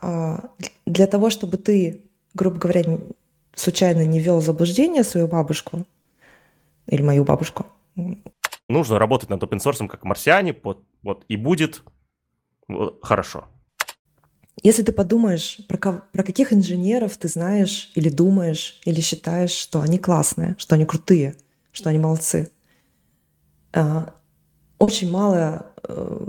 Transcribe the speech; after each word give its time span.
а, 0.00 0.50
для 0.84 1.06
того, 1.06 1.30
чтобы 1.30 1.56
ты, 1.56 2.02
грубо 2.34 2.58
говоря, 2.58 2.98
случайно 3.54 4.04
не 4.04 4.20
вел 4.20 4.40
заблуждение 4.40 5.04
свою 5.04 5.28
бабушку 5.28 5.86
или 6.86 7.02
мою 7.02 7.24
бабушку. 7.24 7.66
Нужно 8.68 8.98
работать 8.98 9.30
над 9.30 9.42
open 9.42 9.58
source 9.58 9.86
как 9.88 10.04
марсиане, 10.04 10.54
вот, 10.62 10.82
вот 11.02 11.24
и 11.28 11.36
будет 11.36 11.82
вот, 12.68 12.98
хорошо. 13.02 13.46
Если 14.62 14.82
ты 14.82 14.92
подумаешь, 14.92 15.58
про, 15.68 15.78
про 16.12 16.22
каких 16.22 16.52
инженеров 16.52 17.16
ты 17.16 17.28
знаешь 17.28 17.92
или 17.94 18.08
думаешь, 18.08 18.80
или 18.84 19.00
считаешь, 19.00 19.50
что 19.50 19.80
они 19.80 19.98
классные, 19.98 20.56
что 20.58 20.74
они 20.74 20.86
крутые, 20.86 21.36
что 21.72 21.90
они 21.90 21.98
молодцы, 21.98 22.50
а, 23.72 24.14
очень 24.78 25.10
мало 25.10 25.66
э, 25.82 26.26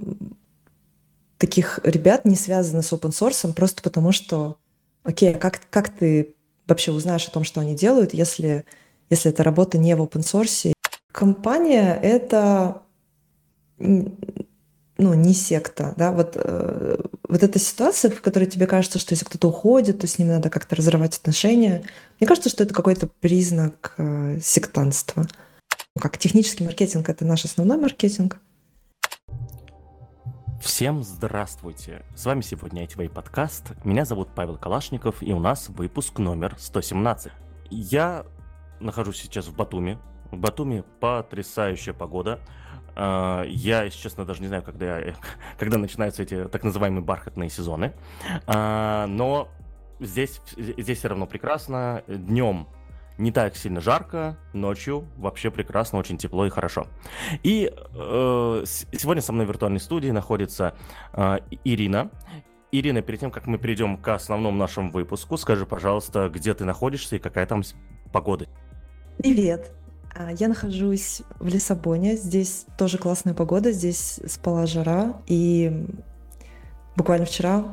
таких 1.37 1.79
ребят 1.83 2.25
не 2.25 2.35
связаны 2.35 2.83
с 2.83 2.91
open 2.91 3.11
source 3.11 3.53
просто 3.53 3.81
потому, 3.81 4.11
что, 4.11 4.57
окей, 5.03 5.35
а 5.35 5.37
как, 5.37 5.61
как 5.69 5.89
ты 5.89 6.35
вообще 6.67 6.91
узнаешь 6.91 7.27
о 7.27 7.31
том, 7.31 7.43
что 7.43 7.61
они 7.61 7.75
делают, 7.75 8.13
если, 8.13 8.65
если 9.09 9.31
эта 9.31 9.43
работа 9.43 9.77
не 9.77 9.95
в 9.95 10.01
open 10.01 10.21
source? 10.21 10.73
Компания— 11.11 11.97
это 12.01 12.81
ну, 13.79 15.13
не 15.13 15.33
секта, 15.33 15.93
да, 15.95 16.11
вот, 16.11 16.33
э, 16.35 16.97
вот 17.27 17.43
эта 17.43 17.59
ситуация, 17.59 18.09
в 18.09 18.21
которой 18.21 18.45
тебе 18.45 18.65
кажется, 18.65 18.97
что 18.97 19.13
если 19.13 19.25
кто-то 19.25 19.49
уходит, 19.49 19.99
то 19.99 20.07
с 20.07 20.17
ним 20.17 20.29
надо 20.29 20.49
как-то 20.49 20.75
разрывать 20.75 21.17
отношения, 21.17 21.83
мне 22.19 22.27
кажется, 22.27 22.49
что 22.49 22.63
это 22.63 22.73
какой-то 22.73 23.07
признак 23.19 23.93
э, 23.97 24.39
сектантства. 24.41 25.27
Как 25.99 26.17
технический 26.17 26.63
маркетинг— 26.63 27.09
это 27.09 27.25
наш 27.25 27.45
основной 27.45 27.77
маркетинг, 27.77 28.39
Всем 30.59 31.03
здравствуйте! 31.03 32.03
С 32.15 32.25
вами 32.25 32.41
сегодня 32.41 32.83
ITV 32.83 33.09
подкаст. 33.09 33.73
Меня 33.85 34.05
зовут 34.05 34.29
Павел 34.33 34.57
Калашников, 34.57 35.21
и 35.21 35.31
у 35.31 35.39
нас 35.39 35.69
выпуск 35.69 36.17
номер 36.17 36.55
117. 36.57 37.31
Я 37.69 38.25
нахожусь 38.79 39.17
сейчас 39.17 39.45
в 39.45 39.55
Батуми. 39.55 39.99
В 40.31 40.37
Батуми 40.37 40.83
потрясающая 40.99 41.93
погода. 41.93 42.39
А, 42.95 43.43
я, 43.43 43.83
если 43.83 43.99
честно, 43.99 44.25
даже 44.25 44.41
не 44.41 44.47
знаю, 44.47 44.63
когда, 44.63 44.99
когда 45.59 45.77
начинаются 45.77 46.23
эти 46.23 46.45
так 46.45 46.63
называемые 46.63 47.03
бархатные 47.03 47.49
сезоны. 47.49 47.93
А, 48.47 49.05
но 49.05 49.49
здесь, 49.99 50.41
здесь 50.57 50.97
все 50.97 51.09
равно 51.09 51.27
прекрасно. 51.27 52.03
Днем 52.07 52.67
не 53.17 53.31
так 53.31 53.55
сильно 53.55 53.81
жарко, 53.81 54.37
ночью 54.53 55.07
вообще 55.17 55.49
прекрасно, 55.49 55.99
очень 55.99 56.17
тепло 56.17 56.45
и 56.45 56.49
хорошо. 56.49 56.87
И 57.43 57.71
э, 57.73 58.63
сегодня 58.65 59.21
со 59.21 59.33
мной 59.33 59.45
в 59.45 59.49
виртуальной 59.49 59.79
студии 59.79 60.09
находится 60.09 60.75
э, 61.13 61.39
Ирина. 61.63 62.11
Ирина, 62.71 63.01
перед 63.01 63.19
тем, 63.19 63.31
как 63.31 63.47
мы 63.47 63.57
перейдем 63.57 63.97
к 63.97 64.13
основному 64.13 64.57
нашему 64.57 64.91
выпуску, 64.91 65.37
скажи, 65.37 65.65
пожалуйста, 65.65 66.29
где 66.29 66.53
ты 66.53 66.65
находишься 66.65 67.15
и 67.15 67.19
какая 67.19 67.45
там 67.45 67.63
погода? 68.11 68.47
Привет. 69.17 69.71
А, 70.15 70.31
я 70.31 70.47
нахожусь 70.47 71.21
в 71.39 71.47
Лиссабоне. 71.47 72.17
Здесь 72.17 72.65
тоже 72.77 72.97
классная 72.97 73.33
погода. 73.33 73.71
Здесь 73.71 74.19
спала 74.27 74.67
жара. 74.67 75.21
И 75.27 75.87
буквально 76.95 77.25
вчера 77.25 77.63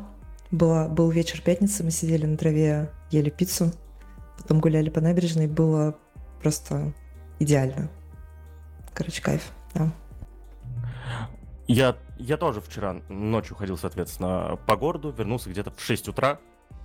была, 0.50 0.88
был 0.88 1.10
вечер 1.10 1.42
пятницы. 1.42 1.84
Мы 1.84 1.90
сидели 1.90 2.24
на 2.24 2.36
траве, 2.36 2.90
ели 3.10 3.30
пиццу 3.30 3.72
потом 4.44 4.60
гуляли 4.60 4.90
по 4.90 5.00
набережной, 5.00 5.48
было 5.48 5.96
просто 6.40 6.92
идеально. 7.38 7.90
Короче, 8.92 9.22
кайф, 9.22 9.50
да. 9.74 9.90
Я, 11.66 11.96
я 12.18 12.36
тоже 12.36 12.60
вчера 12.60 13.00
ночью 13.08 13.56
ходил, 13.56 13.78
соответственно, 13.78 14.58
по 14.66 14.76
городу, 14.76 15.10
вернулся 15.16 15.48
где-то 15.48 15.70
в 15.70 15.80
6 15.80 16.08
утра. 16.08 16.38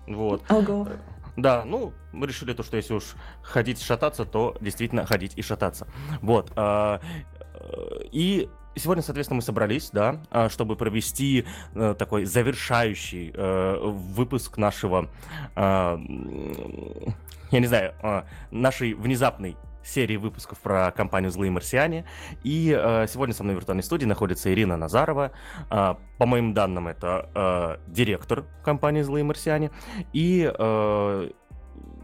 Вот. 0.07 0.49
Ого. 0.49 0.87
Да, 1.35 1.63
ну, 1.65 1.93
мы 2.13 2.27
решили 2.27 2.53
то, 2.53 2.63
что 2.63 2.77
если 2.77 2.93
уж 2.93 3.03
ходить 3.41 3.81
шататься, 3.81 4.25
то 4.25 4.57
действительно 4.61 5.05
ходить 5.05 5.33
и 5.35 5.41
шататься. 5.41 5.87
Вот. 6.21 6.51
А, 6.55 7.01
и 8.11 8.49
сегодня, 8.75 9.03
соответственно, 9.03 9.35
мы 9.35 9.41
собрались, 9.41 9.89
да, 9.91 10.21
а, 10.31 10.49
чтобы 10.49 10.75
провести 10.75 11.45
э, 11.75 11.95
такой 11.97 12.25
завершающий 12.25 13.31
э, 13.33 13.77
выпуск 13.81 14.57
нашего 14.57 15.09
а, 15.55 15.99
я 17.51 17.59
не 17.59 17.67
знаю, 17.67 17.93
а, 18.01 18.25
нашей 18.51 18.93
внезапной 18.93 19.57
серии 19.83 20.17
выпусков 20.17 20.59
про 20.59 20.91
компанию 20.91 21.31
«Злые 21.31 21.51
марсиане». 21.51 22.05
И 22.43 22.77
э, 22.77 23.07
сегодня 23.07 23.33
со 23.33 23.43
мной 23.43 23.55
в 23.55 23.59
виртуальной 23.59 23.81
студии 23.81 24.05
находится 24.05 24.51
Ирина 24.53 24.77
Назарова. 24.77 25.31
Э, 25.71 25.95
по 26.17 26.25
моим 26.25 26.53
данным, 26.53 26.87
это 26.87 27.29
э, 27.33 27.91
директор 27.91 28.45
компании 28.63 29.01
«Злые 29.01 29.23
марсиане». 29.23 29.71
И 30.13 30.51
э, 30.53 31.29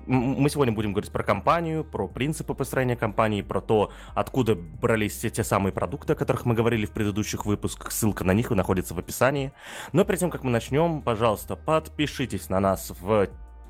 мы 0.07 0.49
сегодня 0.49 0.73
будем 0.73 0.93
говорить 0.93 1.11
про 1.11 1.23
компанию, 1.23 1.83
про 1.83 2.07
принципы 2.07 2.53
построения 2.53 2.95
компании, 2.95 3.41
про 3.41 3.61
то, 3.61 3.91
откуда 4.13 4.55
брались 4.55 5.17
все 5.17 5.29
те 5.29 5.43
самые 5.43 5.73
продукты, 5.73 6.13
о 6.13 6.15
которых 6.15 6.45
мы 6.45 6.53
говорили 6.53 6.85
в 6.85 6.91
предыдущих 6.91 7.45
выпусках. 7.45 7.91
Ссылка 7.91 8.23
на 8.23 8.31
них 8.31 8.49
находится 8.51 8.93
в 8.93 8.99
описании. 8.99 9.51
Но 9.93 10.03
перед 10.05 10.19
тем, 10.19 10.31
как 10.31 10.43
мы 10.43 10.51
начнем, 10.51 11.01
пожалуйста, 11.01 11.55
подпишитесь 11.55 12.49
на 12.49 12.59
нас 12.59 12.93
в 12.99 13.27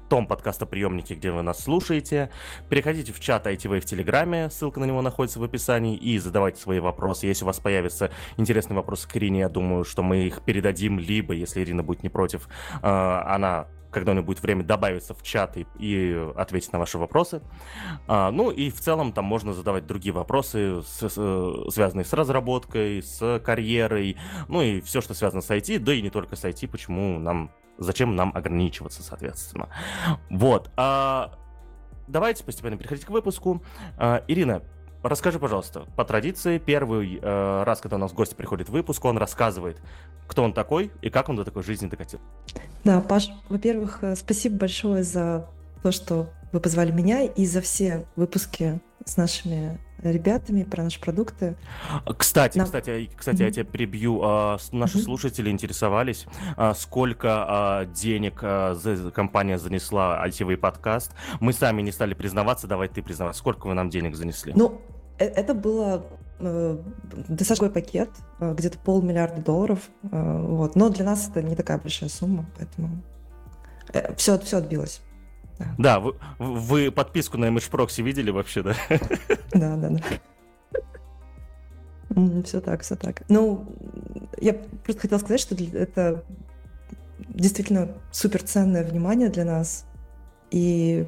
том 0.10 0.28
подкастоприемнике, 0.28 1.16
где 1.16 1.32
вы 1.32 1.42
нас 1.42 1.64
слушаете. 1.64 2.30
Переходите 2.70 3.12
в 3.12 3.20
чат 3.20 3.48
ITV 3.48 3.80
в 3.80 3.86
Телеграме, 3.86 4.50
ссылка 4.50 4.80
на 4.80 4.86
него 4.86 5.02
находится 5.02 5.40
в 5.40 5.44
описании, 5.44 5.96
и 5.96 6.18
задавайте 6.18 6.62
свои 6.62 6.80
вопросы. 6.80 7.28
Если 7.28 7.44
у 7.44 7.48
вас 7.48 7.60
появятся 7.60 8.12
интересные 8.38 8.76
вопросы 8.76 9.08
к 9.08 9.16
Ирине, 9.18 9.42
я 9.42 9.50
думаю, 9.50 9.84
что 9.84 10.04
мы 10.04 10.24
их 10.26 10.42
передадим, 10.44 11.00
либо, 11.00 11.34
если 11.34 11.64
Ирина 11.64 11.84
будет 11.84 12.04
не 12.04 12.10
против, 12.10 12.48
э, 12.82 12.88
она 12.88 13.68
когда 13.96 14.12
у 14.12 14.16
нее 14.16 14.24
будет 14.26 14.44
время, 14.44 14.62
добавиться 14.62 15.14
в 15.14 15.24
чат 15.24 15.56
и, 15.56 15.66
и 15.80 16.30
ответить 16.36 16.74
на 16.74 16.80
ваши 16.80 16.98
вопросы. 16.98 17.42
А, 18.08 18.30
ну 18.30 18.52
и 18.52 18.70
в 18.70 18.82
целом 18.82 19.14
там 19.14 19.24
можно 19.24 19.54
задавать 19.54 19.88
другие 19.88 20.12
вопросы, 20.12 20.82
с, 20.82 21.10
с, 21.10 21.72
связанные 21.72 22.04
с 22.04 22.12
разработкой, 22.12 23.02
с 23.02 23.40
карьерой, 23.40 24.18
ну 24.50 24.62
и 24.62 24.82
все, 24.82 25.00
что 25.00 25.14
связано 25.14 25.42
с 25.42 25.50
IT, 25.50 25.80
да 25.80 25.94
и 25.94 26.02
не 26.02 26.10
только 26.10 26.36
с 26.36 26.44
IT, 26.44 26.68
почему 26.68 27.20
нам 27.20 27.52
Зачем 27.78 28.16
нам 28.16 28.32
ограничиваться, 28.36 29.04
соответственно. 29.04 29.70
Вот. 30.30 30.70
А, 30.78 31.34
давайте 32.08 32.44
постепенно 32.44 32.78
переходить 32.78 33.06
к 33.06 33.10
выпуску. 33.10 33.64
А, 33.98 34.24
Ирина, 34.28 34.62
расскажи, 35.04 35.40
пожалуйста, 35.40 35.86
по 35.96 36.06
традиции, 36.06 36.58
первый 36.58 37.20
э, 37.22 37.64
раз, 37.64 37.82
когда 37.82 37.98
у 37.98 38.00
нас 38.00 38.14
гость 38.14 38.36
приходит 38.36 38.70
в 38.70 38.72
выпуск, 38.72 39.04
он 39.06 39.18
рассказывает, 39.18 39.82
кто 40.28 40.44
он 40.44 40.54
такой 40.54 40.92
и 41.02 41.10
как 41.10 41.30
он 41.30 41.36
до 41.36 41.46
такой 41.46 41.64
жизни 41.64 41.88
докатил. 41.88 42.20
Да, 42.84 43.02
Паш, 43.02 43.30
во-первых, 43.50 44.00
э, 44.04 44.16
спасибо 44.16 44.58
большое 44.58 45.04
за 45.04 45.48
то, 45.84 45.92
что 45.92 46.30
вы 46.52 46.60
позвали 46.60 46.92
меня 46.92 47.24
и 47.24 47.46
за 47.46 47.62
все 47.62 48.06
выпуски 48.16 48.80
с 49.06 49.18
нашими 49.18 49.80
ребятами 50.02 50.64
про 50.64 50.84
наши 50.84 51.00
продукты. 51.00 51.56
Кстати, 52.18 52.58
Нам... 52.58 52.66
кстати, 52.66 53.10
кстати, 53.16 53.38
mm-hmm. 53.38 53.46
я 53.46 53.52
тебя 53.52 53.64
перебью. 53.64 54.22
А, 54.24 54.58
наши 54.72 54.98
mm-hmm. 54.98 55.02
слушатели 55.02 55.50
интересовались, 55.50 56.26
а, 56.58 56.74
сколько 56.74 57.46
а, 57.48 57.86
денег 57.86 58.44
компания 59.14 59.58
занесла 59.58 60.26
ITV 60.28 60.58
подкаст. 60.58 61.12
Мы 61.40 61.54
сами 61.54 61.82
не 61.82 61.92
стали 61.92 62.14
признаваться, 62.14 62.68
давай 62.68 62.88
ты 62.88 63.02
признаваться. 63.02 63.40
Сколько 63.40 63.68
вы 63.68 63.76
нам 63.76 63.90
денег 63.90 64.16
занесли? 64.16 64.54
Ну, 64.56 64.82
э, 65.20 65.26
это 65.26 65.54
было 65.54 66.06
э, 66.40 66.78
достаточно 67.30 67.70
пакет, 67.70 68.10
э, 68.40 68.54
где-то 68.54 68.80
полмиллиарда 68.80 69.42
долларов. 69.42 69.80
Вот. 70.02 70.76
Но 70.76 70.90
для 70.90 71.06
нас 71.06 71.30
это 71.30 71.44
не 71.44 71.56
такая 71.56 71.78
большая 71.78 72.10
сумма, 72.10 72.46
поэтому 72.58 73.04
все, 74.18 74.40
все 74.40 74.58
отбилось. 74.58 75.02
Да, 75.60 75.76
да 75.78 76.00
вы, 76.00 76.16
вы 76.40 76.92
подписку 76.92 77.38
на 77.38 77.46
Image 77.46 77.70
Proxy 77.70 78.04
видели 78.04 78.32
вообще, 78.32 78.64
да? 78.64 78.76
Да, 79.54 79.76
да, 79.78 79.90
да. 79.90 80.02
Все 82.44 82.62
так, 82.62 82.82
все 82.82 82.96
так. 82.96 83.24
Ну, 83.30 83.66
я 84.40 84.54
просто 84.54 85.02
хотела 85.02 85.20
сказать, 85.20 85.42
что 85.42 85.56
это 85.56 86.24
действительно 87.30 87.90
суперценное 88.12 88.84
внимание 88.84 89.30
для 89.30 89.44
нас. 89.44 89.86
И 90.52 91.08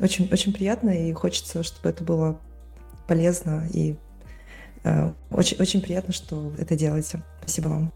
очень, 0.00 0.30
очень 0.30 0.52
приятно, 0.52 0.90
и 0.90 1.12
хочется, 1.12 1.62
чтобы 1.62 1.88
это 1.88 2.04
было 2.04 2.38
полезно. 3.06 3.66
И 3.72 3.96
э, 4.84 5.12
очень, 5.30 5.56
очень 5.58 5.80
приятно, 5.80 6.12
что 6.12 6.52
это 6.58 6.76
делаете. 6.76 7.22
Спасибо 7.40 7.68
вам. 7.68 7.92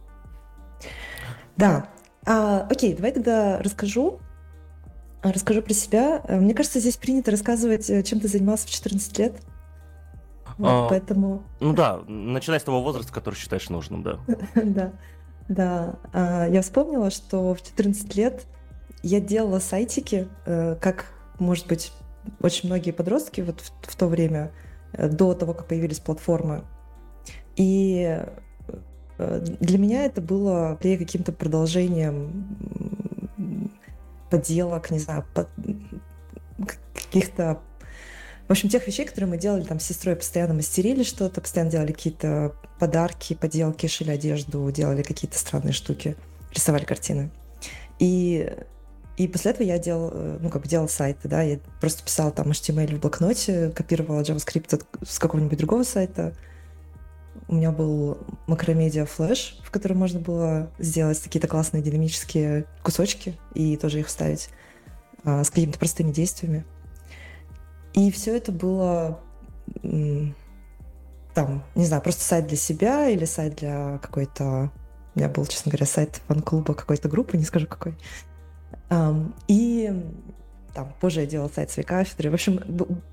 Да. 1.56 1.88
А, 2.24 2.66
окей, 2.70 2.94
давай 2.94 3.12
тогда 3.12 3.58
расскажу 3.60 4.20
расскажу 5.32 5.62
про 5.62 5.74
себя. 5.74 6.22
Э, 6.26 6.38
мне 6.38 6.54
кажется, 6.54 6.80
здесь 6.80 6.96
принято 6.96 7.30
рассказывать, 7.30 7.88
э, 7.90 8.02
чем 8.02 8.20
ты 8.20 8.28
занимался 8.28 8.66
в 8.66 8.70
14 8.70 9.18
лет. 9.18 9.34
Вот, 10.58 10.68
а, 10.68 10.88
поэтому... 10.88 11.42
Ну 11.60 11.72
да, 11.74 12.00
начиная 12.06 12.58
с 12.58 12.64
того 12.64 12.82
возраста, 12.82 13.12
который 13.12 13.34
считаешь 13.34 13.68
нужным, 13.68 14.02
да. 14.02 14.18
да, 14.54 14.92
да. 15.48 15.94
А, 16.12 16.46
я 16.48 16.62
вспомнила, 16.62 17.10
что 17.10 17.54
в 17.54 17.62
14 17.62 18.14
лет 18.16 18.44
я 19.02 19.20
делала 19.20 19.58
сайтики, 19.58 20.28
э, 20.46 20.76
как, 20.80 21.06
может 21.38 21.66
быть, 21.66 21.92
очень 22.40 22.68
многие 22.68 22.90
подростки 22.90 23.40
вот 23.40 23.60
в, 23.60 23.90
в 23.90 23.96
то 23.96 24.06
время, 24.08 24.52
до 24.92 25.34
того, 25.34 25.52
как 25.52 25.66
появились 25.66 26.00
платформы. 26.00 26.64
И 27.56 28.18
для 29.18 29.78
меня 29.78 30.04
это 30.04 30.20
было 30.20 30.78
каким-то 30.80 31.32
продолжением 31.32 33.05
поделок, 34.30 34.90
не 34.90 34.98
знаю, 34.98 35.24
под... 35.34 35.48
каких-то 36.94 37.60
в 38.48 38.52
общем, 38.52 38.68
тех 38.68 38.86
вещей, 38.86 39.04
которые 39.04 39.28
мы 39.28 39.38
делали 39.38 39.64
там 39.64 39.80
с 39.80 39.84
сестрой, 39.84 40.14
постоянно 40.14 40.54
мастерили 40.54 41.02
что-то, 41.02 41.40
постоянно 41.40 41.70
делали 41.72 41.90
какие-то 41.90 42.54
подарки, 42.78 43.34
поделки, 43.34 43.88
шили 43.88 44.10
одежду, 44.10 44.70
делали 44.70 45.02
какие-то 45.02 45.36
странные 45.36 45.72
штуки, 45.72 46.16
рисовали 46.52 46.84
картины. 46.84 47.32
И, 47.98 48.52
и 49.16 49.26
после 49.26 49.50
этого 49.50 49.66
я 49.66 49.78
делал, 49.78 50.10
э, 50.12 50.38
ну, 50.40 50.50
как 50.50 50.62
бы 50.62 50.68
делал 50.68 50.88
сайты, 50.88 51.26
да, 51.28 51.42
я 51.42 51.58
просто 51.80 52.04
писала 52.04 52.30
там 52.30 52.50
HTML 52.50 52.94
в 52.94 53.00
блокноте, 53.00 53.70
копировала 53.70 54.20
JavaScript 54.20 54.80
с 55.04 55.18
какого-нибудь 55.18 55.58
другого 55.58 55.82
сайта. 55.82 56.32
У 57.48 57.54
меня 57.54 57.70
был 57.70 58.18
макромедиа 58.46 59.06
флеш, 59.06 59.58
в 59.62 59.70
котором 59.70 59.98
можно 59.98 60.20
было 60.20 60.70
сделать 60.78 61.20
какие-то 61.20 61.48
классные 61.48 61.82
динамические 61.82 62.66
кусочки 62.82 63.36
и 63.54 63.76
тоже 63.76 64.00
их 64.00 64.06
вставить 64.06 64.48
а, 65.24 65.44
с 65.44 65.50
какими-то 65.50 65.78
простыми 65.78 66.12
действиями. 66.12 66.64
И 67.94 68.10
все 68.10 68.36
это 68.36 68.52
было 68.52 69.20
там, 71.34 71.62
не 71.74 71.84
знаю, 71.84 72.02
просто 72.02 72.24
сайт 72.24 72.46
для 72.46 72.56
себя 72.56 73.08
или 73.08 73.24
сайт 73.24 73.56
для 73.56 73.98
какой-то... 73.98 74.70
У 75.14 75.18
меня 75.18 75.28
был, 75.28 75.44
честно 75.46 75.70
говоря, 75.70 75.86
сайт 75.86 76.20
фан-клуба 76.28 76.74
какой-то 76.74 77.08
группы, 77.08 77.36
не 77.36 77.44
скажу 77.44 77.66
какой. 77.66 77.94
И 79.48 80.04
там 80.74 80.94
позже 81.00 81.20
я 81.20 81.26
делала 81.26 81.50
сайт 81.54 81.70
своей 81.70 81.86
кафедры. 81.86 82.30
В 82.30 82.34
общем, 82.34 82.60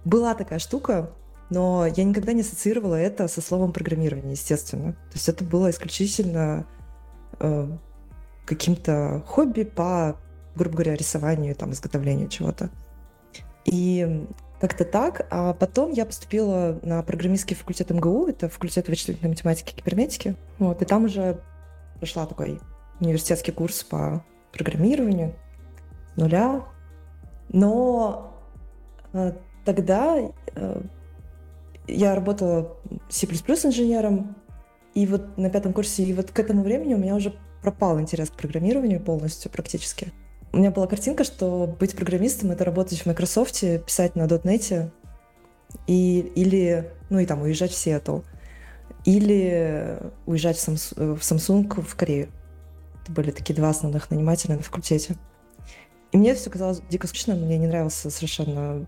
была 0.05 0.35
такая 0.35 0.59
штука, 0.59 1.11
но 1.49 1.85
я 1.85 2.03
никогда 2.03 2.33
не 2.33 2.41
ассоциировала 2.41 2.95
это 2.95 3.27
со 3.27 3.41
словом 3.41 3.73
программирование, 3.73 4.31
естественно. 4.31 4.93
То 4.93 5.13
есть 5.13 5.29
это 5.29 5.43
было 5.43 5.69
исключительно 5.69 6.65
э, 7.39 7.67
каким-то 8.45 9.23
хобби 9.27 9.63
по, 9.63 10.17
грубо 10.55 10.77
говоря, 10.77 10.95
рисованию, 10.95 11.55
там, 11.55 11.71
изготовлению 11.71 12.29
чего-то. 12.29 12.69
И 13.65 14.27
как-то 14.59 14.85
так. 14.85 15.27
А 15.29 15.53
потом 15.53 15.91
я 15.91 16.05
поступила 16.05 16.79
на 16.83 17.03
программистский 17.03 17.55
факультет 17.55 17.89
МГУ, 17.89 18.27
это 18.27 18.49
факультет 18.49 18.87
вычислительной 18.87 19.29
математики 19.29 19.73
и 19.73 19.75
кибернетики. 19.75 20.35
Вот, 20.59 20.81
и 20.81 20.85
там 20.85 21.05
уже 21.05 21.39
прошла 21.99 22.25
такой 22.25 22.59
университетский 22.99 23.51
курс 23.51 23.83
по 23.83 24.23
программированию 24.53 25.35
нуля. 26.15 26.63
Но 27.49 28.33
э, 29.13 29.33
тогда 29.65 30.17
э, 30.55 30.81
я 31.88 32.15
работала 32.15 32.77
C++ 33.09 33.25
инженером, 33.27 34.35
и 34.94 35.07
вот 35.07 35.38
на 35.38 35.50
пятом 35.50 35.74
курсе, 35.74 36.03
и 36.03 36.13
вот 36.13 36.31
к 36.31 36.39
этому 36.39 36.63
времени 36.63 36.94
у 36.94 36.97
меня 36.97 37.15
уже 37.15 37.33
пропал 37.62 38.00
интерес 38.00 38.30
к 38.30 38.35
программированию 38.35 39.00
полностью 39.00 39.51
практически. 39.51 40.12
У 40.51 40.57
меня 40.57 40.69
была 40.69 40.85
картинка, 40.85 41.24
что 41.24 41.75
быть 41.80 41.95
программистом— 41.95 42.51
это 42.51 42.63
работать 42.63 43.00
в 43.00 43.06
Microsoft, 43.07 43.62
писать 43.85 44.15
на 44.15 44.24
.NET, 44.24 44.91
и, 45.88 46.19
или, 46.35 46.91
ну 47.09 47.19
и 47.19 47.25
там, 47.25 47.41
уезжать 47.41 47.71
в 47.71 47.75
Сиэтл, 47.75 48.19
или 49.06 49.97
уезжать 50.25 50.57
в, 50.57 50.68
Samsung, 50.68 51.15
в 51.15 51.21
Samsung 51.21 51.81
в 51.81 51.95
Корею. 51.95 52.29
Это 53.01 53.12
были 53.12 53.31
такие 53.31 53.56
два 53.56 53.69
основных 53.69 54.12
нанимателя 54.12 54.56
на 54.56 54.62
факультете. 54.62 55.15
И 56.12 56.18
мне 56.18 56.36
все 56.36 56.50
казалось 56.50 56.81
дико 56.89 57.07
скучно, 57.07 57.36
мне 57.36 57.57
не 57.57 57.68
нравился 57.68 58.12
совершенно 58.12 58.86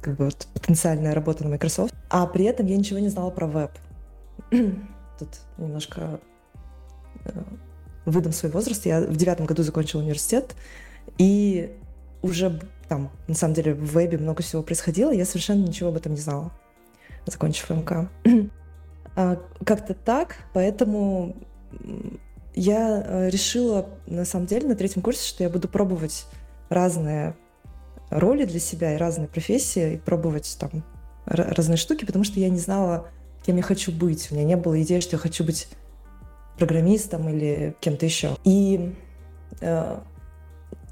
как 0.00 0.16
бы 0.16 0.26
вот, 0.26 0.46
потенциальная 0.54 1.14
работа 1.14 1.44
на 1.44 1.50
Microsoft. 1.50 1.94
А 2.10 2.26
при 2.26 2.44
этом 2.44 2.66
я 2.66 2.76
ничего 2.76 2.98
не 2.98 3.08
знала 3.08 3.30
про 3.30 3.46
веб. 3.46 3.70
Тут 4.50 5.28
немножко 5.56 6.20
э, 7.24 7.30
выдам 8.04 8.32
свой 8.32 8.52
возраст. 8.52 8.86
Я 8.86 9.00
в 9.00 9.16
девятом 9.16 9.46
году 9.46 9.62
закончила 9.62 10.00
университет, 10.00 10.54
и 11.18 11.76
уже 12.22 12.60
там, 12.88 13.10
на 13.26 13.34
самом 13.34 13.54
деле, 13.54 13.74
в 13.74 13.84
вебе 13.92 14.18
много 14.18 14.42
всего 14.42 14.62
происходило, 14.62 15.10
я 15.10 15.24
совершенно 15.24 15.64
ничего 15.64 15.90
об 15.90 15.96
этом 15.96 16.12
не 16.12 16.20
знала, 16.20 16.52
закончив 17.26 17.70
МК. 17.70 18.08
а, 19.16 19.38
как-то 19.64 19.94
так, 19.94 20.36
поэтому 20.54 21.36
я 22.54 23.02
э, 23.04 23.30
решила, 23.30 23.88
на 24.06 24.24
самом 24.24 24.46
деле, 24.46 24.66
на 24.68 24.74
третьем 24.74 25.02
курсе, 25.02 25.28
что 25.28 25.44
я 25.44 25.50
буду 25.50 25.68
пробовать 25.68 26.26
разные 26.70 27.36
роли 28.10 28.44
для 28.44 28.60
себя 28.60 28.94
и 28.94 28.98
разные 28.98 29.28
профессии, 29.28 29.94
и 29.94 29.96
пробовать 29.98 30.56
там 30.58 30.84
разные 31.26 31.76
штуки, 31.76 32.04
потому 32.04 32.24
что 32.24 32.40
я 32.40 32.48
не 32.48 32.58
знала, 32.58 33.08
кем 33.44 33.56
я 33.56 33.62
хочу 33.62 33.92
быть. 33.92 34.28
У 34.30 34.34
меня 34.34 34.44
не 34.44 34.56
было 34.56 34.80
идеи, 34.82 35.00
что 35.00 35.16
я 35.16 35.20
хочу 35.20 35.44
быть 35.44 35.68
программистом 36.58 37.28
или 37.28 37.76
кем-то 37.80 38.06
еще. 38.06 38.36
И 38.44 38.94
э, 39.60 40.00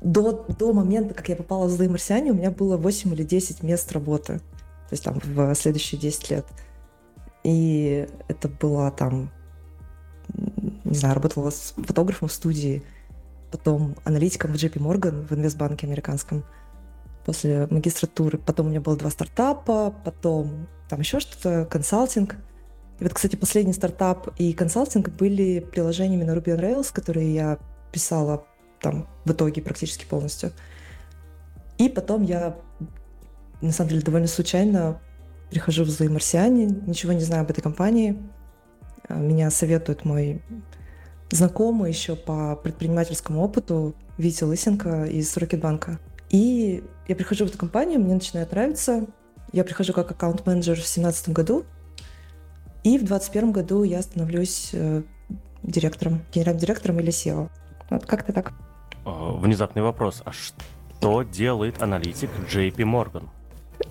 до, 0.00 0.46
до 0.58 0.72
момента, 0.72 1.14
как 1.14 1.28
я 1.28 1.36
попала 1.36 1.66
в 1.66 1.70
«Злые 1.70 1.90
марсиане», 1.90 2.30
у 2.30 2.34
меня 2.34 2.50
было 2.50 2.76
8 2.76 3.12
или 3.14 3.24
10 3.24 3.62
мест 3.62 3.90
работы. 3.92 4.38
То 4.88 4.92
есть 4.92 5.04
там 5.04 5.20
в 5.24 5.54
следующие 5.54 6.00
10 6.00 6.30
лет. 6.30 6.46
И 7.42 8.08
это 8.28 8.48
была 8.48 8.90
там, 8.90 9.30
не 10.84 10.94
знаю, 10.96 11.14
работала 11.14 11.50
с 11.50 11.74
фотографом 11.76 12.28
в 12.28 12.32
студии, 12.32 12.82
потом 13.50 13.96
аналитиком 14.04 14.52
в 14.52 14.56
JP 14.56 14.74
Morgan 14.74 15.26
в 15.26 15.32
инвестбанке 15.32 15.86
американском 15.86 16.44
после 17.26 17.66
магистратуры. 17.70 18.38
Потом 18.38 18.66
у 18.66 18.70
меня 18.70 18.80
было 18.80 18.96
два 18.96 19.10
стартапа, 19.10 19.94
потом 20.04 20.66
там 20.88 21.00
еще 21.00 21.20
что-то, 21.20 21.66
консалтинг– 21.66 22.36
и 22.98 23.04
вот, 23.04 23.12
кстати, 23.12 23.36
последний 23.36 23.72
стартап 23.72 24.28
и 24.38 24.52
консалтинг 24.52 25.10
были 25.10 25.60
приложениями 25.60 26.24
на 26.24 26.30
Ruby 26.32 26.56
on 26.56 26.60
Rails, 26.60 26.88
которые 26.92 27.34
я 27.34 27.58
писала 27.92 28.44
там 28.80 29.06
в 29.24 29.32
итоге 29.32 29.60
практически 29.60 30.06
полностью. 30.06 30.52
И 31.76 31.88
потом 31.90 32.22
я, 32.22 32.56
на 33.60 33.72
самом 33.72 33.90
деле, 33.90 34.02
довольно 34.02 34.28
случайно 34.28 35.00
прихожу 35.50 35.84
в 35.84 35.90
«Злые 35.90 36.10
марсиане», 36.10 36.66
ничего 36.86 37.12
не 37.12 37.20
знаю 37.20 37.42
об 37.42 37.50
этой 37.50 37.60
компании. 37.60 38.16
А, 39.08 39.14
меня 39.14 39.50
советует 39.50 40.04
мой 40.04 40.42
знакомый 41.30 41.90
еще 41.90 42.16
по 42.16 42.56
предпринимательскому 42.56 43.42
опыту 43.42 43.94
Витя 44.16 44.44
Лысенко 44.44 45.04
из 45.04 45.36
Рокетбанка. 45.36 46.00
И 46.30 46.82
я 47.08 47.16
прихожу 47.16 47.46
в 47.46 47.48
эту 47.48 47.58
компанию, 47.58 48.00
мне 48.00 48.14
начинает 48.14 48.50
нравиться. 48.52 49.06
Я 49.52 49.64
прихожу 49.64 49.92
как 49.92 50.10
аккаунт-менеджер 50.10 50.74
в 50.74 50.78
2017 50.78 51.28
году, 51.30 51.64
и 52.82 52.98
в 52.98 53.04
2021 53.04 53.52
году 53.52 53.82
я 53.82 54.02
становлюсь 54.02 54.70
э, 54.72 55.02
директором, 55.62 56.22
генеральным 56.32 56.60
директором 56.60 57.00
или 57.00 57.08
SEO. 57.08 57.48
Вот 57.90 58.06
как-то 58.06 58.32
так. 58.32 58.52
А, 59.04 59.32
внезапный 59.32 59.82
вопрос. 59.82 60.22
А 60.24 60.32
что 60.32 61.22
делает 61.22 61.82
аналитик 61.82 62.30
JP 62.48 62.76
Morgan? 62.76 63.28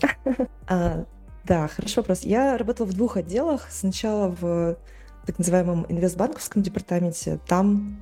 а, 0.68 1.06
да, 1.44 1.68
хороший 1.68 1.98
вопрос. 1.98 2.22
Я 2.22 2.58
работала 2.58 2.88
в 2.88 2.94
двух 2.94 3.18
отделах. 3.18 3.68
Сначала 3.70 4.30
в 4.30 4.78
так 5.26 5.40
называемом 5.40 5.86
инвестбанковском 5.90 6.62
департаменте. 6.62 7.40
Там 7.48 8.00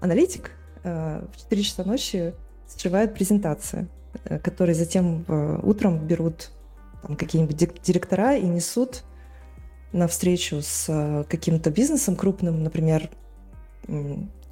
аналитик 0.00 0.52
э, 0.82 1.24
в 1.32 1.38
4 1.38 1.62
часа 1.62 1.84
ночи 1.84 2.34
сшивает 2.76 3.14
презентации, 3.14 3.88
э, 4.24 4.38
которые 4.38 4.74
затем 4.74 5.24
э, 5.26 5.60
утром 5.62 6.06
берут 6.06 6.50
какие-нибудь 7.18 7.56
директора 7.82 8.36
и 8.36 8.46
несут 8.46 9.04
на 9.92 10.06
встречу 10.06 10.60
с 10.62 10.86
э, 10.88 11.24
каким-то 11.28 11.70
бизнесом 11.70 12.16
крупным, 12.16 12.62
например, 12.62 13.10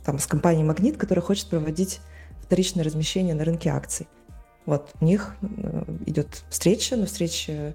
там, 0.04 0.18
с 0.18 0.26
компанией 0.26 0.64
«Магнит», 0.64 0.96
которая 0.96 1.22
хочет 1.22 1.48
проводить 1.48 2.00
вторичное 2.40 2.82
размещение 2.82 3.34
на 3.34 3.44
рынке 3.44 3.70
акций. 3.70 4.08
Вот 4.66 4.90
у 5.00 5.04
них 5.04 5.36
идет 6.06 6.42
встреча, 6.48 6.96
на 6.96 7.06
встрече 7.06 7.74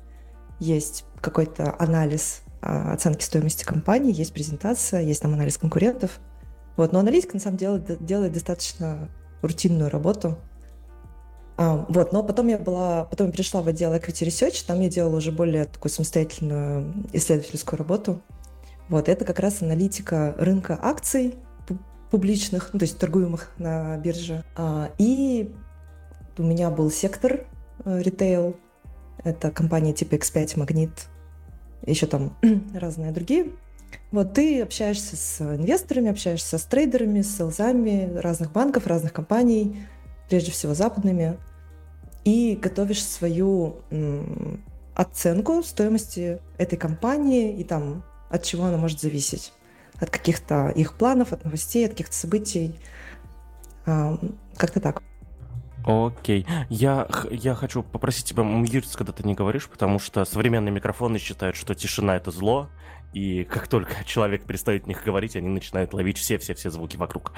есть 0.59 1.05
какой-то 1.21 1.75
анализ 1.79 2.41
а, 2.61 2.93
оценки 2.93 3.23
стоимости 3.23 3.63
компании, 3.63 4.13
есть 4.13 4.33
презентация, 4.33 5.01
есть 5.01 5.21
там 5.21 5.33
анализ 5.33 5.57
конкурентов. 5.57 6.19
Вот, 6.75 6.91
но 6.91 6.99
аналитик 6.99 7.33
на 7.33 7.39
самом 7.39 7.57
деле 7.57 7.83
делает 7.99 8.33
достаточно 8.33 9.09
рутинную 9.47 9.89
работу, 9.89 10.37
а, 11.55 11.85
вот, 11.87 12.13
но 12.13 12.23
потом 12.23 12.47
я 12.47 12.57
была, 12.57 13.05
потом 13.05 13.27
я 13.27 13.33
перешла 13.33 13.61
в 13.61 13.67
отдел 13.67 13.93
Equity 13.93 14.27
Research, 14.27 14.65
там 14.65 14.81
я 14.81 14.89
делала 14.89 15.17
уже 15.17 15.31
более 15.31 15.65
такую 15.65 15.91
самостоятельную 15.91 16.93
исследовательскую 17.13 17.77
работу. 17.77 18.21
Вот, 18.89 19.07
это 19.07 19.23
как 19.23 19.39
раз 19.39 19.61
аналитика 19.61 20.35
рынка 20.37 20.77
акций 20.81 21.35
публичных, 22.09 22.69
ну, 22.73 22.79
то 22.79 22.83
есть 22.83 22.97
торгуемых 22.97 23.51
на 23.57 23.97
бирже. 23.97 24.43
А, 24.55 24.91
и 24.97 25.53
у 26.37 26.43
меня 26.43 26.69
был 26.69 26.91
сектор 26.91 27.45
э, 27.85 28.01
ритейл, 28.01 28.55
это 29.23 29.51
компания 29.51 29.93
типа 29.93 30.15
X5, 30.15 30.59
Магнит, 30.59 30.91
еще 31.85 32.07
там 32.07 32.35
разные 32.73 33.11
другие. 33.11 33.51
Вот 34.13 34.35
ты 34.35 34.61
общаешься 34.61 35.15
с 35.15 35.41
инвесторами, 35.41 36.11
общаешься 36.11 36.59
с 36.59 36.63
трейдерами, 36.65 37.23
с 37.23 37.35
селзами 37.35 38.15
разных 38.15 38.51
банков, 38.51 38.85
разных 38.85 39.11
компаний, 39.11 39.87
прежде 40.29 40.51
всего 40.51 40.75
западными, 40.75 41.39
и 42.23 42.55
готовишь 42.61 43.03
свою 43.03 43.77
оценку 44.93 45.63
стоимости 45.63 46.39
этой 46.59 46.77
компании 46.77 47.53
и 47.53 47.63
там 47.63 48.03
от 48.29 48.43
чего 48.43 48.65
она 48.65 48.77
может 48.77 49.01
зависеть. 49.01 49.51
От 49.99 50.11
каких-то 50.11 50.69
их 50.69 50.93
планов, 50.93 51.33
от 51.33 51.43
новостей, 51.43 51.83
от 51.83 51.93
каких-то 51.93 52.13
событий. 52.13 52.75
Как-то 53.83 54.79
так. 54.79 55.01
Окей. 55.85 56.45
Я, 56.69 57.07
я 57.31 57.55
хочу 57.55 57.81
попросить 57.81 58.25
тебя 58.25 58.43
мьютиться, 58.43 58.95
когда 58.95 59.11
ты 59.11 59.23
не 59.23 59.33
говоришь, 59.33 59.67
потому 59.67 59.97
что 59.97 60.23
современные 60.23 60.71
микрофоны 60.71 61.17
считают, 61.17 61.55
что 61.55 61.73
тишина— 61.73 62.15
это 62.17 62.29
зло, 62.29 62.69
и 63.13 63.43
как 63.43 63.67
только 63.67 64.03
человек 64.05 64.45
перестает 64.45 64.85
в 64.85 64.87
них 64.87 65.03
говорить, 65.03 65.35
они 65.35 65.49
начинают 65.49 65.93
ловить 65.93 66.17
все-все-все 66.17 66.69
звуки 66.69 66.97
вокруг. 66.97 67.33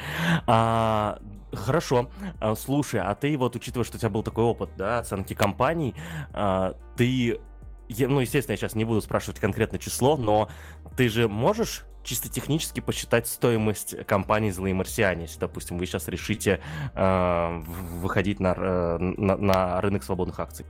А, 0.47 1.19
хорошо. 1.53 2.09
А, 2.39 2.55
слушай, 2.55 2.99
а 2.99 3.13
ты 3.15 3.37
вот, 3.37 3.55
учитывая, 3.55 3.85
что 3.85 3.97
у 3.97 3.99
тебя 3.99 4.09
был 4.09 4.23
такой 4.23 4.43
опыт, 4.43 4.69
да, 4.77 4.99
оценки 4.99 5.33
компаний, 5.33 5.93
а, 6.33 6.75
ты... 6.95 7.39
Я, 7.87 8.07
ну, 8.07 8.19
естественно, 8.19 8.53
я 8.53 8.57
сейчас 8.57 8.73
не 8.73 8.83
буду 8.83 8.99
спрашивать 9.01 9.39
конкретное 9.39 9.79
число, 9.79 10.17
но 10.17 10.49
ты 10.97 11.07
же 11.07 11.27
можешь 11.27 11.85
чисто 12.03 12.29
технически 12.29 12.79
посчитать 12.79 13.27
стоимость 13.27 14.05
компании 14.07 14.49
«Злые 14.49 14.73
марсиане», 14.73 15.23
если, 15.23 15.39
допустим, 15.39 15.77
вы 15.77 15.85
сейчас 15.85 16.07
решите 16.07 16.61
э, 16.93 17.61
выходить 17.67 18.39
на, 18.39 18.53
э, 18.57 18.97
на, 18.99 19.37
на 19.37 19.81
рынок 19.81 20.03
свободных 20.03 20.39
акций? 20.39 20.65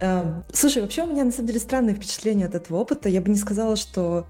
А, 0.00 0.42
э, 0.48 0.52
слушай, 0.52 0.82
вообще 0.82 1.04
у 1.04 1.06
меня 1.06 1.24
на 1.24 1.32
самом 1.32 1.48
деле 1.48 1.60
странные 1.60 1.94
впечатления 1.94 2.46
от 2.46 2.54
этого 2.54 2.78
опыта. 2.78 3.08
Я 3.08 3.20
бы 3.20 3.30
не 3.30 3.36
сказала, 3.36 3.76
что 3.76 4.26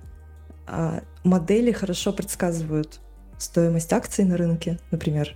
э, 0.67 1.01
модели 1.25 1.73
хорошо 1.73 2.13
предсказывают 2.13 3.01
стоимость 3.39 3.93
акций 3.93 4.25
на 4.25 4.37
рынке, 4.37 4.79
например. 4.91 5.35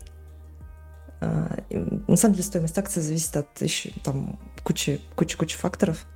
Э, 1.20 1.62
на 1.70 2.16
самом 2.16 2.34
деле 2.34 2.44
стоимость 2.44 2.78
акций 2.78 3.02
зависит 3.02 3.36
от 3.36 3.60
еще 3.60 3.90
там 4.02 4.38
кучи, 4.62 5.00
кучи, 5.14 5.36
кучи 5.36 5.56
факторов 5.56 6.06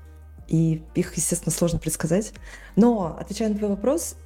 и 0.49 0.83
их, 0.95 1.15
естественно, 1.17 1.53
сложно 1.53 1.79
предсказать. 1.79 2.33
Но, 2.77 3.17
отвечая 3.21 3.51
на 3.51 3.57
твой 3.57 3.71
вопрос, 3.71 4.17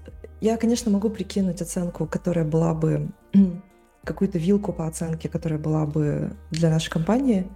я, 0.41 0.57
конечно, 0.57 0.91
могу 0.91 1.11
прикинуть 1.11 1.61
оценку, 1.61 2.07
которая 2.07 2.45
была 2.45 2.75
бы 2.75 3.11
какую-то 4.05 4.39
вилку 4.39 4.73
по 4.73 4.87
оценке, 4.87 5.29
которая 5.29 5.59
была 5.59 5.85
бы 5.85 6.37
для 6.51 6.71
нашей 6.71 6.91
компании 6.91 7.47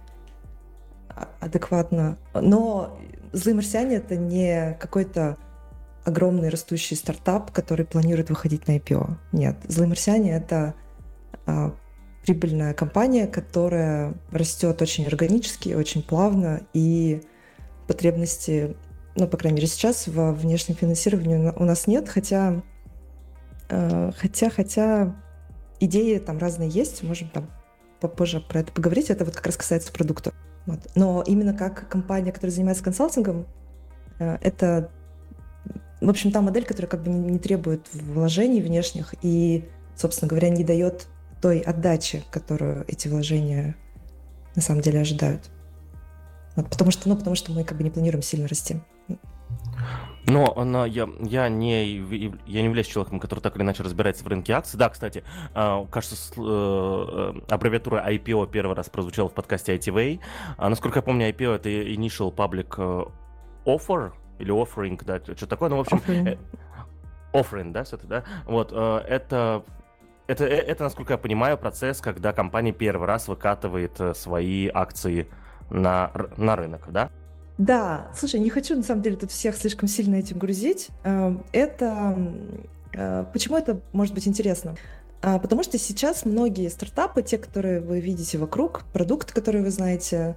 а, 1.17 1.29
адекватна. 1.39 2.17
Но 2.33 2.97
«Злые 3.33 3.55
марсиане»— 3.55 3.95
это 3.97 4.15
не 4.15 4.77
какой-то 4.79 5.37
огромный 6.05 6.49
растущий 6.49 6.95
стартап, 6.95 7.51
который 7.51 7.85
планирует 7.85 8.29
выходить 8.29 8.67
на 8.67 8.77
IPO. 8.77 9.15
Нет, 9.31 9.57
«Злые 9.67 9.89
марсиане»— 9.89 10.31
это 10.37 10.75
а, 11.45 11.73
прибыльная 12.25 12.73
компания, 12.73 13.25
которая 13.25 14.13
растет 14.31 14.81
очень 14.81 15.05
органически, 15.05 15.73
очень 15.73 16.03
плавно, 16.03 16.61
и 16.73 17.21
потребности, 17.87 18.75
ну, 19.15 19.27
по 19.27 19.37
крайней 19.37 19.57
мере, 19.57 19.67
сейчас 19.67 20.07
во 20.07 20.33
внешнем 20.33 20.75
финансировании 20.75 21.53
у 21.55 21.63
нас 21.63 21.87
нет, 21.87 22.09
хотя, 22.09 22.61
э, 23.69 24.11
хотя, 24.17 24.49
хотя 24.49 25.15
идеи 25.79 26.17
там 26.17 26.37
разные 26.37 26.69
есть, 26.69 27.01
можем 27.01 27.29
там 27.29 27.49
попозже 28.01 28.41
про 28.41 28.59
это 28.59 28.71
поговорить, 28.73 29.09
это 29.09 29.23
вот 29.23 29.35
как 29.35 29.45
раз 29.45 29.55
касается 29.55 29.91
продукта. 29.91 30.33
Вот. 30.67 30.79
Но 30.95 31.23
именно 31.25 31.53
как 31.53 31.87
компания, 31.89 32.31
которая 32.31 32.51
занимается 32.51 32.83
консалтингом, 32.83 33.47
э, 34.19 34.37
это, 34.41 34.91
в 36.01 36.09
общем, 36.09 36.31
та 36.31 36.41
модель, 36.41 36.65
которая 36.65 36.89
как 36.89 37.01
бы 37.01 37.09
не 37.09 37.39
требует 37.39 37.87
вложений 37.93 38.61
внешних 38.61 39.15
и, 39.21 39.67
собственно 39.95 40.27
говоря, 40.27 40.49
не 40.49 40.63
дает 40.63 41.07
той 41.41 41.59
отдачи, 41.59 42.23
которую 42.31 42.83
эти 42.87 43.07
вложения 43.07 43.75
на 44.55 44.61
самом 44.61 44.81
деле 44.81 44.99
ожидают. 44.99 45.49
Вот, 46.55 46.69
потому 46.69 46.91
что, 46.91 47.07
ну, 47.07 47.15
потому 47.15 47.35
что 47.35 47.51
мы 47.53 47.63
как 47.63 47.77
бы 47.77 47.83
не 47.83 47.89
планируем 47.89 48.21
сильно 48.21 48.47
расти. 48.47 48.81
Но 50.27 50.53
она, 50.57 50.85
я, 50.85 51.07
я, 51.21 51.47
не, 51.47 51.85
я 52.45 52.61
не 52.61 52.65
являюсь 52.65 52.87
человеком, 52.87 53.21
который 53.21 53.39
так 53.39 53.55
или 53.55 53.63
иначе 53.63 53.81
разбирается 53.81 54.25
в 54.25 54.27
рынке 54.27 54.51
акций. 54.51 54.77
Да, 54.77 54.89
кстати, 54.89 55.23
а, 55.53 55.85
кажется, 55.85 56.17
э, 56.35 56.41
э, 56.41 57.33
аббревиатура 57.49 58.05
IPO 58.09 58.51
первый 58.51 58.75
раз 58.75 58.89
прозвучала 58.89 59.29
в 59.29 59.33
подкасте 59.33 59.73
ITV. 59.77 60.19
А, 60.57 60.67
насколько 60.67 60.99
я 60.99 61.01
помню, 61.01 61.29
IPO— 61.29 61.55
это 61.55 61.69
Initial 61.69 62.35
Public 62.35 62.75
э, 62.77 63.05
Offer 63.65 64.11
или 64.39 64.53
Offering, 64.53 65.01
да, 65.05 65.21
что 65.33 65.47
такое. 65.47 65.69
Ну, 65.69 65.77
в 65.77 65.79
общем... 65.79 65.99
Offering, 65.99 66.37
offering 67.31 67.71
да, 67.71 67.85
все 67.85 67.95
это, 67.95 68.07
да? 68.07 68.23
Вот, 68.45 68.73
это 68.73 69.63
это, 70.27 70.43
это, 70.43 70.83
насколько 70.83 71.13
я 71.13 71.17
понимаю, 71.17 71.57
процесс, 71.57 72.01
когда 72.01 72.33
компания 72.33 72.73
первый 72.73 73.07
раз 73.07 73.29
выкатывает 73.29 73.97
свои 74.17 74.69
акции 74.73 75.29
на, 75.69 76.11
на 76.35 76.57
рынок, 76.57 76.91
да? 76.91 77.11
Да, 77.57 78.11
слушай, 78.15 78.39
не 78.39 78.49
хочу 78.49 78.75
на 78.75 78.83
самом 78.83 79.01
деле 79.01 79.15
тут 79.15 79.31
всех 79.31 79.55
слишком 79.55 79.87
сильно 79.87 80.15
этим 80.15 80.37
грузить. 80.37 80.89
Эм, 81.03 81.43
это 81.51 82.15
э, 82.93 83.25
почему 83.33 83.57
это 83.57 83.81
может 83.93 84.13
быть 84.13 84.27
интересно? 84.27 84.75
А, 85.23 85.39
потому 85.39 85.63
что 85.63 85.79
сейчас 85.79 86.25
многие 86.25 86.69
стартапы, 86.69 87.23
те, 87.23 87.39
которые 87.39 87.79
вы 87.79 87.99
видите 87.99 88.37
вокруг, 88.37 88.83
продукты, 88.93 89.33
которые 89.33 89.63
вы 89.63 89.71
знаете, 89.71 90.35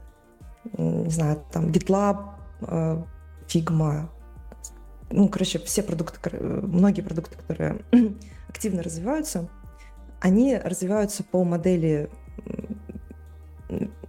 не 0.79 1.11
знаю, 1.11 1.45
там 1.53 1.67
GitLab, 1.69 2.37
э, 2.63 3.03
Figma, 3.47 4.09
ну, 5.11 5.29
короче, 5.29 5.59
все 5.59 5.83
продукты, 5.83 6.21
многие 6.41 7.03
продукты, 7.03 7.37
которые 7.37 7.83
активно 8.49 8.83
развиваются, 8.83 9.49
они 10.21 10.57
развиваются 10.57 11.25
по 11.25 11.45
модели 11.45 12.09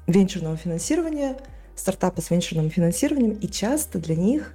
венчурного 0.08 0.58
финансирования, 0.58 1.38
стартапы 1.76 2.22
с 2.22 2.30
венчурным 2.30 2.70
финансированием, 2.70 3.34
и 3.34 3.48
часто 3.48 4.00
для 4.00 4.16
них 4.16 4.54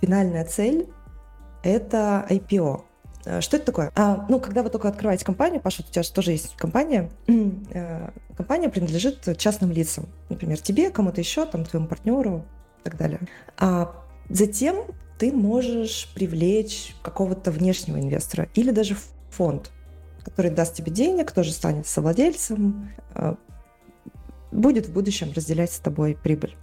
финальная 0.00 0.44
цель— 0.44 0.88
это 1.62 2.26
IPO. 2.28 2.84
Э, 3.24 3.40
что 3.40 3.56
это 3.56 3.66
такое? 3.66 3.92
А, 3.94 4.26
ну, 4.28 4.40
когда 4.40 4.62
вы 4.62 4.70
только 4.70 4.88
открываете 4.88 5.24
компанию, 5.24 5.60
Паша, 5.60 5.82
у 5.82 5.90
тебя 5.90 6.02
же 6.02 6.12
тоже 6.12 6.32
есть 6.32 6.56
компания, 6.56 7.10
э, 7.26 8.10
компания 8.36 8.68
принадлежит 8.68 9.36
частным 9.38 9.72
лицам, 9.72 10.06
например, 10.28 10.60
тебе, 10.60 10.90
кому-то 10.90 11.20
еще, 11.20 11.44
там, 11.46 11.64
твоему 11.64 11.88
партнеру 11.88 12.44
и 12.80 12.84
так 12.84 12.96
далее. 12.96 13.20
А 13.56 13.94
затем 14.28 14.84
ты 15.18 15.32
можешь 15.32 16.10
привлечь 16.14 16.94
какого-то 17.02 17.50
внешнего 17.50 17.98
инвестора 17.98 18.48
или 18.54 18.70
даже 18.70 18.96
фонд, 19.30 19.70
который 20.24 20.50
даст 20.50 20.74
тебе 20.74 20.92
денег, 20.92 21.32
тоже 21.32 21.52
станет 21.52 21.86
совладельцем, 21.86 22.90
э, 23.14 23.34
будет 24.50 24.86
в 24.86 24.92
будущем 24.92 25.32
разделять 25.34 25.72
с 25.72 25.78
тобой 25.78 26.16
прибыль, 26.20 26.56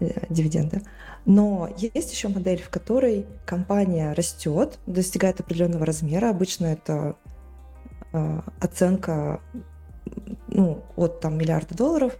э, 0.00 0.26
дивиденды. 0.28 0.82
Но 1.26 1.70
есть 1.76 2.12
еще 2.12 2.28
модель, 2.28 2.62
в 2.62 2.68
которой 2.68 3.26
компания 3.46 4.12
растет, 4.12 4.78
достигает 4.86 5.40
определенного 5.40 5.86
размера. 5.86 6.30
Обычно 6.30 6.66
это 6.66 7.16
э, 8.12 8.40
оценка 8.60 9.40
ну, 10.48 10.82
от 10.96 11.20
там, 11.20 11.38
миллиарда 11.38 11.74
долларов. 11.74 12.16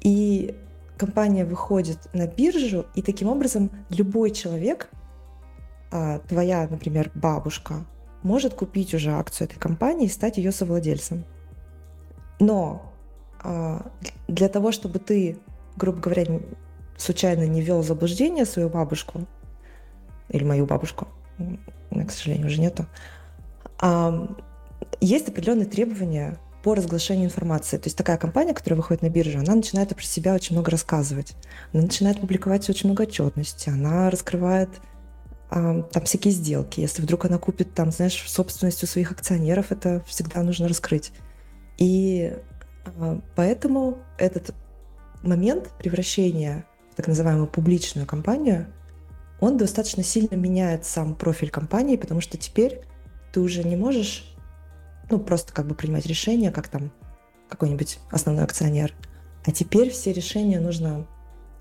И 0.00 0.54
компания 0.96 1.44
выходит 1.44 1.98
на 2.12 2.26
биржу, 2.26 2.86
и 2.94 3.02
таким 3.02 3.28
образом 3.28 3.70
любой 3.90 4.30
человек, 4.30 4.90
э, 5.92 6.20
твоя, 6.28 6.66
например, 6.68 7.10
бабушка, 7.14 7.86
может 8.22 8.54
купить 8.54 8.92
уже 8.92 9.12
акцию 9.12 9.48
этой 9.48 9.58
компании 9.58 10.06
и 10.06 10.10
стать 10.10 10.36
ее 10.36 10.52
совладельцем. 10.52 11.24
Но 12.40 12.82
а, 12.82 12.85
для 14.28 14.48
того, 14.48 14.72
чтобы 14.72 14.98
ты, 14.98 15.38
грубо 15.76 16.00
говоря, 16.00 16.40
случайно 16.96 17.46
не 17.46 17.60
ввел 17.60 17.82
в 17.82 17.86
заблуждение 17.86 18.44
свою 18.44 18.68
бабушку 18.68 19.26
или 20.28 20.44
мою 20.44 20.66
бабушку, 20.66 21.08
к 21.38 22.10
сожалению, 22.10 22.46
уже 22.48 22.60
нету, 22.60 22.86
есть 25.00 25.28
определенные 25.28 25.66
требования 25.66 26.38
по 26.62 26.74
разглашению 26.74 27.26
информации. 27.26 27.76
То 27.76 27.86
есть 27.86 27.96
такая 27.96 28.16
компания, 28.16 28.52
которая 28.52 28.76
выходит 28.76 29.02
на 29.02 29.08
биржу, 29.08 29.38
она 29.38 29.54
начинает 29.54 29.94
про 29.94 30.02
себя 30.02 30.34
очень 30.34 30.56
много 30.56 30.72
рассказывать. 30.72 31.34
Она 31.72 31.84
начинает 31.84 32.20
публиковать 32.20 32.68
очень 32.68 32.88
много 32.88 33.02
отчетности. 33.02 33.68
Она 33.68 34.10
раскрывает 34.10 34.68
а, 35.48 35.82
там 35.82 36.04
всякие 36.04 36.32
сделки. 36.32 36.80
Если 36.80 37.02
вдруг 37.02 37.24
она 37.26 37.38
купит 37.38 37.72
там, 37.72 37.92
знаешь, 37.92 38.20
собственностью 38.26 38.88
своих 38.88 39.12
акционеров, 39.12 39.70
это 39.70 40.02
всегда 40.06 40.42
нужно 40.42 40.66
раскрыть. 40.66 41.12
И 41.78 42.32
а, 42.34 42.40
поэтому 43.34 43.98
этот 44.18 44.54
момент 45.22 45.70
превращения 45.78 46.66
в 46.92 46.96
так 46.96 47.08
называемую 47.08 47.46
публичную 47.46 48.06
компанию, 48.06 48.66
он 49.40 49.56
достаточно 49.56 50.02
сильно 50.02 50.34
меняет 50.34 50.84
сам 50.84 51.14
профиль 51.14 51.50
компании, 51.50 51.96
потому 51.96 52.20
что 52.20 52.38
теперь 52.38 52.82
ты 53.32 53.40
уже 53.40 53.64
не 53.64 53.76
можешь 53.76 54.34
ну, 55.10 55.18
просто 55.18 55.52
как 55.52 55.66
бы 55.66 55.74
принимать 55.74 56.06
решения, 56.06 56.50
как 56.50 56.68
там 56.68 56.90
какой-нибудь 57.48 57.98
основной 58.10 58.44
акционер. 58.44 58.94
А 59.44 59.52
теперь 59.52 59.90
все 59.90 60.12
решения 60.12 60.58
нужно 60.58 61.06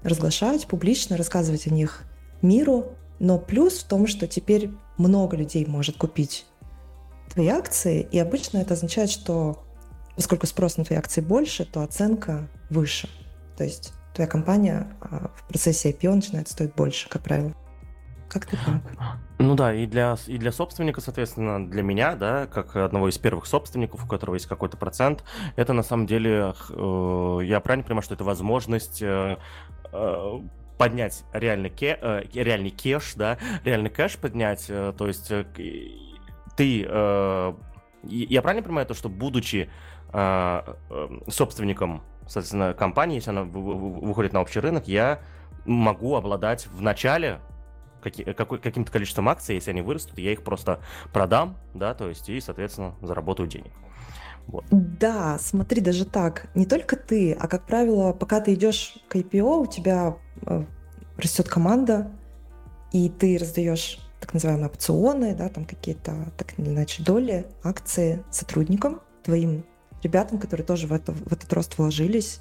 разглашать 0.03 0.67
публично, 0.67 1.17
рассказывать 1.17 1.67
о 1.67 1.69
них 1.71 2.03
миру. 2.41 2.93
Но 3.19 3.37
плюс 3.37 3.79
в 3.79 3.87
том, 3.87 4.07
что 4.07 4.27
теперь 4.27 4.71
много 4.97 5.37
людей 5.37 5.65
может 5.65 5.97
купить 5.97 6.45
твои 7.31 7.47
акции, 7.47 8.07
и 8.11 8.17
обычно 8.19 8.59
это 8.59 8.73
означает, 8.73 9.09
что 9.09 9.64
поскольку 10.15 10.45
спрос 10.47 10.77
на 10.77 10.85
твои 10.85 10.97
акции 10.97 11.21
больше, 11.21 11.65
то 11.65 11.81
оценка 11.81 12.47
выше. 12.69 13.09
То 13.57 13.63
есть 13.63 13.93
твоя 14.13 14.29
компания 14.29 14.87
а, 15.01 15.31
в 15.35 15.47
процессе 15.47 15.91
IPO 15.91 16.15
начинает 16.15 16.47
стоить 16.47 16.73
больше, 16.73 17.09
как 17.09 17.23
правило. 17.23 17.53
как-то 18.29 18.57
так. 18.65 18.81
Ну 19.37 19.55
да, 19.55 19.73
и 19.73 19.85
для, 19.85 20.15
и 20.27 20.37
для 20.37 20.51
собственника, 20.51 21.01
соответственно, 21.01 21.69
для 21.69 21.83
меня, 21.83 22.15
да, 22.15 22.47
как 22.47 22.75
одного 22.75 23.09
из 23.09 23.17
первых 23.17 23.45
собственников, 23.45 24.05
у 24.05 24.07
которого 24.07 24.35
есть 24.35 24.47
какой-то 24.47 24.77
процент, 24.77 25.23
это 25.57 25.73
на 25.73 25.83
самом 25.83 26.07
деле, 26.07 26.53
э, 26.69 27.39
я 27.43 27.59
правильно 27.59 27.83
понимаю, 27.83 28.03
что 28.03 28.13
это 28.13 28.23
возможность 28.23 29.01
э, 29.01 29.37
э, 29.91 30.39
поднять 30.77 31.23
реальный, 31.33 31.69
ке, 31.69 31.97
э, 32.01 32.23
реальный 32.33 32.69
кеш, 32.69 33.13
да, 33.15 33.37
реальный 33.63 33.89
кэш 33.89 34.17
поднять, 34.17 34.65
э, 34.69 34.93
то 34.97 35.07
есть 35.07 35.29
э, 35.31 35.45
ты, 36.55 36.85
э, 36.87 37.53
я 38.07 38.41
правильно 38.41 38.63
понимаю 38.63 38.87
то, 38.87 38.93
что 38.93 39.09
будучи 39.09 39.69
э, 40.13 40.73
собственником, 41.27 42.03
соответственно, 42.23 42.73
компании, 42.73 43.15
если 43.15 43.31
она 43.31 43.43
выходит 43.43 44.33
на 44.33 44.41
общий 44.41 44.59
рынок, 44.59 44.87
я 44.87 45.19
могу 45.65 46.15
обладать 46.15 46.67
в 46.67 46.81
начале 46.81 47.39
каким-то 48.01 48.91
количеством 48.91 49.29
акций, 49.29 49.55
если 49.55 49.71
они 49.71 49.81
вырастут, 49.81 50.19
я 50.19 50.31
их 50.31 50.43
просто 50.43 50.79
продам, 51.11 51.57
да, 51.73 51.93
то 51.95 52.07
есть 52.07 52.29
и, 52.29 52.39
соответственно, 52.39 52.95
заработаю 53.01 53.47
денег. 53.47 53.71
Вот. 54.47 54.63
Да, 54.69 55.37
смотри, 55.39 55.81
даже 55.81 56.05
так. 56.05 56.49
Не 56.53 56.67
только 56.67 56.97
ты, 56.97 57.33
а, 57.33 57.47
как 57.47 57.65
правило, 57.65 58.13
пока 58.13 58.41
ты 58.41 58.53
идешь 58.53 58.97
к 59.07 59.15
IPO, 59.15 59.61
у 59.61 59.65
тебя 59.65 60.17
э, 60.45 60.65
растет 61.17 61.47
команда, 61.47 62.11
и 62.91 63.09
ты 63.09 63.37
раздаешь 63.39 63.99
так 64.19 64.33
называемые 64.33 64.67
опционы, 64.67 65.35
да, 65.35 65.49
там 65.49 65.65
какие-то 65.65 66.31
так 66.37 66.57
или 66.57 66.69
иначе 66.69 67.03
доли, 67.03 67.45
акции 67.63 68.23
сотрудникам, 68.31 69.01
твоим 69.23 69.65
ребятам, 70.03 70.39
которые 70.39 70.65
тоже 70.65 70.87
в, 70.87 70.93
это, 70.93 71.11
в 71.11 71.31
этот 71.31 71.51
рост 71.53 71.77
вложились, 71.77 72.39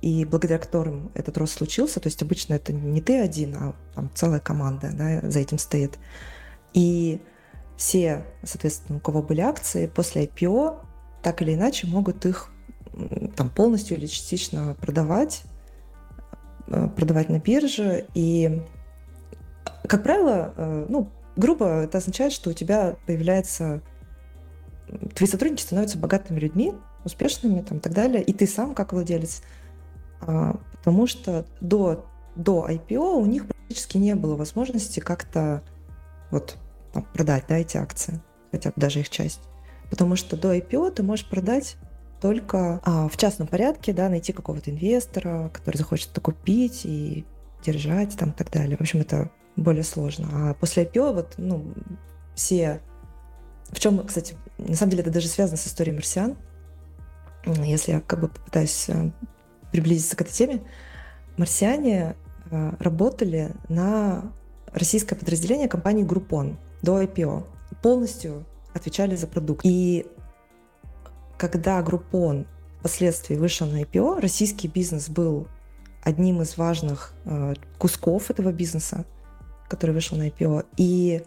и 0.00 0.24
благодаря 0.24 0.58
которым 0.58 1.10
этот 1.14 1.38
рост 1.38 1.58
случился, 1.58 2.00
то 2.00 2.08
есть 2.08 2.22
обычно 2.22 2.54
это 2.54 2.72
не 2.72 3.00
ты 3.00 3.20
один, 3.20 3.54
а 3.54 3.74
там 3.94 4.10
целая 4.14 4.40
команда 4.40 4.90
да, 4.92 5.30
за 5.30 5.38
этим 5.38 5.58
стоит. 5.58 5.98
И 6.74 7.20
все, 7.76 8.24
соответственно, 8.42 8.98
у 8.98 9.00
кого 9.00 9.22
были 9.22 9.40
акции, 9.40 9.86
после 9.86 10.24
IPO 10.24 10.80
так 11.22 11.40
или 11.42 11.54
иначе 11.54 11.86
могут 11.86 12.26
их 12.26 12.50
там 13.36 13.50
полностью 13.50 13.96
или 13.96 14.06
частично 14.06 14.76
продавать, 14.80 15.42
э, 16.68 16.88
продавать 16.96 17.28
на 17.28 17.38
бирже. 17.38 18.06
И, 18.14 18.62
как 19.86 20.02
правило, 20.02 20.54
э, 20.56 20.86
ну, 20.88 21.10
грубо 21.36 21.82
это 21.82 21.98
означает, 21.98 22.32
что 22.32 22.50
у 22.50 22.52
тебя 22.52 22.96
появляется... 23.06 23.82
Твои 25.14 25.28
сотрудники 25.28 25.62
становятся 25.62 25.98
богатыми 25.98 26.38
людьми, 26.38 26.74
успешными 27.04 27.62
там, 27.62 27.78
и 27.78 27.80
так 27.80 27.92
далее, 27.94 28.22
и 28.22 28.32
ты 28.32 28.46
сам 28.46 28.74
как 28.74 28.92
владелец 28.92 29.42
а, 30.22 30.56
потому 30.78 31.06
что 31.06 31.44
до, 31.60 32.06
до 32.36 32.66
IPO 32.68 33.16
у 33.16 33.26
них 33.26 33.46
практически 33.46 33.98
не 33.98 34.14
было 34.14 34.36
возможности 34.36 35.00
как-то 35.00 35.62
вот 36.30 36.56
там, 36.92 37.04
продать 37.12 37.44
да, 37.48 37.58
эти 37.58 37.76
акции, 37.76 38.20
хотя 38.50 38.70
бы 38.70 38.74
даже 38.76 39.00
их 39.00 39.10
часть. 39.10 39.40
Потому 39.90 40.16
что 40.16 40.36
до 40.36 40.54
IPO 40.56 40.92
ты 40.92 41.02
можешь 41.02 41.28
продать 41.28 41.76
только 42.20 42.80
а, 42.84 43.08
в 43.08 43.16
частном 43.16 43.48
порядке, 43.48 43.92
да, 43.92 44.08
найти 44.08 44.32
какого-то 44.32 44.70
инвестора, 44.70 45.50
который 45.52 45.76
захочет 45.76 46.12
это 46.12 46.20
купить 46.20 46.82
и 46.84 47.26
держать 47.64 48.16
там 48.16 48.30
и 48.30 48.32
так 48.32 48.50
далее. 48.50 48.76
В 48.76 48.80
общем, 48.80 49.00
это 49.00 49.30
более 49.56 49.84
сложно. 49.84 50.28
А 50.32 50.54
после 50.54 50.84
IPO 50.84 51.14
вот, 51.14 51.34
ну, 51.36 51.72
все... 52.34 52.80
В 53.70 53.80
чем, 53.80 54.06
кстати, 54.06 54.36
на 54.58 54.74
самом 54.76 54.90
деле 54.90 55.02
это 55.02 55.10
даже 55.10 55.28
связано 55.28 55.56
с 55.56 55.66
историей 55.66 55.94
марсиан. 55.94 56.36
Если 57.46 57.92
я 57.92 58.00
как 58.00 58.20
бы 58.20 58.28
попытаюсь 58.28 58.88
э, 58.88 59.10
приблизиться 59.72 60.16
к 60.16 60.20
этой 60.20 60.32
теме, 60.32 60.62
марсиане 61.36 62.14
э, 62.50 62.72
работали 62.78 63.52
на 63.68 64.32
российское 64.72 65.16
подразделение 65.16 65.68
компании 65.68 66.04
Groupon 66.04 66.56
до 66.82 67.02
IPO. 67.02 67.44
Полностью 67.82 68.44
отвечали 68.74 69.16
за 69.16 69.26
продукт. 69.26 69.62
И 69.64 70.06
когда 71.38 71.80
Groupon 71.80 72.46
впоследствии 72.78 73.36
вышел 73.36 73.66
на 73.66 73.82
IPO, 73.82 74.20
российский 74.20 74.68
бизнес 74.68 75.08
был 75.08 75.48
одним 76.02 76.42
из 76.42 76.56
важных 76.56 77.14
э, 77.24 77.54
кусков 77.78 78.30
этого 78.30 78.52
бизнеса, 78.52 79.04
который 79.72 79.92
вышел 79.92 80.18
на 80.18 80.28
IPO. 80.28 80.66
И 80.76 81.22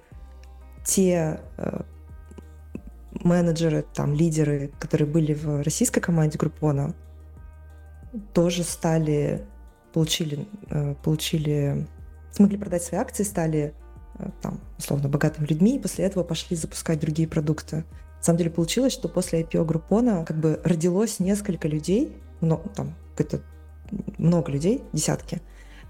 те 0.85 1.39
э, 1.57 1.81
менеджеры, 3.23 3.83
там, 3.95 4.13
лидеры, 4.13 4.71
которые 4.79 5.07
были 5.07 5.33
в 5.33 5.63
российской 5.63 5.99
команде 5.99 6.37
Группона, 6.37 6.93
тоже 8.33 8.63
стали, 8.63 9.43
получили, 9.93 10.47
э, 10.69 10.93
получили, 11.03 11.87
смогли 12.31 12.57
продать 12.57 12.83
свои 12.83 13.01
акции, 13.01 13.23
стали 13.23 13.73
э, 14.19 14.29
там, 14.43 14.61
условно, 14.77 15.09
богатыми 15.09 15.47
людьми, 15.47 15.77
и 15.77 15.79
после 15.79 16.05
этого 16.05 16.23
пошли 16.23 16.55
запускать 16.55 16.99
другие 16.99 17.27
продукты. 17.27 17.77
На 18.17 18.23
самом 18.23 18.37
деле 18.37 18.51
получилось, 18.51 18.93
что 18.93 19.09
после 19.09 19.41
IPO 19.41 19.65
Группона 19.65 20.23
как 20.23 20.37
бы 20.37 20.61
родилось 20.63 21.19
несколько 21.19 21.67
людей, 21.67 22.15
ну, 22.41 22.61
там, 22.75 22.93
это 23.17 23.41
много 24.19 24.51
людей, 24.51 24.83
десятки, 24.93 25.41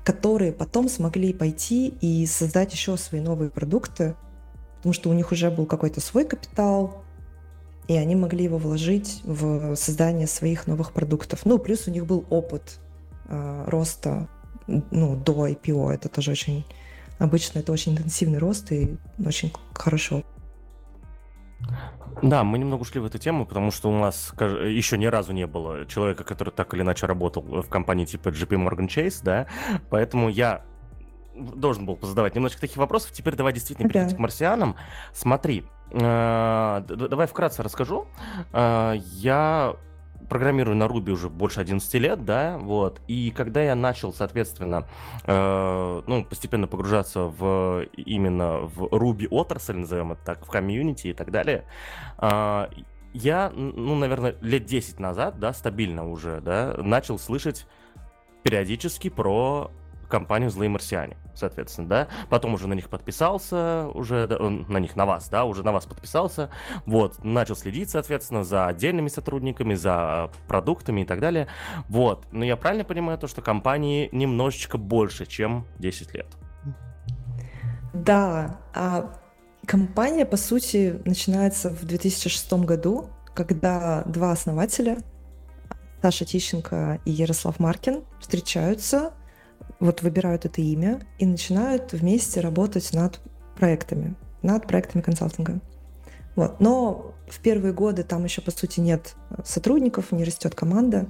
которые 0.05 0.53
потом 0.53 0.87
смогли 0.87 1.33
пойти 1.33 1.87
и 1.99 2.25
создать 2.27 2.71
еще 2.71 2.95
свои 2.95 3.19
новые 3.19 3.49
продукты, 3.49 4.15
потому 4.77 4.93
что 4.93 5.09
у 5.09 5.13
них 5.13 5.31
уже 5.31 5.49
был 5.49 5.65
какой-то 5.65 5.99
свой 5.99 6.25
капитал, 6.25 7.03
и 7.87 7.97
они 7.97 8.15
могли 8.15 8.43
его 8.43 8.59
вложить 8.59 9.21
в 9.23 9.75
создание 9.75 10.27
своих 10.27 10.67
новых 10.67 10.93
продуктов. 10.93 11.43
Ну, 11.45 11.57
плюс 11.57 11.87
у 11.87 11.91
них 11.91 12.05
был 12.05 12.23
опыт 12.29 12.79
э, 13.27 13.63
роста 13.65 14.29
ну, 14.67 15.15
до 15.15 15.47
IPO. 15.47 15.91
Это 15.91 16.07
тоже 16.07 16.31
очень 16.31 16.65
обычно 17.17 17.59
это 17.59 17.71
очень 17.71 17.93
интенсивный 17.93 18.37
рост 18.37 18.71
и 18.71 18.97
очень 19.25 19.53
хорошо. 19.73 20.23
Да, 22.21 22.43
мы 22.43 22.57
немного 22.57 22.81
ушли 22.81 22.99
в 23.01 23.05
эту 23.05 23.17
тему, 23.17 23.45
потому 23.45 23.71
что 23.71 23.89
у 23.89 23.99
нас 23.99 24.33
еще 24.39 24.97
ни 24.97 25.05
разу 25.05 25.33
не 25.33 25.47
было 25.47 25.85
человека, 25.85 26.23
который 26.23 26.51
так 26.51 26.73
или 26.73 26.81
иначе 26.81 27.05
работал 27.05 27.43
в 27.43 27.67
компании 27.67 28.05
типа 28.05 28.29
JP 28.29 28.67
Morgan 28.67 28.87
Chase, 28.87 29.19
да, 29.21 29.47
поэтому 29.89 30.29
я 30.29 30.63
должен 31.35 31.85
был 31.85 31.97
позадавать 31.97 32.35
немножко 32.35 32.61
таких 32.61 32.77
вопросов. 32.77 33.11
Теперь 33.11 33.35
давай 33.35 33.53
действительно 33.53 33.89
перейти 33.89 34.11
да. 34.11 34.15
к 34.15 34.19
марсианам. 34.19 34.75
Смотри, 35.13 35.65
э, 35.91 36.83
давай 36.87 37.27
вкратце 37.27 37.61
расскажу. 37.61 38.07
Э, 38.53 38.93
я 38.97 39.75
программирую 40.29 40.75
на 40.75 40.85
Ruby 40.85 41.11
уже 41.11 41.29
больше 41.29 41.59
11 41.59 41.93
лет, 41.95 42.25
да, 42.25 42.57
вот, 42.57 43.01
и 43.07 43.31
когда 43.31 43.61
я 43.61 43.75
начал, 43.75 44.13
соответственно, 44.13 44.87
э, 45.25 46.01
ну, 46.05 46.25
постепенно 46.25 46.67
погружаться 46.67 47.21
в 47.25 47.85
именно 47.95 48.59
в 48.59 48.85
Ruby 48.85 49.27
отрасль, 49.29 49.77
назовем 49.77 50.13
это 50.13 50.21
так, 50.25 50.45
в 50.45 50.49
комьюнити 50.49 51.07
и 51.07 51.13
так 51.13 51.31
далее, 51.31 51.65
э, 52.19 52.67
я, 53.13 53.49
ну, 53.55 53.95
наверное, 53.95 54.35
лет 54.41 54.65
10 54.65 54.99
назад, 54.99 55.39
да, 55.39 55.53
стабильно 55.53 56.09
уже, 56.09 56.41
да, 56.41 56.75
начал 56.77 57.17
слышать 57.17 57.65
периодически 58.43 59.09
про 59.09 59.71
компанию 60.07 60.49
«Злые 60.49 60.69
марсиане», 60.69 61.17
соответственно, 61.33 61.87
да. 61.87 62.07
Потом 62.29 62.53
уже 62.53 62.67
на 62.67 62.73
них 62.73 62.89
подписался, 62.89 63.87
уже 63.93 64.27
на 64.27 64.79
них, 64.79 64.95
на 64.95 65.05
вас, 65.05 65.29
да, 65.29 65.45
уже 65.45 65.63
на 65.63 65.71
вас 65.71 65.85
подписался. 65.85 66.49
Вот, 66.85 67.23
начал 67.23 67.55
следить, 67.55 67.89
соответственно, 67.89 68.43
за 68.43 68.67
отдельными 68.67 69.07
сотрудниками, 69.07 69.73
за 69.73 70.31
продуктами 70.47 71.01
и 71.01 71.05
так 71.05 71.19
далее. 71.19 71.47
Вот, 71.89 72.25
но 72.31 72.45
я 72.45 72.55
правильно 72.57 72.83
понимаю 72.83 73.17
то, 73.17 73.27
что 73.27 73.41
компании 73.41 74.09
немножечко 74.11 74.77
больше, 74.77 75.25
чем 75.25 75.65
10 75.79 76.13
лет? 76.13 76.27
Да, 77.93 78.59
а 78.73 79.13
компания, 79.65 80.25
по 80.25 80.37
сути, 80.37 81.01
начинается 81.05 81.69
в 81.69 81.85
2006 81.85 82.53
году, 82.53 83.09
когда 83.33 84.03
два 84.03 84.31
основателя, 84.31 84.97
Саша 86.01 86.25
Тищенко 86.25 86.99
и 87.05 87.11
Ярослав 87.11 87.59
Маркин, 87.59 88.03
встречаются– 88.19 89.13
вот 89.79 90.01
выбирают 90.01 90.45
это 90.45 90.61
имя 90.61 91.01
и 91.17 91.25
начинают 91.25 91.93
вместе 91.93 92.39
работать 92.39 92.93
над 92.93 93.19
проектами, 93.55 94.15
над 94.41 94.67
проектами 94.67 95.01
консалтинга. 95.01 95.59
Вот. 96.35 96.59
Но 96.59 97.13
в 97.27 97.39
первые 97.39 97.73
годы 97.73 98.03
там 98.03 98.23
еще, 98.23 98.41
по 98.41 98.51
сути, 98.51 98.79
нет 98.79 99.15
сотрудников, 99.43 100.11
не 100.11 100.23
растет 100.23 100.55
команда, 100.55 101.07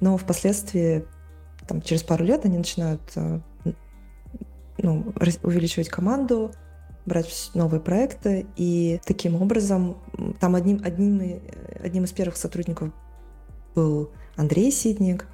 но 0.00 0.16
впоследствии, 0.16 1.04
там, 1.66 1.82
через 1.82 2.02
пару 2.02 2.24
лет 2.24 2.44
они 2.44 2.58
начинают 2.58 3.00
э, 3.16 3.40
ну, 4.78 5.12
увеличивать 5.42 5.88
команду, 5.88 6.52
брать 7.06 7.50
новые 7.54 7.80
проекты, 7.80 8.46
и 8.56 9.00
таким 9.04 9.40
образом 9.40 9.96
там 10.40 10.54
одним, 10.54 10.80
одним, 10.84 11.40
одним 11.82 12.04
из 12.04 12.12
первых 12.12 12.36
сотрудников 12.36 12.90
был 13.74 14.10
Андрей 14.36 14.70
Сидник, 14.70 15.26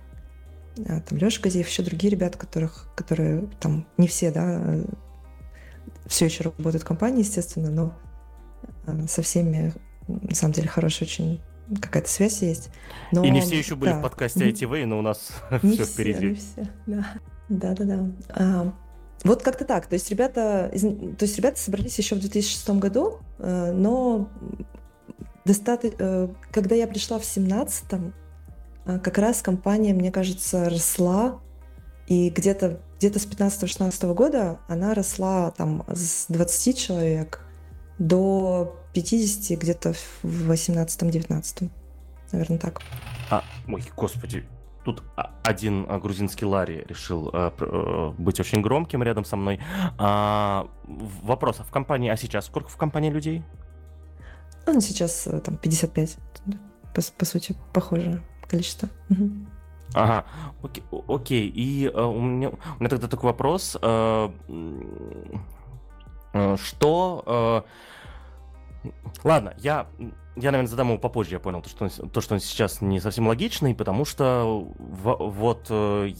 там 0.84 1.18
Леша 1.18 1.40
Газеев, 1.42 1.68
еще 1.68 1.82
другие 1.82 2.10
ребята, 2.10 2.38
которых, 2.38 2.88
которые 2.94 3.48
там 3.60 3.86
не 3.96 4.08
все, 4.08 4.30
да, 4.30 4.84
все 6.06 6.26
еще 6.26 6.44
работают 6.44 6.82
в 6.82 6.86
компании, 6.86 7.20
естественно, 7.20 7.70
но 7.70 7.94
а, 8.86 9.06
со 9.06 9.22
всеми 9.22 9.74
на 10.06 10.34
самом 10.34 10.54
деле 10.54 10.68
хорошая 10.68 11.08
очень 11.08 11.40
какая-то 11.80 12.08
связь 12.08 12.42
есть. 12.42 12.70
Но, 13.12 13.24
и 13.24 13.30
не 13.30 13.40
все 13.40 13.58
еще 13.58 13.76
были 13.76 13.90
да. 13.90 13.98
в 13.98 14.02
подкасте 14.02 14.48
ITV, 14.48 14.86
но 14.86 14.98
у 14.98 15.02
нас 15.02 15.30
не 15.62 15.72
все, 15.72 15.84
все 15.84 15.92
впереди. 15.92 16.26
Не 16.28 16.34
все, 16.34 16.68
да. 16.86 17.06
Да, 17.48 17.74
да, 17.74 17.84
да. 17.84 18.10
А, 18.30 18.72
Вот 19.24 19.42
как-то 19.42 19.64
так. 19.64 19.86
То 19.86 19.94
есть 19.94 20.10
ребята, 20.10 20.70
то 20.72 21.24
есть 21.24 21.36
ребята 21.36 21.58
собрались 21.58 21.98
еще 21.98 22.14
в 22.14 22.20
2006 22.20 22.70
году, 22.70 23.18
э, 23.38 23.72
но 23.72 24.28
достаточно, 25.44 25.96
э, 25.98 26.28
когда 26.50 26.74
я 26.74 26.86
пришла 26.86 27.18
в 27.18 27.22
2017, 27.22 27.84
э, 27.92 28.12
как 28.96 29.18
раз 29.18 29.42
компания, 29.42 29.92
мне 29.92 30.10
кажется, 30.10 30.70
росла, 30.70 31.40
и 32.06 32.30
где-то 32.30 32.80
где 32.98 33.12
с 33.12 33.26
15-16 33.26 34.14
года 34.14 34.58
она 34.66 34.94
росла 34.94 35.50
там 35.52 35.84
с 35.88 36.26
20 36.28 36.78
человек 36.78 37.40
до 37.98 38.76
50 38.94 39.58
где-то 39.58 39.92
в 40.22 40.50
18-19. 40.50 41.70
Наверное, 42.32 42.58
так. 42.58 42.80
А, 43.30 43.44
ой, 43.68 43.84
господи, 43.96 44.46
тут 44.84 45.02
один 45.44 45.86
а, 45.88 45.98
грузинский 45.98 46.44
Ларри 46.44 46.84
решил 46.88 47.30
а, 47.32 47.52
а, 47.58 48.14
быть 48.18 48.40
очень 48.40 48.62
громким 48.62 49.02
рядом 49.02 49.24
со 49.24 49.36
мной. 49.36 49.60
А, 49.98 50.66
вопрос, 50.84 51.60
а 51.60 51.64
в 51.64 51.70
компании, 51.70 52.10
а 52.10 52.16
сейчас 52.16 52.46
сколько 52.46 52.68
в 52.68 52.76
компании 52.76 53.10
людей? 53.10 53.44
Ну, 54.66 54.80
сейчас 54.80 55.26
э, 55.26 55.40
там 55.40 55.56
55, 55.56 56.18
по, 56.94 57.02
по 57.16 57.24
сути, 57.24 57.56
похожее 57.72 58.22
количество. 58.48 58.88
Ага, 59.94 60.26
окей, 60.62 60.84
окей. 61.08 61.48
и 61.48 61.86
uh, 61.86 62.06
у, 62.06 62.20
меня, 62.20 62.50
у 62.50 62.80
меня 62.80 62.90
тогда 62.90 63.08
такой 63.08 63.30
вопрос. 63.30 63.76
Uh, 63.80 64.32
uh, 66.34 66.56
что... 66.62 67.64
Uh, 68.84 68.90
ладно, 69.24 69.54
я 69.58 69.86
я, 70.40 70.52
наверное, 70.52 70.68
задам 70.68 70.88
его 70.88 70.98
попозже, 70.98 71.32
я 71.32 71.40
понял, 71.40 71.62
то, 71.62 71.68
что 71.68 71.84
он, 71.84 72.10
то, 72.10 72.20
что 72.20 72.34
он 72.34 72.40
сейчас 72.40 72.80
не 72.80 73.00
совсем 73.00 73.26
логичный, 73.26 73.74
потому 73.74 74.04
что 74.04 74.68
в, 74.78 75.16
вот 75.18 75.66
э, 75.68 76.12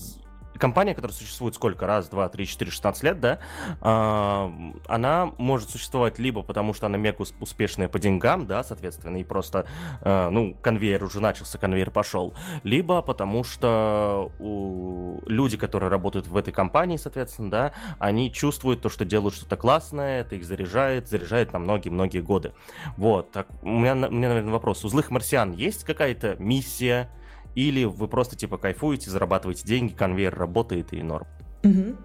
компания, 0.59 0.95
которая 0.95 1.17
существует 1.17 1.55
сколько? 1.55 1.87
Раз, 1.87 2.09
два, 2.09 2.29
три, 2.29 2.47
четыре, 2.47 2.71
шестнадцать 2.71 3.03
лет, 3.03 3.21
да? 3.21 3.39
А, 3.81 4.53
она 4.87 5.33
может 5.39 5.71
существовать 5.71 6.19
либо 6.19 6.43
потому, 6.43 6.75
что 6.75 6.87
она 6.87 6.99
мега 6.99 7.25
успешная 7.41 7.89
по 7.89 7.99
деньгам, 7.99 8.47
да, 8.47 8.63
соответственно, 8.63 9.17
и 9.17 9.25
просто, 9.25 9.67
а, 10.03 10.31
ну, 10.31 10.57
конвейер 10.61 11.03
уже 11.03 11.21
начался, 11.21 11.59
конвейер 11.59 11.91
пошел, 11.91 12.35
либо 12.63 13.03
потому 13.03 13.45
что 13.45 14.33
у... 14.39 15.21
люди, 15.27 15.57
которые 15.57 15.91
работают 15.91 16.27
в 16.27 16.37
этой 16.37 16.53
компании, 16.53 16.97
соответственно, 16.97 17.51
да, 17.51 17.73
они 17.99 18.33
чувствуют 18.33 18.83
то, 18.83 18.89
что 18.89 19.05
делают 19.05 19.35
что-то 19.35 19.57
классное, 19.57 20.21
это 20.21 20.35
их 20.35 20.45
заряжает, 20.45 21.09
заряжает 21.09 21.53
на 21.53 21.59
многие-многие 21.59 22.21
годы. 22.21 22.53
Вот, 22.97 23.33
так, 23.33 23.49
у 23.63 23.69
меня, 23.69 23.95
у 23.95 24.11
меня, 24.11 24.29
наверное, 24.29 24.53
вопрос. 24.53 24.85
У 24.85 24.89
злых 24.89 25.11
марсиан 25.11 25.53
есть 25.53 25.85
какая-то 25.85 26.37
миссия, 26.39 27.09
или 27.55 27.85
вы 27.85 28.09
просто 28.09 28.37
типа 28.37 28.59
кайфуете, 28.59 29.11
зарабатываете 29.11 29.67
деньги, 29.67 29.93
конвейер 29.93 30.35
работает 30.37 30.93
и 30.93 31.03
норм? 31.03 31.27
Угу. 31.65 31.97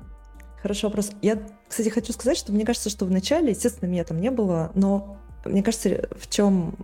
Хороший 0.61 0.85
вопрос. 0.85 1.11
Я, 1.21 1.41
кстати, 1.67 1.89
хочу 1.89 2.13
сказать, 2.13 2.37
что 2.37 2.51
мне 2.53 2.65
кажется, 2.65 2.89
что 2.89 3.05
в 3.05 3.11
начале, 3.11 3.49
естественно, 3.49 3.89
меня 3.89 4.03
там 4.03 4.19
не 4.19 4.31
было, 4.31 4.71
но 4.75 5.17
мне 5.45 5.61
кажется, 5.61 6.07
в 6.17 6.29
чем 6.29 6.75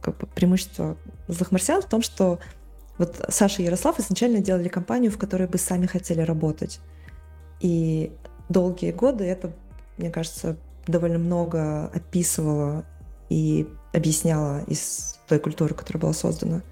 как 0.00 0.18
бы, 0.18 0.26
преимущество 0.26 0.96
злых 1.26 1.50
марсиан 1.50 1.82
в 1.82 1.88
том, 1.88 2.02
что 2.02 2.38
вот 2.96 3.24
Саша 3.28 3.62
и 3.62 3.64
Ярослав 3.64 3.98
изначально 3.98 4.38
делали 4.38 4.68
компанию, 4.68 5.10
в 5.10 5.18
которой 5.18 5.48
бы 5.48 5.58
сами 5.58 5.86
хотели 5.86 6.20
работать. 6.20 6.80
И 7.60 8.12
долгие 8.48 8.92
годы 8.92 9.24
это, 9.24 9.52
мне 9.96 10.10
кажется, 10.10 10.56
довольно 10.86 11.18
много 11.18 11.86
описывало 11.86 12.84
и 13.28 13.68
объясняло 13.92 14.62
из 14.64 15.18
той 15.28 15.38
культуры, 15.38 15.74
которая 15.74 16.00
была 16.00 16.12
создана. 16.12 16.62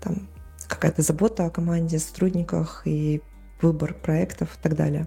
Там 0.00 0.28
какая-то 0.74 1.02
забота 1.02 1.46
о 1.46 1.50
команде, 1.50 1.98
сотрудниках 1.98 2.82
и 2.84 3.22
выбор 3.60 3.94
проектов 3.94 4.56
и 4.56 4.62
так 4.62 4.76
далее. 4.76 5.06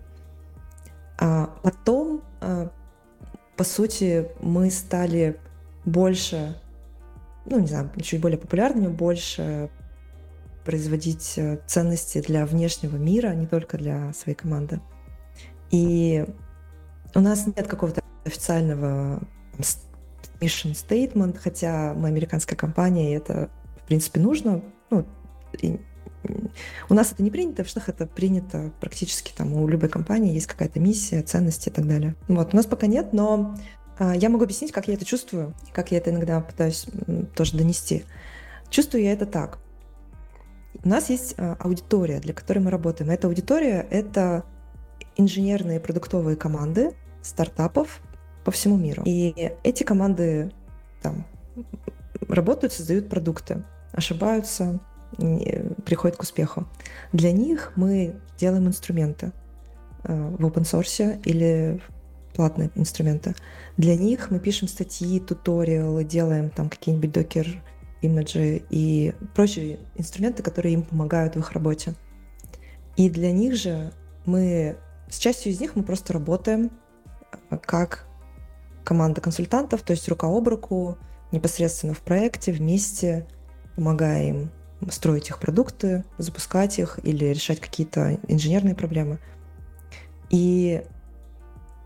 А 1.18 1.54
потом, 1.64 2.22
а, 2.42 2.72
по 3.58 3.64
сути, 3.64 4.30
мы 4.42 4.70
стали 4.72 5.40
больше, 5.86 6.60
ну, 7.46 7.60
не 7.60 7.68
знаю, 7.68 7.92
чуть 8.02 8.22
более 8.22 8.38
популярными, 8.38 8.88
больше 8.88 9.70
производить 10.66 11.34
э, 11.38 11.60
ценности 11.68 12.22
для 12.22 12.46
внешнего 12.46 12.98
мира, 12.98 13.34
не 13.36 13.46
только 13.46 13.78
для 13.78 14.12
своей 14.14 14.36
команды. 14.36 14.82
И 15.70 16.26
у 17.14 17.20
нас 17.20 17.46
нет 17.46 17.68
какого-то 17.68 18.02
официального 18.26 19.22
mission 20.40 20.74
statement, 20.74 21.38
хотя 21.38 21.94
мы 21.94 22.08
американская 22.08 22.58
компания, 22.58 23.14
и 23.14 23.18
это, 23.18 23.50
в 23.84 23.88
принципе, 23.88 24.20
нужно. 24.20 24.64
Ну, 24.90 25.06
у 26.90 26.94
нас 26.94 27.12
это 27.12 27.24
не 27.24 27.32
принято, 27.32 27.64
в 27.64 27.68
Штатах 27.68 27.90
это 27.90 28.08
принято 28.08 28.72
практически 28.80 29.32
там 29.36 29.54
у 29.54 29.68
любой 29.68 29.90
компании 29.90 30.34
есть 30.34 30.48
какая-то 30.48 30.80
миссия, 30.80 31.22
ценности 31.22 31.70
и 31.70 31.72
так 31.72 31.88
далее. 31.88 32.16
Вот, 32.28 32.54
у 32.54 32.56
нас 32.56 32.66
пока 32.66 32.88
нет, 32.88 33.14
но 33.14 33.56
а, 33.98 34.16
я 34.16 34.30
могу 34.30 34.44
объяснить, 34.44 34.72
как 34.72 34.88
я 34.88 34.96
это 34.96 35.06
чувствую, 35.06 35.54
как 35.74 35.92
я 35.92 35.98
это 35.98 36.12
иногда 36.12 36.40
пытаюсь 36.42 36.88
тоже 37.36 37.58
донести. 37.58 38.06
Чувствую 38.70 39.04
я 39.04 39.14
это 39.14 39.26
так. 39.26 39.60
У 40.84 40.90
нас 40.90 41.10
есть 41.10 41.36
а, 41.38 41.56
аудитория, 41.60 42.20
для 42.20 42.34
которой 42.34 42.60
мы 42.60 42.72
работаем. 42.72 43.12
Эта 43.12 43.28
аудитория— 43.28 43.86
это 43.90 44.44
инженерные 45.16 45.80
продуктовые 45.80 46.36
команды 46.36 46.94
стартапов 47.22 48.02
по 48.44 48.52
всему 48.52 48.78
миру. 48.78 49.04
И 49.06 49.52
эти 49.64 49.84
команды 49.84 50.52
там 51.02 51.26
работают, 52.28 52.74
создают 52.74 53.10
продукты, 53.10 53.64
ошибаются, 53.94 54.80
приходят 55.86 56.18
к 56.18 56.22
успеху. 56.22 56.68
Для 57.14 57.32
них 57.32 57.72
мы 57.76 58.16
делаем 58.38 58.68
инструменты 58.68 59.32
э, 60.04 60.36
в 60.38 60.46
open 60.46 60.64
source 60.64 61.22
или 61.24 61.82
платные 62.36 62.70
инструменты. 62.76 63.36
Для 63.78 63.96
них 63.96 64.30
мы 64.32 64.40
пишем 64.40 64.68
статьи, 64.68 65.20
туториалы, 65.20 66.04
делаем 66.04 66.50
там 66.50 66.70
какие-нибудь 66.70 67.12
докер 67.12 67.48
имиджи 68.02 68.64
и 68.70 69.14
прочие 69.34 69.80
инструменты, 69.96 70.44
которые 70.44 70.74
им 70.74 70.84
помогают 70.84 71.36
в 71.36 71.40
их 71.40 71.52
работе. 71.54 71.96
И 72.98 73.10
для 73.10 73.32
них 73.32 73.56
же 73.56 73.92
мы, 74.26 74.78
с 75.10 75.18
частью 75.18 75.52
из 75.52 75.60
них 75.60 75.76
мы 75.76 75.84
просто 75.84 76.14
работаем 76.14 76.72
э, 77.50 77.58
как 77.58 78.06
команда 78.84 79.22
консультантов, 79.22 79.82
то 79.82 79.92
есть 79.92 80.08
рука 80.08 80.28
об 80.28 80.48
руку, 80.48 80.98
непосредственно 81.32 81.94
в 81.94 82.00
проекте, 82.00 82.52
вместе, 82.52 83.26
помогая 83.76 84.30
им 84.30 84.52
строить 84.92 85.30
их 85.30 85.40
продукты, 85.40 86.04
запускать 86.18 86.80
их 86.80 87.00
или 87.04 87.26
решать 87.26 87.60
какие-то 87.60 88.20
инженерные 88.28 88.76
проблемы. 88.76 89.20
И 90.30 90.84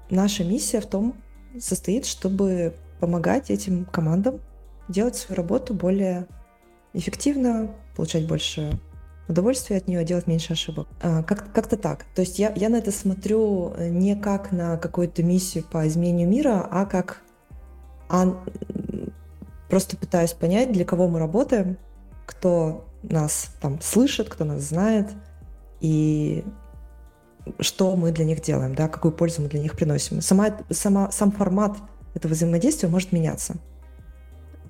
наша 0.09 0.43
миссия 0.43 0.81
в 0.81 0.85
том 0.85 1.15
состоит, 1.59 2.05
чтобы 2.05 2.75
помогать 2.99 3.49
этим 3.49 3.85
командам 3.85 4.39
делать 4.88 5.15
свою 5.15 5.38
работу 5.38 5.73
более 5.73 6.27
эффективно, 6.93 7.71
получать 7.95 8.27
больше 8.27 8.79
удовольствия 9.27 9.77
от 9.77 9.88
нее, 9.88 10.03
делать 10.03 10.25
меньше 10.27 10.53
ошибок. 10.53 10.88
А, 11.01 11.21
как- 11.23 11.53
как-то 11.53 11.77
так. 11.77 12.05
То 12.15 12.21
есть 12.21 12.39
я, 12.39 12.51
я 12.55 12.69
на 12.69 12.77
это 12.77 12.91
смотрю 12.91 13.75
не 13.77 14.15
как 14.15 14.51
на 14.51 14.77
какую-то 14.77 15.21
миссию 15.21 15.63
по 15.63 15.88
изменению 15.88 16.27
мира, 16.27 16.67
а 16.69 16.85
как 16.85 17.21
а, 18.09 18.43
просто 19.69 19.95
пытаюсь 19.97 20.33
понять, 20.33 20.71
для 20.71 20.83
кого 20.83 21.07
мы 21.07 21.19
работаем, 21.19 21.77
кто 22.25 22.88
нас 23.03 23.55
там 23.62 23.79
слышит, 23.81 24.29
кто 24.29 24.43
нас 24.45 24.62
знает, 24.62 25.09
и 25.79 26.43
что 27.59 27.95
мы 27.95 28.12
для 28.12 28.25
них 28.25 28.41
делаем, 28.41 28.75
да, 28.75 28.88
какую 28.88 29.12
пользу 29.12 29.41
мы 29.41 29.47
для 29.47 29.59
них 29.59 29.75
приносим. 29.75 30.21
Сама, 30.21 30.57
сама, 30.69 31.12
сам 31.12 31.31
формат 31.31 31.77
этого 32.13 32.33
взаимодействия 32.33 32.89
может 32.89 33.12
меняться, 33.12 33.55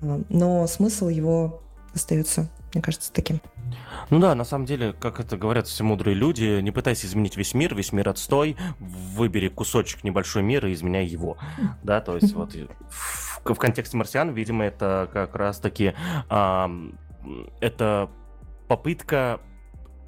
а, 0.02 0.22
но 0.28 0.66
смысл 0.66 1.08
его 1.08 1.62
остается, 1.94 2.48
мне 2.72 2.82
кажется, 2.82 3.12
таким. 3.12 3.40
Ну 4.10 4.18
да, 4.20 4.34
на 4.34 4.44
самом 4.44 4.64
деле, 4.66 4.92
как 4.92 5.20
это 5.20 5.36
говорят 5.36 5.66
все 5.66 5.84
мудрые 5.84 6.14
люди, 6.14 6.60
не 6.60 6.70
пытайся 6.70 7.06
изменить 7.06 7.36
весь 7.36 7.54
мир, 7.54 7.74
весь 7.74 7.92
мир 7.92 8.08
отстой, 8.08 8.56
выбери 8.78 9.48
кусочек 9.48 10.04
небольшой 10.04 10.42
мира 10.42 10.68
и 10.70 10.74
изменяй 10.74 11.06
его, 11.06 11.36
да, 11.82 12.00
то 12.00 12.14
есть 12.16 12.32
вот 12.34 12.54
в, 12.54 13.42
в 13.44 13.58
контексте 13.58 13.96
марсиан, 13.96 14.30
видимо, 14.30 14.64
это 14.64 15.08
как 15.12 15.34
раз-таки 15.34 15.94
это 17.60 18.10
попытка 18.70 19.40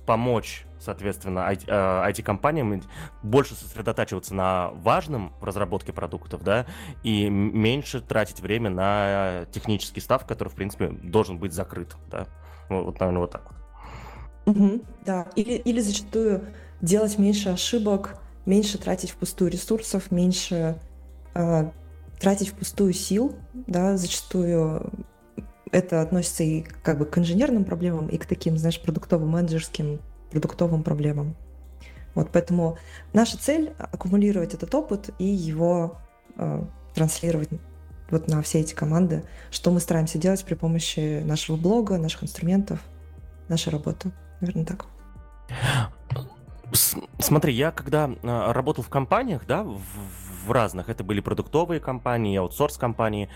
помочь, 0.07 0.66
соответственно, 0.79 1.51
IT-компаниям 1.51 2.75
э, 2.75 2.81
больше 3.25 3.57
сосредотачиваться 3.57 4.37
на 4.37 4.70
важном 4.70 5.33
в 5.40 5.44
разработке 5.44 5.92
продуктов, 5.92 6.44
да, 6.44 6.66
и 7.03 7.29
меньше 7.29 8.01
тратить 8.01 8.38
время 8.38 8.70
на 8.70 9.46
технический 9.51 9.98
став, 9.98 10.25
который, 10.27 10.51
в 10.51 10.55
принципе, 10.55 10.90
должен 10.90 11.38
быть 11.38 11.53
закрыт, 11.53 11.96
да. 12.09 12.29
Вот, 12.68 13.01
наверное, 13.01 13.22
вот 13.22 13.33
так 13.33 13.51
вот. 13.51 14.57
Угу, 14.57 14.83
да, 15.07 15.27
или, 15.35 15.55
или 15.55 15.81
зачастую 15.81 16.44
делать 16.81 17.18
меньше 17.18 17.48
ошибок, 17.48 18.14
меньше 18.46 18.79
тратить 18.79 19.11
впустую 19.11 19.51
ресурсов, 19.51 20.12
меньше 20.12 20.79
э, 21.35 21.68
тратить 22.20 22.51
впустую 22.51 22.92
сил, 22.92 23.35
да, 23.55 23.96
зачастую 23.96 25.05
это 25.72 26.02
относится 26.02 26.44
и 26.44 26.62
как 26.82 26.98
бы 26.98 27.06
к 27.06 27.18
инженерным 27.18 27.64
проблемам, 27.64 28.06
и 28.08 28.18
к 28.18 28.26
таким, 28.26 28.58
знаешь, 28.58 28.80
продуктово-менеджерским, 28.80 30.00
продуктовым 30.30 30.82
проблемам. 30.82 31.35
Вот 32.14 32.28
поэтому 32.30 32.78
наша 33.14 33.38
цель— 33.38 33.72
аккумулировать 33.78 34.52
этот 34.54 34.74
опыт 34.74 35.11
и 35.18 35.24
его 35.24 35.96
э, 36.37 36.62
транслировать 36.94 37.48
вот 38.11 38.28
на 38.28 38.42
все 38.42 38.61
эти 38.61 38.74
команды, 38.74 39.24
что 39.50 39.70
мы 39.70 39.80
стараемся 39.80 40.18
делать 40.18 40.44
при 40.44 40.54
помощи 40.54 41.22
нашего 41.24 41.56
блога, 41.56 41.96
наших 41.96 42.24
инструментов, 42.24 42.80
нашей 43.48 43.70
работы. 43.70 44.12
Наверное, 44.42 44.66
так. 44.66 44.85
Смотри, 47.18 47.54
я 47.54 47.70
когда 47.70 48.11
а, 48.22 48.52
работал 48.52 48.85
в 48.85 48.90
компаниях, 48.90 49.46
да, 49.46 49.62
в, 49.62 49.80
в 50.46 50.52
разных, 50.52 50.90
это 50.90 51.02
были 51.04 51.20
продуктовые 51.20 51.80
компании, 51.80 52.37
аутсорс-компании, 52.37 53.28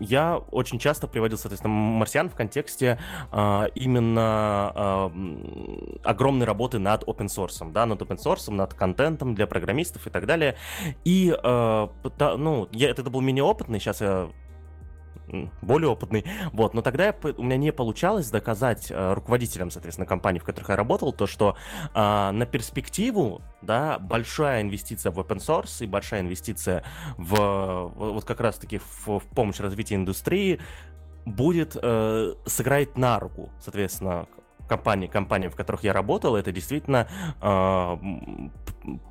я 0.00 0.38
очень 0.50 0.78
часто 0.78 1.06
приводил, 1.06 1.38
соответственно, 1.38 1.72
марсиан 1.74 2.28
в 2.28 2.34
контексте 2.34 2.98
э, 3.32 3.66
именно 3.74 4.72
э, 4.74 6.00
огромной 6.04 6.46
работы 6.46 6.78
над 6.78 7.04
open 7.04 7.26
source, 7.26 7.70
да, 7.72 7.86
над 7.86 8.00
open 8.02 8.16
source, 8.16 8.50
над 8.50 8.74
контентом 8.74 9.34
для 9.34 9.46
программистов 9.46 10.06
и 10.06 10.10
так 10.10 10.26
далее. 10.26 10.56
И, 11.04 11.34
э, 11.42 11.88
ну, 12.36 12.68
я, 12.72 12.90
это 12.90 13.02
был 13.04 13.20
менее 13.20 13.44
опытный, 13.44 13.80
сейчас 13.80 14.00
я 14.00 14.28
более 15.62 15.88
опытный. 15.88 16.24
Вот, 16.52 16.74
но 16.74 16.82
тогда 16.82 17.06
я, 17.06 17.14
у 17.36 17.42
меня 17.42 17.56
не 17.56 17.72
получалось 17.72 18.30
доказать 18.30 18.90
э, 18.90 19.12
руководителям, 19.14 19.70
соответственно, 19.70 20.06
компаний, 20.06 20.38
в 20.38 20.44
которых 20.44 20.68
я 20.70 20.76
работал, 20.76 21.12
то, 21.12 21.26
что 21.26 21.56
э, 21.94 22.30
на 22.30 22.46
перспективу, 22.46 23.42
да, 23.62 23.98
большая 23.98 24.62
инвестиция 24.62 25.12
в 25.12 25.18
open 25.18 25.38
source 25.38 25.84
и 25.84 25.86
большая 25.86 26.20
инвестиция 26.20 26.84
в 27.16 27.92
вот 27.96 28.24
как 28.24 28.40
раз-таки 28.40 28.78
в, 28.78 29.18
в 29.18 29.22
помощь 29.34 29.60
развитию 29.60 29.98
индустрии 29.98 30.60
будет 31.24 31.76
э, 31.80 32.34
сыграть 32.46 32.96
на 32.96 33.18
руку, 33.18 33.50
соответственно, 33.60 34.26
компании, 34.68 35.06
компании, 35.08 35.48
в 35.48 35.56
которых 35.56 35.82
я 35.82 35.92
работал, 35.92 36.36
это 36.36 36.52
действительно 36.52 37.08
э, 37.40 37.96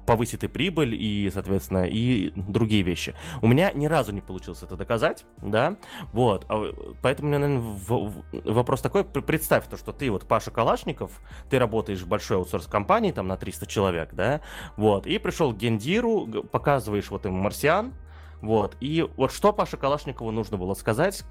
повысит 0.05 0.43
и 0.43 0.47
прибыль, 0.47 0.95
и, 0.95 1.29
соответственно, 1.33 1.85
и 1.85 2.31
другие 2.35 2.83
вещи. 2.83 3.15
У 3.41 3.47
меня 3.47 3.71
ни 3.73 3.87
разу 3.87 4.11
не 4.13 4.21
получилось 4.21 4.63
это 4.63 4.77
доказать, 4.77 5.25
да, 5.41 5.77
вот, 6.13 6.45
а, 6.49 6.73
поэтому 7.01 7.29
наверное, 7.29 7.59
в, 7.59 7.89
в, 7.89 8.23
вопрос 8.45 8.81
такой, 8.81 9.03
представь 9.03 9.67
то, 9.67 9.77
что 9.77 9.91
ты 9.91 10.09
вот 10.09 10.27
Паша 10.27 10.51
Калашников, 10.51 11.11
ты 11.49 11.59
работаешь 11.59 11.99
в 11.99 12.07
большой 12.07 12.37
аутсорс-компании, 12.37 13.11
там, 13.11 13.27
на 13.27 13.37
300 13.37 13.65
человек, 13.67 14.13
да, 14.13 14.41
вот, 14.77 15.07
и 15.07 15.17
пришел 15.17 15.53
к 15.53 15.57
гендиру, 15.57 16.27
показываешь 16.51 17.09
вот 17.09 17.25
ему 17.25 17.37
марсиан, 17.37 17.93
вот, 18.41 18.77
и 18.79 19.07
вот 19.17 19.31
что 19.31 19.51
Паше 19.51 19.77
Калашникову 19.77 20.31
нужно 20.31 20.57
было 20.57 20.73
сказать, 20.75 21.23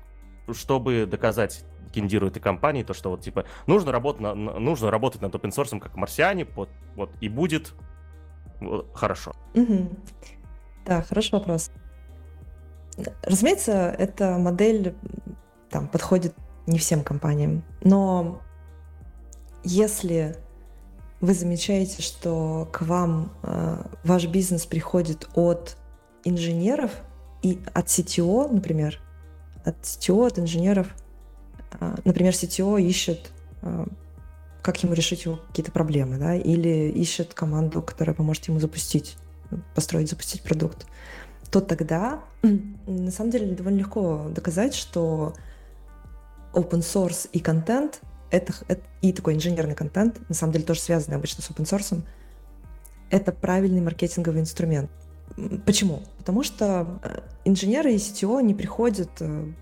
чтобы 0.53 1.07
доказать 1.07 1.65
гендиру 1.93 2.29
этой 2.29 2.41
компании, 2.41 2.83
то, 2.83 2.95
что 2.95 3.11
вот, 3.11 3.23
типа, 3.23 3.45
нужно, 3.67 3.93
работать 3.93 4.21
на, 4.21 4.35
нужно 4.35 4.91
работать 4.91 5.23
над 5.23 5.35
open 5.35 5.51
source 5.51 5.79
как 5.81 5.97
марсиане, 5.97 6.47
вот, 6.55 6.69
вот, 6.95 7.11
и 7.21 7.29
будет 7.29 7.73
вот, 8.61 8.89
хорошо. 8.95 9.35
Угу. 9.55 9.91
Да, 10.85 11.03
хороший 11.03 11.33
вопрос. 11.33 11.71
Разумеется, 13.23 13.95
эта 13.99 14.39
модель 14.39 14.95
там, 15.71 15.89
подходит 15.89 16.35
не 16.67 16.79
всем 16.79 17.03
компаниям, 17.03 17.63
но 17.83 18.41
если 19.63 20.37
вы 21.21 21.35
замечаете, 21.35 22.03
что 22.03 22.69
к 22.73 22.83
вам 22.83 23.33
э, 23.43 23.83
ваш 24.05 24.27
бизнес 24.27 24.67
приходит 24.67 25.29
от 25.35 25.77
инженеров 26.25 26.91
и 27.43 27.61
от 27.73 27.87
CTO, 27.87 28.53
например, 28.53 29.01
от 29.67 29.77
CTO, 29.83 30.27
от 30.27 30.39
инженеров. 30.39 30.89
А, 31.73 31.97
например, 32.05 32.33
CTO 32.33 32.81
ищет, 32.81 33.31
а, 33.63 33.87
как 34.63 34.83
ему 34.83 34.95
решить 34.95 35.25
его 35.25 35.37
какие-то 35.49 35.73
проблемы, 35.73 36.17
да, 36.17 36.35
или 36.35 36.91
ищет 36.91 37.35
команду, 37.35 37.83
которая 37.83 38.15
поможет 38.15 38.47
ему 38.49 38.61
запустить, 38.61 39.17
построить, 39.75 40.09
запустить 40.09 40.43
продукт, 40.43 40.87
то 41.51 41.61
тогда 41.61 42.21
на 42.43 43.11
самом 43.11 43.31
деле 43.31 43.55
довольно 43.55 43.79
легко 43.79 44.29
доказать, 44.35 44.75
что 44.75 45.35
open 46.55 46.81
source 46.81 47.29
и 47.33 47.41
контент 47.41 48.01
это, 48.31 48.53
это 48.69 48.83
и 49.03 49.13
такой 49.13 49.35
инженерный 49.35 49.75
контент, 49.75 50.29
на 50.29 50.35
самом 50.35 50.53
деле 50.53 50.65
тоже 50.65 50.81
связанный 50.81 51.17
обычно 51.17 51.43
с 51.43 51.51
open 51.51 51.65
source, 51.65 52.03
это 53.11 53.33
правильный 53.33 53.81
маркетинговый 53.81 54.41
инструмент. 54.41 54.91
Почему? 55.65 56.03
Потому 56.19 56.43
что 56.43 57.01
э, 57.03 57.21
инженеры 57.45 57.93
и 57.93 57.97
CTO 57.97 58.43
не 58.43 58.55
приходят, 58.55 59.11
э, 59.21 59.53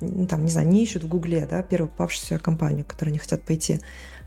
там, 0.00 0.44
не 0.44 0.50
знаю, 0.50 0.68
не 0.68 0.82
ищут 0.82 1.04
в 1.04 1.08
Гугле, 1.08 1.46
да, 1.46 1.62
первую 1.62 1.90
попавшуюся 1.90 2.38
компанию, 2.38 2.84
в 2.84 2.88
которую 2.88 3.12
они 3.12 3.18
хотят 3.18 3.42
пойти. 3.42 3.80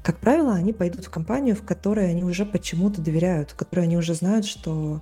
Как 0.03 0.19
правило, 0.19 0.53
они 0.53 0.71
пойдут 0.71 1.05
в 1.05 1.09
компанию, 1.09 1.55
в 1.55 1.63
которой 1.63 2.09
они 2.09 2.23
уже 2.23 2.45
почему-то 2.45 3.01
доверяют, 3.01 3.51
в 3.51 3.55
которой 3.55 3.81
они 3.81 3.97
уже 3.97 4.13
знают, 4.13 4.45
что 4.45 5.01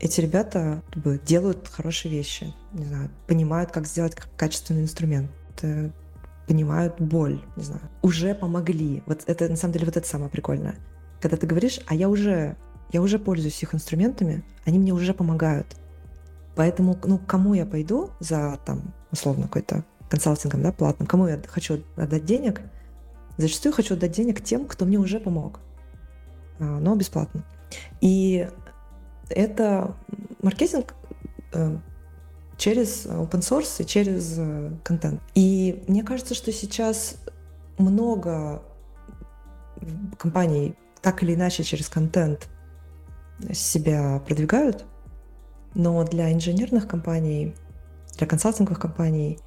эти 0.00 0.20
ребята 0.20 0.82
как 0.92 1.02
бы, 1.02 1.20
делают 1.24 1.68
хорошие 1.68 2.12
вещи, 2.12 2.52
не 2.72 2.84
знаю, 2.84 3.10
понимают, 3.26 3.70
как 3.70 3.86
сделать 3.86 4.16
качественный 4.36 4.82
инструмент, 4.82 5.30
э, 5.62 5.90
понимают 6.46 7.00
боль, 7.00 7.40
не 7.56 7.62
знаю, 7.62 7.82
уже 8.02 8.34
помогли. 8.34 9.02
Вот 9.06 9.22
это, 9.26 9.48
на 9.48 9.56
самом 9.56 9.72
деле, 9.72 9.86
вот 9.86 9.96
это 9.96 10.06
самое 10.06 10.30
прикольное. 10.30 10.74
Когда 11.20 11.36
ты 11.36 11.46
говоришь, 11.46 11.80
а 11.86 11.94
я 11.94 12.08
уже 12.08 12.56
я 12.92 13.02
уже 13.02 13.18
пользуюсь 13.18 13.62
их 13.62 13.74
инструментами, 13.74 14.44
они 14.64 14.78
мне 14.78 14.92
уже 14.92 15.14
помогают. 15.14 15.66
Поэтому, 16.56 16.96
ну, 17.04 17.18
кому 17.18 17.54
я 17.54 17.66
пойду 17.66 18.10
за, 18.20 18.58
там, 18.64 18.94
условно, 19.10 19.44
какой-то 19.44 19.84
консалтингом, 20.08 20.62
да, 20.62 20.72
платным, 20.72 21.06
кому 21.06 21.26
я 21.26 21.40
хочу 21.46 21.82
отдать 21.96 22.24
денег, 22.24 22.60
зачастую 23.36 23.72
хочу 23.72 23.94
отдать 23.94 24.12
денег 24.12 24.42
тем, 24.42 24.66
кто 24.66 24.84
мне 24.84 24.98
уже 24.98 25.18
помог, 25.18 25.58
а, 26.60 26.64
но 26.64 26.94
бесплатно. 26.94 27.44
И 28.00 28.48
это 29.28 29.96
маркетинг 30.42 30.94
э, 31.52 31.78
через 32.56 33.06
open 33.06 33.40
source 33.40 33.82
и 33.82 33.86
через 33.86 34.36
э, 34.38 34.70
контент. 34.84 35.20
И 35.34 35.82
мне 35.88 36.04
кажется, 36.04 36.34
что 36.34 36.52
сейчас 36.52 37.16
много 37.78 38.62
компаний 40.18 40.74
так 41.02 41.22
или 41.22 41.34
иначе 41.34 41.64
через 41.64 41.88
контент 41.88 42.48
себя 43.52 44.20
продвигают, 44.26 44.84
но 45.74 46.04
для 46.04 46.32
инженерных 46.32 46.86
компаний, 46.86 47.54
для 48.16 48.26
консалтинговых 48.26 48.78
компаний 48.78 49.38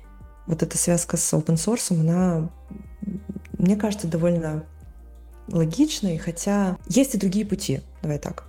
вот 0.45 0.63
эта 0.63 0.77
связка 0.77 1.17
с 1.17 1.33
open 1.33 1.55
source, 1.55 1.97
она, 1.97 2.49
мне 3.57 3.75
кажется, 3.75 4.07
довольно 4.07 4.65
логичной, 5.49 6.17
хотя 6.17 6.77
есть 6.87 7.15
и 7.15 7.17
другие 7.17 7.45
пути, 7.45 7.81
давай 8.01 8.19
так. 8.19 8.45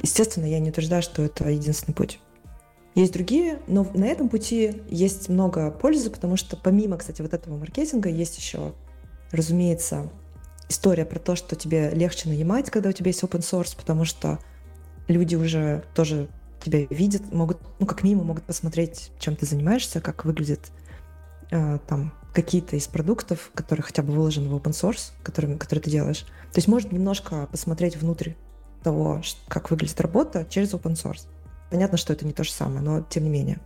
Естественно, 0.00 0.46
я 0.46 0.58
не 0.58 0.70
утверждаю, 0.70 1.02
что 1.02 1.22
это 1.22 1.48
единственный 1.48 1.94
путь. 1.94 2.20
Есть 2.94 3.12
другие, 3.12 3.60
но 3.66 3.86
на 3.94 4.04
этом 4.04 4.28
пути 4.28 4.82
есть 4.88 5.28
много 5.28 5.70
пользы, 5.70 6.10
потому 6.10 6.36
что 6.36 6.56
помимо, 6.56 6.96
кстати, 6.96 7.22
вот 7.22 7.34
этого 7.34 7.56
маркетинга 7.56 8.08
есть 8.08 8.38
еще, 8.38 8.72
разумеется, 9.32 10.10
история 10.68 11.04
про 11.04 11.18
то, 11.18 11.36
что 11.36 11.56
тебе 11.56 11.90
легче 11.90 12.28
нанимать, 12.28 12.70
когда 12.70 12.90
у 12.90 12.92
тебя 12.92 13.08
есть 13.08 13.22
open 13.22 13.40
source, 13.40 13.76
потому 13.76 14.04
что 14.04 14.38
люди 15.08 15.36
уже 15.36 15.84
тоже 15.94 16.28
тебя 16.62 16.86
видят, 16.90 17.32
могут, 17.32 17.58
ну, 17.78 17.86
как 17.86 18.02
минимум, 18.02 18.28
могут 18.28 18.44
посмотреть, 18.44 19.10
чем 19.18 19.36
ты 19.36 19.46
занимаешься, 19.46 20.00
как 20.00 20.24
выглядит 20.24 20.70
э, 21.50 21.78
там 21.86 22.12
какие-то 22.32 22.76
из 22.76 22.88
продуктов, 22.88 23.50
которые 23.54 23.84
хотя 23.84 24.02
бы 24.02 24.12
выложены 24.12 24.48
в 24.48 24.56
open 24.56 24.72
source, 24.72 25.12
которые, 25.22 25.56
которые 25.56 25.82
ты 25.82 25.90
делаешь. 25.90 26.26
То 26.52 26.58
есть 26.58 26.68
можно 26.68 26.92
немножко 26.94 27.46
посмотреть 27.50 27.96
внутрь 27.96 28.32
того, 28.82 29.22
как 29.48 29.70
выглядит 29.70 30.00
работа 30.00 30.46
через 30.48 30.72
open 30.74 30.94
source. 30.94 31.26
Понятно, 31.70 31.96
что 31.96 32.12
это 32.12 32.26
не 32.26 32.32
то 32.32 32.44
же 32.44 32.50
самое, 32.50 32.80
но 32.80 33.02
тем 33.02 33.24
не 33.24 33.30
менее. 33.30 33.60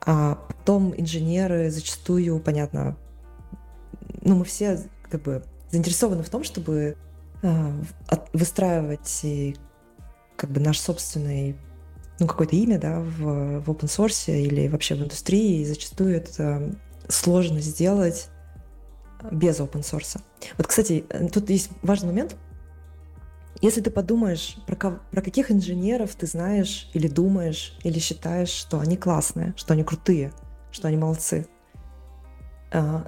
А 0.00 0.36
потом 0.36 0.94
инженеры 0.96 1.70
зачастую, 1.70 2.40
понятно, 2.40 2.96
ну, 4.22 4.36
мы 4.36 4.44
все 4.44 4.88
как 5.10 5.22
бы 5.22 5.44
заинтересованы 5.70 6.22
в 6.22 6.28
том, 6.30 6.44
чтобы 6.44 6.96
э, 7.42 7.72
выстраивать 8.32 9.24
как 10.36 10.50
бы 10.50 10.60
наш 10.60 10.78
собственный 10.80 11.56
ну, 12.18 12.26
какое-то 12.26 12.56
имя, 12.56 12.78
да, 12.78 13.00
в, 13.00 13.60
в 13.60 13.70
open 13.70 13.86
source 13.86 14.32
или 14.32 14.68
вообще 14.68 14.94
в 14.94 15.02
индустрии, 15.02 15.60
и 15.60 15.64
зачастую 15.64 16.16
это 16.16 16.74
сложно 17.08 17.60
сделать 17.60 18.28
без 19.30 19.60
open 19.60 19.82
source. 19.82 20.20
Вот, 20.56 20.66
кстати, 20.66 21.04
тут 21.32 21.50
есть 21.50 21.70
важный 21.82 22.08
момент. 22.08 22.36
Если 23.60 23.80
ты 23.80 23.90
подумаешь, 23.90 24.56
про, 24.66 25.00
про 25.10 25.22
каких 25.22 25.50
инженеров 25.50 26.14
ты 26.14 26.26
знаешь 26.26 26.88
или 26.94 27.08
думаешь, 27.08 27.76
или 27.82 27.98
считаешь, 27.98 28.50
что 28.50 28.78
они 28.78 28.96
классные, 28.96 29.54
что 29.56 29.74
они 29.74 29.82
крутые, 29.82 30.32
что 30.70 30.86
они 30.86 30.96
молодцы, 30.96 31.48
э, 32.70 33.02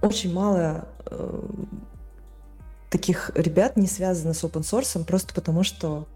очень 0.00 0.32
мало 0.32 0.88
э, 1.06 1.42
таких 2.90 3.30
ребят 3.34 3.76
не 3.76 3.86
связано 3.86 4.34
с 4.34 4.44
open 4.44 4.62
source, 4.62 5.02
просто 5.04 5.34
потому 5.34 5.62
что, 5.62 6.06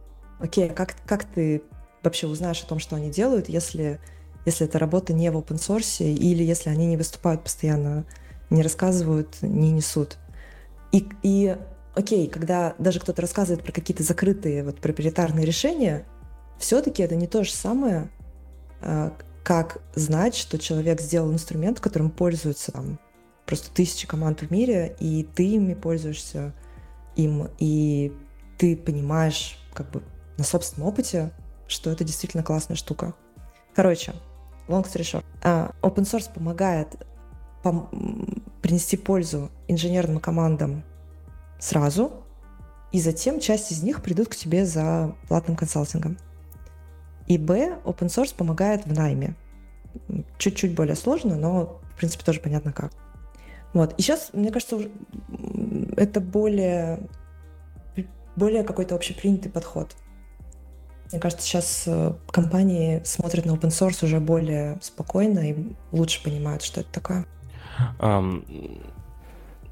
окей, 0.40 0.68
как, 0.68 0.94
как 1.07 1.25
ты 1.25 1.62
вообще 2.03 2.27
узнаешь 2.27 2.62
о 2.62 2.66
том, 2.66 2.79
что 2.79 2.96
они 2.96 3.11
делают, 3.11 3.49
если, 3.49 4.01
если 4.44 4.66
эта 4.66 4.79
работа 4.79 5.12
не 5.12 5.31
в 5.31 5.37
open 5.37 5.57
source, 5.57 6.05
или 6.05 6.42
если 6.42 6.70
они 6.70 6.87
не 6.87 6.96
выступают 6.96 7.42
постоянно, 7.42 8.05
не 8.51 8.62
рассказывают, 8.62 9.37
не 9.42 9.72
несут. 9.72 10.18
И, 10.92 11.09
и 11.22 11.57
окей, 11.94 12.29
когда 12.29 12.75
даже 12.79 13.01
кто-то 13.01 13.22
рассказывает 13.22 13.64
про 13.64 13.72
какие-то 13.72 14.03
закрытые 14.03 14.62
вот 14.62 14.79
проприетарные 14.79 15.46
решения, 15.46 16.05
все-таки 16.59 17.03
это 17.03 17.16
не 17.16 17.27
то 17.27 17.42
же 17.42 17.53
самое, 17.53 18.09
а, 18.81 19.12
как 19.42 19.79
знать, 19.94 20.35
что 20.37 20.59
человек 20.59 21.01
сделал 21.01 21.33
инструмент, 21.33 21.81
которым 21.81 22.11
пользуются 22.11 22.72
там 22.72 22.99
просто 23.46 23.70
тысячи 23.70 24.06
команд 24.06 24.42
в 24.42 24.50
мире, 24.50 24.96
и 24.98 25.22
ты 25.35 25.46
ими 25.48 25.74
пользуешься 25.74 26.52
им, 27.14 27.48
и 27.59 28.12
ты 28.59 28.76
понимаешь 28.76 29.59
как 29.72 29.90
бы 29.90 30.02
на 30.37 30.44
собственном 30.44 30.88
опыте, 30.88 31.32
что 31.68 31.90
это 31.90 32.04
действительно 32.04 32.42
классная 32.42 32.76
штука. 32.76 33.14
Короче, 33.74 34.14
long 34.68 34.85
story 34.85 35.02
short. 35.02 35.24
Uh, 35.42 35.74
open 35.82 36.04
source 36.04 36.32
помогает 36.32 36.88
пом- 37.62 38.42
принести 38.62 38.96
пользу 38.96 39.50
инженерным 39.68 40.20
командам 40.20 40.82
сразу, 41.59 42.24
и 42.92 43.00
затем 43.00 43.40
часть 43.40 43.72
из 43.72 43.82
них 43.82 44.02
придут 44.02 44.28
к 44.28 44.37
тебе 44.37 44.64
за 44.64 45.14
платным 45.28 45.56
консалтингом. 45.56 46.18
И 47.26 47.38
Б, 47.38 47.78
open 47.85 48.06
source 48.06 48.35
помогает 48.35 48.87
в 48.87 48.92
найме. 48.92 49.35
Чуть-чуть 50.38 50.74
более 50.74 50.94
сложно, 50.94 51.37
но, 51.37 51.80
в 51.94 51.98
принципе, 51.98 52.24
тоже 52.24 52.40
понятно 52.40 52.72
как. 52.72 52.92
Вот. 53.72 53.94
И 53.98 54.02
сейчас, 54.02 54.31
мне 54.33 54.50
кажется, 54.50 54.79
это 55.96 56.20
более, 56.20 57.00
более 58.37 58.62
какой-то 58.62 58.94
общепринятый 58.94 59.50
подход. 59.50 59.94
Мне 61.12 61.20
кажется, 61.20 61.46
сейчас 61.46 61.85
э, 61.87 62.14
компании 62.31 63.00
смотрят 63.05 63.44
на 63.44 63.52
open 63.52 63.68
source 63.68 64.05
уже 64.05 64.18
более 64.18 64.79
спокойно 64.83 65.50
и 65.50 65.74
лучше 65.92 66.22
понимают, 66.22 66.62
что 66.62 66.81
это 66.81 66.90
такое. 66.90 67.26
Um, 68.00 68.44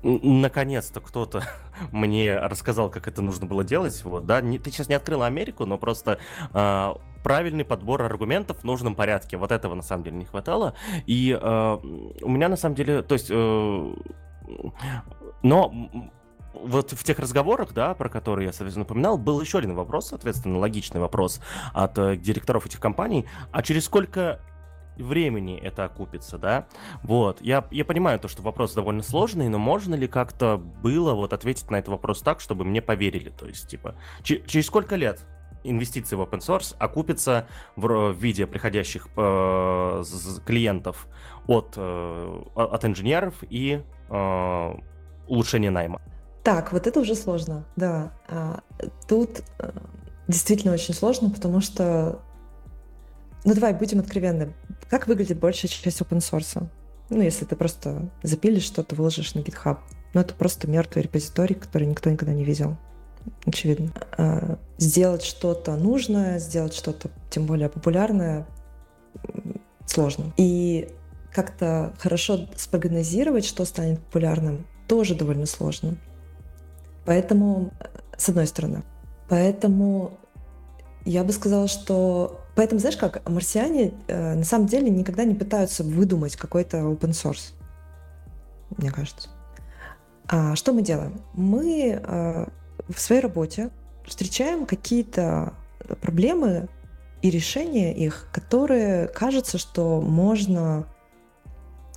наконец-то 0.04 1.00
кто-то 1.00 1.42
мне 1.92 2.36
рассказал, 2.36 2.90
как 2.90 3.08
это 3.08 3.22
нужно 3.22 3.46
было 3.46 3.64
делать. 3.64 4.02
Вот, 4.04 4.26
да, 4.26 4.40
не, 4.40 4.58
ты 4.58 4.70
сейчас 4.70 4.88
не 4.88 4.94
открыла 4.94 5.26
Америку, 5.26 5.64
но 5.66 5.78
просто 5.78 6.18
uh, 6.52 7.00
правильный 7.22 7.64
подбор 7.64 8.02
аргументов 8.02 8.58
в 8.60 8.64
нужном 8.64 8.94
порядке. 8.94 9.36
Вот 9.36 9.50
этого 9.50 9.74
на 9.74 9.82
самом 9.82 10.04
деле 10.04 10.16
не 10.16 10.26
хватало. 10.26 10.74
И 11.06 11.30
uh, 11.30 12.18
у 12.22 12.28
меня 12.28 12.48
на 12.48 12.56
самом 12.56 12.74
деле, 12.74 13.02
то 13.02 13.14
есть, 13.14 13.30
uh, 13.30 13.98
но 15.42 15.90
вот 16.52 16.92
в 16.92 17.02
тех 17.02 17.18
разговорах, 17.18 17.72
да, 17.72 17.94
про 17.94 18.08
которые 18.08 18.46
я, 18.46 18.52
соответственно, 18.52 18.84
упоминал, 18.84 19.18
был 19.18 19.40
еще 19.40 19.58
один 19.58 19.74
вопрос, 19.74 20.08
соответственно, 20.08 20.58
логичный 20.58 21.00
вопрос 21.00 21.40
от 21.72 21.98
э, 21.98 22.16
директоров 22.16 22.66
этих 22.66 22.78
компаний. 22.78 23.26
А 23.50 23.62
через 23.62 23.86
сколько 23.86 24.40
времени 24.96 25.58
это 25.58 25.84
окупится, 25.84 26.38
да? 26.38 26.66
Вот, 27.02 27.40
я, 27.40 27.66
я 27.70 27.84
понимаю 27.84 28.18
то, 28.18 28.28
что 28.28 28.42
вопрос 28.42 28.74
довольно 28.74 29.02
сложный, 29.02 29.48
но 29.48 29.58
можно 29.58 29.94
ли 29.94 30.06
как-то 30.06 30.56
было 30.56 31.14
вот 31.14 31.32
ответить 31.32 31.70
на 31.70 31.76
этот 31.76 31.90
вопрос 31.90 32.22
так, 32.22 32.40
чтобы 32.40 32.64
мне 32.64 32.82
поверили? 32.82 33.30
То 33.30 33.46
есть, 33.46 33.68
типа, 33.68 33.94
через 34.22 34.66
сколько 34.66 34.96
лет 34.96 35.20
инвестиции 35.64 36.14
в 36.14 36.20
open 36.20 36.40
source 36.40 36.76
окупятся 36.78 37.46
в, 37.76 38.12
в 38.12 38.18
виде 38.18 38.46
приходящих 38.46 39.08
э, 39.16 40.04
клиентов 40.44 41.08
от, 41.46 41.74
э, 41.76 42.42
от 42.54 42.84
инженеров 42.84 43.34
и 43.48 43.82
э, 44.10 44.74
улучшения 45.26 45.70
найма? 45.70 46.00
Так, 46.42 46.72
вот 46.72 46.86
это 46.86 47.00
уже 47.00 47.14
сложно, 47.14 47.64
да. 47.74 48.12
А, 48.28 48.60
тут 49.08 49.42
э, 49.58 49.70
действительно 50.28 50.74
очень 50.74 50.92
сложно, 50.92 51.30
потому 51.30 51.62
что 51.62 52.20
ну 53.44 53.54
давай 53.54 53.74
будем 53.74 54.00
откровенны. 54.00 54.52
Как 54.88 55.06
выглядит 55.06 55.38
большая 55.38 55.68
часть 55.70 56.00
open 56.00 56.18
source? 56.18 56.68
Ну, 57.10 57.20
если 57.20 57.44
ты 57.44 57.56
просто 57.56 58.10
запилишь 58.22 58.64
что-то, 58.64 58.94
выложишь 58.94 59.34
на 59.34 59.40
GitHub. 59.40 59.78
Ну, 60.14 60.20
это 60.20 60.34
просто 60.34 60.68
мертвый 60.68 61.04
репозиторий, 61.04 61.54
который 61.54 61.86
никто 61.86 62.10
никогда 62.10 62.32
не 62.32 62.44
видел. 62.44 62.76
Очевидно. 63.44 63.92
А, 64.16 64.58
сделать 64.78 65.22
что-то 65.22 65.76
нужное, 65.76 66.38
сделать 66.38 66.74
что-то, 66.74 67.10
тем 67.30 67.46
более 67.46 67.68
популярное, 67.68 68.46
сложно. 69.86 70.32
И 70.36 70.88
как-то 71.32 71.94
хорошо 71.98 72.48
спрогнозировать, 72.56 73.44
что 73.44 73.64
станет 73.64 74.00
популярным, 74.00 74.66
тоже 74.88 75.14
довольно 75.14 75.46
сложно. 75.46 75.96
Поэтому, 77.04 77.72
с 78.16 78.28
одной 78.28 78.46
стороны. 78.46 78.82
Поэтому 79.28 80.18
я 81.04 81.24
бы 81.24 81.32
сказала, 81.32 81.68
что 81.68 82.43
Поэтому, 82.54 82.80
знаешь 82.80 82.96
как, 82.96 83.28
марсиане 83.28 83.92
э, 84.06 84.34
на 84.34 84.44
самом 84.44 84.66
деле 84.66 84.88
никогда 84.90 85.24
не 85.24 85.34
пытаются 85.34 85.82
выдумать 85.82 86.36
какой-то 86.36 86.78
open 86.78 87.10
source, 87.10 87.52
мне 88.76 88.90
кажется. 88.90 89.28
А 90.28 90.54
что 90.54 90.72
мы 90.72 90.82
делаем? 90.82 91.20
Мы 91.34 92.00
э, 92.00 92.46
в 92.88 93.00
своей 93.00 93.20
работе 93.20 93.70
встречаем 94.04 94.66
какие-то 94.66 95.54
проблемы 96.00 96.68
и 97.22 97.30
решения 97.30 97.94
их, 97.94 98.28
которые 98.32 99.08
кажется, 99.08 99.58
что 99.58 100.00
можно, 100.00 100.86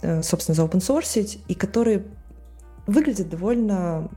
э, 0.02 0.24
собственно, 0.24 0.56
заопенсорсить, 0.56 1.44
и 1.48 1.54
которые 1.54 2.06
выглядят 2.88 3.30
довольно 3.30 4.10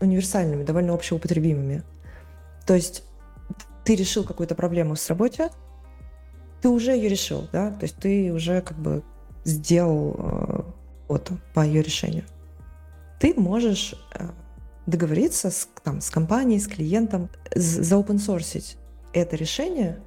универсальными, 0.00 0.64
довольно 0.64 0.94
общеупотребимыми. 0.94 1.82
То 2.66 2.74
есть 2.74 3.04
ты 3.84 3.94
решил 3.94 4.24
какую-то 4.24 4.54
проблему 4.54 4.94
в 4.94 5.08
работе, 5.08 5.50
ты 6.60 6.68
уже 6.68 6.92
ее 6.92 7.08
решил, 7.08 7.48
да, 7.52 7.70
то 7.70 7.84
есть 7.84 7.96
ты 7.96 8.32
уже 8.32 8.60
как 8.60 8.78
бы 8.78 9.02
сделал 9.44 10.14
э, 10.18 10.62
вот 11.08 11.30
по 11.54 11.64
ее 11.64 11.82
решению. 11.82 12.24
Ты 13.20 13.34
можешь 13.34 13.94
э, 14.14 14.28
договориться 14.86 15.50
с, 15.50 15.68
там, 15.82 16.00
с 16.00 16.10
компанией, 16.10 16.60
с 16.60 16.66
клиентом, 16.66 17.30
заопенсорсить 17.54 18.76
это 19.12 19.36
решение. 19.36 20.00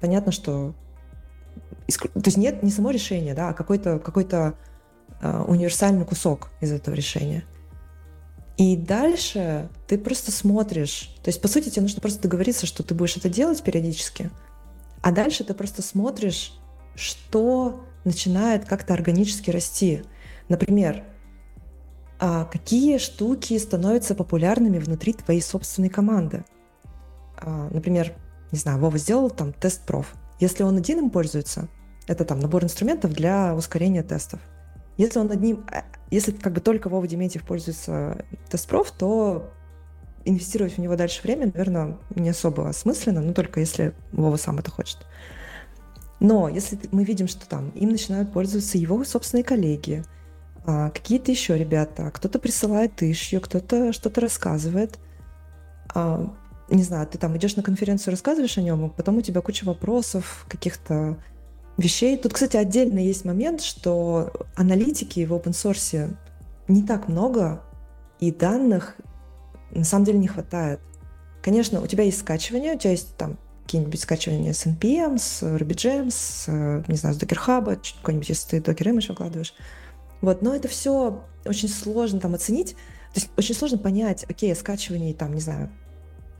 Понятно, 0.00 0.32
что 0.32 0.74
то 1.86 2.22
есть 2.26 2.36
нет 2.36 2.62
не 2.62 2.70
само 2.70 2.90
решение, 2.90 3.34
да, 3.34 3.48
а 3.48 3.54
какой-то 3.54 3.98
какой 3.98 4.24
э, 4.30 4.52
универсальный 5.46 6.04
кусок 6.04 6.50
из 6.60 6.70
этого 6.70 6.94
решения. 6.94 7.44
И 8.58 8.76
дальше 8.76 9.68
ты 9.86 9.96
просто 9.96 10.32
смотришь. 10.32 11.14
То 11.22 11.28
есть, 11.28 11.40
по 11.40 11.48
сути, 11.48 11.70
тебе 11.70 11.82
нужно 11.82 12.00
просто 12.00 12.20
договориться, 12.22 12.66
что 12.66 12.82
ты 12.82 12.92
будешь 12.94 13.16
это 13.16 13.28
делать 13.28 13.62
периодически– 13.62 14.30
а 15.02 15.12
дальше 15.12 15.44
ты 15.44 15.54
просто 15.54 15.82
смотришь, 15.82 16.58
что 16.94 17.84
начинает 18.04 18.64
как-то 18.64 18.94
органически 18.94 19.50
расти. 19.50 20.02
Например, 20.48 21.04
а 22.20 22.44
какие 22.44 22.98
штуки 22.98 23.56
становятся 23.58 24.14
популярными 24.14 24.78
внутри 24.78 25.12
твоей 25.12 25.40
собственной 25.40 25.88
команды. 25.88 26.44
А, 27.36 27.68
например, 27.70 28.12
не 28.50 28.58
знаю, 28.58 28.78
Вова 28.78 28.98
сделал 28.98 29.30
там 29.30 29.52
тест 29.52 29.86
проф. 29.86 30.14
Если 30.40 30.64
он 30.64 30.76
один 30.76 30.98
им 30.98 31.10
пользуется, 31.10 31.68
это 32.08 32.24
там 32.24 32.40
набор 32.40 32.64
инструментов 32.64 33.12
для 33.12 33.54
ускорения 33.54 34.02
тестов. 34.02 34.40
Если 34.96 35.20
он 35.20 35.30
одним, 35.30 35.64
а, 35.70 35.84
если 36.10 36.32
как 36.32 36.54
бы 36.54 36.60
только 36.60 36.88
Вова 36.88 37.06
Дементьев 37.06 37.46
пользуется 37.46 38.24
тест 38.50 38.68
проф, 38.68 38.90
то 38.90 39.52
инвестировать 40.28 40.74
в 40.74 40.78
него 40.78 40.96
дальше 40.96 41.22
время, 41.22 41.46
наверное, 41.46 41.96
не 42.14 42.28
особо 42.30 42.68
осмысленно, 42.68 43.20
но 43.20 43.32
только 43.32 43.60
если 43.60 43.94
Вова 44.12 44.36
сам 44.36 44.58
это 44.58 44.70
хочет. 44.70 44.98
Но 46.20 46.48
если 46.48 46.78
мы 46.90 47.04
видим, 47.04 47.28
что 47.28 47.48
там 47.48 47.70
им 47.70 47.90
начинают 47.90 48.32
пользоваться 48.32 48.78
его 48.78 49.04
собственные 49.04 49.44
коллеги, 49.44 50.04
а, 50.66 50.90
какие-то 50.90 51.30
еще 51.30 51.56
ребята, 51.56 52.10
кто-то 52.10 52.38
присылает 52.38 53.02
ишью, 53.02 53.40
кто-то 53.40 53.92
что-то 53.92 54.20
рассказывает, 54.20 54.98
а, 55.94 56.34
не 56.70 56.82
знаю, 56.82 57.06
ты 57.06 57.16
там 57.18 57.36
идешь 57.36 57.56
на 57.56 57.62
конференцию, 57.62 58.12
рассказываешь 58.12 58.58
о 58.58 58.62
нем, 58.62 58.84
а 58.84 58.88
потом 58.88 59.18
у 59.18 59.22
тебя 59.22 59.40
куча 59.40 59.64
вопросов, 59.64 60.44
каких-то 60.48 61.16
вещей. 61.78 62.18
Тут, 62.18 62.34
кстати, 62.34 62.56
отдельно 62.56 62.98
есть 62.98 63.24
момент, 63.24 63.62
что 63.62 64.32
аналитики 64.56 65.24
в 65.24 65.32
open 65.32 65.52
source 65.52 66.14
не 66.66 66.82
так 66.82 67.08
много, 67.08 67.62
и 68.20 68.32
данных 68.32 68.96
на 69.70 69.84
самом 69.84 70.04
деле 70.04 70.18
не 70.18 70.28
хватает. 70.28 70.80
Конечно, 71.42 71.80
у 71.80 71.86
тебя 71.86 72.04
есть 72.04 72.20
скачивание, 72.20 72.74
у 72.74 72.78
тебя 72.78 72.90
есть 72.92 73.16
там 73.16 73.38
какие-нибудь 73.64 74.00
скачивания 74.00 74.52
с 74.54 74.66
NPM, 74.66 75.18
с 75.18 75.42
RubyGem, 75.42 76.10
с, 76.10 76.46
не 76.88 76.96
знаю, 76.96 77.14
с 77.14 77.18
Docker 77.18 77.38
Hub, 77.46 77.78
какой-нибудь, 77.98 78.28
если 78.28 78.58
ты 78.60 78.72
Docker 78.72 78.94
Image 78.94 79.08
выкладываешь. 79.08 79.54
Вот, 80.20 80.42
но 80.42 80.54
это 80.54 80.68
все 80.68 81.22
очень 81.44 81.68
сложно 81.68 82.18
там 82.18 82.34
оценить. 82.34 82.72
То 83.12 83.20
есть 83.20 83.30
очень 83.36 83.54
сложно 83.54 83.78
понять, 83.78 84.24
окей, 84.28 84.54
скачивание 84.54 85.14
там, 85.14 85.34
не 85.34 85.40
знаю, 85.40 85.70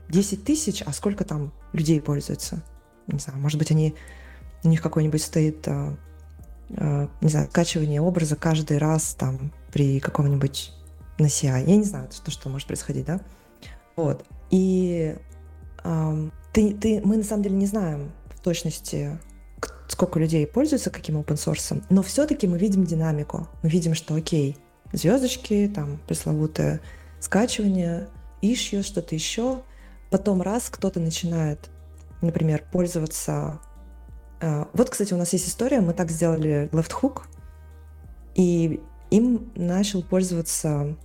10 0.09 0.43
тысяч, 0.43 0.81
а 0.85 0.91
сколько 0.91 1.23
там 1.23 1.53
людей 1.71 2.01
пользуются? 2.01 2.63
Не 3.07 3.19
знаю, 3.19 3.39
может 3.39 3.57
быть, 3.57 3.71
они, 3.71 3.95
у 4.63 4.67
них 4.67 4.81
какой-нибудь 4.81 5.21
стоит, 5.21 5.67
а, 5.67 5.97
а, 6.77 7.09
не 7.21 7.29
знаю, 7.29 7.47
скачивание 7.49 8.01
образа 8.01 8.35
каждый 8.35 8.77
раз 8.77 9.13
там 9.13 9.51
при 9.71 9.99
каком-нибудь 9.99 10.73
на 11.19 11.27
CI. 11.27 11.65
Я 11.65 11.75
не 11.75 11.83
знаю, 11.83 12.09
что, 12.11 12.31
что 12.31 12.49
может 12.49 12.67
происходить, 12.67 13.05
да? 13.05 13.19
Вот. 13.95 14.25
И 14.49 15.15
эм, 15.83 16.31
ты, 16.53 16.73
ты, 16.73 17.01
мы 17.03 17.17
на 17.17 17.23
самом 17.23 17.43
деле 17.43 17.55
не 17.55 17.65
знаем 17.65 18.11
в 18.33 18.39
точности, 18.39 19.19
сколько 19.87 20.19
людей 20.19 20.47
пользуются 20.47 20.89
каким 20.89 21.17
open 21.17 21.35
source, 21.35 21.83
но 21.89 22.01
все-таки 22.01 22.47
мы 22.47 22.57
видим 22.57 22.85
динамику. 22.85 23.47
Мы 23.61 23.69
видим, 23.69 23.93
что 23.93 24.15
окей, 24.15 24.57
звездочки, 24.93 25.71
там 25.73 25.99
пресловутое 26.07 26.81
скачивание, 27.19 28.07
issues, 28.41 28.83
что-то 28.83 29.15
еще. 29.15 29.61
Потом 30.09 30.41
раз 30.41 30.69
кто-то 30.69 30.99
начинает, 30.99 31.69
например, 32.21 32.63
пользоваться... 32.71 33.59
Э, 34.41 34.65
вот, 34.73 34.89
кстати, 34.89 35.13
у 35.13 35.17
нас 35.17 35.33
есть 35.33 35.47
история, 35.47 35.81
мы 35.81 35.93
так 35.93 36.09
сделали 36.09 36.69
left 36.71 36.91
hook, 37.01 37.23
и 38.35 38.79
им 39.11 39.51
начал 39.55 40.01
пользоваться 40.03 40.95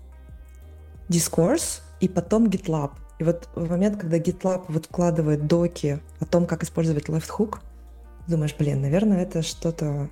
Discourse 1.08 1.80
и 2.00 2.08
потом 2.08 2.46
GitLab. 2.46 2.92
И 3.18 3.24
вот 3.24 3.48
в 3.54 3.70
момент, 3.70 4.00
когда 4.00 4.18
GitLab 4.18 4.64
вот 4.68 4.86
вкладывает 4.86 5.46
доки 5.46 6.00
о 6.20 6.24
том, 6.24 6.46
как 6.46 6.62
использовать 6.62 7.08
left 7.08 7.30
hook, 7.38 7.58
думаешь, 8.26 8.54
блин, 8.58 8.80
наверное, 8.80 9.22
это 9.22 9.42
что-то 9.42 10.08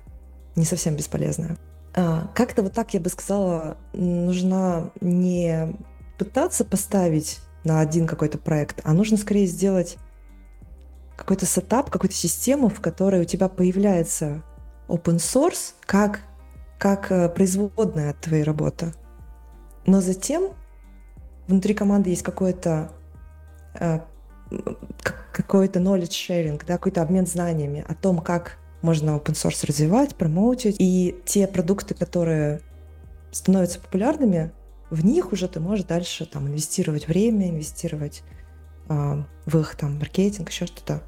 не 0.55 0.65
совсем 0.65 0.95
бесполезное. 0.95 1.57
А, 1.95 2.27
как-то 2.33 2.63
вот 2.63 2.73
так 2.73 2.93
я 2.93 2.99
бы 2.99 3.09
сказала, 3.09 3.77
нужно 3.93 4.91
не 5.01 5.75
пытаться 6.17 6.65
поставить 6.65 7.39
на 7.63 7.79
один 7.79 8.07
какой-то 8.07 8.37
проект, 8.37 8.81
а 8.83 8.93
нужно 8.93 9.17
скорее 9.17 9.47
сделать 9.47 9.97
какой-то 11.15 11.45
сетап, 11.45 11.89
какую-то 11.89 12.15
систему, 12.15 12.69
в 12.69 12.81
которой 12.81 13.21
у 13.21 13.25
тебя 13.25 13.47
появляется 13.47 14.43
open 14.87 15.17
source 15.17 15.73
как, 15.81 16.21
как 16.77 17.11
э, 17.11 17.29
производная 17.29 18.11
от 18.11 18.19
твоей 18.19 18.43
работы. 18.43 18.93
Но 19.85 20.01
затем 20.01 20.53
внутри 21.47 21.73
команды 21.73 22.09
есть 22.09 22.23
какой-то 22.23 22.91
э, 23.79 23.99
какой-то 25.31 25.79
knowledge 25.79 26.09
sharing, 26.09 26.61
да, 26.65 26.73
какой-то 26.73 27.01
обмен 27.01 27.25
знаниями 27.25 27.83
о 27.87 27.95
том, 27.95 28.19
как 28.19 28.57
можно 28.81 29.11
open 29.11 29.33
source 29.33 29.65
развивать, 29.65 30.15
промоутить. 30.15 30.75
И 30.79 31.15
те 31.25 31.47
продукты, 31.47 31.95
которые 31.95 32.61
становятся 33.31 33.79
популярными, 33.79 34.51
в 34.89 35.03
них 35.03 35.31
уже 35.31 35.47
ты 35.47 35.59
можешь 35.59 35.85
дальше 35.85 36.25
там 36.25 36.47
инвестировать 36.47 37.07
время, 37.07 37.49
инвестировать 37.49 38.21
э, 38.89 39.23
в 39.45 39.57
их 39.57 39.75
там 39.75 39.97
маркетинг, 39.97 40.49
еще 40.49 40.67
что-то. 40.67 41.01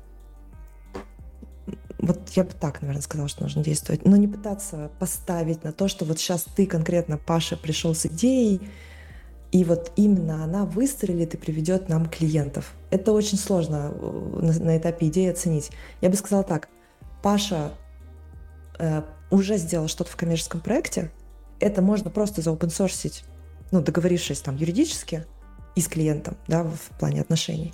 Вот 2.00 2.30
я 2.30 2.44
бы 2.44 2.52
так, 2.60 2.82
наверное, 2.82 3.02
сказала, 3.02 3.28
что 3.28 3.44
нужно 3.44 3.64
действовать. 3.64 4.06
Но 4.06 4.16
не 4.16 4.28
пытаться 4.28 4.90
поставить 5.00 5.64
на 5.64 5.72
то, 5.72 5.88
что 5.88 6.06
вот 6.06 6.18
сейчас 6.18 6.46
ты 6.56 6.66
конкретно, 6.66 7.18
Паша, 7.18 7.58
пришел 7.58 7.94
с 7.94 8.06
идеей, 8.06 8.62
и 9.56 9.64
вот 9.64 9.93
именно 9.95 10.43
она 10.43 10.66
выстрелит 10.66 11.34
и 11.34 11.38
приведет 11.38 11.88
нам 11.88 12.10
клиентов. 12.10 12.74
Это 12.89 13.14
очень 13.14 13.38
сложно 13.38 13.89
э, 13.89 14.39
на, 14.41 14.66
на 14.66 14.78
этапе 14.78 15.08
идеи 15.08 15.30
оценить. 15.30 15.72
Я 16.01 16.10
бы 16.10 16.18
сказала 16.18 16.43
так, 16.43 16.68
Паша 17.24 17.72
э, 18.78 19.01
уже 19.32 19.56
сделал 19.56 19.88
что-то 19.88 20.12
в 20.12 20.18
коммерческом 20.18 20.60
проекте, 20.60 21.10
это 21.62 21.82
можно 21.82 22.10
просто 22.10 22.41
заопенсорсить, 22.41 23.24
ну, 23.72 23.80
договорившись 23.80 24.41
там 24.41 24.58
юридически 24.58 25.26
и 25.74 25.80
с 25.80 25.88
клиентом, 25.88 26.36
да, 26.49 26.66
в 26.66 26.99
плане 26.99 27.22
отношений. 27.22 27.74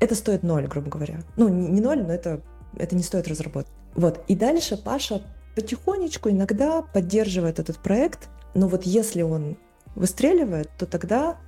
Это 0.00 0.16
стоит 0.16 0.42
ноль, 0.42 0.66
грубо 0.66 0.90
говоря. 0.90 1.20
Ну, 1.36 1.48
не, 1.48 1.80
ноль, 1.80 2.02
но 2.02 2.12
это, 2.12 2.40
это 2.76 2.96
не 2.96 3.04
стоит 3.04 3.28
разработать. 3.28 3.70
Вот. 3.94 4.24
И 4.26 4.34
дальше 4.34 4.76
Паша 4.76 5.22
потихонечку 5.54 6.28
иногда 6.28 6.82
поддерживает 6.82 7.60
этот 7.60 7.78
проект, 7.78 8.28
но 8.54 8.66
вот 8.66 8.82
если 8.82 9.22
он 9.22 9.58
выстреливает, 9.94 10.70
то 10.78 10.86
тогда 10.86 11.38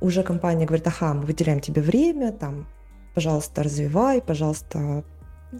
уже 0.00 0.22
компания 0.22 0.66
говорит, 0.66 0.86
ага, 0.86 1.14
мы 1.14 1.22
выделяем 1.22 1.60
тебе 1.60 1.82
время, 1.82 2.32
там, 2.32 2.66
пожалуйста, 3.14 3.62
развивай, 3.62 4.22
пожалуйста, 4.22 5.04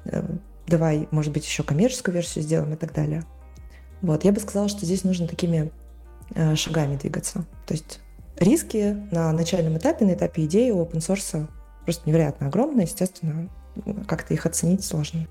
э, 0.05 0.23
давай, 0.67 1.09
может 1.11 1.33
быть, 1.33 1.45
еще 1.45 1.63
коммерческую 1.63 2.15
версию 2.15 2.45
сделаем 2.45 2.73
и 2.73 2.77
так 2.77 2.95
далее. 2.95 3.25
Вот, 4.01 4.25
я 4.25 4.33
бы 4.33 4.41
сказала, 4.41 4.69
что 4.69 4.87
здесь 4.87 5.05
нужно 5.05 5.27
такими 5.27 5.71
э, 6.35 6.57
шагами 6.57 6.97
двигаться. 6.97 7.45
То 7.67 7.75
есть 7.75 8.01
риски 8.39 8.97
на 9.13 9.31
начальном 9.33 9.77
этапе, 9.77 10.07
на 10.07 10.15
этапе 10.15 10.47
идеи 10.47 10.71
у 10.71 10.83
open 10.83 10.99
source 10.99 11.47
просто 11.85 12.09
невероятно 12.09 12.47
огромные, 12.47 12.85
естественно, 12.85 13.49
как-то 14.07 14.33
их 14.33 14.47
оценить 14.47 14.85
сложно. 14.85 15.27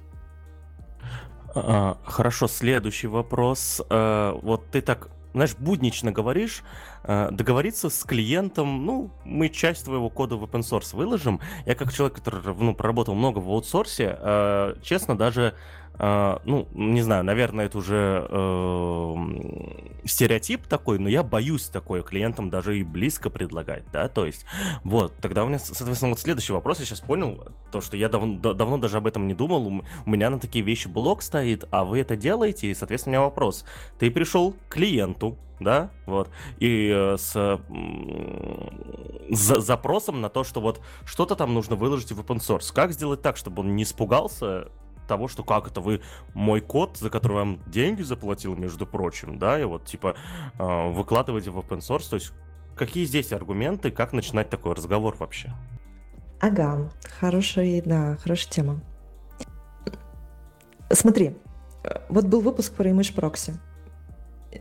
А, 1.56 1.98
хорошо, 2.04 2.48
следующий 2.48 3.08
вопрос. 3.08 3.82
Э, 3.90 4.34
вот 4.42 4.70
ты 4.72 4.82
так 4.82 5.10
знаешь, 5.34 5.56
буднично 5.58 6.12
говоришь, 6.12 6.64
э, 7.04 7.30
договориться 7.32 7.90
с 7.90 8.04
клиентом, 8.04 8.86
ну, 8.86 9.12
мы 9.26 9.50
часть 9.50 9.86
твоего 9.86 10.10
кода 10.10 10.36
в 10.36 10.44
open 10.44 10.62
source 10.62 10.96
выложим. 10.96 11.40
Я 11.66 11.76
как 11.76 11.94
человек, 11.94 12.18
который 12.18 12.42
ну, 12.56 12.74
проработал 12.74 13.16
много 13.16 13.40
в 13.40 13.50
аутсорсе, 13.50 14.18
э, 14.20 14.76
честно, 14.82 15.18
даже 15.18 15.56
ну, 16.00 16.68
не 16.74 17.02
знаю, 17.02 17.26
наверное, 17.26 17.66
это 17.66 17.78
уже 17.78 18.26
uh, 18.30 20.06
стереотип 20.06 20.66
такой, 20.66 20.98
но 20.98 21.10
я 21.10 21.24
боюсь 21.24 21.66
такое 21.68 22.04
клиентам 22.04 22.50
даже 22.50 22.80
и 22.80 22.84
близко 22.84 23.30
предлагать, 23.30 23.84
да, 23.92 24.08
то 24.08 24.26
есть, 24.26 24.46
вот, 24.86 25.14
тогда 25.18 25.44
у 25.44 25.48
меня, 25.48 25.60
соответственно, 25.60 26.12
вот 26.12 26.20
следующий 26.20 26.54
вопрос, 26.54 26.80
я 26.80 26.86
сейчас 26.86 27.02
понял, 27.02 27.46
то, 27.72 27.82
что 27.82 27.98
я 27.98 28.08
дав- 28.08 28.40
давно 28.40 28.78
даже 28.78 28.98
об 28.98 29.08
этом 29.08 29.28
не 29.28 29.34
думал, 29.34 29.68
у, 29.68 29.84
у 30.06 30.10
меня 30.10 30.30
на 30.30 30.40
такие 30.40 30.64
вещи 30.64 30.88
блок 30.88 31.22
стоит, 31.22 31.66
а 31.70 31.84
вы 31.84 32.00
это 32.00 32.16
делаете, 32.16 32.68
и, 32.68 32.74
соответственно, 32.74 33.18
у 33.18 33.20
меня 33.20 33.26
вопрос, 33.26 33.66
ты 34.00 34.10
пришел 34.10 34.54
к 34.54 34.74
клиенту, 34.74 35.38
да, 35.60 35.92
вот, 36.06 36.30
и 36.60 36.90
э, 36.90 37.18
с, 37.18 37.60
с 39.30 39.62
запросом 39.62 40.22
на 40.22 40.30
то, 40.30 40.44
что 40.44 40.62
вот 40.62 40.82
что-то 41.06 41.36
там 41.36 41.54
нужно 41.54 41.76
выложить 41.76 42.14
в 42.14 42.22
open 42.22 42.38
source. 42.38 42.74
Как 42.74 42.94
сделать 42.94 43.22
так, 43.22 43.36
чтобы 43.36 43.62
он 43.62 43.76
не 43.76 43.84
испугался 43.84 44.70
того, 45.10 45.28
что 45.28 45.44
как 45.44 45.68
это 45.68 45.82
вы 45.82 46.02
мой 46.34 46.62
код, 46.62 46.98
за 46.98 47.10
который 47.10 47.34
вам 47.34 47.60
деньги 47.68 48.04
заплатил, 48.04 48.56
между 48.56 48.86
прочим, 48.86 49.38
да, 49.38 49.60
и 49.60 49.66
вот 49.66 49.86
типа 49.86 50.16
э, 50.58 50.92
выкладываете 50.92 51.50
в 51.50 51.58
open 51.58 51.80
source, 51.80 52.10
то 52.10 52.16
есть 52.16 52.32
какие 52.78 53.06
здесь 53.06 53.34
аргументы, 53.34 53.92
как 53.92 54.14
начинать 54.14 54.50
такой 54.50 54.76
разговор 54.76 55.16
вообще? 55.20 55.52
Ага, 56.40 56.90
хорошая, 57.20 57.82
да, 57.82 58.18
хорошая 58.24 58.50
тема. 58.50 58.82
Смотри, 60.92 61.36
вот 62.08 62.26
был 62.26 62.42
выпуск 62.42 62.74
про 62.74 62.90
Image 62.90 63.14
Proxy. 63.14 63.56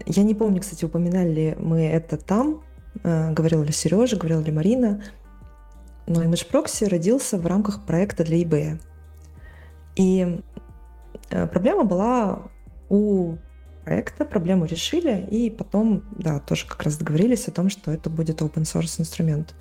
Я 0.06 0.22
не 0.22 0.34
помню, 0.34 0.60
кстати, 0.60 0.84
упоминали 0.84 1.30
ли 1.30 1.54
мы 1.58 1.86
это 1.86 2.16
там, 2.16 2.62
э, 3.04 3.32
говорил 3.32 3.62
ли 3.62 3.72
Сережа, 3.72 4.16
говорила 4.16 4.40
ли 4.40 4.52
Марина, 4.52 5.02
но 6.06 6.22
Image 6.24 6.50
Proxy 6.50 6.88
родился 6.88 7.38
в 7.38 7.46
рамках 7.46 7.84
проекта 7.86 8.24
для 8.24 8.42
eBay. 8.42 8.80
И 9.98 10.40
э, 11.30 11.46
проблема 11.48 11.84
была 11.84 12.42
у 12.88 13.36
проекта, 13.84 14.24
проблему 14.24 14.64
решили, 14.64 15.26
и 15.30 15.50
потом, 15.50 16.04
да, 16.12 16.38
тоже 16.38 16.66
как 16.66 16.82
раз 16.84 16.96
договорились 16.96 17.48
о 17.48 17.50
том, 17.50 17.68
что 17.68 17.90
это 17.90 18.08
будет 18.08 18.40
open 18.40 18.62
source 18.62 19.00
инструмент. 19.00 19.54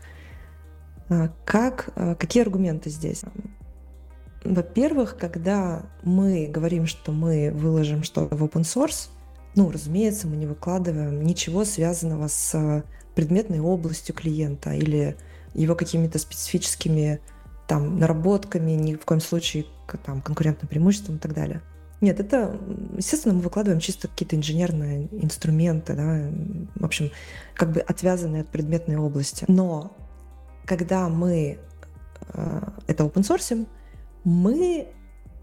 А 1.09 1.29
как, 1.43 1.89
э, 1.95 2.15
какие 2.15 2.43
аргументы 2.43 2.89
здесь? 2.89 3.23
Во-первых, 4.43 5.17
когда 5.17 5.83
мы 6.03 6.47
говорим, 6.47 6.85
что 6.85 7.11
мы 7.11 7.51
выложим 7.51 8.03
что-то 8.03 8.35
в 8.35 8.43
open 8.43 8.61
source, 8.61 9.09
ну, 9.55 9.71
разумеется, 9.71 10.27
мы 10.27 10.35
не 10.35 10.45
выкладываем 10.45 11.23
ничего 11.23 11.65
связанного 11.65 12.27
с 12.27 12.83
предметной 13.15 13.59
областью 13.59 14.13
клиента 14.13 14.71
или 14.71 15.17
его 15.55 15.73
какими-то 15.73 16.19
специфическими 16.19 17.19
там 17.67 17.97
наработками, 17.97 18.71
ни 18.71 18.93
в 18.93 19.03
коем 19.03 19.19
случае 19.19 19.65
там, 20.05 20.21
конкурентным 20.21 20.67
преимуществом 20.67 21.15
и 21.15 21.19
так 21.19 21.33
далее. 21.33 21.61
Нет, 21.99 22.19
это, 22.19 22.59
естественно, 22.95 23.33
мы 23.33 23.41
выкладываем 23.41 23.79
чисто 23.79 24.07
какие-то 24.07 24.35
инженерные 24.35 25.07
инструменты, 25.11 25.93
да, 25.93 26.29
в 26.75 26.85
общем, 26.85 27.11
как 27.55 27.71
бы 27.71 27.79
отвязанные 27.79 28.41
от 28.41 28.49
предметной 28.49 28.97
области. 28.97 29.45
Но 29.47 29.97
когда 30.65 31.09
мы 31.09 31.57
э, 32.33 32.61
это 32.85 33.03
open 33.03 33.21
source, 33.21 33.67
мы 34.23 34.89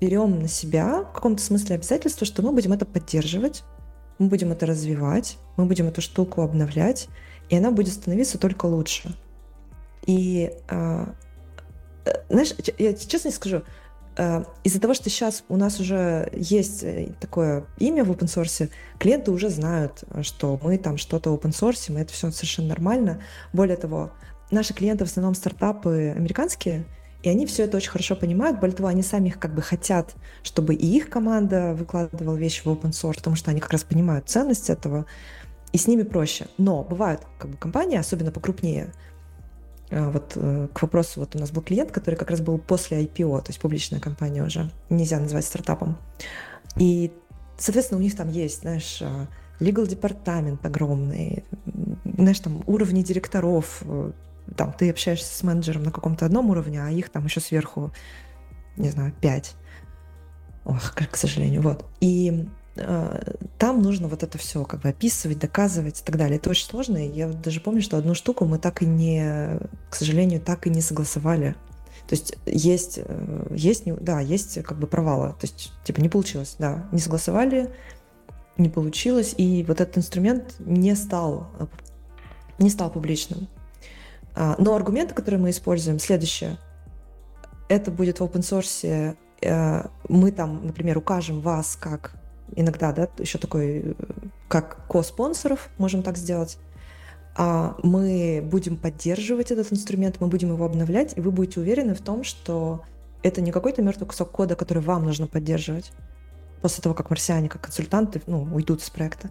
берем 0.00 0.40
на 0.40 0.48
себя 0.48 1.02
в 1.02 1.12
каком-то 1.12 1.42
смысле 1.42 1.76
обязательство, 1.76 2.24
что 2.26 2.42
мы 2.42 2.52
будем 2.52 2.72
это 2.72 2.84
поддерживать, 2.86 3.64
мы 4.18 4.28
будем 4.28 4.52
это 4.52 4.66
развивать, 4.66 5.38
мы 5.56 5.66
будем 5.66 5.88
эту 5.88 6.00
штуку 6.00 6.42
обновлять, 6.42 7.08
и 7.48 7.56
она 7.56 7.72
будет 7.72 7.94
становиться 7.94 8.38
только 8.38 8.66
лучше. 8.66 9.16
И, 10.06 10.52
э, 10.68 11.06
э 12.04 12.12
знаешь, 12.28 12.54
я 12.78 12.94
честно 12.94 13.32
скажу, 13.32 13.62
из-за 14.62 14.80
того, 14.80 14.94
что 14.94 15.10
сейчас 15.10 15.44
у 15.48 15.56
нас 15.56 15.80
уже 15.80 16.30
есть 16.32 16.84
э, 16.84 17.12
такое 17.20 17.64
имя 17.78 18.04
в 18.04 18.12
open 18.12 18.26
source, 18.26 18.70
клиенты 18.98 19.32
уже 19.32 19.48
знают, 19.48 20.04
что 20.22 20.58
мы 20.62 20.78
там 20.78 20.98
что-то 20.98 21.34
open 21.34 21.50
source, 21.50 21.92
и 21.92 22.00
это 22.00 22.12
все 22.12 22.30
совершенно 22.30 22.68
нормально. 22.68 23.20
Более 23.52 23.76
того, 23.76 24.12
наши 24.52 24.72
клиенты 24.72 25.04
в 25.04 25.08
основном 25.08 25.34
стартапы 25.34 26.14
американские, 26.16 26.84
и 27.24 27.28
они 27.28 27.46
все 27.46 27.64
это 27.64 27.78
очень 27.78 27.90
хорошо 27.90 28.16
понимают. 28.16 28.60
Более 28.60 28.76
того, 28.76 28.88
они 28.88 29.02
сами 29.02 29.28
их 29.28 29.38
как 29.38 29.54
бы 29.54 29.62
хотят, 29.62 30.14
чтобы 30.42 30.74
и 30.74 30.86
их 30.86 31.08
команда 31.08 31.74
выкладывала 31.74 32.36
вещи 32.36 32.62
в 32.62 32.66
open 32.66 32.90
source, 32.90 33.16
потому 33.16 33.34
что 33.34 33.50
они 33.50 33.60
как 33.60 33.72
раз 33.72 33.82
понимают 33.82 34.28
ценность 34.28 34.70
этого, 34.70 35.06
и 35.72 35.78
с 35.78 35.88
ними 35.88 36.02
проще. 36.02 36.46
Но 36.56 36.84
бывают 36.84 37.22
как 37.38 37.50
бы 37.50 37.56
компании, 37.56 37.96
особенно 37.96 38.30
покрупнее, 38.30 38.92
вот 40.02 40.32
э, 40.36 40.68
к 40.72 40.82
вопросу, 40.82 41.20
вот 41.20 41.36
у 41.36 41.38
нас 41.38 41.50
был 41.50 41.62
клиент, 41.62 41.92
который 41.92 42.16
как 42.16 42.30
раз 42.30 42.40
был 42.40 42.58
после 42.58 43.02
IPO, 43.04 43.42
то 43.42 43.48
есть 43.48 43.60
публичная 43.60 44.00
компания 44.00 44.42
уже, 44.42 44.70
нельзя 44.90 45.18
называть 45.18 45.44
стартапом. 45.44 45.96
И, 46.76 47.12
соответственно, 47.58 48.00
у 48.00 48.02
них 48.02 48.16
там 48.16 48.30
есть, 48.30 48.62
знаешь, 48.62 49.02
legal 49.60 49.86
департамент 49.86 50.64
огромный, 50.64 51.44
знаешь, 52.04 52.40
там 52.40 52.62
уровни 52.66 53.02
директоров, 53.02 53.82
э, 53.82 54.12
там 54.56 54.72
ты 54.72 54.90
общаешься 54.90 55.34
с 55.34 55.42
менеджером 55.42 55.84
на 55.84 55.90
каком-то 55.90 56.26
одном 56.26 56.50
уровне, 56.50 56.82
а 56.82 56.90
их 56.90 57.10
там 57.10 57.24
еще 57.24 57.40
сверху, 57.40 57.92
не 58.76 58.90
знаю, 58.90 59.12
пять. 59.20 59.54
Ох, 60.64 60.94
к 60.94 61.16
сожалению, 61.16 61.62
вот. 61.62 61.84
И 62.00 62.30
э, 62.30 62.46
там 62.74 63.82
нужно 63.82 64.08
вот 64.08 64.22
это 64.22 64.36
все 64.36 64.64
как 64.64 64.80
бы 64.80 64.88
описывать, 64.88 65.38
доказывать 65.38 66.00
и 66.00 66.04
так 66.04 66.16
далее. 66.16 66.38
Это 66.38 66.50
очень 66.50 66.66
сложно. 66.66 66.96
Я 66.96 67.28
даже 67.28 67.60
помню, 67.60 67.82
что 67.82 67.96
одну 67.96 68.14
штуку 68.14 68.46
мы 68.46 68.58
так 68.58 68.82
и 68.82 68.86
не, 68.86 69.58
к 69.90 69.94
сожалению, 69.94 70.40
так 70.40 70.66
и 70.66 70.70
не 70.70 70.80
согласовали. 70.80 71.54
То 72.08 72.14
есть 72.14 72.36
есть, 72.46 72.98
э, 73.02 73.46
есть, 73.50 73.84
да, 74.02 74.20
есть 74.20 74.62
как 74.62 74.78
бы 74.78 74.86
провалы. 74.86 75.30
То 75.30 75.46
есть, 75.46 75.72
типа, 75.84 76.00
не 76.00 76.08
получилось, 76.08 76.56
да, 76.58 76.86
не 76.92 76.98
согласовали, 76.98 77.72
не 78.58 78.68
получилось, 78.68 79.34
и 79.36 79.64
вот 79.66 79.80
этот 79.80 79.98
инструмент 79.98 80.54
не 80.58 80.94
стал, 80.96 81.48
не 82.58 82.70
стал 82.70 82.90
публичным. 82.90 83.48
А, 84.34 84.56
но 84.58 84.74
аргументы, 84.74 85.14
которые 85.14 85.40
мы 85.40 85.50
используем, 85.50 85.98
следующее. 85.98 86.58
Это 87.68 87.90
будет 87.90 88.20
в 88.20 88.24
open 88.24 88.40
source. 88.40 89.16
Э, 89.40 89.86
мы 90.08 90.32
там, 90.32 90.66
например, 90.66 90.98
укажем 90.98 91.40
вас 91.40 91.76
как 91.76 92.16
иногда, 92.54 92.92
да, 92.92 93.08
еще 93.18 93.38
такой, 93.38 93.78
э, 93.78 93.94
как 94.48 94.86
ко-спонсоров, 94.88 95.70
можем 95.78 96.02
так 96.02 96.16
сделать. 96.16 96.58
А 97.36 97.76
мы 97.82 98.40
будем 98.44 98.76
поддерживать 98.76 99.50
этот 99.50 99.72
инструмент, 99.72 100.16
мы 100.20 100.28
будем 100.28 100.52
его 100.52 100.64
обновлять, 100.64 101.16
и 101.16 101.20
вы 101.20 101.32
будете 101.32 101.60
уверены 101.60 101.94
в 101.94 102.00
том, 102.00 102.22
что 102.22 102.82
это 103.22 103.40
не 103.40 103.50
какой-то 103.50 103.82
мертвый 103.82 104.06
кусок 104.06 104.30
кода, 104.30 104.54
который 104.54 104.82
вам 104.82 105.04
нужно 105.04 105.26
поддерживать 105.26 105.92
после 106.62 106.82
того, 106.82 106.94
как 106.94 107.10
марсиане, 107.10 107.48
как 107.48 107.62
консультанты, 107.62 108.22
ну, 108.26 108.42
уйдут 108.44 108.80
из 108.80 108.88
проекта, 108.88 109.28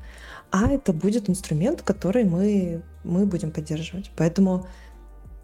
а 0.51 0.70
это 0.70 0.93
будет 0.93 1.30
инструмент, 1.30 1.82
который 1.82 2.26
мы, 2.26 2.84
мы 3.03 3.26
будем 3.26 3.49
поддерживать. 3.49 4.11
Поэтому, 4.16 4.68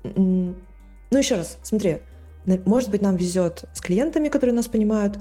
ну, 0.03 0.55
еще 1.11 1.35
раз, 1.35 1.57
смотри, 1.63 2.01
может 2.65 2.91
быть, 2.91 3.01
нам 3.01 3.15
везет 3.15 3.65
с 3.73 3.81
клиентами, 3.81 4.29
которые 4.29 4.53
нас 4.53 4.67
понимают, 4.67 5.17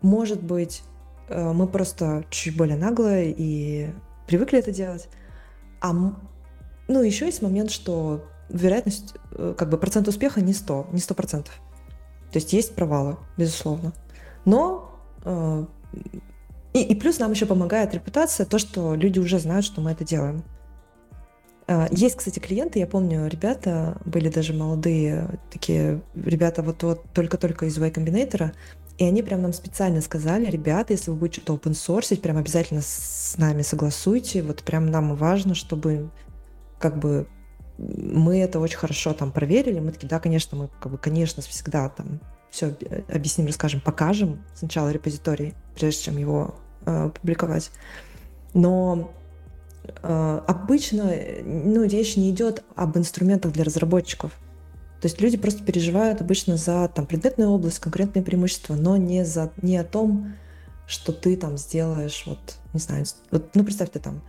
может 0.00 0.42
быть, 0.42 0.82
мы 1.28 1.66
просто 1.66 2.24
чуть 2.30 2.56
более 2.56 2.76
наглые 2.76 3.34
и 3.36 3.90
привыкли 4.26 4.58
это 4.58 4.72
делать, 4.72 5.08
а 5.80 5.92
ну, 6.88 7.02
еще 7.02 7.26
есть 7.26 7.42
момент, 7.42 7.70
что 7.70 8.24
вероятность, 8.48 9.14
э, 9.32 9.54
как 9.56 9.68
бы 9.68 9.78
процент 9.78 10.08
успеха 10.08 10.40
не 10.40 10.52
100, 10.52 10.88
не 10.92 11.00
100%. 11.00 11.44
То 11.44 11.50
есть 12.34 12.52
есть 12.52 12.74
провалы, 12.74 13.16
безусловно. 13.36 13.92
Но 14.44 14.90
э, 15.24 15.66
и, 16.72 16.82
и 16.82 16.94
плюс 16.94 17.18
нам 17.18 17.32
еще 17.32 17.46
помогает 17.46 17.94
репутация, 17.94 18.46
то, 18.46 18.58
что 18.58 18.94
люди 18.94 19.18
уже 19.18 19.38
знают, 19.38 19.64
что 19.64 19.80
мы 19.80 19.92
это 19.92 20.04
делаем. 20.04 20.44
Э, 21.66 21.86
есть, 21.90 22.16
кстати, 22.16 22.38
клиенты, 22.38 22.78
я 22.78 22.86
помню, 22.86 23.26
ребята 23.26 24.00
были 24.04 24.28
даже 24.28 24.52
молодые, 24.52 25.40
такие 25.50 26.02
ребята 26.14 26.62
вот, 26.62 26.82
вот 26.82 27.04
только-только 27.12 27.66
из 27.66 27.76
Y 27.78 27.90
Combinator, 27.90 28.52
и 28.98 29.04
они 29.04 29.22
прям 29.22 29.42
нам 29.42 29.52
специально 29.52 30.00
сказали, 30.00 30.46
ребята, 30.46 30.94
если 30.94 31.10
вы 31.10 31.16
будете 31.16 31.42
что-то 31.42 31.68
open 31.68 31.72
source, 31.72 32.16
прям 32.16 32.38
обязательно 32.38 32.80
с 32.82 33.34
нами 33.36 33.62
согласуйте, 33.62 34.42
вот 34.42 34.62
прям 34.62 34.90
нам 34.90 35.14
важно, 35.16 35.54
чтобы 35.54 36.10
как 36.78 36.98
бы 36.98 37.26
мы 37.78 38.38
это 38.38 38.58
очень 38.58 38.78
хорошо 38.78 39.12
там 39.12 39.32
проверили, 39.32 39.80
мы 39.80 39.92
такие, 39.92 40.08
да, 40.08 40.18
конечно, 40.18 40.56
мы, 40.56 40.70
как 40.80 40.92
бы, 40.92 40.98
конечно, 40.98 41.42
всегда 41.42 41.88
там 41.90 42.20
все 42.50 42.74
объясним, 43.08 43.46
расскажем, 43.46 43.80
покажем 43.80 44.42
сначала 44.54 44.90
репозиторий, 44.90 45.54
прежде 45.74 46.04
чем 46.04 46.16
его 46.16 46.54
э, 46.86 47.10
публиковать. 47.10 47.70
Но 48.54 49.12
э, 49.84 50.40
обычно 50.46 51.12
ну, 51.44 51.84
речь 51.84 52.16
не 52.16 52.30
идет 52.30 52.64
об 52.74 52.96
инструментах 52.96 53.52
для 53.52 53.64
разработчиков. 53.64 54.32
То 55.06 55.08
есть 55.08 55.20
люди 55.20 55.36
просто 55.36 55.62
переживают 55.62 56.20
обычно 56.20 56.56
за 56.56 56.88
там, 56.88 57.06
предметную 57.06 57.48
область, 57.50 57.78
конкурентные 57.78 58.24
преимущества, 58.24 58.74
но 58.74 58.96
не, 58.96 59.24
за, 59.24 59.52
не 59.62 59.76
о 59.76 59.84
том, 59.84 60.34
что 60.88 61.12
ты 61.12 61.36
там 61.36 61.56
сделаешь, 61.56 62.24
вот, 62.26 62.56
не 62.72 62.80
знаю, 62.80 63.04
вот, 63.30 63.54
ну, 63.54 63.62
представь, 63.62 63.90
ты 63.90 64.00
там 64.00 64.20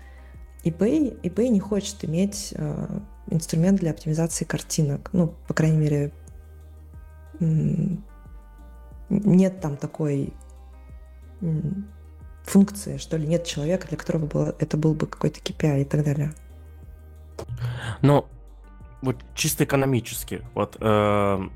eBay, 0.63 1.19
eBay 1.23 1.47
не 1.47 1.59
хочет 1.59 2.05
иметь 2.05 2.53
э, 2.55 2.99
инструмент 3.31 3.79
для 3.79 3.89
оптимизации 3.89 4.45
картинок. 4.45 5.09
Ну, 5.13 5.33
по 5.47 5.55
крайней 5.55 5.77
мере, 5.77 6.11
нет 9.09 9.59
там 9.59 9.77
такой 9.77 10.31
функции, 12.43 12.97
что 12.97 13.17
ли, 13.17 13.25
нет 13.25 13.45
человека, 13.45 13.87
для 13.87 13.97
которого 13.97 14.27
было, 14.27 14.55
это 14.59 14.77
был 14.77 14.93
бы 14.93 15.07
какой-то 15.07 15.39
KPI 15.39 15.81
и 15.81 15.85
так 15.85 16.03
далее. 16.03 16.35
Но 18.03 18.29
вот 19.01 19.17
чисто 19.35 19.63
экономически, 19.63 20.41
вот 20.53 20.77
э, 20.79 21.49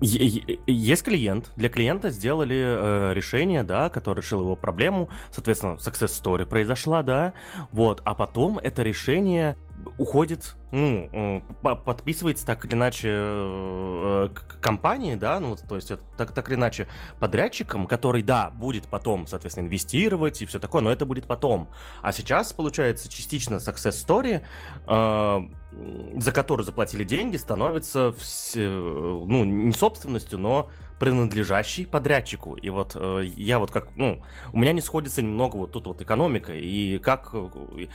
есть 0.00 1.02
клиент, 1.02 1.52
для 1.56 1.68
клиента 1.68 2.10
сделали 2.10 2.56
э, 2.56 3.14
решение, 3.14 3.62
да, 3.62 3.88
которое 3.88 4.20
решило 4.22 4.42
его 4.42 4.56
проблему, 4.56 5.08
соответственно, 5.30 5.74
success 5.74 6.22
story 6.22 6.46
произошла, 6.46 7.02
да, 7.02 7.32
вот, 7.72 8.02
а 8.04 8.14
потом 8.14 8.58
это 8.58 8.82
решение 8.82 9.56
уходит, 9.98 10.56
ну, 10.72 11.42
подписывается 11.62 12.44
так 12.44 12.64
или 12.64 12.74
иначе 12.74 13.08
э, 13.12 14.28
к 14.34 14.60
компании, 14.60 15.14
да, 15.14 15.40
ну, 15.40 15.56
то 15.56 15.76
есть 15.76 15.92
так, 16.16 16.32
так 16.32 16.48
или 16.48 16.56
иначе 16.56 16.86
подрядчиком, 17.18 17.86
который, 17.86 18.22
да, 18.22 18.50
будет 18.50 18.88
потом, 18.88 19.26
соответственно, 19.26 19.66
инвестировать 19.66 20.42
и 20.42 20.46
все 20.46 20.58
такое, 20.58 20.82
но 20.82 20.90
это 20.90 21.06
будет 21.06 21.26
потом. 21.26 21.68
А 22.02 22.12
сейчас, 22.12 22.52
получается, 22.52 23.08
частично 23.08 23.56
success 23.56 23.92
story, 24.06 24.42
э, 24.86 26.20
за 26.20 26.32
которую 26.32 26.64
заплатили 26.64 27.04
деньги, 27.04 27.36
становится, 27.36 28.12
все, 28.12 28.68
ну, 28.68 29.44
не 29.44 29.72
собственностью, 29.72 30.38
но 30.38 30.70
принадлежащий 30.98 31.86
подрядчику. 31.86 32.54
И 32.54 32.70
вот 32.70 32.92
э, 32.94 33.24
я 33.36 33.58
вот 33.58 33.70
как, 33.70 33.88
ну, 33.96 34.22
у 34.52 34.58
меня 34.58 34.72
не 34.72 34.80
сходится 34.80 35.22
немного 35.22 35.56
вот 35.56 35.72
тут 35.72 35.86
вот 35.86 36.00
экономика, 36.00 36.52
и 36.54 36.98
как, 36.98 37.30
э, 37.32 37.86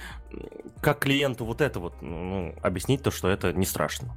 как 0.82 1.00
клиенту 1.00 1.46
вот 1.46 1.62
это 1.62 1.80
вот, 1.80 1.94
ну, 2.02 2.24
ну, 2.24 2.56
объяснить 2.62 3.02
то, 3.02 3.12
что 3.12 3.28
это 3.28 3.54
не 3.54 3.66
страшно. 3.66 4.16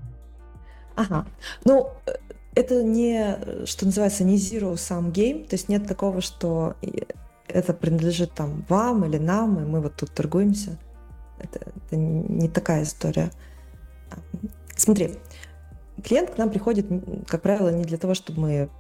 Ага. 0.97 1.27
Ну, 1.65 1.91
э, 2.07 2.13
это 2.55 2.83
не, 2.83 3.67
что 3.67 3.87
называется, 3.87 4.25
не 4.25 4.37
zero 4.37 4.75
sum 4.75 5.11
game, 5.11 5.49
то 5.49 5.55
есть 5.55 5.69
нет 5.69 5.89
такого, 5.89 6.21
что 6.21 6.77
это 7.49 7.73
принадлежит 7.73 8.33
там 8.33 8.65
вам 8.69 9.05
или 9.05 9.19
нам, 9.19 9.59
и 9.61 9.65
мы 9.65 9.81
вот 9.81 9.97
тут 9.97 10.13
торгуемся. 10.13 10.79
Это, 11.39 11.61
это 11.77 11.97
не 11.97 12.49
такая 12.49 12.85
история. 12.85 13.31
Смотри, 14.77 15.19
клиент 16.03 16.31
к 16.31 16.39
нам 16.39 16.51
приходит, 16.51 16.87
как 17.27 17.43
правило, 17.43 17.69
не 17.69 17.85
для 17.85 17.99
того, 17.99 18.15
чтобы 18.15 18.41
мы 18.41 18.71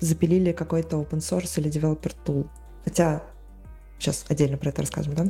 запилили 0.00 0.52
какой-то 0.52 1.00
open 1.00 1.18
source 1.18 1.60
или 1.60 1.70
developer 1.70 2.14
tool. 2.24 2.48
Хотя 2.84 3.22
сейчас 3.98 4.24
отдельно 4.28 4.56
про 4.56 4.70
это 4.70 4.82
расскажем, 4.82 5.14
да? 5.14 5.26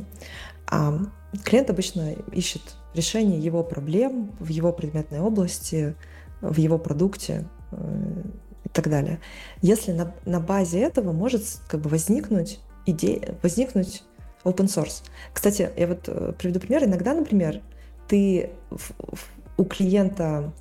А 0.67 0.99
клиент 1.43 1.69
обычно 1.69 2.13
ищет 2.31 2.61
решение 2.93 3.39
его 3.39 3.63
проблем 3.63 4.31
в 4.39 4.49
его 4.49 4.71
предметной 4.73 5.19
области, 5.19 5.95
в 6.41 6.57
его 6.57 6.77
продукте 6.77 7.47
э, 7.71 8.23
и 8.65 8.69
так 8.69 8.89
далее. 8.89 9.19
Если 9.61 9.91
на, 9.91 10.15
на 10.25 10.39
базе 10.39 10.79
этого 10.79 11.11
может 11.11 11.43
как 11.67 11.81
бы 11.81 11.89
возникнуть 11.89 12.59
идея, 12.85 13.37
возникнуть 13.41 14.03
open 14.43 14.65
source. 14.65 15.03
Кстати, 15.33 15.69
я 15.77 15.87
вот 15.87 16.07
э, 16.07 16.33
приведу 16.37 16.59
пример. 16.59 16.83
Иногда, 16.83 17.13
например, 17.13 17.61
ты 18.07 18.51
в, 18.69 18.91
в, 18.97 19.29
у 19.57 19.65
клиента 19.65 20.51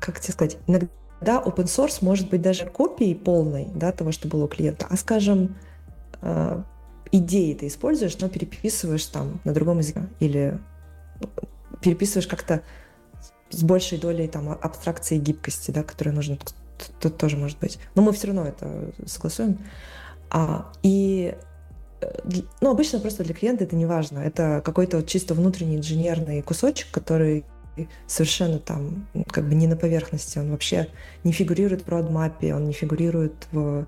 как 0.00 0.20
тебе 0.20 0.32
сказать, 0.32 0.58
иногда 0.66 0.88
open 1.20 1.64
source 1.64 1.98
может 2.00 2.30
быть 2.30 2.42
даже 2.42 2.66
копией 2.66 3.14
полной 3.14 3.68
да, 3.74 3.92
того, 3.92 4.12
что 4.12 4.28
было 4.28 4.44
у 4.44 4.48
клиента, 4.48 4.86
а, 4.88 4.96
скажем, 4.96 5.56
э, 6.22 6.62
идеи 7.12 7.54
ты 7.54 7.66
используешь, 7.66 8.18
но 8.18 8.28
переписываешь 8.28 9.04
там 9.06 9.40
на 9.44 9.52
другом 9.52 9.78
языке 9.78 10.08
или 10.20 10.58
переписываешь 11.80 12.26
как-то 12.26 12.62
с 13.50 13.62
большей 13.62 13.98
долей 13.98 14.28
там 14.28 14.50
абстракции 14.50 15.16
и 15.16 15.20
гибкости, 15.20 15.70
да, 15.70 15.82
которая 15.82 16.14
нужна, 16.14 16.36
тут 17.00 17.16
тоже 17.16 17.36
может 17.36 17.58
быть. 17.58 17.78
Но 17.94 18.02
мы 18.02 18.12
все 18.12 18.28
равно 18.28 18.44
это 18.44 18.92
согласуем. 19.06 19.58
А, 20.30 20.70
и 20.82 21.34
э, 22.00 22.18
ну, 22.60 22.70
обычно 22.70 23.00
просто 23.00 23.24
для 23.24 23.34
клиента 23.34 23.64
это 23.64 23.74
не 23.74 23.86
важно. 23.86 24.18
Это 24.18 24.60
какой-то 24.64 24.98
вот 24.98 25.06
чисто 25.06 25.34
внутренний 25.34 25.76
инженерный 25.76 26.42
кусочек, 26.42 26.90
который 26.90 27.44
совершенно 28.06 28.58
там 28.58 29.06
как 29.30 29.48
бы 29.48 29.54
не 29.54 29.66
на 29.66 29.76
поверхности, 29.76 30.38
он 30.38 30.50
вообще 30.50 30.88
не 31.24 31.32
фигурирует 31.32 31.86
в 31.86 31.88
родмапе, 31.88 32.54
он 32.54 32.66
не 32.66 32.72
фигурирует 32.72 33.46
в 33.52 33.86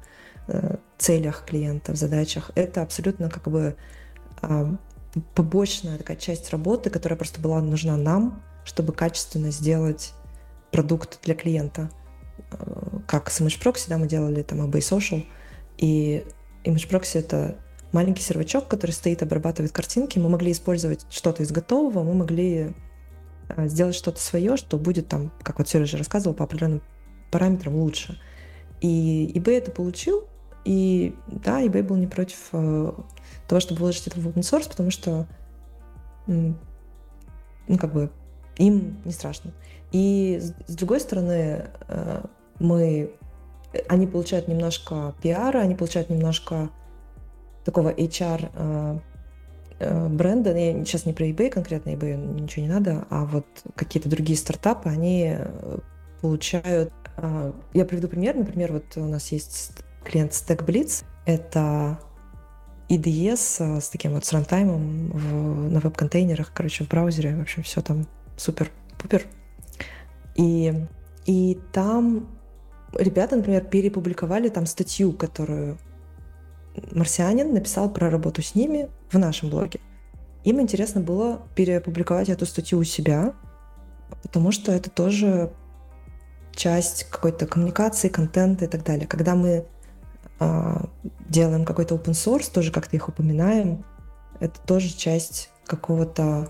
э, 0.49 0.77
целях 0.99 1.45
клиента, 1.47 1.93
в 1.93 1.97
задачах. 1.97 2.51
Это 2.55 2.83
абсолютно 2.83 3.29
как 3.31 3.49
бы 3.49 3.77
э, 4.43 4.75
побочная 5.35 5.99
такая 5.99 6.17
часть 6.17 6.51
работы, 6.51 6.91
которая 6.91 7.17
просто 7.17 7.41
была 7.41 7.61
нужна 7.61 7.97
нам, 7.97 8.43
чтобы 8.65 8.93
качественно 8.93 9.51
сделать 9.51 10.13
продукт 10.71 11.21
для 11.25 11.35
клиента. 11.35 11.91
Э, 12.53 12.99
как 13.07 13.31
с 13.31 13.41
ImageProxy, 13.41 13.89
да, 13.89 13.99
мы 13.99 14.07
делали 14.07 14.43
там 14.43 14.63
eBay 14.63 14.81
Social, 14.81 15.25
и 15.79 16.25
ImageProxy— 16.65 17.11
это 17.19 17.57
маленький 17.93 18.23
сервачок, 18.23 18.69
который 18.69 18.93
стоит, 18.93 19.23
обрабатывает 19.23 19.73
картинки. 19.73 20.19
Мы 20.19 20.29
могли 20.29 20.53
использовать 20.53 21.07
что-то 21.11 21.43
из 21.43 21.51
готового, 21.51 22.03
мы 22.03 22.15
могли 22.15 22.75
сделать 23.67 23.95
что-то 23.95 24.21
свое, 24.21 24.57
что 24.57 24.79
будет 24.79 25.09
там, 25.09 25.33
как 25.43 25.59
вот 25.59 25.69
Сережа 25.69 25.99
рассказывал, 25.99 26.35
по 26.35 26.45
определенным 26.45 26.83
параметрам 27.31 27.75
лучше. 27.75 28.19
И 28.81 29.31
eBay 29.35 29.59
это 29.59 29.71
получил, 29.71 30.27
и 30.65 31.15
да, 31.27 31.63
eBay 31.63 31.83
был 31.83 31.97
не 31.97 32.07
против 32.07 32.49
э, 32.53 32.93
того, 33.49 33.61
чтобы 33.61 33.81
выложить 33.81 34.07
это 34.07 34.21
в 34.21 34.27
open 34.27 34.41
source, 34.41 34.69
потому 34.69 34.91
что, 34.91 35.27
ну, 36.27 36.55
как 37.79 37.93
бы, 37.93 38.11
им 38.57 39.01
не 39.05 39.13
страшно. 39.13 39.53
И 39.93 40.41
с 40.67 40.75
другой 40.75 41.01
стороны, 41.01 41.71
э, 41.89 42.25
мы, 42.59 43.13
они 43.89 44.07
получают 44.07 44.49
немножко 44.49 45.15
пиара, 45.23 45.59
они 45.59 45.75
получают 45.75 46.11
немножко 46.11 46.71
такого 47.65 47.93
HR 47.93 48.51
э, 48.53 48.99
э, 49.81 50.09
бренда, 50.09 50.57
я 50.57 50.85
сейчас 50.85 51.07
не 51.07 51.13
про 51.13 51.27
eBay 51.27 51.51
конкретно, 51.51 51.91
eBay 51.91 52.17
ничего 52.17 52.65
не 52.65 52.73
надо, 52.73 53.07
а 53.11 53.25
вот 53.25 53.47
какие-то 53.75 54.09
другие 54.09 54.39
стартапы, 54.39 54.89
они 54.89 55.37
получают... 56.21 56.93
Я 57.75 57.85
приведу 57.85 58.09
пример. 58.09 58.37
Например, 58.37 58.73
вот 58.73 58.97
у 58.97 59.05
нас 59.05 59.31
есть 59.33 59.73
клиент 60.05 60.33
StackBlitz. 60.33 61.05
Это 61.27 61.99
EDS 62.89 63.81
с 63.81 63.89
таким 63.91 64.13
вот 64.13 64.25
с 64.25 64.33
рантаймом 64.33 65.11
в, 65.11 65.71
на 65.71 65.81
веб-контейнерах, 65.81 66.53
короче, 66.53 66.85
в 66.85 66.89
браузере. 66.89 67.37
В 67.37 67.43
общем, 67.43 67.63
все 67.63 67.81
там 67.83 68.07
супер-пупер. 68.37 69.25
И, 70.35 70.75
и 71.27 71.59
там 71.73 72.29
ребята, 72.95 73.37
например, 73.37 73.65
перепубликовали 73.65 74.49
там 74.49 74.67
статью, 74.67 75.13
которую 75.13 75.79
марсианин 76.93 77.53
написал 77.53 77.91
про 77.91 78.11
работу 78.11 78.43
с 78.43 78.55
ними 78.55 78.89
в 79.11 79.19
нашем 79.19 79.51
блоге. 79.51 79.81
Им 80.45 80.61
интересно 80.61 81.01
было 81.01 81.43
перепубликовать 81.55 82.29
эту 82.29 82.47
статью 82.47 82.79
у 82.79 82.85
себя, 82.85 83.35
потому 84.23 84.53
что 84.53 84.73
это 84.73 84.91
тоже 84.91 85.53
часть 86.53 87.05
какой-то 87.05 87.47
коммуникации, 87.47 88.09
контента 88.09 88.65
и 88.65 88.69
так 88.69 88.85
далее. 88.85 89.07
Когда 89.07 89.35
мы 89.35 89.67
э, 90.41 90.77
делаем 91.29 91.65
какой-то 91.65 91.95
open 91.95 92.13
source, 92.13 92.51
тоже 92.53 92.73
как-то 92.73 92.97
их 92.97 93.09
упоминаем, 93.09 93.85
это 94.41 94.59
тоже 94.61 94.89
часть 94.89 95.51
какого-то 95.67 96.49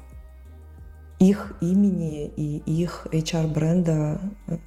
их 1.18 1.54
имени 1.60 2.28
и 2.28 2.62
их 2.64 3.06
HR-бренда 3.12 4.20
э, 4.46 4.58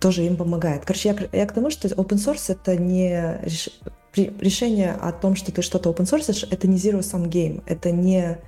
тоже 0.00 0.24
им 0.24 0.36
помогает. 0.36 0.84
Короче, 0.84 1.08
я, 1.32 1.40
я 1.40 1.46
к 1.46 1.52
тому, 1.52 1.70
что 1.70 1.88
open 1.88 2.16
source 2.16 2.52
это 2.52 2.76
не 2.76 3.38
реш... 3.42 3.70
решение 4.16 4.92
о 4.92 5.12
том, 5.12 5.36
что 5.36 5.52
ты 5.52 5.62
что-то 5.62 5.90
open 5.90 6.04
source, 6.04 6.48
это 6.50 6.66
не 6.68 6.76
zero-sum 6.76 7.28
game, 7.28 7.62
это 7.66 7.90
не 7.90 8.38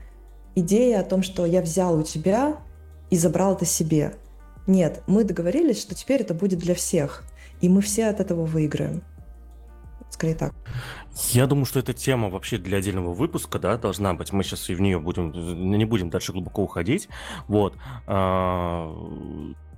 идея 0.55 1.01
о 1.01 1.05
том, 1.05 1.23
что 1.23 1.47
я 1.47 1.61
взял 1.63 1.99
у 1.99 2.03
тебя 2.03 2.57
и 3.11 3.17
забрал 3.17 3.55
это 3.55 3.65
себе. 3.65 4.15
Нет, 4.67 5.03
мы 5.07 5.25
договорились, 5.25 5.81
что 5.81 5.95
теперь 5.95 6.21
это 6.21 6.35
будет 6.35 6.59
для 6.59 6.75
всех, 6.75 7.25
и 7.61 7.69
мы 7.69 7.81
все 7.81 8.09
от 8.09 8.21
этого 8.21 8.45
выиграем. 8.45 9.03
Скорее 10.11 10.35
так. 10.35 10.55
Я 11.31 11.47
думаю, 11.47 11.65
что 11.65 11.79
эта 11.79 11.93
тема 11.93 12.29
вообще 12.31 12.59
для 12.59 12.79
отдельного 12.79 13.13
выпуска, 13.13 13.59
да, 13.59 13.77
должна 13.77 14.15
быть. 14.15 14.33
Мы 14.33 14.43
сейчас 14.43 14.71
и 14.71 14.75
в 14.75 14.81
нее 14.81 14.99
будем, 14.99 15.33
не 15.77 15.85
будем 15.85 16.11
дальше 16.11 16.33
глубоко 16.33 16.63
уходить. 16.63 17.09
Вот. 17.47 17.77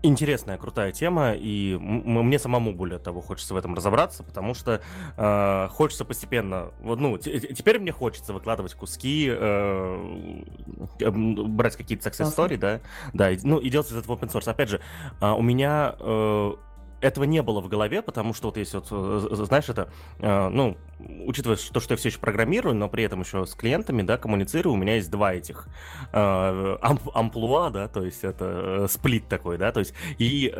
Интересная, 0.03 0.57
крутая 0.57 0.93
тема, 0.93 1.35
и 1.35 1.77
мне 1.77 2.39
самому, 2.39 2.73
более 2.73 2.99
того, 2.99 3.21
хочется 3.21 3.53
в 3.53 3.57
этом 3.59 3.75
разобраться, 3.75 4.23
потому 4.23 4.55
что 4.55 4.81
э, 5.19 5.69
хочется 5.73 6.07
постепенно, 6.07 6.71
вот, 6.81 6.99
ну, 6.99 7.19
теперь 7.19 7.79
мне 7.79 7.93
хочется 7.93 8.33
выкладывать 8.33 8.73
куски, 8.73 9.29
э, 9.31 10.43
брать 11.01 11.77
какие-то 11.77 12.09
success 12.09 12.35
story, 12.35 12.57
да, 12.57 12.81
да, 13.13 13.31
и, 13.31 13.39
ну, 13.43 13.59
и 13.59 13.69
делать 13.69 13.91
из 13.91 13.97
этого 13.97 14.17
open 14.17 14.33
source. 14.33 14.51
Опять 14.51 14.71
же, 14.71 14.81
э, 15.21 15.31
у 15.33 15.43
меня 15.43 15.95
э, 15.99 16.53
этого 17.01 17.25
не 17.25 17.43
было 17.43 17.61
в 17.61 17.69
голове, 17.69 18.03
потому 18.03 18.35
что 18.35 18.49
вот 18.49 18.57
если 18.57 18.79
вот, 18.79 18.89
э, 18.91 19.45
знаешь, 19.45 19.69
это, 19.69 19.91
э, 20.19 20.49
ну, 20.49 20.77
учитывая 21.27 21.57
то, 21.57 21.81
что 21.81 21.95
я 21.95 21.97
все 21.97 22.09
еще 22.09 22.19
программирую, 22.19 22.75
но 22.75 22.89
при 22.89 23.05
этом 23.05 23.21
еще 23.21 23.47
с 23.47 23.55
клиентами, 23.55 24.03
да, 24.03 24.19
коммуницирую, 24.19 24.75
у 24.75 24.77
меня 24.77 24.97
есть 24.97 25.11
два 25.11 25.35
этих 25.35 25.67
э, 26.13 26.77
амплуа, 26.81 27.71
да, 27.71 27.89
то 27.89 28.05
есть 28.05 28.25
это 28.25 28.87
сплит 28.89 29.29
такой, 29.29 29.59
да, 29.59 29.73
то 29.73 29.81
есть 29.81 29.95
и 30.19 30.55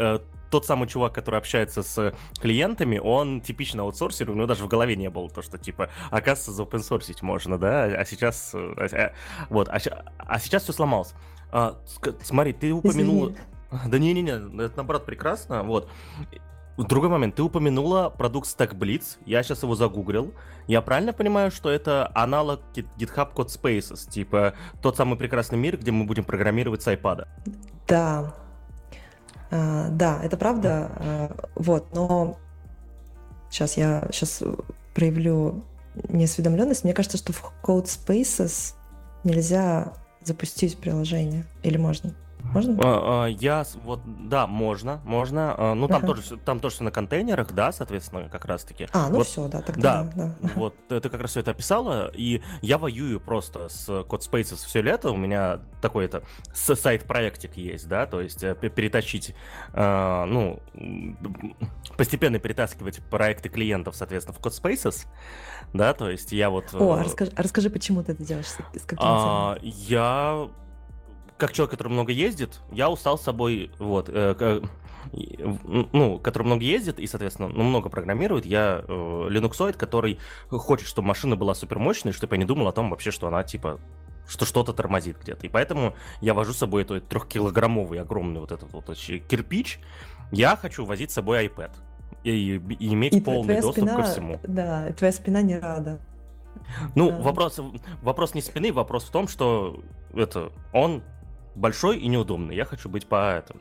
тот 0.51 0.67
самый 0.67 0.89
чувак, 0.89 1.15
который 1.15 1.39
общается 1.39 1.83
с 1.83 2.13
клиентами, 2.41 2.99
он 2.99 3.41
типично 3.41 3.83
аутсорсер, 3.83 4.31
у 4.31 4.35
него 4.35 4.47
даже 4.47 4.65
в 4.65 4.69
голове 4.69 4.97
не 4.97 5.09
было 5.09 5.31
то, 5.31 5.43
что, 5.43 5.59
типа, 5.59 5.91
оказывается, 6.11 6.51
заопенсорсить 6.53 7.23
можно, 7.23 7.57
да, 7.57 7.85
а 7.85 8.05
сейчас, 8.05 8.53
а, 8.55 9.13
вот, 9.49 9.69
а, 9.69 9.79
а 10.19 10.39
сейчас 10.41 10.65
все 10.65 10.73
сломалось. 10.73 11.15
А, 11.53 11.79
смотри, 12.23 12.53
ты 12.53 12.73
упомянул... 12.73 13.29
Извини. 13.29 13.39
Да 13.87 13.99
не-не-не, 13.99 14.63
это 14.65 14.77
наоборот 14.77 15.07
прекрасно. 15.07 15.63
Вот. 15.63 15.89
Другой 16.77 17.11
момент. 17.11 17.35
Ты 17.35 17.43
упомянула 17.43 18.09
продукт 18.09 18.49
Stack 18.49 18.75
Blitz. 18.75 19.19
Я 19.27 19.43
сейчас 19.43 19.63
его 19.63 19.75
загуглил. 19.75 20.33
Я 20.67 20.81
правильно 20.81 21.13
понимаю, 21.13 21.51
что 21.51 21.69
это 21.69 22.11
аналог 22.15 22.61
GitHub 22.75 23.35
Code 23.35 23.49
Spaces? 23.49 24.09
Типа 24.09 24.55
тот 24.81 24.97
самый 24.97 25.19
прекрасный 25.19 25.59
мир, 25.59 25.77
где 25.77 25.91
мы 25.91 26.05
будем 26.05 26.25
программировать 26.25 26.83
с 26.83 26.89
iPad? 26.89 27.27
Да. 27.87 28.35
А, 29.51 29.89
да, 29.91 30.21
это 30.23 30.37
правда. 30.37 30.91
А, 30.97 31.37
вот, 31.55 31.95
но 31.95 32.39
сейчас 33.51 33.77
я 33.77 34.09
сейчас 34.11 34.43
проявлю 34.95 35.65
неосведомленность. 36.09 36.85
Мне 36.85 36.95
кажется, 36.95 37.19
что 37.19 37.33
в 37.33 37.53
Code 37.63 37.85
Spaces 37.85 38.75
нельзя 39.25 39.93
запустить 40.23 40.79
приложение. 40.79 41.47
Или 41.63 41.77
можно? 41.77 42.15
Можно? 42.53 42.79
А, 42.83 43.25
а, 43.25 43.27
я 43.27 43.65
вот 43.85 44.01
да, 44.29 44.47
можно, 44.47 45.01
можно. 45.05 45.55
А, 45.57 45.75
ну 45.75 45.89
там 45.89 45.99
ага. 45.99 46.09
тоже 46.09 46.37
там 46.39 46.61
тоже 46.61 46.77
все 46.77 46.85
на 46.85 46.91
контейнерах, 46.91 47.53
да, 47.53 47.73
соответственно, 47.73 48.29
как 48.29 48.45
раз 48.45 48.65
таки. 48.65 48.89
А, 48.93 49.09
ну 49.09 49.19
вот, 49.19 49.27
все, 49.27 49.49
да, 49.49 49.61
тогда. 49.63 50.05
Да, 50.15 50.35
да. 50.41 50.51
Вот 50.57 50.75
ты 50.89 51.01
как 51.01 51.21
раз 51.21 51.31
все 51.31 51.41
это 51.41 51.53
описала, 51.53 52.11
и 52.15 52.43
я 52.63 52.79
воюю 52.79 53.21
просто 53.21 53.69
с 53.69 53.89
CodeSpaces 53.89 54.57
все 54.67 54.83
лето. 54.83 55.11
У 55.11 55.17
меня 55.17 55.61
такой 55.81 56.05
это 56.05 56.23
сайт-проектик 56.53 57.57
есть, 57.57 57.89
да, 57.89 58.07
то 58.07 58.21
есть 58.21 58.43
э, 58.43 58.55
перетащить, 58.55 59.35
ну 59.75 60.61
постепенно 61.97 62.39
перетаскивать 62.39 63.01
проекты 63.11 63.49
клиентов, 63.49 63.97
соответственно, 63.97 64.37
в 64.39 64.41
CodeSpaces, 64.41 65.07
да, 65.73 65.95
то 65.95 66.11
есть 66.11 66.33
я 66.33 66.51
вот. 66.51 66.75
О, 66.75 66.95
а 66.95 67.05
расскажи, 67.05 67.33
расскажи, 67.37 67.71
почему 67.71 68.03
ты 68.03 68.13
это 68.13 68.25
делаешь? 68.25 68.47
С, 68.47 68.57
с 68.57 68.85
каким 68.85 68.99
а, 69.01 69.57
Я 69.63 70.49
как 71.41 71.53
человек, 71.53 71.71
который 71.71 71.89
много 71.89 72.13
ездит, 72.13 72.61
я 72.71 72.91
устал 72.91 73.19
с 73.19 73.23
собой, 73.23 73.71
вот, 73.79 74.09
э, 74.09 74.61
ну, 75.13 76.19
который 76.19 76.45
много 76.45 76.63
ездит 76.63 77.01
и, 77.01 77.07
соответственно, 77.07 77.49
ну, 77.49 77.65
много 77.65 77.89
программирует, 77.89 78.45
я 78.45 78.85
э, 78.87 79.27
линуксоид, 79.31 79.77
который 79.77 80.21
хочет, 80.51 80.87
чтобы 80.87 81.09
машина 81.09 81.37
была 81.37 81.55
супер 81.55 81.79
мощной, 81.79 82.13
чтобы 82.13 82.37
я 82.37 82.39
не 82.39 82.45
думал 82.45 82.69
о 82.69 82.73
том 82.73 82.91
вообще, 82.91 83.11
что 83.11 83.27
она, 83.27 83.43
типа, 83.43 83.81
что 84.29 84.45
что-то 84.45 84.73
тормозит 84.73 85.19
где-то. 85.21 85.47
И 85.47 85.49
поэтому 85.49 85.95
я 86.21 86.35
вожу 86.35 86.53
с 86.53 86.59
собой 86.59 86.83
этот 86.83 87.09
трехкилограммовый 87.09 88.01
огромный 88.01 88.41
вот 88.41 88.53
этот 88.53 88.73
вот 88.73 88.85
кирпич. 88.95 89.81
Я 90.31 90.57
хочу 90.57 90.85
возить 90.85 91.11
с 91.11 91.15
собой 91.15 91.47
iPad 91.47 91.73
и, 92.23 92.57
и 92.57 92.95
иметь 92.95 93.15
и 93.15 93.21
полный 93.21 93.61
доступ 93.61 93.85
спина, 93.85 93.97
ко 93.97 94.03
всему. 94.05 94.41
Да, 94.45 94.93
твоя 94.93 95.13
спина 95.13 95.43
не 95.43 95.59
рада. 95.59 96.01
Ну, 96.95 97.11
да. 97.11 97.19
вопрос, 97.19 97.61
вопрос 98.03 98.35
не 98.35 98.43
спины, 98.43 98.73
вопрос 98.73 99.05
в 99.05 99.11
том, 99.11 99.27
что 99.27 99.83
это 100.15 100.53
он 100.73 101.03
большой 101.55 101.99
и 101.99 102.09
неудобный. 102.09 102.57
Я 102.57 102.65
хочу 102.65 102.89
быть 102.89 103.07
по 103.07 103.33
этому 103.33 103.61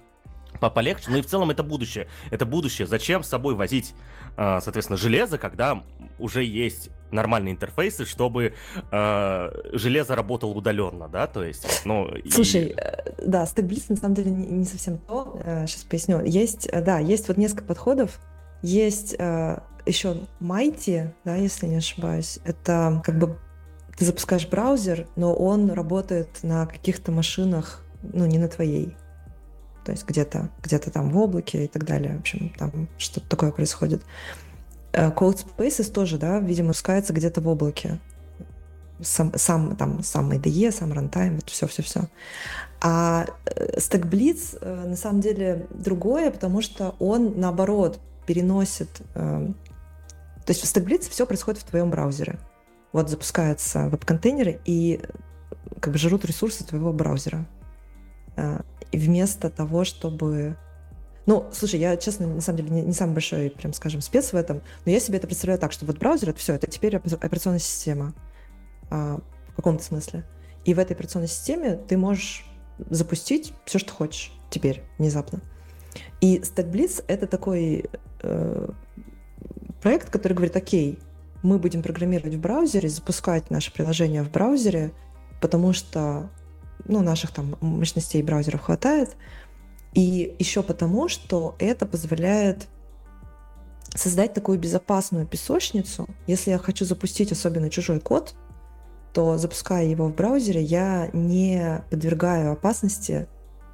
по 0.60 0.70
полегче. 0.70 1.10
Ну 1.10 1.18
и 1.18 1.22
в 1.22 1.26
целом 1.26 1.50
это 1.52 1.64
будущее. 1.64 2.08
Это 2.32 2.46
будущее. 2.46 2.88
Зачем 2.88 3.24
с 3.24 3.30
собой 3.30 3.56
возить, 3.56 3.94
а, 4.36 4.60
соответственно, 4.62 4.98
железо, 4.98 5.38
когда 5.38 5.84
уже 6.18 6.44
есть 6.44 6.90
нормальные 7.12 7.54
интерфейсы, 7.54 8.06
чтобы 8.06 8.54
э, 8.92 9.50
железо 9.74 10.16
работало 10.16 10.52
удаленно, 10.52 11.08
да, 11.08 11.26
то 11.26 11.44
есть, 11.44 11.82
ну... 11.86 12.08
Слушай, 12.30 12.68
и... 12.68 12.74
Э, 12.78 13.26
да, 13.26 13.48
стейблист 13.48 13.90
на 13.90 13.96
самом 13.96 14.14
деле 14.14 14.30
не, 14.30 14.64
совсем 14.64 15.00
то, 15.00 15.40
сейчас 15.66 15.84
э, 15.86 15.90
поясню. 15.90 16.24
Есть, 16.24 16.68
э, 16.68 16.84
да, 16.84 17.00
есть 17.00 17.28
вот 17.28 17.38
несколько 17.38 17.64
подходов, 17.64 18.20
есть 18.62 19.14
еще 19.14 20.18
Mighty, 20.40 21.12
да, 21.24 21.36
если 21.36 21.66
не 21.66 21.78
ошибаюсь, 21.78 22.40
это 22.44 23.02
как 23.04 23.18
бы 23.18 23.40
ты 24.00 24.06
запускаешь 24.06 24.48
браузер, 24.48 25.08
но 25.18 25.34
он 25.34 25.70
работает 25.72 26.30
на 26.42 26.66
каких-то 26.66 27.12
машинах, 27.12 27.84
ну, 28.02 28.26
не 28.26 28.38
на 28.38 28.48
твоей. 28.48 28.96
То 29.84 29.92
есть 29.92 30.06
где-то 30.06 30.50
где 30.64 30.78
там 30.78 31.10
в 31.10 31.18
облаке 31.18 31.66
и 31.66 31.68
так 31.68 31.84
далее. 31.84 32.16
В 32.16 32.22
общем, 32.22 32.54
там 32.58 32.88
что-то 32.98 33.28
такое 33.28 33.52
происходит. 33.52 34.02
Э, 34.94 35.10
Code 35.10 35.46
Spaces 35.46 35.92
тоже, 35.92 36.18
да, 36.18 36.40
видимо, 36.40 36.72
спускается 36.72 37.12
где-то 37.12 37.42
в 37.42 37.50
облаке. 37.50 38.00
Сам, 39.02 39.34
сам, 39.36 39.76
там, 39.76 40.02
сам 40.02 40.32
IDE, 40.32 40.72
сам 40.72 40.94
runtime, 40.94 41.36
вот 41.36 41.50
все-все-все. 41.50 42.08
А 42.80 43.26
э, 43.48 43.80
Stack 43.80 44.10
Blitz 44.10 44.58
э, 44.62 44.86
на 44.88 44.96
самом 44.96 45.20
деле 45.20 45.68
другое, 45.72 46.32
потому 46.32 46.62
что 46.62 46.96
он, 47.00 47.34
наоборот, 47.36 48.00
переносит... 48.26 49.02
То 49.14 49.54
есть 50.48 50.62
в 50.62 50.64
Stack 50.64 50.86
Blitz 50.86 51.10
все 51.10 51.26
происходит 51.26 51.60
в 51.60 51.66
твоем 51.66 51.90
браузере 51.90 52.40
вот 52.92 53.10
запускаются 53.10 53.90
веб-контейнеры 53.90 54.60
и 54.66 55.02
как 55.80 55.94
бы 55.94 56.00
жрут 56.00 56.26
ресурсы 56.26 56.64
твоего 56.64 56.92
браузера. 56.94 57.46
А, 58.36 58.62
вместо 58.92 59.50
того, 59.50 59.84
чтобы 59.84 60.58
ну, 61.26 61.48
слушай, 61.52 61.80
я, 61.80 61.96
честно, 61.96 62.26
на 62.26 62.42
самом 62.42 62.58
деле 62.58 62.70
не, 62.72 62.82
не 62.82 62.94
самый 62.94 63.14
большой, 63.14 63.52
прям 63.52 63.72
скажем, 63.74 64.02
спец 64.02 64.34
в 64.34 64.36
этом, 64.36 64.64
но 64.86 64.92
я 64.92 65.00
себе 65.00 65.18
это 65.18 65.28
представляю 65.28 65.60
так, 65.60 65.72
что 65.72 65.86
вот 65.86 66.00
браузер— 66.00 66.30
это 66.32 66.40
все, 66.40 66.56
это 66.56 66.66
теперь 66.66 66.96
операционная 66.96 67.60
система 67.60 68.16
а, 68.90 69.20
в 69.50 69.56
каком-то 69.56 69.84
смысле. 69.84 70.26
И 70.66 70.74
в 70.74 70.80
этой 70.80 70.94
операционной 70.94 71.28
системе 71.28 71.76
ты 71.76 71.98
можешь 71.98 72.46
запустить 72.90 73.54
все, 73.66 73.78
что 73.78 73.94
хочешь 73.94 74.32
теперь, 74.50 74.82
внезапно. 74.98 75.42
И 76.20 76.40
StackBlitz— 76.40 77.04
это 77.08 77.28
такой 77.28 77.86
э, 78.22 78.70
проект, 79.82 80.10
который 80.10 80.34
говорит, 80.34 80.56
окей, 80.56 80.98
мы 81.44 81.58
будем 81.58 81.82
программировать 81.82 82.36
в 82.36 82.40
браузере, 82.40 82.90
запускать 82.90 83.50
наше 83.50 83.74
приложение 83.74 84.24
в 84.24 84.32
браузере, 84.32 84.92
потому 85.42 85.74
что 85.74 86.30
ну, 86.86 87.02
наших 87.02 87.32
там 87.32 87.56
мощностей 87.62 88.22
браузеров 88.22 88.62
хватает, 88.62 89.16
и 89.94 90.36
еще 90.40 90.64
потому, 90.64 91.08
что 91.08 91.56
это 91.60 91.86
позволяет 91.86 92.68
создать 93.96 94.34
такую 94.34 94.60
безопасную 94.60 95.26
песочницу. 95.26 96.08
Если 96.28 96.52
я 96.52 96.58
хочу 96.58 96.86
запустить 96.86 97.32
особенно 97.32 97.70
чужой 97.70 98.00
код, 98.00 98.36
то 99.14 99.38
запуская 99.38 99.86
его 99.86 100.08
в 100.08 100.16
браузере, 100.16 100.62
я 100.62 101.10
не 101.14 101.84
подвергаю 101.90 102.52
опасности 102.52 103.28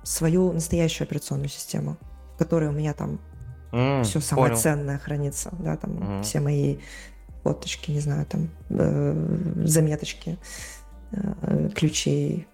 свою 0.04 0.54
настоящую 0.54 1.06
операционную 1.06 1.50
систему, 1.50 1.98
в 2.36 2.38
которой 2.38 2.70
у 2.70 2.72
меня 2.72 2.94
там 2.94 3.20
mm, 3.72 4.04
все 4.04 4.22
самое 4.22 4.50
понял. 4.50 4.62
ценное 4.62 4.98
хранится, 4.98 5.52
да, 5.60 5.76
там 5.76 5.92
mm. 5.92 6.24
все 6.24 6.40
мои 6.40 6.78
фоточки, 7.46 7.92
не 7.92 8.00
знаю, 8.00 8.26
там 8.26 8.50
э, 8.70 9.64
заметочки, 9.66 10.40
э, 11.12 11.70
ключи 11.76 12.48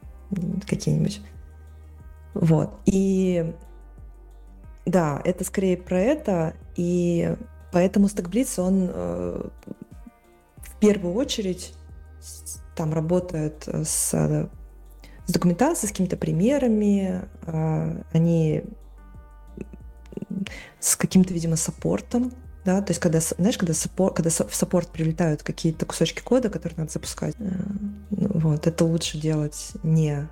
какие-нибудь. 0.67 1.21
Вот. 2.33 2.71
И 2.85 3.53
да, 4.85 5.21
это 5.23 5.45
скорее 5.45 5.77
про 5.77 5.97
это, 5.97 6.53
и 6.75 7.37
поэтому 7.71 8.07
StackBlitz, 8.07 8.59
он 8.59 8.89
э, 8.91 9.49
в 10.57 10.79
первую 10.81 11.15
очередь 11.15 11.73
там 12.75 12.93
работает 12.93 13.65
с, 13.69 14.11
с 14.11 15.31
документацией, 15.31 15.87
с 15.87 15.91
какими-то 15.91 16.17
примерами, 16.17 17.21
э, 17.45 18.03
они 18.11 18.63
с 20.81 20.97
каким-то, 20.97 21.33
видимо, 21.33 21.55
саппортом, 21.55 22.33
да, 22.63 22.81
то 22.81 22.91
есть 22.91 22.99
когда, 22.99 23.19
знаешь, 23.19 23.57
когда, 23.57 23.73
саппорт, 23.73 24.15
когда 24.15 24.29
в 24.29 24.55
саппорт 24.55 24.89
прилетают 24.89 25.43
какие-то 25.43 25.85
кусочки 25.85 26.21
кода, 26.21 26.49
которые 26.49 26.77
надо 26.77 26.91
запускать, 26.91 27.35
э, 27.39 27.49
вот, 28.09 28.67
это 28.67 28.85
лучше 28.85 29.17
делать 29.17 29.71
не 29.83 30.29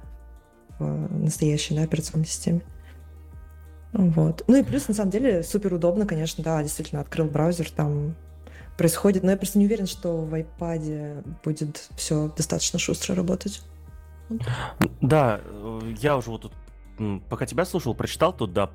настоящей 0.79 1.75
да, 1.75 1.83
операционной 1.83 2.25
системе. 2.25 2.61
Вот. 3.91 4.43
Ну 4.47 4.57
и 4.57 4.63
плюс, 4.63 4.87
на 4.87 4.93
самом 4.93 5.11
деле, 5.11 5.43
супер 5.43 5.73
удобно, 5.73 6.05
конечно, 6.05 6.43
да, 6.43 6.61
действительно, 6.61 7.01
открыл 7.01 7.25
браузер, 7.25 7.69
там 7.69 8.15
происходит, 8.77 9.23
но 9.23 9.31
я 9.31 9.37
просто 9.37 9.59
не 9.59 9.65
уверен, 9.65 9.87
что 9.87 10.21
в 10.21 10.33
iPad 10.33 11.41
будет 11.43 11.89
все 11.97 12.31
достаточно 12.35 12.79
шустро 12.79 13.13
работать. 13.13 13.61
Да, 15.01 15.41
я 15.99 16.17
уже 16.17 16.29
вот 16.29 16.43
тут 16.43 16.53
пока 17.29 17.45
тебя 17.45 17.65
слушал, 17.65 17.93
прочитал, 17.93 18.33
тут 18.33 18.53
да, 18.53 18.69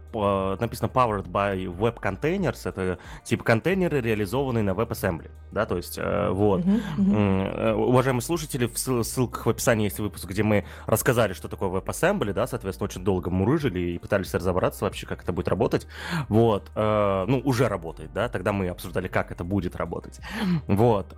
написано 0.60 0.88
Powered 0.88 1.28
by 1.28 1.64
Web 1.66 2.00
Containers, 2.00 2.68
это 2.68 2.98
типа 3.24 3.44
контейнеры, 3.44 4.00
реализованные 4.00 4.62
на 4.62 4.70
WebAssembly, 4.70 5.30
да, 5.52 5.66
то 5.66 5.76
есть 5.76 5.98
э, 5.98 6.30
вот. 6.30 6.62
Uh-huh, 6.62 6.82
uh-huh. 6.98 7.72
Уважаемые 7.74 8.22
слушатели, 8.22 8.66
в 8.66 8.76
ссылках 8.76 9.46
в 9.46 9.50
описании 9.50 9.84
есть 9.84 9.98
выпуск, 9.98 10.28
где 10.28 10.42
мы 10.42 10.64
рассказали, 10.86 11.32
что 11.32 11.48
такое 11.48 11.68
WebAssembly, 11.68 12.32
да, 12.32 12.46
соответственно, 12.46 12.86
очень 12.86 13.04
долго 13.04 13.30
мурыжили 13.30 13.80
и 13.80 13.98
пытались 13.98 14.32
разобраться 14.34 14.84
вообще, 14.84 15.06
как 15.06 15.22
это 15.22 15.32
будет 15.32 15.48
работать, 15.48 15.86
вот, 16.28 16.70
э, 16.74 17.24
ну, 17.28 17.40
уже 17.44 17.68
работает, 17.68 18.12
да, 18.12 18.28
тогда 18.28 18.52
мы 18.52 18.68
обсуждали, 18.68 19.08
как 19.08 19.32
это 19.32 19.44
будет 19.44 19.76
работать, 19.76 20.20
вот. 20.66 21.14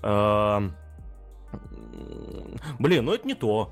Блин, 2.78 3.04
ну 3.04 3.14
это 3.14 3.26
не 3.26 3.34
то. 3.34 3.70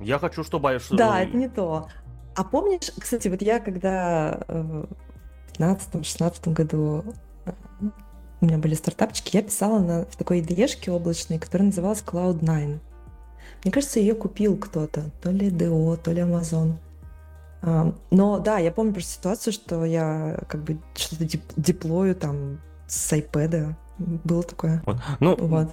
Я 0.00 0.18
хочу, 0.18 0.44
чтобы... 0.44 0.78
Да, 0.90 1.22
это 1.22 1.36
не 1.36 1.48
то. 1.48 1.88
А 2.36 2.44
помнишь, 2.44 2.92
кстати, 3.00 3.28
вот 3.28 3.40
я 3.40 3.60
когда 3.60 4.40
э, 4.46 4.84
в 5.48 5.58
15-16 5.58 6.52
году 6.52 7.04
э, 7.46 7.52
у 8.40 8.44
меня 8.44 8.58
были 8.58 8.74
стартапчики, 8.74 9.36
я 9.36 9.42
писала 9.42 9.78
на, 9.78 10.04
в 10.04 10.16
такой 10.16 10.40
ide 10.40 10.90
облачной, 10.90 11.38
которая 11.38 11.68
называлась 11.68 12.02
Cloud9. 12.06 12.78
Мне 13.64 13.72
кажется, 13.72 14.00
ее 14.00 14.14
купил 14.14 14.58
кто-то, 14.58 15.10
то 15.22 15.30
ли 15.30 15.50
DO, 15.50 15.96
то 15.96 16.12
ли 16.12 16.20
Amazon. 16.20 16.74
Но 18.10 18.38
да, 18.38 18.58
я 18.58 18.70
помню 18.70 18.92
просто 18.92 19.14
ситуацию, 19.14 19.52
что 19.52 19.84
я 19.84 20.38
как 20.46 20.62
бы 20.62 20.78
что-то 20.94 21.24
дип 21.24 21.42
деплою 21.56 22.14
там 22.14 22.60
с 22.86 23.12
iPad. 23.12 23.74
Было 23.98 24.42
такое. 24.42 24.82
Вот. 24.86 24.98
Ну, 25.20 25.36
вот. 25.36 25.72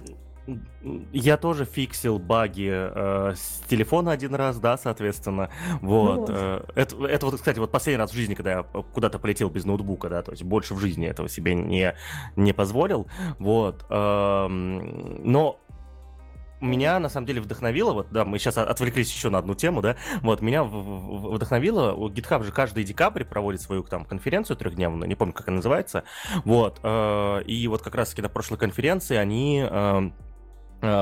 Я 1.11 1.37
тоже 1.37 1.65
фиксил 1.65 2.19
баги 2.19 2.69
э, 2.69 3.33
с 3.35 3.63
телефона 3.67 4.11
один 4.11 4.35
раз, 4.35 4.59
да, 4.59 4.77
соответственно. 4.77 5.49
Вот. 5.81 6.27
Ну, 6.27 6.35
э, 6.35 6.63
это, 6.75 7.05
это 7.05 7.25
вот, 7.25 7.35
кстати, 7.35 7.59
вот 7.59 7.71
последний 7.71 7.97
раз 7.97 8.11
в 8.11 8.15
жизни, 8.15 8.33
когда 8.33 8.51
я 8.51 8.63
куда-то 8.63 9.19
полетел 9.19 9.49
без 9.49 9.63
ноутбука, 9.63 10.09
да, 10.09 10.21
то 10.21 10.31
есть 10.31 10.43
больше 10.43 10.73
в 10.73 10.79
жизни 10.79 11.07
этого 11.07 11.29
себе 11.29 11.55
не, 11.55 11.95
не 12.35 12.53
позволил. 12.53 13.07
Вот. 13.39 13.85
Э, 13.89 14.47
но 14.47 15.59
меня 16.59 16.99
на 16.99 17.09
самом 17.09 17.27
деле 17.27 17.41
вдохновило, 17.41 17.93
вот, 17.93 18.07
да, 18.11 18.25
мы 18.25 18.39
сейчас 18.39 18.57
отвлеклись 18.57 19.13
еще 19.13 19.29
на 19.29 19.37
одну 19.37 19.53
тему, 19.53 19.81
да, 19.81 19.97
вот, 20.21 20.41
меня 20.41 20.63
вдохновило, 20.63 21.93
GitHub 22.09 22.43
же 22.43 22.53
каждый 22.53 22.85
декабрь 22.85 23.25
проводит 23.25 23.61
свою 23.61 23.83
там 23.83 24.05
конференцию 24.05 24.55
трехдневную, 24.55 25.09
не 25.09 25.15
помню, 25.15 25.33
как 25.33 25.49
она 25.49 25.57
называется, 25.57 26.05
вот, 26.45 26.79
э, 26.81 27.43
и 27.45 27.67
вот 27.67 27.81
как 27.81 27.95
раз-таки 27.95 28.21
на 28.21 28.29
прошлой 28.29 28.57
конференции 28.57 29.17
они 29.17 29.67
Э, 29.69 30.09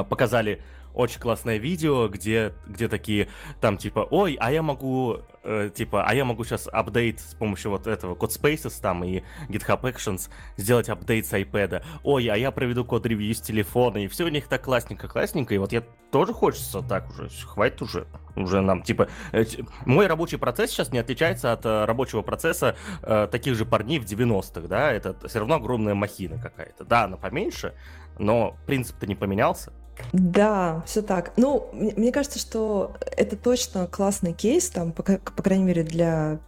показали 0.09 0.61
очень 0.93 1.19
классное 1.19 1.57
видео, 1.57 2.07
где, 2.07 2.53
где 2.67 2.87
такие, 2.87 3.29
там 3.59 3.77
типа, 3.77 4.07
ой, 4.09 4.37
а 4.39 4.51
я 4.51 4.61
могу, 4.61 5.19
э, 5.43 5.69
типа, 5.73 6.03
а 6.03 6.13
я 6.13 6.25
могу 6.25 6.43
сейчас 6.43 6.67
апдейт 6.71 7.19
с 7.19 7.35
помощью 7.35 7.71
вот 7.71 7.87
этого 7.87 8.15
CodeSpaces 8.15 8.73
там 8.81 9.03
и 9.03 9.23
GitHub 9.49 9.81
Actions 9.81 10.29
сделать 10.57 10.89
апдейт 10.89 11.25
с 11.25 11.33
iPad. 11.33 11.83
Ой, 12.03 12.27
а 12.27 12.35
я 12.35 12.51
проведу 12.51 12.85
код-ревью 12.85 13.33
с 13.33 13.41
телефона, 13.41 13.99
и 13.99 14.07
все 14.07 14.25
у 14.25 14.29
них 14.29 14.47
так 14.47 14.63
классненько-классненько, 14.63 15.53
и 15.53 15.57
вот 15.57 15.71
я 15.71 15.83
тоже 16.11 16.33
хочется 16.33 16.81
так 16.81 17.09
уже, 17.09 17.29
хватит 17.29 17.81
уже, 17.81 18.07
уже 18.35 18.61
нам, 18.61 18.83
типа, 18.83 19.07
э, 19.31 19.45
мой 19.85 20.07
рабочий 20.07 20.37
процесс 20.37 20.71
сейчас 20.71 20.91
не 20.91 20.99
отличается 20.99 21.51
от 21.53 21.65
э, 21.65 21.85
рабочего 21.85 22.21
процесса 22.21 22.75
э, 23.01 23.27
таких 23.31 23.55
же 23.55 23.65
парней 23.65 23.99
в 23.99 24.05
90-х, 24.05 24.67
да, 24.67 24.91
это 24.91 25.15
все 25.27 25.39
равно 25.39 25.55
огромная 25.55 25.95
махина 25.95 26.37
какая-то, 26.37 26.83
да, 26.83 27.05
она 27.05 27.17
поменьше, 27.17 27.73
но 28.19 28.57
принцип-то 28.65 29.07
не 29.07 29.15
поменялся. 29.15 29.73
Да, 30.13 30.83
все 30.85 31.01
так. 31.01 31.33
Ну, 31.37 31.69
мне 31.73 32.11
кажется, 32.11 32.39
что 32.39 32.95
это 33.15 33.35
точно 33.35 33.87
классный 33.87 34.33
кейс, 34.33 34.69
там, 34.69 34.91
по, 34.91 35.03
по 35.03 35.43
крайней 35.43 35.65
мере, 35.65 35.83
для 35.83 36.39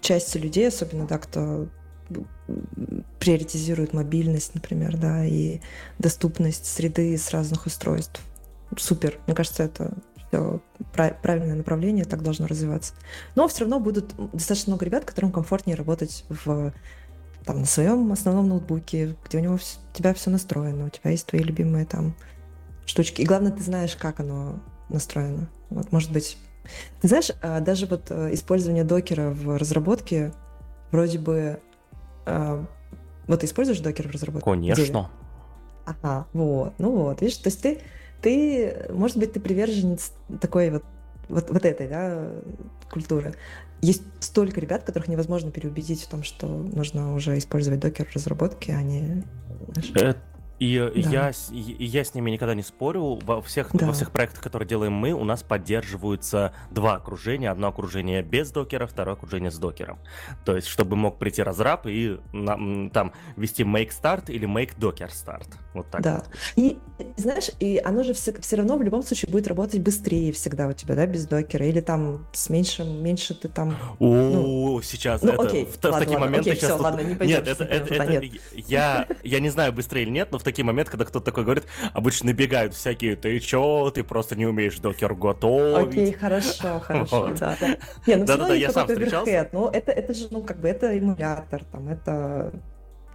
части 0.00 0.38
людей, 0.38 0.68
особенно, 0.68 1.06
да, 1.06 1.18
кто 1.18 1.68
приоритизирует 3.18 3.92
мобильность, 3.92 4.54
например, 4.54 4.96
да, 4.96 5.24
и 5.24 5.60
доступность 5.98 6.66
среды 6.66 7.16
с 7.18 7.30
разных 7.30 7.66
устройств. 7.66 8.20
Супер. 8.76 9.18
Мне 9.26 9.34
кажется, 9.34 9.64
это 9.64 9.92
все 10.28 10.60
правильное 10.92 11.54
направление, 11.56 12.04
так 12.04 12.22
должно 12.22 12.46
развиваться. 12.46 12.94
Но 13.34 13.48
все 13.48 13.60
равно 13.60 13.80
будут 13.80 14.14
достаточно 14.32 14.70
много 14.70 14.84
ребят, 14.84 15.04
которым 15.04 15.32
комфортнее 15.32 15.76
работать 15.76 16.24
в 16.28 16.72
там, 17.44 17.60
на 17.60 17.66
своем 17.66 18.10
основном 18.12 18.48
ноутбуке, 18.48 19.16
где 19.24 19.38
у 19.38 19.40
него 19.40 19.54
у 19.54 19.96
тебя 19.96 20.14
все 20.14 20.30
настроено, 20.30 20.86
у 20.86 20.90
тебя 20.90 21.10
есть 21.10 21.26
твои 21.26 21.42
любимые 21.42 21.86
там 21.86 22.14
штучки. 22.86 23.22
И 23.22 23.26
главное, 23.26 23.52
ты 23.52 23.62
знаешь, 23.62 23.96
как 23.96 24.20
оно 24.20 24.60
настроено. 24.88 25.48
Вот, 25.70 25.92
может 25.92 26.12
быть... 26.12 26.38
Ты 27.00 27.08
знаешь, 27.08 27.30
а, 27.42 27.60
даже 27.60 27.86
вот 27.86 28.06
э, 28.10 28.34
использование 28.34 28.84
докера 28.84 29.30
в 29.30 29.56
разработке 29.58 30.32
вроде 30.90 31.18
бы... 31.18 31.60
А, 32.24 32.64
вот 33.26 33.40
ты 33.40 33.46
используешь 33.46 33.80
докер 33.80 34.08
в 34.08 34.10
разработке? 34.10 34.48
Конечно. 34.50 35.10
Ага, 35.84 36.26
вот, 36.32 36.74
ну 36.78 36.90
вот, 36.90 37.20
видишь, 37.20 37.36
то 37.36 37.48
есть 37.48 37.62
ты, 37.62 37.80
ты, 38.20 38.88
может 38.90 39.18
быть, 39.18 39.32
ты 39.32 39.38
приверженец 39.38 40.12
такой 40.40 40.70
вот, 40.70 40.84
вот, 41.28 41.48
вот 41.50 41.64
этой, 41.64 41.86
да, 41.86 42.28
культуры. 42.90 43.34
Есть 43.82 44.02
столько 44.18 44.60
ребят, 44.60 44.82
которых 44.82 45.06
невозможно 45.06 45.52
переубедить 45.52 46.02
в 46.02 46.08
том, 46.08 46.24
что 46.24 46.48
нужно 46.48 47.14
уже 47.14 47.38
использовать 47.38 47.78
докер 47.78 48.06
в 48.06 48.16
разработке, 48.16 48.74
а 48.74 48.82
не... 48.82 49.22
Это 49.94 50.18
И 50.58 50.78
да. 50.78 51.10
я, 51.10 51.32
я 51.50 52.04
с 52.04 52.14
ними 52.14 52.30
никогда 52.30 52.54
не 52.54 52.62
спорю. 52.62 53.18
Во 53.22 53.42
всех, 53.42 53.70
да. 53.72 53.86
во 53.86 53.92
всех 53.92 54.10
проектах, 54.10 54.42
которые 54.42 54.68
делаем 54.68 54.92
мы, 54.92 55.12
у 55.12 55.24
нас 55.24 55.42
поддерживаются 55.42 56.52
два 56.70 56.94
окружения. 56.94 57.50
Одно 57.50 57.68
окружение 57.68 58.22
без 58.22 58.50
докера, 58.50 58.86
второе 58.86 59.14
окружение 59.14 59.50
с 59.50 59.58
докером. 59.58 59.98
То 60.44 60.56
есть, 60.56 60.68
чтобы 60.68 60.96
мог 60.96 61.18
прийти 61.18 61.42
разраб 61.42 61.86
и 61.86 62.18
на, 62.32 62.90
там 62.90 63.12
вести 63.36 63.64
make 63.64 63.90
start 63.90 64.30
или 64.30 64.48
make 64.48 64.76
docker 64.78 65.10
start. 65.10 65.46
Вот 65.74 65.90
так. 65.90 66.02
Да. 66.02 66.22
И 66.56 66.78
знаешь, 67.16 67.50
и 67.60 67.80
оно 67.84 68.02
же 68.02 68.14
все, 68.14 68.32
все 68.40 68.56
равно 68.56 68.78
в 68.78 68.82
любом 68.82 69.02
случае 69.02 69.30
будет 69.30 69.46
работать 69.48 69.80
быстрее 69.80 70.32
всегда 70.32 70.68
у 70.68 70.72
тебя, 70.72 70.94
да, 70.94 71.06
без 71.06 71.26
докера. 71.26 71.66
Или 71.66 71.80
там 71.80 72.26
с 72.32 72.48
меньшим, 72.48 73.02
меньше 73.02 73.34
ты 73.34 73.48
там... 73.48 73.76
О, 73.98 74.06
ну, 74.06 74.80
сейчас 74.82 75.22
ну, 75.22 75.32
это, 75.32 75.42
окей, 75.42 75.66
в, 75.66 75.84
ладно, 75.84 75.98
в 75.98 76.00
такие 76.00 76.18
ладно, 76.18 76.26
моменты 76.26 76.50
окей, 76.50 76.60
сейчас... 76.60 76.70
Все, 76.70 76.76
тут... 76.76 76.84
ладно, 76.84 77.00
не 77.00 77.26
Нет, 77.26 77.46
это, 77.46 77.64
это, 77.64 77.94
это, 77.94 78.06
нет. 78.06 78.24
я, 78.54 79.06
я 79.22 79.40
не 79.40 79.50
знаю, 79.50 79.72
быстрее 79.72 80.02
или 80.02 80.10
нет, 80.10 80.32
но 80.32 80.38
в 80.38 80.42
такие 80.46 80.64
моменты, 80.64 80.90
когда 80.90 81.04
кто-то 81.04 81.24
такой 81.24 81.44
говорит, 81.44 81.64
обычно 81.92 82.26
набегают 82.26 82.74
всякие, 82.74 83.16
ты 83.16 83.38
чё, 83.40 83.90
ты 83.90 84.02
просто 84.02 84.36
не 84.36 84.46
умеешь 84.46 84.78
докер 84.78 85.14
готовить. 85.14 85.92
Окей, 85.92 86.12
хорошо, 86.12 86.80
хорошо, 86.84 87.32
да, 87.38 87.56
да. 87.60 87.76
Не, 88.06 88.16
ну 88.16 88.24
да, 88.24 88.36
да, 88.36 88.48
да, 88.48 88.54
я 88.54 88.70
сам 88.70 88.86
встречался. 88.86 89.48
Ну, 89.52 89.68
это, 89.68 89.92
это 89.92 90.14
же, 90.14 90.28
ну, 90.30 90.42
как 90.42 90.60
бы, 90.60 90.68
это 90.68 90.96
эмулятор, 90.96 91.64
там, 91.64 91.88
это 91.88 92.52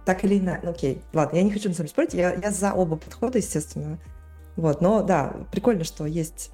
так 0.04 0.24
или 0.24 0.38
иначе, 0.38 0.60
ну, 0.64 0.70
окей, 0.70 1.02
ладно, 1.12 1.36
я 1.36 1.42
не 1.42 1.50
хочу 1.50 1.68
на 1.68 1.74
самом 1.74 1.86
деле 1.86 1.90
спорить, 1.90 2.14
я, 2.14 2.34
я 2.34 2.50
за 2.50 2.72
оба 2.72 2.96
подхода, 2.96 3.38
естественно, 3.38 3.98
вот, 4.56 4.80
но 4.80 5.02
да, 5.02 5.34
прикольно, 5.50 5.84
что 5.84 6.06
есть 6.06 6.50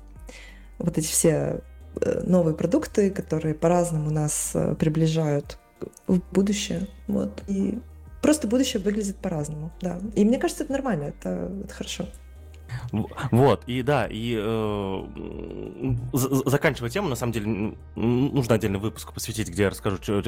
вот 0.78 0.96
эти 0.96 1.06
все 1.06 1.60
э, 2.00 2.22
новые 2.24 2.54
продукты, 2.54 3.10
которые 3.10 3.54
по-разному 3.54 4.10
нас 4.10 4.52
э, 4.54 4.74
приближают 4.74 5.58
в 6.06 6.20
будущее, 6.32 6.86
вот, 7.06 7.42
и 7.46 7.78
Просто 8.28 8.46
будущее 8.46 8.82
выглядит 8.82 9.16
по-разному, 9.16 9.72
да. 9.80 9.98
И 10.14 10.22
мне 10.22 10.36
кажется, 10.36 10.62
это 10.62 10.72
нормально, 10.74 11.04
это, 11.04 11.50
это 11.64 11.72
хорошо. 11.72 12.04
Вот, 13.30 13.62
и 13.66 13.80
да, 13.80 14.06
и 14.06 14.36
э, 14.38 15.94
заканчивая 16.12 16.90
тему, 16.90 17.08
на 17.08 17.16
самом 17.16 17.32
деле, 17.32 17.74
нужно 17.96 18.56
отдельный 18.56 18.80
выпуск 18.80 19.14
посвятить, 19.14 19.48
где 19.48 19.62
я 19.62 19.70
расскажу, 19.70 19.96
что 19.96 20.20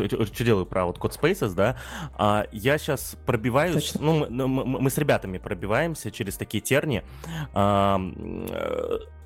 делаю 0.43 0.65
про 0.65 0.87
вот 0.87 0.97
Code 0.97 1.21
Spaces, 1.21 1.53
да. 1.53 1.77
А 2.15 2.47
я 2.53 2.79
сейчас 2.79 3.19
пробиваюсь, 3.27 3.91
Точно. 3.91 4.01
ну, 4.01 4.27
мы, 4.31 4.49
мы, 4.49 4.81
мы 4.81 4.89
с 4.89 4.97
ребятами 4.97 5.37
пробиваемся 5.37 6.11
через 6.11 6.39
такие 6.39 6.63
терни, 6.63 7.05
э, 7.55 7.99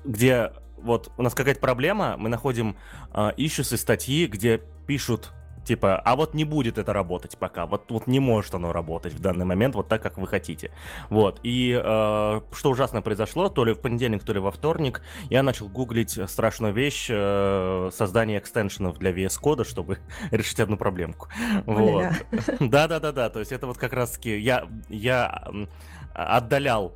где 0.03 0.51
вот 0.79 1.13
у 1.15 1.21
нас 1.21 1.33
какая-то 1.33 1.61
проблема, 1.61 2.17
мы 2.17 2.27
находим 2.27 2.75
э, 3.13 3.31
ищусы 3.37 3.77
статьи, 3.77 4.25
где 4.27 4.61
пишут 4.85 5.31
Типа, 5.65 5.97
а 5.97 6.15
вот 6.15 6.35
не 6.35 6.43
будет 6.45 6.77
это 6.77 6.93
работать 6.93 7.37
пока, 7.37 7.65
вот, 7.65 7.89
вот 7.89 8.07
не 8.07 8.19
может 8.19 8.53
оно 8.53 8.71
работать 8.71 9.13
в 9.13 9.19
данный 9.19 9.45
момент 9.45 9.75
вот 9.75 9.87
так, 9.87 10.01
как 10.01 10.17
вы 10.17 10.27
хотите. 10.27 10.71
Вот, 11.09 11.39
и 11.41 11.71
э, 11.71 12.41
что 12.51 12.69
ужасно 12.69 13.01
произошло, 13.01 13.49
то 13.49 13.65
ли 13.65 13.73
в 13.73 13.79
понедельник, 13.79 14.23
то 14.23 14.31
ли 14.31 14.39
во 14.39 14.51
вторник, 14.51 15.01
я 15.29 15.41
начал 15.41 15.67
гуглить 15.67 16.19
страшную 16.29 16.73
вещь 16.73 17.07
э, 17.09 17.89
создание 17.91 18.37
экстеншенов 18.37 18.99
для 18.99 19.11
VS 19.11 19.41
Code, 19.41 19.67
чтобы 19.67 19.97
решить 20.31 20.59
одну 20.59 20.77
проблемку. 20.77 21.29
Вот. 21.65 22.05
Да-да-да-да, 22.59 23.29
то 23.29 23.39
есть 23.39 23.51
это 23.51 23.65
вот 23.65 23.77
как 23.77 23.93
раз-таки 23.93 24.37
я, 24.37 24.67
я 24.89 25.47
отдалял 26.13 26.93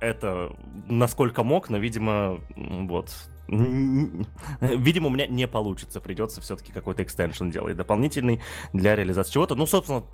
это 0.00 0.54
насколько 0.88 1.42
мог, 1.42 1.70
но, 1.70 1.78
видимо, 1.78 2.40
вот, 2.54 3.10
Видимо, 3.48 5.08
у 5.08 5.10
меня 5.10 5.26
не 5.26 5.46
получится. 5.46 6.00
Придется 6.00 6.40
все-таки 6.40 6.72
какой-то 6.72 7.02
экстеншн 7.02 7.50
делать 7.50 7.76
дополнительный 7.76 8.40
для 8.72 8.96
реализации 8.96 9.32
чего-то. 9.32 9.54
Ну, 9.54 9.66
собственно, 9.66 10.04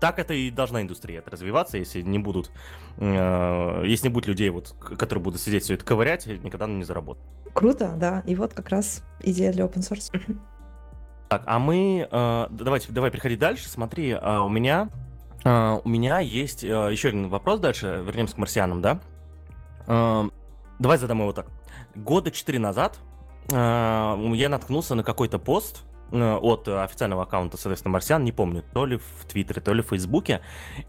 так 0.00 0.18
это 0.18 0.32
и 0.32 0.50
должна 0.50 0.82
индустрия 0.82 1.22
развиваться, 1.26 1.76
если 1.76 2.02
не 2.02 2.18
будут, 2.18 2.50
э, 2.98 3.82
если 3.84 4.08
не 4.08 4.14
будет 4.14 4.26
людей, 4.26 4.48
вот, 4.50 4.74
которые 4.78 5.22
будут 5.22 5.40
сидеть 5.40 5.64
все 5.64 5.74
это 5.74 5.84
ковырять, 5.84 6.26
никогда 6.26 6.66
не 6.66 6.84
заработают. 6.84 7.26
Круто, 7.52 7.94
да. 7.96 8.22
И 8.26 8.34
вот 8.34 8.54
как 8.54 8.68
раз 8.68 9.02
идея 9.20 9.52
для 9.52 9.64
open 9.64 9.80
source. 9.80 10.12
Так, 11.28 11.42
а 11.46 11.58
мы, 11.58 12.08
э, 12.10 12.46
давайте, 12.50 12.92
давай 12.92 13.10
переходить 13.10 13.38
дальше. 13.38 13.68
Смотри, 13.68 14.10
э, 14.10 14.38
у 14.38 14.48
меня, 14.48 14.88
э, 15.44 15.80
у 15.84 15.88
меня 15.88 16.20
есть 16.20 16.64
э, 16.64 16.68
еще 16.90 17.08
один 17.08 17.28
вопрос 17.28 17.60
дальше. 17.60 18.02
Вернемся 18.06 18.36
к 18.36 18.38
марсианам, 18.38 18.80
да? 18.80 19.00
Э, 19.86 20.28
давай 20.78 20.96
задам 20.96 21.20
его 21.20 21.32
так 21.32 21.48
года 21.98 22.30
четыре 22.30 22.58
назад 22.58 22.98
э, 23.50 23.54
я 24.34 24.48
наткнулся 24.48 24.94
на 24.94 25.02
какой-то 25.02 25.38
пост 25.38 25.84
э, 26.12 26.34
от 26.34 26.68
официального 26.68 27.24
аккаунта, 27.24 27.56
соответственно, 27.56 27.92
Марсиан, 27.92 28.24
не 28.24 28.32
помню, 28.32 28.64
то 28.72 28.86
ли 28.86 28.96
в 28.98 29.24
Твиттере, 29.26 29.60
то 29.60 29.72
ли 29.74 29.82
в 29.82 29.88
Фейсбуке, 29.88 30.40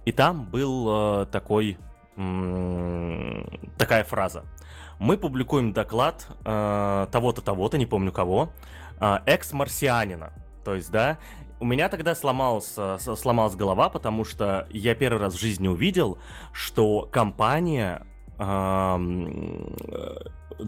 и 0.05 0.11
там 0.11 0.45
был 0.45 1.23
э, 1.23 1.25
такой, 1.27 1.77
такая 3.77 4.03
фраза. 4.03 4.43
Мы 4.99 5.17
публикуем 5.17 5.71
доклад 5.71 6.27
того-то, 6.43 7.41
того-то, 7.41 7.77
не 7.77 7.85
помню 7.85 8.11
кого, 8.11 8.49
экс-марсианина. 8.99 10.33
То 10.65 10.75
есть, 10.75 10.91
да, 10.91 11.17
у 11.61 11.65
меня 11.65 11.87
тогда 11.87 12.15
сломалась, 12.15 12.75
сломалась 12.97 13.55
голова, 13.55 13.87
потому 13.87 14.25
что 14.25 14.67
я 14.69 14.95
первый 14.95 15.19
раз 15.19 15.35
в 15.35 15.39
жизни 15.39 15.69
увидел, 15.69 16.17
что 16.51 17.07
компания 17.09 18.05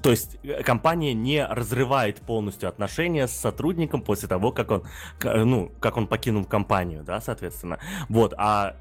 то 0.01 0.11
есть 0.11 0.37
э, 0.43 0.63
компания 0.63 1.13
не 1.13 1.45
разрывает 1.45 2.21
полностью 2.21 2.69
отношения 2.69 3.27
с 3.27 3.31
сотрудником 3.31 4.01
после 4.01 4.27
того, 4.27 4.51
как 4.51 4.71
он, 4.71 4.83
ну, 5.23 5.71
как 5.79 5.97
он 5.97 6.07
покинул 6.07 6.45
компанию, 6.45 7.03
да, 7.03 7.21
соответственно. 7.21 7.79
Вот, 8.09 8.33
а 8.37 8.75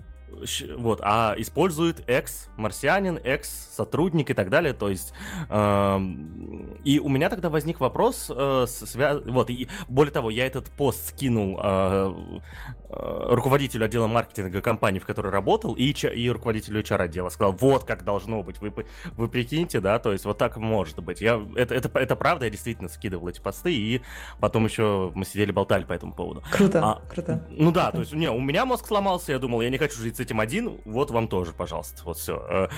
вот, 0.76 1.01
а 1.03 1.35
использует 1.39 2.03
экс-марсианин, 2.09 3.18
экс-сотрудник 3.22 4.31
и 4.31 4.35
так 4.35 4.51
далее, 4.51 4.72
то 4.72 4.89
есть, 4.89 5.12
э, 5.49 6.01
и 6.85 6.99
у 6.99 7.09
меня 7.09 7.28
тогда 7.28 7.51
возник 7.51 7.81
вопрос, 7.81 8.31
э, 8.35 8.66
свя... 8.68 9.18
вот, 9.18 9.51
и 9.51 9.68
более 9.89 10.12
того, 10.12 10.31
я 10.31 10.47
этот 10.47 10.70
пост 10.70 11.09
скинул 11.09 11.59
э, 11.62 12.14
э, 12.89 13.35
руководителю 13.35 13.85
отдела 13.87 14.07
маркетинга 14.07 14.61
компании, 14.61 14.99
в 14.99 15.07
которой 15.07 15.31
работал, 15.31 15.74
и, 15.74 15.91
и 15.91 16.31
руководителю 16.31 16.83
HR 16.83 17.03
отдела, 17.03 17.28
сказал, 17.28 17.53
вот 17.53 17.85
как 17.85 18.05
должно 18.05 18.43
быть, 18.43 18.61
вы, 18.61 18.72
вы 19.16 19.28
прикиньте, 19.28 19.81
да, 19.81 19.99
то 19.99 20.12
есть, 20.12 20.24
вот 20.24 20.39
так 20.39 20.57
может 20.57 21.01
быть, 21.01 21.20
я, 21.20 21.41
это, 21.57 21.74
это, 21.74 21.99
это 21.99 22.16
правда, 22.16 22.47
я 22.47 22.51
действительно 22.51 22.89
скидывал 22.89 23.28
эти 23.28 23.41
посты, 23.41 23.74
и 23.74 24.03
потом 24.41 24.64
еще 24.64 25.12
мы 25.14 25.24
сидели 25.24 25.53
болтали 25.53 25.85
по 25.85 25.93
этому 25.93 26.12
поводу. 26.12 26.43
Круто, 26.51 26.81
а, 26.83 27.03
круто. 27.12 27.45
Ну 27.51 27.72
да, 27.72 27.91
то 27.91 28.01
есть, 28.01 28.12
не, 28.12 28.31
у 28.31 28.41
меня 28.41 28.64
мозг 28.64 28.87
сломался, 28.87 29.33
я 29.33 29.39
думал, 29.39 29.61
я 29.61 29.70
не 29.70 29.78
хочу 29.78 29.97
жить 30.01 30.19
с 30.20 30.22
этим 30.22 30.40
один, 30.40 30.80
вот 30.84 31.10
вам 31.10 31.28
тоже, 31.28 31.52
пожалуйста, 31.52 32.02
вот 32.04 32.18
все. 32.18 32.68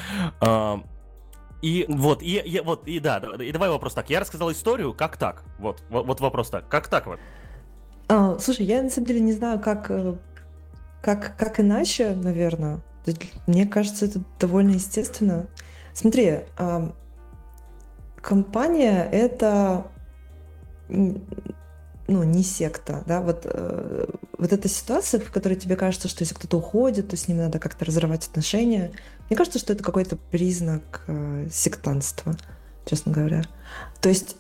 Э, 0.41 0.79
и 1.61 1.85
вот, 1.89 2.23
и, 2.23 2.37
и 2.39 2.61
вот, 2.61 2.87
и 2.87 3.01
да, 3.01 3.19
и 3.19 3.53
давай 3.53 3.69
вопрос 3.69 3.95
так. 3.95 4.11
Я 4.11 4.21
рассказал 4.21 4.51
историю, 4.53 4.95
как 4.95 5.17
так? 5.17 5.45
Вот, 5.59 5.83
вот, 5.91 6.21
вопрос 6.21 6.51
так. 6.51 6.69
Как 6.69 6.89
так 6.89 7.07
вот? 7.07 7.19
А, 8.09 8.39
слушай, 8.39 8.65
я 8.67 8.83
на 8.83 8.91
самом 8.91 9.07
деле 9.07 9.21
не 9.21 9.33
знаю, 9.33 9.61
как, 9.61 9.91
э, 9.91 10.15
как, 11.03 11.37
как 11.37 11.61
иначе, 11.61 12.15
наверное. 12.15 12.81
Мне 13.47 13.67
кажется, 13.67 14.07
это 14.07 14.21
довольно 14.39 14.71
естественно. 14.73 15.49
Смотри, 15.93 16.41
компания 18.21 19.09
это 19.11 19.87
ну, 22.09 22.23
не 22.25 22.43
секта, 22.43 23.03
да, 23.07 23.21
вот, 23.21 23.43
э, 23.45 24.07
вот 24.39 24.53
эта 24.53 24.69
ситуация, 24.69 25.21
в 25.21 25.31
которой 25.31 25.55
тебе 25.55 25.77
кажется, 25.77 26.09
что 26.09 26.23
если 26.23 26.35
кто-то 26.35 26.59
уходит, 26.59 27.09
то 27.09 27.17
с 27.17 27.29
ним 27.29 27.39
надо 27.39 27.59
как-то 27.59 27.85
разрывать 27.85 28.27
отношения, 28.27 28.93
мне 29.29 29.37
кажется, 29.37 29.59
что 29.59 29.73
это 29.73 29.85
какой-то 29.85 30.17
признак 30.17 31.03
э, 31.07 31.49
сектантства, 31.51 32.37
честно 32.85 33.13
говоря. 33.13 33.45
То 34.01 34.09
есть 34.09 34.37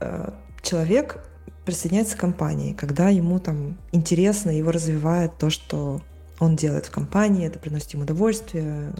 э, 0.00 0.32
человек 0.62 1.22
присоединяется 1.64 2.16
к 2.16 2.20
компании, 2.20 2.72
когда 2.72 3.08
ему 3.10 3.38
там 3.38 3.78
интересно, 3.92 4.50
его 4.50 4.72
развивает 4.72 5.36
то, 5.38 5.50
что 5.50 6.00
он 6.40 6.56
делает 6.56 6.86
в 6.86 6.90
компании, 6.90 7.46
это 7.46 7.58
приносит 7.58 7.92
ему 7.92 8.02
удовольствие, 8.02 8.92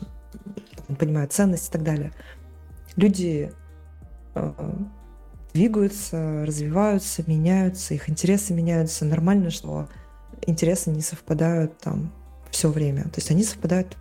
он 0.88 0.96
понимает 0.96 1.32
ценности 1.32 1.70
и 1.70 1.72
так 1.72 1.82
далее. 1.82 2.12
Люди 2.96 3.52
э, 4.34 4.52
двигаются, 5.52 6.44
развиваются, 6.46 7.22
меняются, 7.26 7.94
их 7.94 8.08
интересы 8.08 8.54
меняются. 8.54 9.04
Нормально, 9.04 9.50
что 9.50 9.88
интересы 10.46 10.90
не 10.90 11.02
совпадают 11.02 11.78
там 11.78 12.12
все 12.50 12.70
время. 12.70 13.04
То 13.04 13.16
есть 13.16 13.30
они 13.30 13.44
совпадают 13.44 13.96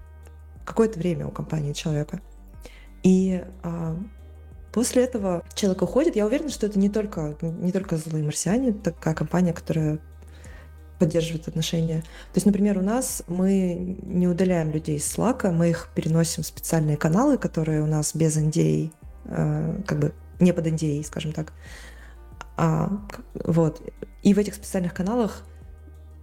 какое-то 0.66 1.00
время 1.00 1.28
у 1.28 1.32
компании 1.32 1.74
человека. 1.74 2.22
И 3.04 3.44
а, 3.64 3.98
после 4.72 5.04
этого 5.04 5.44
человек 5.56 5.82
уходит. 5.82 6.16
Я 6.16 6.26
уверена, 6.26 6.50
что 6.50 6.66
это 6.66 6.80
не 6.80 6.90
только, 6.90 7.36
не 7.42 7.72
только 7.72 7.98
злые 7.98 8.24
марсиане, 8.24 8.74
такая 8.74 9.14
компания, 9.14 9.54
которая 9.54 10.00
поддерживает 11.00 11.48
отношения. 11.48 12.02
То 12.02 12.36
есть, 12.36 12.46
например, 12.46 12.78
у 12.78 12.84
нас 12.84 13.24
мы 13.28 13.98
не 14.04 14.28
удаляем 14.28 14.72
людей 14.72 14.98
из 14.98 15.18
Slack, 15.18 15.50
мы 15.52 15.72
их 15.72 15.90
переносим 15.96 16.44
в 16.44 16.46
специальные 16.46 16.96
каналы, 16.96 17.40
которые 17.40 17.82
у 17.82 17.88
нас 17.88 18.16
без 18.16 18.38
NDA 18.38 18.92
э, 19.26 19.82
как 19.88 20.00
бы 20.00 20.14
не 20.42 20.52
под 20.52 20.68
NDA, 20.68 21.04
скажем 21.04 21.32
так. 21.32 21.54
А, 22.58 22.90
вот. 23.34 23.82
И 24.24 24.34
в 24.34 24.38
этих 24.38 24.56
специальных 24.56 24.94
каналах 24.94 25.44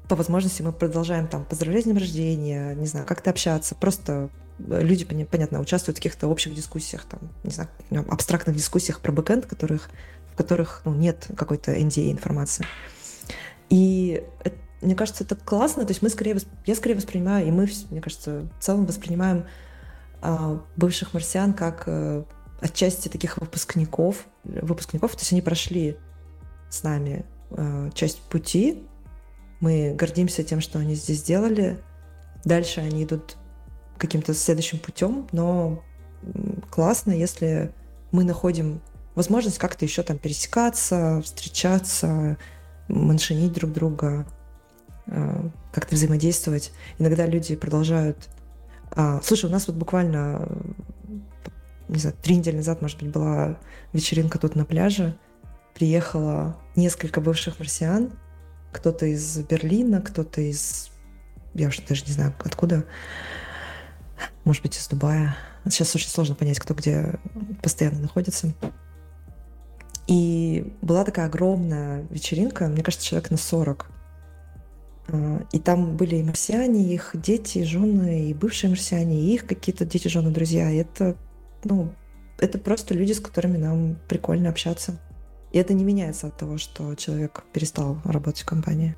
по 0.09 0.16
возможности 0.16 0.62
мы 0.62 0.73
продолжаем 0.73 1.29
там 1.29 1.45
поздравлять 1.45 1.83
с 1.83 1.85
днем 1.85 1.99
рождения, 1.99 2.75
не 2.75 2.87
знаю, 2.87 3.07
как-то 3.07 3.31
общаться, 3.31 3.75
просто 3.75 4.31
люди, 4.59 5.05
понятно, 5.25 5.61
участвуют 5.61 5.99
в 5.99 6.01
каких-то 6.01 6.27
общих 6.27 6.55
дискуссиях, 6.55 7.05
там, 7.05 7.21
не 7.45 7.51
знаю, 7.51 7.69
абстрактных 8.11 8.57
дискуссиях 8.57 9.01
про 9.01 9.12
бэкэнд, 9.12 9.47
которых, 9.47 9.91
в 10.33 10.37
которых 10.37 10.83
ну, 10.85 10.95
нет 10.95 11.27
какой-то 11.37 11.73
NDA 11.73 12.11
информации. 12.11 12.66
И 13.71 14.25
это, 14.43 14.57
мне 14.81 14.95
кажется, 14.95 15.25
это 15.25 15.37
классно. 15.37 15.85
То 15.85 15.91
есть 15.91 16.03
мы 16.03 16.09
скорее, 16.09 16.39
я 16.66 16.75
скорее 16.75 16.97
воспринимаю, 16.97 17.47
и 17.47 17.51
мы, 17.51 17.69
мне 17.91 18.01
кажется, 18.01 18.49
в 18.59 18.62
целом 18.62 18.87
воспринимаем 18.87 19.47
а, 20.21 20.61
бывших 20.77 21.14
марсиан 21.14 21.53
как 21.53 21.85
а, 21.87 22.25
отчасти 22.61 23.09
таких 23.09 23.39
выпускников, 23.39 24.27
выпускников, 24.45 25.13
то 25.13 25.21
есть 25.21 25.33
они 25.33 25.43
прошли 25.43 25.97
с 26.71 26.83
нами 26.83 27.25
а, 27.51 27.91
часть 27.93 28.21
пути, 28.23 28.83
мы 29.61 29.95
гордимся 29.95 30.45
тем, 30.45 30.61
что 30.61 30.79
они 30.79 30.95
здесь 30.95 31.19
сделали, 31.19 31.79
дальше 32.45 32.81
они 32.81 33.05
идут 33.05 33.37
каким-то 33.97 34.35
следующим 34.35 34.79
путем, 34.79 35.29
но 35.33 35.83
классно, 36.71 37.13
если 37.13 37.73
мы 38.13 38.25
находим 38.25 38.81
возможность 39.15 39.59
как-то 39.59 39.85
еще 39.85 40.03
там 40.03 40.19
пересекаться, 40.19 41.21
встречаться, 41.25 42.37
маншинить 42.89 43.53
друг 43.53 43.73
друга, 43.73 44.27
а, 45.07 45.51
как-то 45.73 45.95
взаимодействовать. 45.95 46.73
Иногда 46.99 47.27
люди 47.27 47.57
продолжают... 47.57 48.29
А, 48.91 49.21
слушай, 49.23 49.47
у 49.47 49.53
нас 49.53 49.67
вот 49.67 49.77
буквально, 49.77 50.49
не 51.89 51.99
знаю, 51.99 52.16
три 52.22 52.36
недели 52.36 52.57
назад, 52.57 52.82
может 52.82 52.99
быть, 52.99 53.11
была 53.11 53.59
вечеринка 53.93 54.39
тут 54.39 54.57
на 54.57 54.64
пляже. 54.64 55.16
Приехало 55.74 56.57
несколько 56.76 57.20
бывших 57.20 57.59
марсиан, 57.59 58.11
кто-то 58.72 59.07
из 59.07 59.39
Берлина, 59.39 60.01
кто-то 60.01 60.41
из... 60.41 60.91
Я 61.55 61.68
уже 61.68 61.82
даже 61.82 62.05
не 62.07 62.12
знаю, 62.12 62.34
откуда. 62.41 62.84
Может 64.45 64.62
быть, 64.62 64.76
из 64.76 64.86
Дубая. 64.89 65.36
Сейчас 65.64 65.95
очень 65.95 66.09
сложно 66.09 66.34
понять, 66.34 66.59
кто 66.59 66.74
где 66.74 67.14
постоянно 67.62 68.01
находится. 68.01 68.53
И 70.07 70.72
была 70.80 71.05
такая 71.05 71.26
огромная 71.26 72.07
вечеринка, 72.11 72.66
мне 72.68 72.82
кажется, 72.82 73.07
человек 73.07 73.30
на 73.30 73.36
40. 73.36 73.86
А, 75.09 75.43
и 75.53 75.59
там 75.59 75.97
были 75.97 76.16
и 76.16 76.22
марсиане, 76.22 76.84
и 76.84 76.95
их 76.95 77.11
дети, 77.14 77.59
и 77.59 77.64
жены, 77.64 78.30
и 78.30 78.34
бывшие 78.34 78.70
марсиане, 78.70 79.20
и 79.20 79.34
их 79.34 79.47
какие-то 79.47 79.84
дети, 79.84 80.09
жены, 80.09 80.30
друзья. 80.30 80.70
И 80.70 80.76
это, 80.76 81.16
ну, 81.65 81.93
это 82.39 82.59
просто 82.59 82.95
люди, 82.95 83.13
с 83.13 83.21
которыми 83.21 83.57
нам 83.57 83.99
прикольно 84.09 84.49
общаться. 84.49 84.99
И 85.53 85.59
это 85.59 85.75
не 85.75 85.85
меняется 85.85 86.29
от 86.29 86.37
того, 86.37 86.59
что 86.59 86.95
человек 86.95 87.43
перестал 87.53 88.01
работать 88.05 88.43
в 88.43 88.47
компании. 88.47 88.97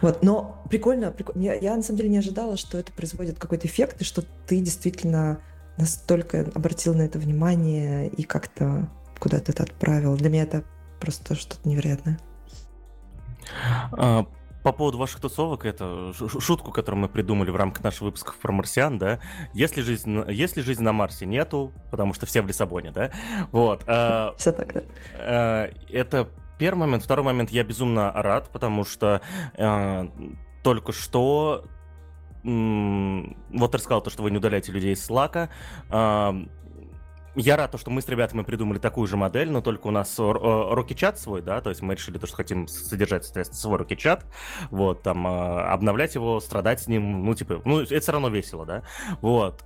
Вот, 0.00 0.22
но 0.22 0.62
прикольно, 0.70 1.10
прикольно. 1.10 1.42
Я, 1.42 1.54
я 1.54 1.76
на 1.76 1.82
самом 1.82 1.98
деле 1.98 2.10
не 2.10 2.18
ожидала, 2.18 2.56
что 2.56 2.78
это 2.78 2.92
производит 2.92 3.38
какой-то 3.38 3.66
эффект, 3.66 4.00
и 4.00 4.04
что 4.04 4.22
ты 4.46 4.60
действительно 4.60 5.40
настолько 5.76 6.50
обратил 6.54 6.94
на 6.94 7.02
это 7.02 7.18
внимание 7.18 8.08
и 8.08 8.22
как-то 8.22 8.88
куда 9.18 9.40
ты 9.40 9.52
это 9.52 9.62
отправил. 9.62 10.16
Для 10.16 10.30
меня 10.30 10.42
это 10.42 10.64
просто 11.00 11.34
что-то 11.34 11.68
невероятное. 11.68 12.18
По 14.66 14.72
поводу 14.72 14.98
ваших 14.98 15.20
тусовок, 15.20 15.64
это 15.64 16.12
шутку, 16.12 16.72
которую 16.72 17.02
мы 17.02 17.08
придумали 17.08 17.50
в 17.50 17.56
рамках 17.56 17.84
наших 17.84 18.00
выпусков 18.00 18.36
про 18.38 18.50
марсиан, 18.50 18.98
да, 18.98 19.20
если 19.52 19.80
жизнь, 19.80 20.24
если 20.28 20.60
жизнь 20.60 20.82
на 20.82 20.92
Марсе 20.92 21.24
нету, 21.24 21.72
потому 21.92 22.14
что 22.14 22.26
все 22.26 22.42
в 22.42 22.48
Лиссабоне, 22.48 22.90
да, 22.90 23.12
вот. 23.52 23.84
Э, 23.86 24.32
все 24.36 24.50
так, 24.50 24.74
да. 24.74 24.82
Э, 25.18 25.72
это 25.88 26.28
первый 26.58 26.80
момент. 26.80 27.04
Второй 27.04 27.24
момент, 27.24 27.50
я 27.50 27.62
безумно 27.62 28.10
рад, 28.12 28.50
потому 28.50 28.84
что 28.84 29.20
э, 29.54 30.08
только 30.64 30.90
что 30.90 31.64
вот 32.42 33.74
рассказал 33.74 34.02
то, 34.02 34.10
что 34.10 34.24
вы 34.24 34.32
не 34.32 34.38
удаляете 34.38 34.72
людей 34.72 34.94
из 34.94 35.08
Slack. 35.08 35.48
Я 37.36 37.56
рад, 37.56 37.70
то, 37.70 37.78
что 37.78 37.90
мы 37.90 38.00
с 38.00 38.08
ребятами 38.08 38.42
придумали 38.42 38.78
такую 38.78 39.06
же 39.06 39.18
модель, 39.18 39.50
но 39.50 39.60
только 39.60 39.88
у 39.88 39.90
нас 39.90 40.18
Rocky-чат 40.18 41.18
свой, 41.18 41.42
да, 41.42 41.60
то 41.60 41.68
есть 41.68 41.82
мы 41.82 41.94
решили 41.94 42.16
то, 42.16 42.26
что 42.26 42.36
хотим 42.36 42.66
содержать, 42.66 43.24
соответственно, 43.24 43.60
свой 43.60 43.78
Rocky-чат, 43.80 44.24
вот, 44.70 45.02
там, 45.02 45.26
а, 45.26 45.70
обновлять 45.72 46.14
его, 46.14 46.40
страдать 46.40 46.80
с 46.80 46.86
ним, 46.88 47.26
ну, 47.26 47.34
типа, 47.34 47.60
ну, 47.66 47.82
это 47.82 48.00
все 48.00 48.12
равно 48.12 48.30
весело, 48.30 48.64
да, 48.64 48.82
вот. 49.20 49.62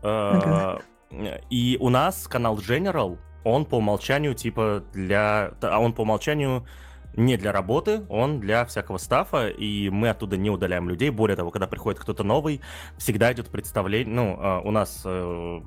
И 1.51 1.77
у 1.81 1.89
нас 1.89 2.27
канал 2.27 2.59
General, 2.59 3.19
он 3.45 3.65
по 3.65 3.77
умолчанию, 3.77 4.35
типа, 4.35 4.83
для... 4.93 5.53
А 5.61 5.79
он 5.79 5.93
по 5.93 6.03
умолчанию 6.03 6.67
не 7.15 7.37
для 7.37 7.53
работы, 7.53 8.05
он 8.09 8.39
для 8.39 8.65
всякого 8.65 8.99
стафа, 8.99 9.49
и 9.49 9.91
мы 9.91 10.11
оттуда 10.11 10.37
не 10.37 10.51
удаляем 10.51 10.89
людей. 10.89 11.11
Более 11.11 11.37
того, 11.37 11.51
когда 11.51 11.67
приходит 11.67 12.01
кто-то 12.01 12.23
новый, 12.23 12.61
всегда 12.99 13.33
идет 13.33 13.49
представление, 13.49 14.15
ну, 14.15 14.61
у 14.65 14.71
нас 14.71 15.03
э, 15.05 15.61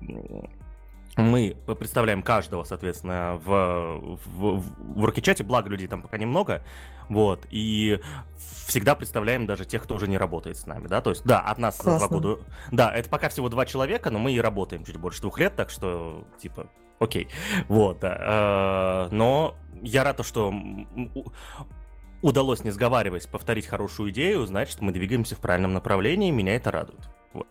мы 1.17 1.55
представляем 1.65 2.23
каждого, 2.23 2.63
соответственно, 2.63 3.39
в, 3.43 4.17
в, 4.25 4.63
в 4.95 5.05
Рокетчате, 5.05 5.43
благо 5.43 5.69
людей 5.69 5.87
там 5.87 6.01
пока 6.01 6.17
немного, 6.17 6.63
вот, 7.09 7.45
и 7.51 7.99
всегда 8.67 8.95
представляем 8.95 9.45
даже 9.45 9.65
тех, 9.65 9.83
кто 9.83 9.95
уже 9.95 10.07
не 10.07 10.17
работает 10.17 10.57
с 10.57 10.65
нами, 10.65 10.87
да, 10.87 11.01
то 11.01 11.11
есть, 11.11 11.23
да, 11.23 11.39
от 11.39 11.57
нас 11.57 11.77
Классно. 11.77 11.99
за 11.99 12.07
два 12.07 12.07
года, 12.07 12.41
да, 12.71 12.91
это 12.91 13.09
пока 13.09 13.29
всего 13.29 13.49
два 13.49 13.65
человека, 13.65 14.09
но 14.09 14.19
мы 14.19 14.31
и 14.31 14.41
работаем 14.41 14.83
чуть 14.85 14.97
больше 14.97 15.21
двух 15.21 15.39
лет, 15.39 15.55
так 15.55 15.69
что, 15.69 16.25
типа, 16.39 16.67
окей, 16.99 17.27
вот, 17.67 17.99
да, 17.99 19.07
э, 19.11 19.13
но 19.13 19.55
я 19.81 20.03
рад, 20.03 20.25
что 20.25 20.53
удалось, 22.21 22.63
не 22.63 22.71
сговариваясь, 22.71 23.27
повторить 23.27 23.67
хорошую 23.67 24.11
идею, 24.11 24.45
значит, 24.47 24.81
мы 24.81 24.91
двигаемся 24.91 25.35
в 25.35 25.39
правильном 25.39 25.73
направлении, 25.73 26.31
меня 26.31 26.55
это 26.55 26.71
радует. 26.71 27.09
Вот. 27.33 27.47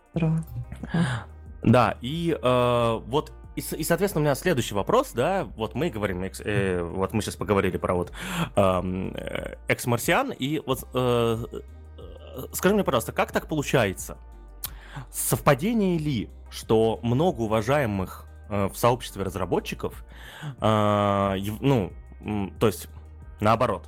Да, 1.61 1.97
и 2.01 2.37
э, 2.41 2.99
вот 3.05 3.31
и, 3.55 3.59
и, 3.59 3.83
соответственно, 3.83 4.21
у 4.21 4.23
меня 4.23 4.35
следующий 4.35 4.75
вопрос, 4.75 5.11
да, 5.13 5.45
вот 5.55 5.75
мы 5.75 5.89
говорим, 5.89 6.23
э, 6.23 6.81
вот 6.81 7.13
мы 7.13 7.21
сейчас 7.21 7.35
поговорили 7.35 7.77
про 7.77 7.93
вот 7.93 8.11
э, 8.55 9.55
экс-марсиан, 9.67 10.31
и 10.31 10.61
вот 10.65 10.87
э, 10.93 11.45
э, 11.97 12.43
скажи 12.53 12.73
мне, 12.73 12.83
пожалуйста, 12.83 13.11
как 13.11 13.31
так 13.31 13.47
получается? 13.47 14.17
Совпадение 15.11 15.97
ли, 15.97 16.29
что 16.49 16.99
много 17.03 17.41
уважаемых 17.41 18.25
э, 18.49 18.67
в 18.67 18.75
сообществе 18.75 19.23
разработчиков, 19.23 20.03
э, 20.59 21.35
ну, 21.59 21.93
то 22.59 22.67
есть 22.67 22.87
наоборот, 23.39 23.87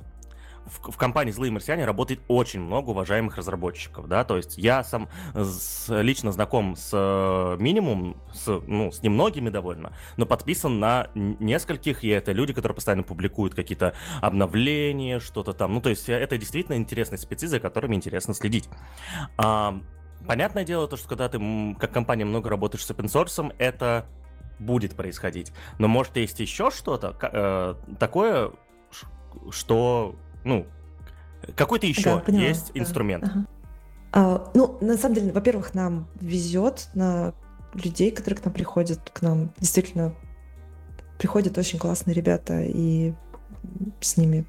в, 0.66 0.92
в 0.92 0.96
компании 0.96 1.32
«Злые 1.32 1.50
марсиане» 1.50 1.84
работает 1.84 2.20
очень 2.28 2.60
много 2.60 2.90
уважаемых 2.90 3.36
разработчиков, 3.36 4.08
да, 4.08 4.24
то 4.24 4.36
есть 4.36 4.58
я 4.58 4.82
сам 4.84 5.08
с, 5.34 5.86
лично 5.88 6.32
знаком 6.32 6.76
с 6.76 6.90
э, 6.92 7.56
минимум, 7.60 8.16
с, 8.32 8.60
ну, 8.66 8.90
с 8.90 9.02
немногими 9.02 9.48
довольно, 9.48 9.92
но 10.16 10.26
подписан 10.26 10.78
на 10.78 11.08
нескольких, 11.14 12.04
и 12.04 12.08
это 12.08 12.32
люди, 12.32 12.52
которые 12.52 12.74
постоянно 12.74 13.02
публикуют 13.02 13.54
какие-то 13.54 13.94
обновления, 14.20 15.20
что-то 15.20 15.52
там, 15.52 15.74
ну, 15.74 15.80
то 15.80 15.90
есть 15.90 16.08
это 16.08 16.36
действительно 16.36 16.76
интересные 16.76 17.18
спецы, 17.18 17.46
за 17.46 17.60
которыми 17.60 17.94
интересно 17.94 18.34
следить. 18.34 18.68
А, 19.38 19.78
понятное 20.26 20.64
дело, 20.64 20.88
то, 20.88 20.96
что 20.96 21.08
когда 21.08 21.28
ты 21.28 21.38
как 21.78 21.92
компания 21.92 22.24
много 22.24 22.50
работаешь 22.50 22.84
с 22.84 22.90
open 22.90 23.06
source, 23.06 23.54
это 23.58 24.06
будет 24.58 24.96
происходить. 24.96 25.52
Но 25.78 25.88
может 25.88 26.16
есть 26.16 26.40
еще 26.40 26.70
что-то 26.70 27.16
э, 27.20 27.74
такое, 27.98 28.52
что 29.50 30.16
ну, 30.46 30.66
какой-то 31.54 31.86
еще 31.86 32.22
да, 32.26 32.32
есть 32.32 32.72
да. 32.72 32.80
инструмент. 32.80 33.24
Ага. 33.24 33.46
А, 34.12 34.50
ну, 34.54 34.78
на 34.80 34.96
самом 34.96 35.14
деле, 35.16 35.32
во-первых, 35.32 35.74
нам 35.74 36.08
везет 36.20 36.88
на 36.94 37.34
людей, 37.74 38.10
которые 38.10 38.40
к 38.40 38.44
нам 38.44 38.54
приходят, 38.54 39.10
к 39.12 39.20
нам 39.20 39.52
действительно 39.58 40.14
приходят 41.18 41.58
очень 41.58 41.78
классные 41.78 42.14
ребята, 42.14 42.62
и 42.62 43.12
с 44.00 44.16
ними 44.16 44.46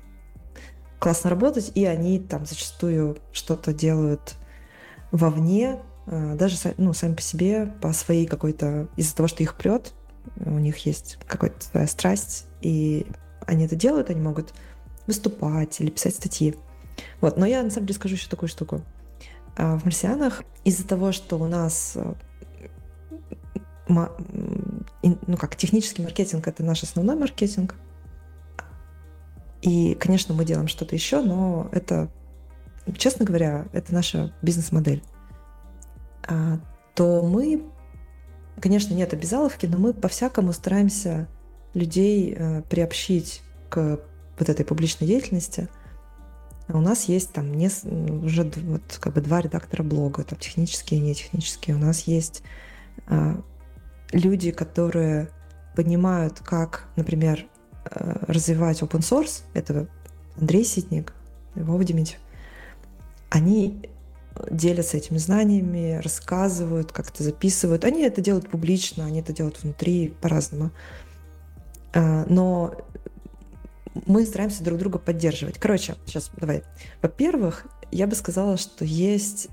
классно 0.99 1.29
работать, 1.29 1.71
и 1.75 1.85
они 1.85 2.19
там 2.19 2.45
зачастую 2.45 3.17
что-то 3.31 3.73
делают 3.73 4.35
вовне, 5.11 5.79
а, 6.05 6.35
даже 6.35 6.55
ну, 6.77 6.93
сами 6.93 7.15
по 7.15 7.21
себе, 7.21 7.73
по 7.81 7.91
своей 7.91 8.25
какой-то, 8.25 8.87
из-за 8.95 9.15
того, 9.15 9.27
что 9.27 9.43
их 9.43 9.55
прет, 9.55 9.93
у 10.45 10.59
них 10.59 10.77
есть 10.85 11.17
какая-то 11.27 11.63
своя 11.63 11.87
страсть, 11.87 12.45
и 12.61 13.07
они 13.45 13.65
это 13.65 13.75
делают, 13.75 14.09
они 14.09 14.21
могут 14.21 14.53
выступать 15.08 15.80
или 15.82 15.89
писать 15.89 16.16
статьи. 16.16 16.55
Вот. 17.22 17.38
Но 17.38 17.45
я 17.45 17.64
на 17.64 17.70
самом 17.70 17.88
деле 17.88 17.97
скажу 17.97 18.16
еще 18.16 18.30
такую 18.30 18.49
штуку. 18.49 18.82
А 19.55 19.78
в 19.78 19.86
«Марсианах» 19.86 20.43
из-за 20.64 20.88
того, 20.88 21.12
что 21.12 21.38
у 21.38 21.47
нас 21.47 21.93
э, 21.95 22.14
ну 23.89 25.38
как, 25.38 25.55
технический 25.55 26.01
маркетинг— 26.01 26.47
это 26.49 26.64
наш 26.64 26.84
основной 26.84 27.16
маркетинг, 27.16 27.76
и, 29.62 29.95
конечно, 29.95 30.34
мы 30.34 30.45
делаем 30.45 30.68
что-то 30.68 30.95
еще, 30.95 31.22
но 31.22 31.68
это, 31.72 32.10
честно 32.95 33.26
говоря, 33.26 33.66
это 33.74 33.93
наша 33.93 34.34
бизнес-модель. 34.41 35.03
А, 36.28 36.60
то 36.93 37.24
мы, 37.24 37.64
конечно, 38.62 38.93
нет 38.93 39.14
обязаловки, 39.14 39.66
но 39.66 39.78
мы 39.78 39.93
по-всякому 39.93 40.53
стараемся 40.53 41.28
людей 41.74 42.36
э, 42.38 42.62
приобщить 42.64 43.41
к 43.70 43.99
вот 44.39 44.49
этой 44.49 44.65
публичной 44.65 45.07
деятельности, 45.07 45.69
у 46.69 46.81
нас 46.81 47.05
есть 47.05 47.31
там 47.31 47.53
не, 47.53 47.69
уже 48.25 48.43
вот 48.43 48.97
как 48.99 49.13
бы 49.13 49.21
два 49.21 49.41
редактора 49.41 49.83
блога, 49.83 50.23
там 50.23 50.38
технические 50.38 50.99
и 50.99 51.03
нетехнические. 51.03 51.77
У 51.77 51.79
нас 51.79 52.01
есть 52.01 52.43
а, 53.07 53.41
люди, 54.11 54.51
которые 54.51 55.29
понимают, 55.75 56.39
как, 56.39 56.88
например, 56.95 57.45
э, 57.85 58.17
развивать 58.27 58.81
open 58.81 58.99
source, 58.99 59.43
это 59.53 59.88
Андрей 60.38 60.65
Ситник, 60.65 61.13
Вова 61.55 61.83
Дементьев, 61.83 62.19
они 63.29 63.89
делятся 64.49 64.97
этими 64.97 65.17
знаниями, 65.17 65.99
рассказывают, 66.03 66.91
как 66.91 67.09
это 67.09 67.23
записывают. 67.23 67.85
Они 67.85 68.03
это 68.03 68.21
делают 68.21 68.49
публично, 68.49 69.05
они 69.05 69.19
это 69.21 69.33
делают 69.33 69.61
внутри 69.63 70.09
по-разному. 70.21 70.71
А, 71.93 72.25
но 72.27 72.75
мы 74.05 74.25
стараемся 74.25 74.63
друг 74.63 74.79
друга 74.79 74.99
поддерживать. 74.99 75.57
Короче, 75.57 75.95
сейчас 76.05 76.31
давай. 76.37 76.63
Во-первых, 77.01 77.67
я 77.91 78.07
бы 78.07 78.15
сказала, 78.15 78.57
что 78.57 78.85
есть 78.85 79.49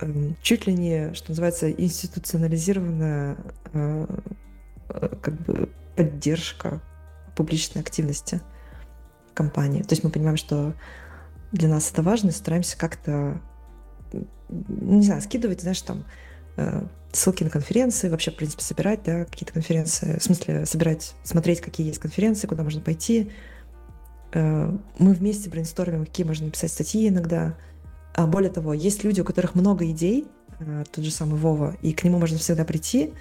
эм, 0.00 0.36
чуть 0.42 0.66
ли 0.66 0.74
не, 0.74 1.14
что 1.14 1.30
называется, 1.30 1.70
институционализированная 1.70 3.36
э, 3.72 4.06
э, 4.88 5.08
как 5.20 5.34
бы 5.42 5.70
поддержка 5.96 6.80
публичной 7.36 7.82
активности 7.82 8.40
компании. 9.34 9.82
То 9.82 9.92
есть 9.92 10.04
мы 10.04 10.10
понимаем, 10.10 10.36
что 10.36 10.74
для 11.52 11.68
нас 11.68 11.90
это 11.90 12.02
важно, 12.02 12.28
и 12.28 12.32
стараемся 12.32 12.76
как-то, 12.76 13.40
не 14.48 15.02
знаю, 15.02 15.22
скидывать, 15.22 15.60
знаешь, 15.60 15.80
там 15.82 16.04
э, 16.56 16.86
ссылки 17.12 17.44
на 17.44 17.50
конференции, 17.50 18.08
вообще, 18.08 18.30
в 18.30 18.36
принципе, 18.36 18.62
собирать, 18.62 19.02
да, 19.04 19.24
какие-то 19.24 19.52
конференции, 19.52 20.18
в 20.18 20.22
смысле, 20.22 20.66
собирать, 20.66 21.14
смотреть, 21.24 21.60
какие 21.60 21.86
есть 21.86 21.98
конференции, 21.98 22.46
куда 22.46 22.62
можно 22.62 22.80
пойти. 22.80 23.30
Э, 24.32 24.70
мы 24.98 25.12
вместе 25.12 25.48
брейнстормим, 25.48 26.04
какие 26.04 26.26
можно 26.26 26.46
написать 26.46 26.72
статьи 26.72 27.08
иногда. 27.08 27.56
А 28.14 28.26
более 28.26 28.50
того, 28.50 28.74
есть 28.74 29.04
люди, 29.04 29.20
у 29.20 29.24
которых 29.24 29.54
много 29.54 29.88
идей, 29.90 30.26
э, 30.60 30.84
тот 30.90 31.04
же 31.04 31.10
самый 31.10 31.38
Вова, 31.38 31.76
и 31.82 31.92
к 31.92 32.04
нему 32.04 32.18
можно 32.18 32.38
всегда 32.38 32.64
прийти 32.64 33.12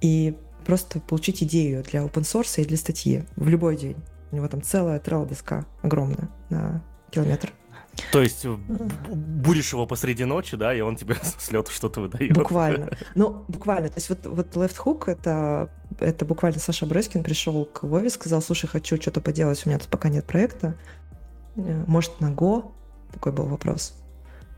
и 0.00 0.36
просто 0.66 1.00
получить 1.00 1.42
идею 1.42 1.82
для 1.82 2.00
open 2.02 2.22
source 2.22 2.60
и 2.60 2.64
для 2.64 2.76
статьи 2.76 3.24
в 3.36 3.48
любой 3.48 3.76
день. 3.76 3.96
У 4.30 4.36
него 4.36 4.48
там 4.48 4.62
целая 4.62 4.98
трелла 4.98 5.26
доска 5.26 5.66
огромная 5.82 6.28
на 6.48 6.82
километр. 7.10 7.52
То 8.10 8.22
есть 8.22 8.46
будешь 8.46 9.72
его 9.72 9.86
посреди 9.86 10.24
ночи, 10.24 10.56
да, 10.56 10.74
и 10.74 10.80
он 10.80 10.96
тебе 10.96 11.16
с 11.38 11.50
лету 11.50 11.70
что-то 11.70 12.00
выдает. 12.00 12.32
Буквально. 12.32 12.90
Ну, 13.14 13.44
буквально. 13.48 13.88
То 13.88 13.96
есть 13.96 14.08
вот, 14.08 14.26
вот 14.26 14.56
Left 14.56 14.76
Hook 14.84 15.10
это, 15.10 15.70
это 15.98 16.24
буквально 16.24 16.58
Саша 16.58 16.86
Брескин 16.86 17.22
пришел 17.22 17.64
к 17.64 17.82
Вове, 17.82 18.10
сказал, 18.10 18.42
слушай, 18.42 18.66
хочу 18.66 19.00
что-то 19.00 19.20
поделать, 19.20 19.62
у 19.66 19.68
меня 19.68 19.78
тут 19.78 19.88
пока 19.88 20.08
нет 20.08 20.24
проекта. 20.24 20.76
Э, 21.56 21.84
может, 21.86 22.20
на 22.20 22.32
Go? 22.32 22.72
Такой 23.12 23.32
был 23.32 23.44
вопрос. 23.44 23.94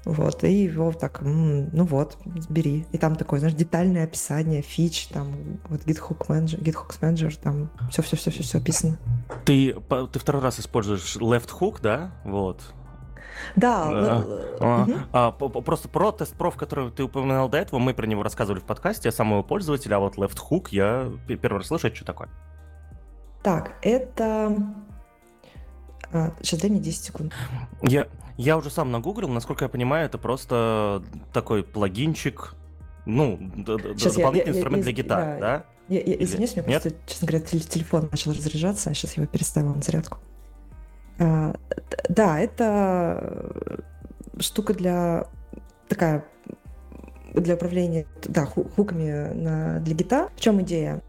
Вот, 0.04 0.44
и 0.44 0.64
его 0.64 0.92
так, 0.92 1.22
ну 1.22 1.84
вот, 1.84 2.18
бери. 2.50 2.84
И 2.92 2.98
там 2.98 3.16
такое, 3.16 3.40
знаешь, 3.40 3.56
детальное 3.56 4.04
описание 4.04 4.60
фич, 4.60 5.08
там, 5.08 5.32
вот 5.70 5.80
GitHub 5.84 6.18
Manager, 6.28 6.62
GitHub 6.62 6.92
Manager, 7.00 7.38
там 7.42 7.70
все-все-все-все 7.90 8.58
описано. 8.58 8.98
Ты, 9.46 9.74
ты 10.12 10.18
второй 10.18 10.42
раз 10.42 10.60
используешь 10.60 11.16
left 11.16 11.50
hook, 11.58 11.78
да? 11.80 12.12
Вот. 12.24 12.60
Да. 13.56 14.24
А, 14.60 14.86
а, 15.12 15.30
просто 15.30 15.88
про 15.88 16.12
тест 16.12 16.34
проф, 16.36 16.56
который 16.56 16.90
ты 16.90 17.04
упоминал 17.04 17.48
до 17.48 17.58
этого, 17.58 17.78
мы 17.78 17.94
про 17.94 18.06
него 18.06 18.22
рассказывали 18.22 18.60
в 18.60 18.64
подкасте, 18.64 19.08
я 19.08 19.12
самого 19.12 19.42
пользователя, 19.42 19.96
а 19.96 19.98
вот 20.00 20.16
Left 20.16 20.38
Hook 20.50 20.68
я 20.70 21.10
первый 21.26 21.58
раз 21.58 21.68
слышу, 21.68 21.88
это 21.88 21.96
что 21.96 22.04
такое? 22.04 22.28
Так, 23.42 23.72
это... 23.82 24.56
А, 26.12 26.32
сейчас 26.40 26.60
дай 26.60 26.70
мне 26.70 26.80
10 26.80 27.04
секунд. 27.04 27.32
Я, 27.82 28.06
я 28.36 28.56
уже 28.56 28.70
сам 28.70 28.90
нагуглил, 28.90 29.28
насколько 29.28 29.64
я 29.64 29.68
понимаю, 29.68 30.06
это 30.06 30.18
просто 30.18 31.02
такой 31.32 31.62
плагинчик, 31.62 32.54
ну, 33.06 33.38
сейчас 33.96 34.14
дополнительный 34.14 34.54
я, 34.54 34.58
инструмент 34.58 34.84
я, 34.84 34.90
я, 34.90 34.94
для 34.94 35.02
гитары, 35.02 35.40
да? 35.40 35.40
да? 35.40 35.64
Я, 35.88 36.00
я, 36.00 36.24
извиняюсь, 36.24 36.56
Нет? 36.56 36.64
просто, 36.64 36.92
честно 37.06 37.28
говоря, 37.28 37.44
телефон 37.44 38.08
начал 38.10 38.32
разряжаться, 38.32 38.90
а 38.90 38.94
сейчас 38.94 39.16
я 39.16 39.22
его 39.22 39.30
переставила 39.30 39.74
на 39.74 39.82
зарядку. 39.82 40.18
А, 41.18 41.54
да, 42.08 42.40
это 42.40 43.82
штука 44.40 44.74
для 44.74 45.26
такая 45.88 46.24
для 47.34 47.54
управления 47.54 48.06
да, 48.24 48.46
хуками 48.46 49.32
на, 49.34 49.80
для 49.80 49.94
гита. 49.94 50.28
В 50.36 50.40
чем 50.40 50.62
идея? 50.62 51.02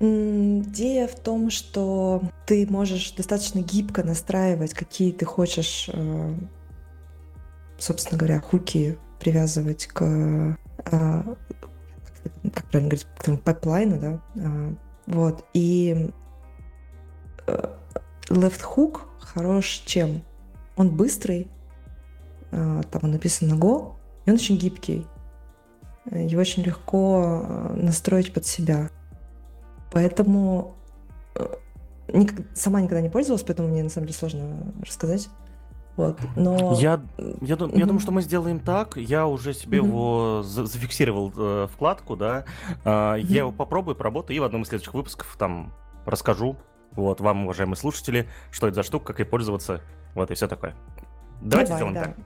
Идея 0.00 1.06
в 1.06 1.14
том, 1.14 1.50
что 1.50 2.22
ты 2.46 2.66
можешь 2.68 3.12
достаточно 3.12 3.60
гибко 3.60 4.02
настраивать, 4.02 4.74
какие 4.74 5.12
ты 5.12 5.24
хочешь, 5.24 5.88
э, 5.92 6.34
собственно 7.78 8.18
говоря, 8.18 8.40
хуки 8.40 8.98
привязывать 9.20 9.86
к, 9.86 10.02
а, 10.90 11.22
как 12.52 12.64
правильно 12.70 12.90
говорить, 12.90 13.06
к 13.18 13.36
пайплайну, 13.42 14.00
да, 14.00 14.20
а, 14.42 14.74
вот, 15.06 15.44
и 15.52 16.10
э, 17.46 17.74
left 18.28 18.62
hook 18.62 19.02
хорош 19.34 19.82
чем? 19.86 20.22
Он 20.76 20.90
быстрый, 20.90 21.48
а, 22.50 22.82
там 22.84 23.02
он 23.04 23.12
написан 23.12 23.48
на 23.48 23.54
Go, 23.54 23.92
и 24.26 24.30
он 24.30 24.36
очень 24.36 24.56
гибкий. 24.56 25.06
Его 26.10 26.40
очень 26.40 26.62
легко 26.62 27.42
а, 27.44 27.74
настроить 27.76 28.32
под 28.32 28.46
себя. 28.46 28.90
Поэтому 29.92 30.74
э, 31.34 31.46
сама 32.54 32.80
никогда 32.80 33.00
не 33.00 33.10
пользовалась, 33.10 33.42
поэтому 33.42 33.68
мне 33.68 33.82
на 33.82 33.90
самом 33.90 34.06
деле 34.06 34.18
сложно 34.18 34.72
рассказать. 34.80 35.28
Вот, 35.96 36.18
но... 36.36 36.74
Я, 36.80 37.02
я, 37.42 37.54
mm-hmm. 37.54 37.78
я 37.78 37.84
думаю, 37.84 38.00
что 38.00 38.12
мы 38.12 38.22
сделаем 38.22 38.60
так. 38.60 38.96
Я 38.96 39.26
уже 39.26 39.52
себе 39.52 39.78
mm-hmm. 39.78 39.86
его 39.86 40.42
за- 40.42 40.64
зафиксировал 40.64 41.32
э, 41.36 41.68
вкладку, 41.70 42.16
да. 42.16 42.44
Э, 42.84 42.88
mm-hmm. 42.88 43.26
Я 43.26 43.38
его 43.40 43.52
попробую, 43.52 43.94
поработаю 43.94 44.36
и 44.36 44.40
в 44.40 44.44
одном 44.44 44.62
из 44.62 44.68
следующих 44.68 44.94
выпусков 44.94 45.36
там 45.38 45.74
расскажу, 46.06 46.56
вот, 46.96 47.20
вам, 47.20 47.44
уважаемые 47.44 47.76
слушатели, 47.76 48.28
что 48.50 48.68
это 48.68 48.76
за 48.76 48.82
штука, 48.82 49.06
как 49.06 49.18
ей 49.20 49.24
пользоваться, 49.24 49.80
вот 50.14 50.30
и 50.30 50.34
все 50.34 50.48
такое. 50.48 50.74
Давайте 51.40 51.72
Давай, 51.72 51.92
сделаем 51.92 51.94
да. 51.94 52.04
так. 52.04 52.16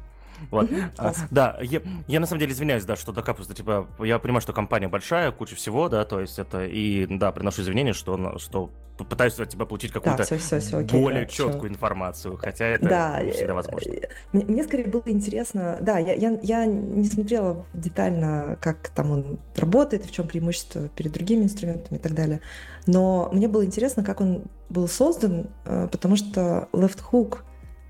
Вот. 0.50 0.70
а, 0.98 1.12
да, 1.30 1.58
я, 1.60 1.80
я 2.06 2.20
на 2.20 2.26
самом 2.26 2.40
деле 2.40 2.52
извиняюсь, 2.52 2.84
да, 2.84 2.96
что 2.96 3.12
докапываюсь, 3.12 3.54
типа, 3.54 3.88
я 4.00 4.18
понимаю, 4.18 4.40
что 4.40 4.52
компания 4.52 4.88
большая, 4.88 5.32
куча 5.32 5.56
всего, 5.56 5.88
да, 5.88 6.04
то 6.04 6.20
есть 6.20 6.38
это, 6.38 6.64
и, 6.64 7.06
да, 7.06 7.32
приношу 7.32 7.62
извинения, 7.62 7.92
что, 7.92 8.38
что 8.38 8.70
пытаюсь 9.04 9.38
от 9.38 9.48
тебя 9.48 9.66
получить 9.66 9.92
какую-то 9.92 10.18
да, 10.18 10.24
все, 10.24 10.38
все, 10.38 10.60
все, 10.60 10.78
окей, 10.78 11.00
более 11.00 11.24
да, 11.24 11.30
четкую 11.30 11.60
все. 11.60 11.68
информацию, 11.68 12.36
хотя 12.36 12.66
это 12.66 12.88
да, 12.88 13.22
не 13.22 13.32
всегда 13.32 13.54
возможно. 13.54 13.92
Мне, 14.32 14.44
мне 14.44 14.64
скорее 14.64 14.86
было 14.86 15.02
интересно, 15.06 15.78
да, 15.80 15.98
я, 15.98 16.14
я, 16.14 16.38
я 16.42 16.66
не 16.66 17.06
смотрела 17.06 17.66
детально, 17.74 18.56
как 18.60 18.88
там 18.88 19.10
он 19.10 19.38
работает, 19.56 20.06
в 20.06 20.12
чем 20.12 20.26
преимущество 20.28 20.88
перед 20.88 21.12
другими 21.12 21.44
инструментами 21.44 21.98
и 21.98 22.00
так 22.00 22.14
далее, 22.14 22.40
но 22.86 23.28
мне 23.32 23.48
было 23.48 23.64
интересно, 23.64 24.02
как 24.04 24.20
он 24.20 24.44
был 24.68 24.88
создан, 24.88 25.50
э, 25.64 25.88
потому 25.90 26.16
что 26.16 26.68
Left 26.72 27.00
Hook 27.12 27.38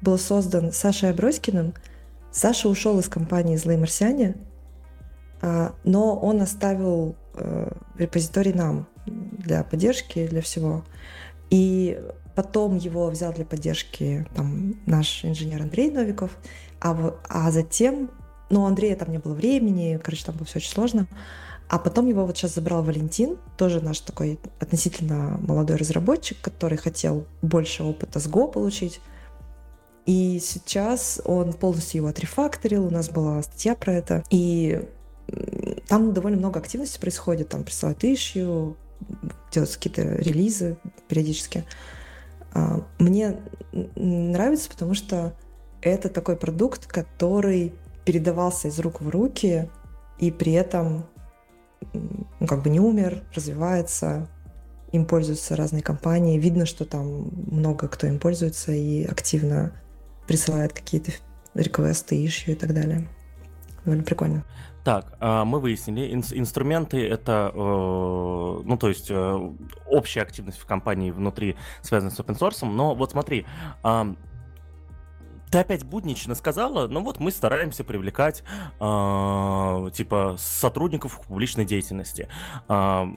был 0.01 0.19
создан 0.19 0.73
Сашей 0.73 1.11
Аброськиным, 1.11 1.75
Саша 2.37 2.69
ушел 2.69 2.99
из 2.99 3.09
компании 3.09 3.57
«Злые 3.57 3.79
марсиане», 3.79 4.35
а, 5.41 5.75
но 5.85 6.15
он 6.15 6.43
оставил 6.43 7.17
э, 7.33 7.73
репозиторий 7.97 8.53
нам 8.53 8.87
для 9.07 9.65
поддержки, 9.65 10.27
для 10.27 10.43
всего. 10.43 10.85
И 11.49 11.99
потом 12.35 12.77
его 12.77 13.09
взял 13.09 13.33
для 13.33 13.47
поддержки 13.47 14.27
там, 14.37 14.75
наш 14.85 15.25
инженер 15.25 15.63
Андрей 15.63 15.91
Новиков, 15.91 16.37
а, 16.79 17.15
а 17.27 17.51
затем, 17.51 18.11
ну, 18.51 18.67
Андрея 18.67 18.97
там 18.97 19.13
не 19.13 19.19
было 19.19 19.33
времени, 19.33 19.99
короче, 20.05 20.27
там 20.27 20.37
было 20.37 20.45
все 20.45 20.59
очень 20.59 20.73
сложно. 20.73 21.07
А 21.71 21.79
потом 21.79 22.07
его 22.07 22.27
вот 22.27 22.37
сейчас 22.37 22.55
забрал 22.55 22.83
Валентин, 22.83 23.39
тоже 23.57 23.81
наш 23.81 24.01
такой 24.01 24.39
относительно 24.61 25.39
молодой 25.41 25.77
разработчик, 25.77 26.39
который 26.43 26.77
хотел 26.77 27.25
больше 27.41 27.83
опыта 27.83 28.21
с 28.21 28.27
Go 28.27 28.53
получить. 28.53 29.01
И 30.07 30.39
сейчас 30.41 31.21
он 31.25 31.53
полностью 31.53 31.99
его 31.99 32.09
отрефакторил, 32.09 32.87
у 32.87 32.91
нас 32.91 33.11
была 33.11 33.43
статья 33.43 33.75
про 33.75 33.93
это. 33.93 34.25
И 34.31 34.89
там 35.89 36.13
довольно 36.13 36.39
много 36.39 36.61
активности 36.61 37.01
происходит, 37.01 37.49
там 37.49 37.65
присылают 37.65 38.05
ищу, 38.05 38.77
делаются 39.51 39.79
какие-то 39.79 40.03
релизы 40.03 40.77
периодически. 41.09 41.65
А, 42.55 42.85
мне 42.99 43.37
нравится, 43.97 44.71
потому 44.71 44.95
что 44.95 45.35
это 45.83 46.09
такой 46.09 46.37
продукт, 46.37 46.87
который 46.87 47.75
передавался 48.05 48.69
из 48.69 48.79
рук 48.79 49.01
в 49.01 49.09
руки, 49.09 49.69
и 50.19 50.31
при 50.31 50.53
этом 50.53 51.05
ну, 51.93 52.47
как 52.47 52.63
бы 52.63 52.71
не 52.71 52.81
умер, 52.81 53.25
развивается, 53.35 54.29
им 54.93 55.05
пользуются 55.05 55.57
разные 55.57 55.83
компании. 55.83 56.39
Видно, 56.39 56.65
что 56.65 56.85
там 56.85 57.31
много 57.51 57.89
кто 57.89 58.07
им 58.07 58.19
пользуется 58.19 58.73
и 58.73 59.05
активно 59.05 59.73
присылает 60.27 60.73
какие-то 60.73 61.13
реквесты, 61.55 62.25
ищу 62.25 62.53
и 62.53 62.55
так 62.55 62.75
далее. 62.75 63.09
Довольно 63.85 64.05
прикольно. 64.05 64.45
Так, 64.85 65.17
а, 65.19 65.45
мы 65.45 65.59
выяснили, 65.59 66.13
инструменты 66.15 67.09
это, 67.09 67.51
э, 67.53 67.59
ну 67.59 68.77
то 68.79 68.89
есть 68.89 69.11
э, 69.11 69.51
общая 69.89 70.23
активность 70.23 70.59
в 70.59 70.67
компании 70.67 71.11
внутри 71.11 71.57
связана 71.83 72.13
с 72.13 72.21
open 72.21 72.39
source, 72.39 72.65
но 72.65 72.95
вот 72.95 73.11
смотри, 73.11 73.47
ты 75.51 75.59
опять 75.59 75.85
буднично 75.85 76.35
сказала, 76.35 76.87
ну 76.89 77.03
вот 77.03 77.19
мы 77.21 77.31
стараемся 77.31 77.85
привлекать 77.85 78.43
э, 78.81 79.91
типа 79.93 80.37
сотрудников 80.39 81.21
публичной 81.27 81.65
деятельности. 81.65 82.29
А, 82.69 83.09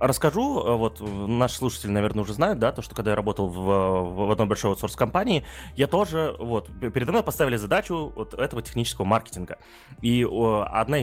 расскажу, 0.00 0.64
а, 0.64 0.76
вот 0.76 1.00
наши 1.00 1.56
слушатели, 1.56 1.90
наверное, 1.90 2.22
уже 2.22 2.34
знают, 2.34 2.58
да, 2.58 2.72
то, 2.72 2.82
что 2.82 2.94
когда 2.94 3.10
я 3.12 3.16
работал 3.16 3.48
в, 3.48 4.26
в 4.26 4.30
одной 4.30 4.46
большой 4.46 4.70
аутсорс 4.70 4.96
компании, 4.96 5.44
я 5.76 5.86
тоже, 5.86 6.34
вот, 6.38 6.68
передо 6.92 7.12
мной 7.12 7.22
поставили 7.22 7.56
задачу 7.56 8.12
вот 8.14 8.34
этого 8.34 8.62
технического 8.62 9.04
маркетинга. 9.04 9.58
И 10.00 10.24
одна, 10.24 10.98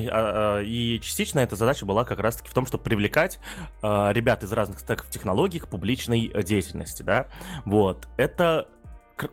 и 0.61 0.99
частично 1.01 1.39
эта 1.39 1.56
задача 1.56 1.85
была 1.85 2.06
как 2.06 2.19
раз-таки 2.19 2.49
в 2.49 2.53
том, 2.53 2.65
чтобы 2.65 2.84
привлекать 2.84 3.39
ребят 3.81 4.43
из 4.43 4.51
разных 4.51 4.80
стеков 4.80 5.10
технологий 5.10 5.60
к 5.60 5.68
публичной 5.68 6.31
деятельности, 6.43 7.03
да. 7.03 7.27
Вот, 7.65 8.07
это 8.18 8.68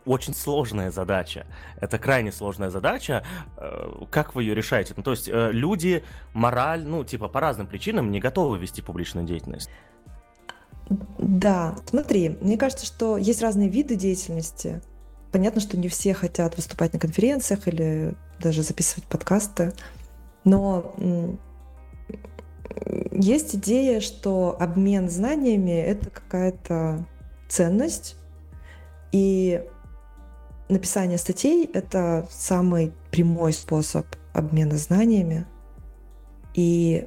очень 0.05 0.35
сложная 0.35 0.91
задача. 0.91 1.47
Это 1.81 1.99
крайне 1.99 2.33
сложная 2.33 2.71
задача. 2.71 3.25
Э, 3.57 3.91
как 4.11 4.35
вы 4.35 4.43
ее 4.45 4.55
решаете? 4.55 4.95
Ну, 4.97 5.03
то 5.03 5.13
есть 5.13 5.29
э, 5.29 5.51
люди 5.53 6.05
мораль, 6.33 6.85
ну, 6.85 7.05
типа, 7.05 7.29
по 7.29 7.41
разным 7.41 7.67
причинам 7.67 8.11
не 8.11 8.21
готовы 8.21 8.59
вести 8.59 8.83
публичную 8.83 9.27
деятельность. 9.27 9.71
Да, 11.19 11.77
смотри, 11.89 12.37
мне 12.41 12.57
кажется, 12.57 12.87
что 12.87 13.17
есть 13.17 13.43
разные 13.43 13.69
виды 13.69 13.97
деятельности. 13.97 14.81
Понятно, 15.33 15.61
что 15.61 15.77
не 15.77 15.89
все 15.89 16.15
хотят 16.15 16.57
выступать 16.57 16.93
на 16.93 16.99
конференциях 16.99 17.67
или 17.67 18.15
даже 18.39 18.63
записывать 18.63 19.05
подкасты, 19.05 19.73
но 20.45 20.95
есть 23.11 23.57
идея, 23.57 24.01
что 24.01 24.57
обмен 24.61 25.09
знаниями— 25.11 25.71
это 25.73 26.11
какая-то 26.11 27.07
ценность, 27.49 28.17
и 29.13 29.65
написание 30.69 31.19
статей— 31.19 31.69
это 31.73 32.27
самый 32.31 32.93
прямой 33.11 33.53
способ 33.53 34.07
обмена 34.33 34.77
знаниями. 34.77 35.47
И 36.55 37.07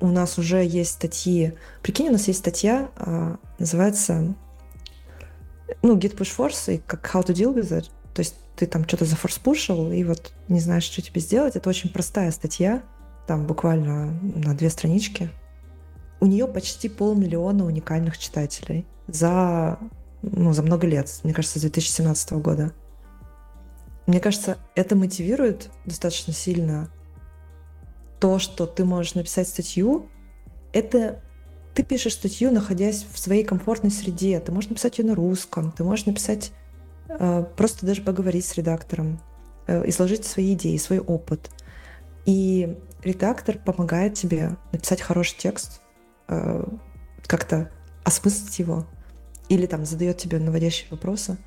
у 0.00 0.08
нас 0.08 0.38
уже 0.38 0.64
есть 0.64 0.92
статьи. 0.92 1.54
Прикинь, 1.82 2.08
у 2.08 2.12
нас 2.12 2.28
есть 2.28 2.40
статья, 2.40 2.90
а, 2.96 3.36
называется 3.58 4.34
ну, 5.82 5.96
Git 5.96 6.16
Push 6.16 6.36
Force 6.36 6.74
и 6.74 6.78
как 6.78 7.04
How 7.14 7.24
to 7.24 7.34
Deal 7.34 7.54
with 7.54 7.70
it. 7.70 7.90
То 8.14 8.20
есть 8.20 8.36
ты 8.56 8.66
там 8.66 8.84
что-то 8.86 9.04
зафорспушил 9.04 9.92
и 9.92 10.02
вот 10.04 10.32
не 10.48 10.60
знаешь, 10.60 10.84
что 10.84 11.02
тебе 11.02 11.20
сделать. 11.20 11.56
Это 11.56 11.68
очень 11.68 11.90
простая 11.90 12.30
статья, 12.30 12.82
там 13.26 13.46
буквально 13.46 14.18
на 14.22 14.54
две 14.54 14.70
странички. 14.70 15.30
У 16.20 16.26
нее 16.26 16.48
почти 16.48 16.88
полмиллиона 16.88 17.64
уникальных 17.64 18.18
читателей 18.18 18.86
за 19.06 19.78
ну, 20.22 20.52
за 20.52 20.62
много 20.62 20.86
лет, 20.86 21.08
мне 21.22 21.32
кажется, 21.32 21.58
с 21.58 21.62
2017 21.62 22.32
года. 22.32 22.72
Мне 24.06 24.20
кажется, 24.20 24.58
это 24.74 24.96
мотивирует 24.96 25.70
достаточно 25.84 26.32
сильно 26.32 26.90
то, 28.20 28.38
что 28.38 28.66
ты 28.66 28.84
можешь 28.84 29.14
написать 29.14 29.48
статью. 29.48 30.08
Это 30.72 31.22
ты 31.74 31.82
пишешь 31.82 32.14
статью, 32.14 32.50
находясь 32.50 33.06
в 33.12 33.18
своей 33.18 33.44
комфортной 33.44 33.92
среде. 33.92 34.40
Ты 34.40 34.50
можешь 34.50 34.70
написать 34.70 34.98
ее 34.98 35.04
на 35.04 35.14
русском, 35.14 35.70
ты 35.70 35.84
можешь 35.84 36.06
написать, 36.06 36.52
э, 37.08 37.44
просто 37.56 37.86
даже 37.86 38.02
поговорить 38.02 38.44
с 38.44 38.56
редактором, 38.56 39.20
э, 39.66 39.88
изложить 39.88 40.24
свои 40.24 40.54
идеи, 40.54 40.76
свой 40.78 40.98
опыт. 40.98 41.50
И 42.24 42.76
редактор 43.04 43.58
помогает 43.58 44.14
тебе 44.14 44.56
написать 44.72 45.00
хороший 45.00 45.38
текст, 45.38 45.80
э, 46.28 46.64
как-то 47.26 47.70
осмыслить 48.04 48.58
его, 48.58 48.86
или 49.48 49.66
там 49.66 49.84
задает 49.84 50.18
тебе 50.18 50.38
наводящие 50.38 50.88
вопросы. 50.90 51.38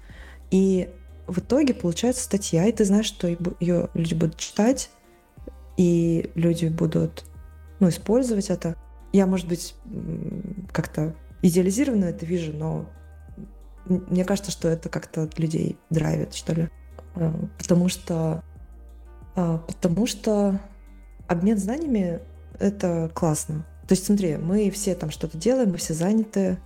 И 0.50 0.90
в 1.28 1.40
итоге 1.40 1.74
получается 1.74 2.24
статья, 2.24 2.66
и 2.66 2.72
ты 2.72 2.86
знаешь, 2.86 3.06
что 3.06 3.28
ее 3.28 3.90
люди 3.94 4.14
будут 4.14 4.38
читать, 4.38 4.90
и 5.78 6.30
люди 6.36 6.66
будут 6.68 7.24
ну, 7.80 7.90
использовать 7.90 8.50
это. 8.50 8.76
Я, 9.14 9.26
может 9.26 9.48
быть, 9.48 9.76
как-то 10.72 11.16
идеализированно 11.42 12.06
это 12.06 12.26
вижу, 12.26 12.54
но 12.54 12.90
мне 13.86 14.26
кажется, 14.26 14.52
что 14.52 14.68
это 14.68 14.90
как-то 14.90 15.30
людей 15.38 15.78
драйвит, 15.90 16.34
что 16.34 16.54
ли. 16.54 16.70
А, 17.16 17.34
потому 17.58 17.90
что, 17.90 18.44
а, 19.36 19.58
потому 19.60 20.06
что 20.06 20.60
обмен 21.28 21.58
знаниями— 21.58 22.20
это 22.60 23.10
классно. 23.14 23.66
То 23.88 23.94
есть 23.94 24.06
смотри, 24.06 24.38
мы 24.38 24.70
все 24.70 24.96
там 24.96 25.10
что-то 25.10 25.38
делаем, 25.38 25.72
мы 25.72 25.78
все 25.78 25.94
заняты, 25.94 26.58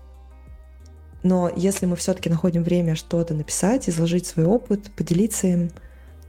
но 1.26 1.52
если 1.54 1.88
мы 1.88 1.96
все-таки 1.96 2.30
находим 2.30 2.62
время 2.62 2.94
что-то 2.94 3.34
написать, 3.34 3.90
изложить 3.90 4.28
свой 4.28 4.46
опыт, 4.46 4.92
поделиться 4.96 5.48
им, 5.48 5.72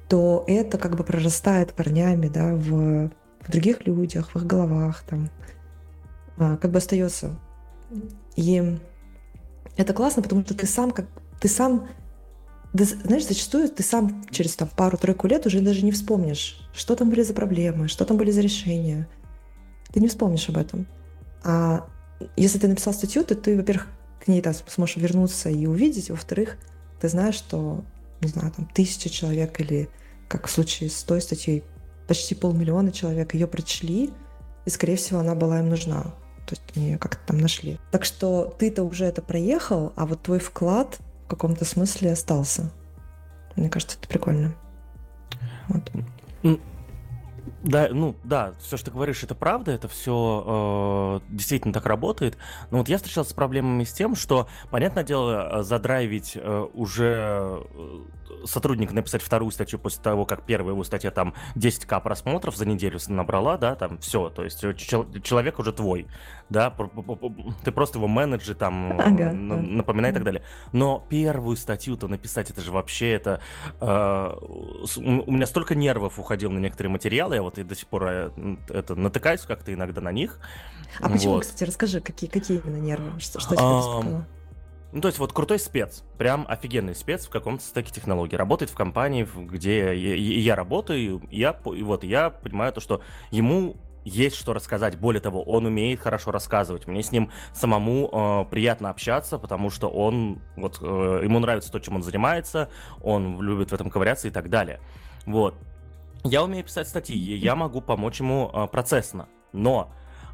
то 0.08 0.42
это 0.46 0.78
как 0.78 0.96
бы 0.96 1.04
прорастает 1.04 1.72
корнями 1.72 2.28
да, 2.28 2.54
в, 2.54 3.10
в 3.42 3.52
других 3.52 3.86
людях, 3.86 4.30
в 4.32 4.36
их 4.36 4.46
головах, 4.46 5.04
там, 5.06 5.28
а, 6.38 6.56
как 6.56 6.70
бы 6.70 6.78
остается. 6.78 7.38
И 8.36 8.78
это 9.76 9.92
классно, 9.92 10.22
потому 10.22 10.40
что 10.40 10.54
ты 10.54 10.66
сам 10.66 10.90
как 10.92 11.04
ты 11.40 11.48
сам 11.48 11.88
да, 12.72 12.84
знаешь, 12.84 13.26
зачастую 13.26 13.68
ты 13.68 13.82
сам 13.82 14.24
через 14.30 14.56
там, 14.56 14.70
пару-тройку 14.74 15.26
лет 15.26 15.44
уже 15.44 15.60
даже 15.60 15.84
не 15.84 15.92
вспомнишь, 15.92 16.66
что 16.72 16.96
там 16.96 17.10
были 17.10 17.20
за 17.20 17.34
проблемы, 17.34 17.88
что 17.88 18.06
там 18.06 18.16
были 18.16 18.30
за 18.30 18.40
решения. 18.40 19.06
Ты 19.92 20.00
не 20.00 20.08
вспомнишь 20.08 20.48
об 20.48 20.56
этом. 20.56 20.86
А 21.44 21.86
если 22.34 22.58
ты 22.58 22.66
написал 22.66 22.94
статью, 22.94 23.24
то 23.24 23.34
ты, 23.34 23.58
во-первых, 23.58 23.88
к 24.26 24.28
ней 24.28 24.42
там 24.42 24.54
сможешь 24.66 24.96
вернуться 24.96 25.48
и 25.48 25.66
увидеть. 25.66 26.10
Во-вторых, 26.10 26.56
ты 27.00 27.08
знаешь, 27.08 27.36
что, 27.36 27.84
не 28.20 28.28
знаю, 28.28 28.50
там 28.50 28.66
тысяча 28.66 29.08
человек 29.08 29.60
или, 29.60 29.88
как 30.26 30.48
в 30.48 30.50
случае 30.50 30.90
с 30.90 31.04
той 31.04 31.20
статьей, 31.20 31.62
почти 32.08 32.34
полмиллиона 32.34 32.90
человек 32.90 33.34
ее 33.34 33.46
прочли, 33.46 34.10
и, 34.64 34.70
скорее 34.70 34.96
всего, 34.96 35.20
она 35.20 35.36
была 35.36 35.60
им 35.60 35.68
нужна. 35.68 36.02
То 36.46 36.54
есть 36.54 36.62
они 36.74 36.86
ее 36.86 36.98
как-то 36.98 37.24
там 37.24 37.38
нашли. 37.38 37.78
Так 37.92 38.04
что 38.04 38.52
ты-то 38.58 38.82
уже 38.82 39.04
это 39.04 39.22
проехал, 39.22 39.92
а 39.94 40.06
вот 40.06 40.22
твой 40.22 40.40
вклад 40.40 40.98
в 41.24 41.28
каком-то 41.28 41.64
смысле 41.64 42.12
остался. 42.12 42.72
Мне 43.54 43.68
кажется, 43.70 43.96
это 43.96 44.08
прикольно. 44.08 44.56
Вот. 45.68 45.88
Да, 47.66 47.88
ну 47.90 48.14
да, 48.22 48.54
все, 48.60 48.76
что 48.76 48.86
ты 48.86 48.92
говоришь, 48.92 49.24
это 49.24 49.34
правда, 49.34 49.72
это 49.72 49.88
все 49.88 51.20
э, 51.26 51.34
действительно 51.34 51.74
так 51.74 51.84
работает. 51.84 52.38
Но 52.70 52.78
вот 52.78 52.88
я 52.88 52.96
встречался 52.96 53.30
с 53.30 53.34
проблемами 53.34 53.82
с 53.82 53.92
тем, 53.92 54.14
что, 54.14 54.46
понятное 54.70 55.02
дело, 55.02 55.58
э, 55.58 55.62
задрайвить 55.64 56.34
э, 56.36 56.66
уже 56.74 57.64
э, 57.74 58.04
сотрудника 58.44 58.94
написать 58.94 59.20
вторую 59.20 59.50
статью 59.50 59.80
после 59.80 60.00
того, 60.00 60.24
как 60.24 60.42
первая 60.42 60.74
его 60.74 60.84
статья 60.84 61.10
там 61.10 61.34
10к 61.56 62.00
просмотров 62.02 62.56
за 62.56 62.66
неделю 62.66 63.00
набрала, 63.08 63.56
да, 63.56 63.74
там 63.74 63.98
все, 63.98 64.30
то 64.30 64.44
есть 64.44 64.62
э, 64.62 64.72
человек 64.74 65.58
уже 65.58 65.72
твой, 65.72 66.06
да, 66.48 66.74
ты 67.64 67.72
просто 67.72 67.98
его 67.98 68.08
менеджер 68.08 68.54
там 68.54 68.98
ага, 69.00 69.32
напоминай 69.32 70.12
да. 70.12 70.14
и 70.14 70.14
так 70.14 70.24
далее. 70.24 70.42
Но 70.72 71.04
первую 71.08 71.56
статью-то 71.56 72.08
написать, 72.08 72.50
это 72.50 72.60
же 72.60 72.70
вообще 72.70 73.12
это... 73.12 73.40
Э, 73.80 74.34
у 74.96 75.32
меня 75.32 75.46
столько 75.46 75.74
нервов 75.74 76.18
уходило 76.18 76.52
на 76.52 76.58
некоторые 76.58 76.92
материалы, 76.92 77.34
я 77.36 77.42
вот 77.42 77.58
и 77.58 77.64
до 77.64 77.74
сих 77.74 77.88
пор 77.88 78.04
э, 78.06 78.30
это 78.68 78.94
натыкаюсь 78.94 79.42
как-то 79.42 79.74
иногда 79.74 80.00
на 80.00 80.12
них. 80.12 80.38
А 81.00 81.08
почему, 81.08 81.34
вот. 81.34 81.42
кстати, 81.42 81.64
расскажи, 81.64 82.00
какие, 82.00 82.30
какие 82.30 82.60
именно 82.60 82.80
нервы, 82.80 83.18
что, 83.18 83.40
что 83.40 83.56
тебе 83.56 83.66
беспокоило? 83.66 84.26
Ну, 84.92 85.00
то 85.02 85.08
есть 85.08 85.18
вот 85.18 85.32
крутой 85.32 85.58
спец, 85.58 86.04
прям 86.16 86.46
офигенный 86.48 86.94
спец 86.94 87.26
в 87.26 87.30
каком-то 87.30 87.62
стеке 87.62 87.92
технологий. 87.92 88.36
Работает 88.36 88.70
в 88.70 88.74
компании, 88.74 89.28
где 89.36 89.94
я, 89.94 90.14
я 90.14 90.56
работаю, 90.56 91.20
я, 91.30 91.58
и 91.74 91.82
вот 91.82 92.04
я 92.04 92.30
понимаю 92.30 92.72
то, 92.72 92.80
что 92.80 93.02
ему 93.30 93.76
есть 94.06 94.36
что 94.36 94.52
рассказать. 94.52 94.98
Более 94.98 95.20
того, 95.20 95.42
он 95.42 95.66
умеет 95.66 96.00
хорошо 96.00 96.30
рассказывать. 96.30 96.86
Мне 96.86 97.02
с 97.02 97.10
ним 97.10 97.30
самому 97.52 98.08
э, 98.12 98.50
приятно 98.50 98.90
общаться, 98.90 99.38
потому 99.38 99.68
что 99.68 99.88
он, 99.88 100.40
вот, 100.56 100.78
э, 100.80 101.20
ему 101.24 101.40
нравится 101.40 101.72
то, 101.72 101.80
чем 101.80 101.96
он 101.96 102.02
занимается, 102.02 102.70
он 103.02 103.42
любит 103.42 103.70
в 103.70 103.74
этом 103.74 103.90
ковыряться 103.90 104.28
и 104.28 104.30
так 104.30 104.48
далее. 104.48 104.80
Вот. 105.26 105.56
Я 106.24 106.44
умею 106.44 106.64
писать 106.64 106.88
статьи, 106.88 107.16
я 107.16 107.56
могу 107.56 107.80
помочь 107.80 108.20
ему 108.20 108.50
э, 108.52 108.66
процессно, 108.68 109.28
но 109.52 109.92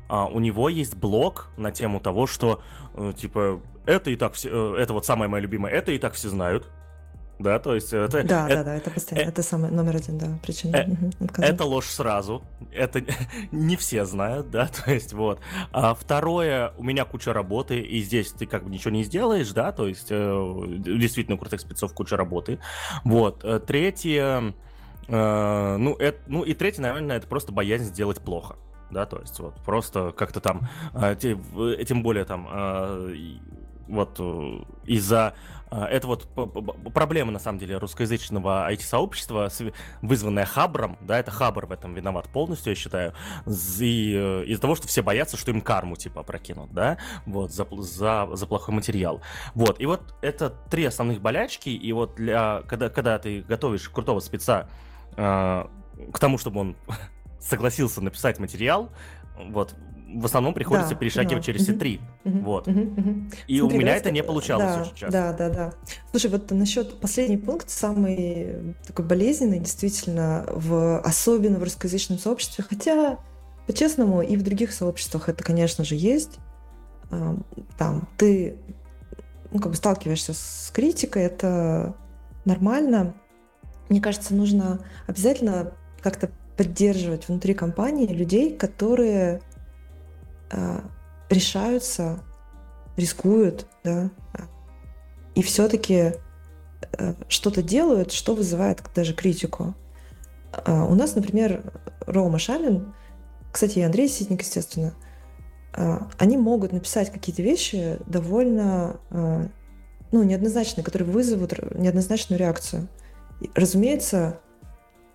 а, 0.08 0.26
у 0.26 0.40
него 0.40 0.68
есть 0.68 0.94
блог 0.94 1.48
на 1.56 1.70
тему 1.70 1.98
того, 1.98 2.26
что, 2.26 2.62
э, 2.94 3.14
типа, 3.16 3.62
это 3.86 4.10
и 4.10 4.16
так 4.16 4.34
все, 4.34 4.76
э, 4.76 4.82
это 4.82 4.92
вот 4.92 5.06
самое 5.06 5.30
мое 5.30 5.40
любимое, 5.40 5.72
это 5.72 5.92
и 5.92 5.98
так 5.98 6.12
все 6.12 6.28
знают. 6.28 6.70
Да, 7.42 7.58
то 7.58 7.74
есть 7.74 7.92
это... 7.92 8.22
Да, 8.22 8.46
это, 8.46 8.56
да, 8.56 8.64
да, 8.64 8.74
это 8.76 8.90
постоянно, 8.90 9.26
э, 9.26 9.28
это 9.28 9.42
самый 9.42 9.70
номер 9.70 9.96
один, 9.96 10.18
да, 10.18 10.26
причина. 10.42 10.76
Э, 10.76 10.90
угу, 10.90 11.10
это 11.38 11.64
ложь 11.64 11.86
сразу, 11.86 12.42
это 12.72 13.02
не 13.52 13.76
все 13.76 14.04
знают, 14.04 14.50
да, 14.50 14.68
то 14.84 14.92
есть 14.92 15.12
вот. 15.12 15.40
А 15.72 15.94
второе, 15.94 16.72
у 16.78 16.84
меня 16.84 17.04
куча 17.04 17.32
работы, 17.32 17.80
и 17.80 18.00
здесь 18.02 18.30
ты 18.32 18.46
как 18.46 18.64
бы 18.64 18.70
ничего 18.70 18.90
не 18.92 19.04
сделаешь, 19.04 19.50
да, 19.50 19.72
то 19.72 19.88
есть 19.88 20.08
э, 20.10 20.64
действительно 20.78 21.36
у 21.36 21.38
крутых 21.38 21.60
спецов 21.60 21.92
куча 21.92 22.16
работы. 22.16 22.58
Вот. 23.04 23.44
Э, 23.44 23.58
третье, 23.58 24.54
э, 25.08 25.76
ну, 25.78 25.94
это, 25.96 26.18
ну 26.26 26.42
и 26.42 26.54
третье, 26.54 26.82
наверное, 26.82 27.16
это 27.16 27.26
просто 27.26 27.52
боязнь 27.52 27.84
сделать 27.84 28.20
плохо 28.20 28.56
да, 28.90 29.06
то 29.06 29.20
есть 29.20 29.40
вот 29.40 29.54
просто 29.64 30.12
как-то 30.12 30.40
там, 30.40 30.68
э, 30.92 31.16
тем 31.16 32.02
более 32.02 32.26
там 32.26 32.46
вот 33.88 34.16
э, 34.18 34.58
из-за 34.86 35.26
а, 35.28 35.34
это 35.72 36.06
вот 36.06 36.28
проблема, 36.92 37.32
на 37.32 37.38
самом 37.38 37.58
деле, 37.58 37.78
русскоязычного 37.78 38.70
IT-сообщества, 38.72 39.50
вызванная 40.02 40.44
Хабром, 40.44 40.98
да, 41.00 41.18
это 41.18 41.30
Хабр 41.30 41.66
в 41.66 41.72
этом 41.72 41.94
виноват 41.94 42.28
полностью, 42.28 42.72
я 42.72 42.76
считаю, 42.76 43.14
э, 43.46 43.50
из-за 43.50 44.60
того, 44.60 44.74
что 44.74 44.86
все 44.86 45.02
боятся, 45.02 45.36
что 45.38 45.50
им 45.50 45.62
карму, 45.62 45.96
типа, 45.96 46.22
прокинут, 46.22 46.72
да, 46.72 46.98
вот, 47.24 47.52
за, 47.52 47.66
за, 47.70 48.28
за 48.32 48.46
плохой 48.46 48.74
материал. 48.74 49.22
Вот, 49.54 49.80
и 49.80 49.86
вот 49.86 50.14
это 50.20 50.50
три 50.50 50.84
основных 50.84 51.22
болячки, 51.22 51.70
и 51.70 51.92
вот 51.92 52.16
для, 52.16 52.62
когда, 52.68 52.90
когда 52.90 53.18
ты 53.18 53.40
готовишь 53.40 53.88
крутого 53.88 54.20
спеца 54.20 54.68
э, 55.16 55.66
к 56.12 56.18
тому, 56.18 56.36
чтобы 56.36 56.60
он 56.60 56.76
согласился 57.40 58.02
написать 58.02 58.38
материал, 58.38 58.90
вот, 59.38 59.74
в 60.14 60.24
основном 60.24 60.54
приходится 60.54 60.90
да, 60.90 60.96
перешагивать 60.96 61.44
через 61.44 61.62
все 61.62 61.72
три. 61.72 62.00
Угу, 62.24 62.38
вот. 62.38 62.68
Угу, 62.68 62.80
угу. 62.80 63.14
И 63.46 63.58
Смотри, 63.58 63.76
у 63.76 63.80
меня 63.80 63.96
это 63.96 64.10
не 64.10 64.22
получалось 64.22 64.74
да, 64.74 64.82
очень 64.82 64.94
часто. 64.94 65.12
Да, 65.12 65.32
да, 65.32 65.48
да. 65.48 65.74
Слушай, 66.10 66.30
вот 66.30 66.50
насчет 66.50 67.00
последний 67.00 67.38
пункт, 67.38 67.70
самый 67.70 68.74
такой 68.86 69.04
болезненный, 69.04 69.58
действительно, 69.58 70.44
в, 70.48 71.00
особенно 71.00 71.58
в 71.58 71.62
русскоязычном 71.62 72.18
сообществе, 72.18 72.64
хотя, 72.68 73.18
по-честному, 73.66 74.22
и 74.22 74.36
в 74.36 74.42
других 74.42 74.72
сообществах 74.72 75.28
это, 75.28 75.42
конечно 75.42 75.84
же, 75.84 75.94
есть. 75.94 76.38
Там 77.78 78.08
ты 78.16 78.56
ну, 79.52 79.60
как 79.60 79.70
бы 79.70 79.76
сталкиваешься 79.76 80.32
с 80.32 80.70
критикой, 80.72 81.24
это 81.24 81.94
нормально. 82.44 83.14
Мне 83.88 84.00
кажется, 84.00 84.34
нужно 84.34 84.80
обязательно 85.06 85.72
как-то 86.00 86.30
поддерживать 86.56 87.28
внутри 87.28 87.54
компании 87.54 88.06
людей, 88.06 88.56
которые 88.56 89.36
э, 89.36 89.51
решаются, 91.30 92.22
рискуют, 92.96 93.66
да, 93.84 94.10
и 95.34 95.42
все-таки 95.42 96.14
э, 96.98 97.14
что-то 97.28 97.62
делают, 97.62 98.12
что 98.12 98.34
вызывает 98.34 98.82
даже 98.94 99.14
критику. 99.14 99.74
Э, 100.52 100.82
у 100.82 100.94
нас, 100.94 101.14
например, 101.14 101.62
Рома 102.06 102.38
Шамин, 102.38 102.94
кстати, 103.50 103.78
и 103.78 103.82
Андрей 103.82 104.08
Ситник, 104.08 104.42
естественно, 104.42 104.94
э, 105.74 105.98
они 106.18 106.36
могут 106.36 106.72
написать 106.72 107.10
какие-то 107.10 107.42
вещи 107.42 107.98
довольно 108.06 109.00
э, 109.10 109.48
ну, 110.10 110.22
неоднозначные, 110.22 110.84
которые 110.84 111.08
вызовут 111.08 111.54
неоднозначную 111.74 112.38
реакцию. 112.38 112.88
Разумеется, 113.54 114.40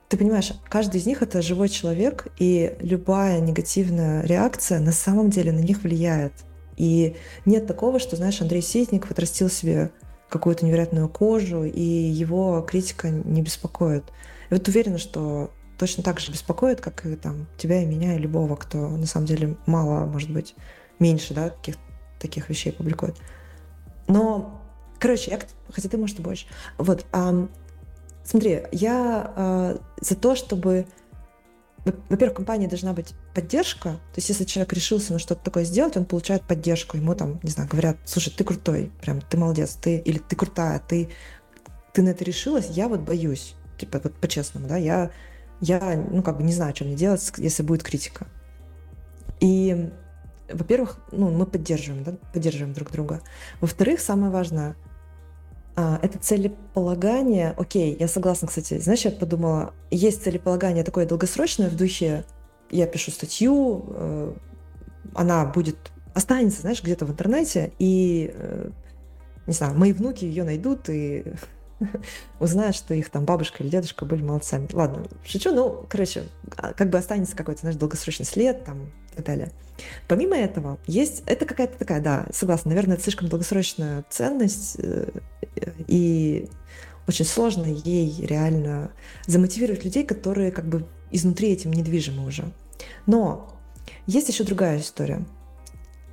ты 0.09 0.17
понимаешь, 0.17 0.53
каждый 0.69 1.01
из 1.01 1.05
них 1.05 1.21
это 1.21 1.41
живой 1.41 1.69
человек, 1.69 2.27
и 2.37 2.77
любая 2.79 3.41
негативная 3.41 4.23
реакция 4.23 4.79
на 4.79 4.93
самом 4.93 5.29
деле 5.29 5.51
на 5.51 5.59
них 5.59 5.83
влияет. 5.83 6.33
И 6.77 7.15
нет 7.45 7.67
такого, 7.67 7.99
что, 7.99 8.15
знаешь, 8.15 8.39
Андрей 8.41 8.61
Ситник 8.61 9.09
отрастил 9.11 9.49
себе 9.49 9.91
какую-то 10.29 10.65
невероятную 10.65 11.09
кожу, 11.09 11.63
и 11.63 11.81
его 11.81 12.61
критика 12.61 13.09
не 13.09 13.41
беспокоит. 13.41 14.03
И 14.49 14.53
вот 14.53 14.67
уверена, 14.67 14.97
что 14.97 15.51
точно 15.77 16.03
так 16.03 16.19
же 16.19 16.31
беспокоит, 16.31 16.79
как 16.79 17.05
и 17.05 17.15
там 17.15 17.47
тебя 17.57 17.81
и 17.81 17.85
меня, 17.85 18.15
и 18.15 18.19
любого, 18.19 18.55
кто 18.55 18.89
на 18.89 19.05
самом 19.05 19.25
деле 19.25 19.57
мало, 19.65 20.05
может 20.05 20.31
быть, 20.31 20.55
меньше, 20.99 21.33
да, 21.33 21.49
таких, 21.49 21.75
таких 22.19 22.49
вещей 22.49 22.71
публикует. 22.71 23.15
Но, 24.07 24.61
короче, 24.99 25.31
я, 25.31 25.39
хотя 25.69 25.89
ты, 25.89 25.97
может, 25.97 26.19
и 26.19 26.21
больше. 26.21 26.47
Вот, 26.77 27.05
Смотри, 28.27 28.63
я 28.73 29.33
э, 29.37 29.77
за 30.01 30.15
то, 30.17 30.35
чтобы 30.35 30.85
во-первых, 32.09 32.35
компании 32.35 32.67
должна 32.67 32.91
быть 32.91 33.13
поддержка. 33.33 33.91
То 33.91 34.17
есть, 34.17 34.27
если 34.27 34.43
человек 34.43 34.73
решился 34.73 35.13
на 35.13 35.19
что-то 35.19 35.41
такое 35.41 35.63
сделать, 35.63 35.95
он 35.95 36.03
получает 36.03 36.43
поддержку. 36.43 36.97
Ему 36.97 37.15
там, 37.15 37.39
не 37.41 37.49
знаю, 37.49 37.69
говорят, 37.69 37.95
слушай, 38.03 38.33
ты 38.35 38.43
крутой, 38.43 38.91
прям, 39.01 39.21
ты 39.21 39.37
молодец, 39.37 39.77
ты, 39.81 39.99
или 39.99 40.17
ты 40.17 40.35
крутая, 40.35 40.81
ты, 40.85 41.09
ты 41.93 42.01
на 42.01 42.09
это 42.09 42.25
решилась, 42.25 42.67
я 42.71 42.89
вот 42.89 42.99
боюсь. 42.99 43.55
Типа, 43.77 44.01
вот 44.03 44.15
по-честному, 44.15 44.67
да, 44.67 44.75
я, 44.75 45.11
я, 45.61 45.95
ну, 46.11 46.21
как 46.21 46.35
бы 46.35 46.43
не 46.43 46.51
знаю, 46.51 46.75
что 46.75 46.83
мне 46.83 46.95
делать, 46.95 47.31
если 47.37 47.63
будет 47.63 47.83
критика. 47.83 48.27
И, 49.39 49.89
во-первых, 50.51 50.99
ну, 51.13 51.29
мы 51.29 51.45
поддерживаем, 51.45 52.03
да, 52.03 52.17
поддерживаем 52.33 52.73
друг 52.73 52.91
друга. 52.91 53.21
Во-вторых, 53.61 54.01
самое 54.01 54.33
важное— 54.33 54.75
а, 55.79 55.99
это 56.01 56.17
целеполагание. 56.17 57.53
Окей, 57.55 57.95
я 57.99 58.07
согласна, 58.07 58.47
кстати. 58.47 58.79
Знаешь, 58.79 59.05
я 59.05 59.11
подумала, 59.11 59.75
есть 59.91 60.23
целеполагание 60.23 60.83
такое 60.83 61.05
долгосрочное 61.05 61.69
в 61.69 61.77
духе, 61.77 62.25
я 62.71 62.87
пишу 62.87 63.11
статью, 63.11 63.85
э, 63.89 64.33
она 65.13 65.45
будет 65.45 65.77
останется, 66.15 66.61
знаешь, 66.61 66.81
где-то 66.81 67.05
в 67.05 67.11
интернете, 67.11 67.73
и, 67.77 68.31
э, 68.33 68.71
не 69.45 69.53
знаю, 69.53 69.77
мои 69.77 69.93
внуки 69.93 70.25
ее 70.25 70.43
найдут 70.43 70.89
и 70.89 71.33
узнают, 72.39 72.75
что 72.75 72.93
их 72.93 73.09
там 73.09 73.25
бабушка 73.25 73.63
или 73.63 73.69
дедушка 73.69 74.05
были 74.05 74.21
молодцами. 74.21 74.67
Ладно, 74.73 75.05
шучу, 75.25 75.53
ну, 75.53 75.85
короче, 75.89 76.23
а, 76.57 76.73
как 76.73 76.89
бы 76.89 76.97
останется 76.97 77.35
какой-то, 77.35 77.61
знаешь, 77.61 77.77
долгосрочный 77.77 78.25
след 78.25 78.63
там 78.65 78.91
и 79.11 79.15
так 79.15 79.25
далее. 79.25 79.51
Помимо 80.07 80.35
этого, 80.35 80.79
есть, 80.87 81.23
это 81.27 81.45
какая-то 81.45 81.77
такая, 81.77 82.01
да, 82.01 82.25
согласна, 82.31 82.69
наверное, 82.69 82.95
это 82.95 83.03
слишком 83.03 83.29
долгосрочная 83.29 84.05
ценность, 84.09 84.77
э, 84.79 85.09
и 85.87 86.49
очень 87.07 87.25
сложно 87.25 87.65
ей 87.65 88.25
реально 88.25 88.91
замотивировать 89.27 89.85
людей, 89.85 90.03
которые 90.03 90.51
как 90.51 90.67
бы 90.67 90.87
изнутри 91.11 91.51
этим 91.53 91.71
недвижимы 91.71 92.25
уже. 92.25 92.51
Но 93.05 93.53
есть 94.07 94.29
еще 94.29 94.43
другая 94.43 94.79
история. 94.79 95.25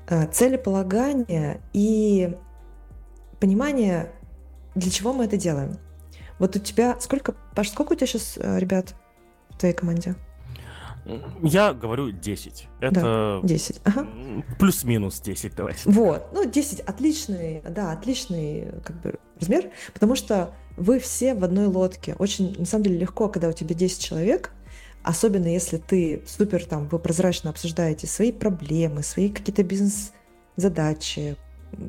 Э, 0.08 0.26
целеполагание 0.30 1.60
и 1.72 2.36
понимание, 3.40 4.12
для 4.74 4.90
чего 4.90 5.12
мы 5.12 5.24
это 5.24 5.36
делаем. 5.36 5.78
Вот 6.38 6.56
у 6.56 6.58
тебя 6.58 6.96
сколько, 7.00 7.34
Паш, 7.54 7.70
сколько 7.70 7.92
у 7.92 7.94
тебя 7.96 8.06
сейчас 8.06 8.34
э, 8.36 8.58
ребят 8.58 8.94
в 9.50 9.58
твоей 9.58 9.74
команде? 9.74 10.16
Я 11.42 11.74
говорю 11.74 12.10
10. 12.10 12.68
Это 12.80 13.40
да, 13.42 13.46
10. 13.46 13.80
Ага. 13.84 14.06
плюс-минус 14.58 15.20
10, 15.20 15.54
давайте. 15.54 15.82
Вот. 15.90 16.28
Ну, 16.32 16.48
10 16.48 16.80
отличный, 16.80 17.62
да, 17.68 17.92
отличный 17.92 18.68
как 18.84 19.00
бы 19.02 19.14
размер, 19.38 19.70
потому 19.92 20.16
что 20.16 20.54
вы 20.76 20.98
все 20.98 21.34
в 21.34 21.44
одной 21.44 21.66
лодке. 21.66 22.16
Очень, 22.18 22.58
на 22.58 22.64
самом 22.64 22.84
деле, 22.84 22.98
легко, 22.98 23.28
когда 23.28 23.48
у 23.48 23.52
тебя 23.52 23.74
10 23.74 24.02
человек, 24.02 24.52
особенно 25.02 25.46
если 25.46 25.76
ты 25.76 26.22
супер 26.26 26.64
там, 26.64 26.88
вы 26.88 26.98
прозрачно 26.98 27.50
обсуждаете 27.50 28.06
свои 28.06 28.32
проблемы, 28.32 29.02
свои 29.02 29.28
какие-то 29.28 29.62
бизнес-задачи, 29.62 31.36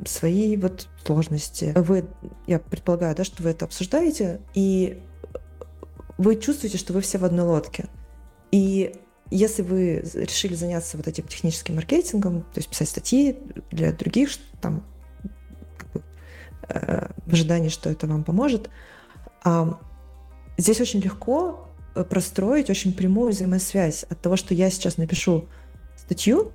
свои 0.05 0.57
вот 0.57 0.87
сложности. 1.05 1.73
Вы, 1.75 2.05
я 2.47 2.59
предполагаю, 2.59 3.15
да, 3.15 3.23
что 3.23 3.43
вы 3.43 3.51
это 3.51 3.65
обсуждаете, 3.65 4.41
и 4.53 5.01
вы 6.17 6.35
чувствуете, 6.37 6.77
что 6.77 6.93
вы 6.93 7.01
все 7.01 7.17
в 7.17 7.25
одной 7.25 7.45
лодке. 7.45 7.85
И 8.51 8.95
если 9.31 9.61
вы 9.63 10.03
решили 10.13 10.55
заняться 10.55 10.97
вот 10.97 11.07
этим 11.07 11.25
техническим 11.27 11.75
маркетингом, 11.75 12.41
то 12.41 12.57
есть 12.57 12.69
писать 12.69 12.89
статьи 12.89 13.37
для 13.71 13.91
других, 13.91 14.29
там, 14.61 14.83
э, 16.69 17.07
в 17.25 17.33
ожидании, 17.33 17.69
что 17.69 17.89
это 17.89 18.07
вам 18.07 18.23
поможет, 18.23 18.69
э, 19.43 19.65
здесь 20.57 20.79
очень 20.79 21.01
легко 21.01 21.67
э, 21.95 22.03
простроить 22.03 22.69
очень 22.69 22.93
прямую 22.93 23.31
взаимосвязь 23.31 24.03
от 24.03 24.21
того, 24.21 24.35
что 24.35 24.53
я 24.53 24.69
сейчас 24.69 24.97
напишу 24.97 25.47
статью, 25.97 26.51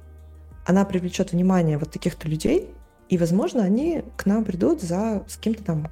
она 0.64 0.84
привлечет 0.84 1.32
внимание 1.32 1.78
вот 1.78 1.90
таких-то 1.90 2.28
людей, 2.28 2.70
и, 3.10 3.18
возможно, 3.18 3.64
они 3.64 4.04
к 4.16 4.24
нам 4.24 4.44
придут 4.44 4.80
за 4.80 5.24
с 5.26 5.36
каким-то 5.36 5.64
там 5.64 5.88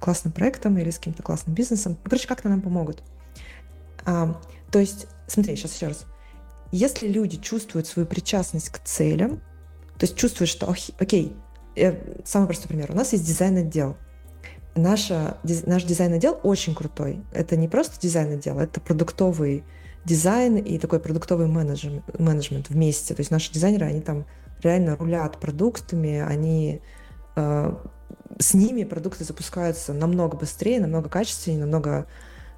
классным 0.00 0.32
проектом 0.32 0.78
или 0.78 0.90
с 0.90 0.96
каким-то 0.96 1.22
классным 1.22 1.54
бизнесом. 1.54 1.98
Короче, 2.02 2.26
как-то 2.26 2.48
нам 2.48 2.62
помогут. 2.62 3.02
А, 4.06 4.40
то 4.70 4.78
есть, 4.78 5.06
смотри, 5.26 5.54
сейчас 5.54 5.74
еще 5.74 5.88
раз. 5.88 6.06
Если 6.72 7.06
люди 7.08 7.36
чувствуют 7.36 7.86
свою 7.86 8.08
причастность 8.08 8.70
к 8.70 8.78
целям, 8.78 9.36
то 9.98 10.06
есть 10.06 10.16
чувствуют, 10.16 10.48
что, 10.48 10.74
окей, 10.98 11.36
э, 11.76 12.22
самый 12.24 12.46
простой 12.46 12.68
пример, 12.68 12.90
у 12.90 12.94
нас 12.94 13.12
есть 13.12 13.26
дизайн-отдел. 13.26 13.98
Наша, 14.74 15.36
наш 15.66 15.84
дизайн-отдел 15.84 16.40
очень 16.42 16.74
крутой. 16.74 17.22
Это 17.34 17.58
не 17.58 17.68
просто 17.68 18.00
дизайн-отдел, 18.00 18.58
это 18.58 18.80
продуктовый 18.80 19.62
дизайн 20.06 20.56
и 20.56 20.78
такой 20.78 21.00
продуктовый 21.00 21.48
менеджмент, 21.48 22.18
менеджмент 22.18 22.70
вместе. 22.70 23.14
То 23.14 23.20
есть 23.20 23.30
наши 23.30 23.52
дизайнеры, 23.52 23.84
они 23.84 24.00
там 24.00 24.24
реально 24.62 24.96
рулят 24.96 25.38
продуктами, 25.38 26.20
они 26.20 26.80
э, 27.36 27.74
с 28.38 28.54
ними 28.54 28.84
продукты 28.84 29.24
запускаются 29.24 29.92
намного 29.92 30.36
быстрее, 30.36 30.80
намного 30.80 31.08
качественнее, 31.08 31.60
намного 31.60 32.06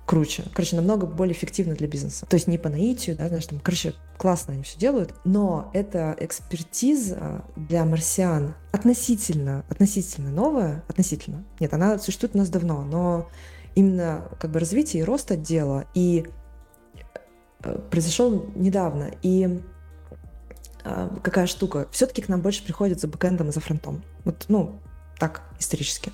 круче. 0.06 0.44
Короче, 0.52 0.76
намного 0.76 1.06
более 1.06 1.34
эффективно 1.34 1.74
для 1.74 1.88
бизнеса. 1.88 2.26
То 2.26 2.34
есть 2.34 2.46
не 2.46 2.58
по 2.58 2.68
наитию, 2.68 3.16
да, 3.16 3.28
знаешь, 3.28 3.46
там, 3.46 3.58
короче, 3.58 3.94
классно 4.18 4.54
они 4.54 4.62
все 4.62 4.78
делают, 4.78 5.14
но 5.24 5.70
эта 5.72 6.14
экспертиза 6.18 7.44
для 7.56 7.84
марсиан 7.84 8.54
относительно, 8.72 9.64
относительно 9.70 10.30
новая, 10.30 10.84
относительно, 10.88 11.44
нет, 11.58 11.72
она 11.72 11.98
существует 11.98 12.34
у 12.34 12.38
нас 12.38 12.50
давно, 12.50 12.82
но 12.84 13.28
именно 13.74 14.28
как 14.38 14.50
бы 14.50 14.60
развитие 14.60 15.02
и 15.02 15.04
рост 15.04 15.30
отдела 15.30 15.86
и 15.94 16.26
э, 17.62 17.78
произошел 17.90 18.46
недавно. 18.54 19.10
И 19.22 19.60
какая 21.22 21.46
штука? 21.46 21.88
Все-таки 21.90 22.22
к 22.22 22.28
нам 22.28 22.40
больше 22.40 22.64
приходит 22.64 23.00
за 23.00 23.08
бэкэндом 23.08 23.48
и 23.48 23.52
за 23.52 23.60
фронтом. 23.60 24.02
Вот, 24.24 24.44
ну, 24.48 24.78
так 25.18 25.42
исторически. 25.58 26.12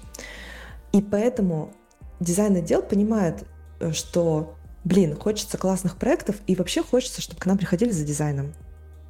И 0.92 1.02
поэтому 1.02 1.72
дизайн-отдел 2.20 2.82
понимает, 2.82 3.44
э, 3.80 3.92
что, 3.92 4.54
блин, 4.84 5.16
хочется 5.16 5.58
классных 5.58 5.96
проектов, 5.96 6.36
и 6.46 6.54
вообще 6.54 6.82
хочется, 6.82 7.20
чтобы 7.20 7.40
к 7.40 7.46
нам 7.46 7.58
приходили 7.58 7.90
за 7.90 8.04
дизайном. 8.04 8.52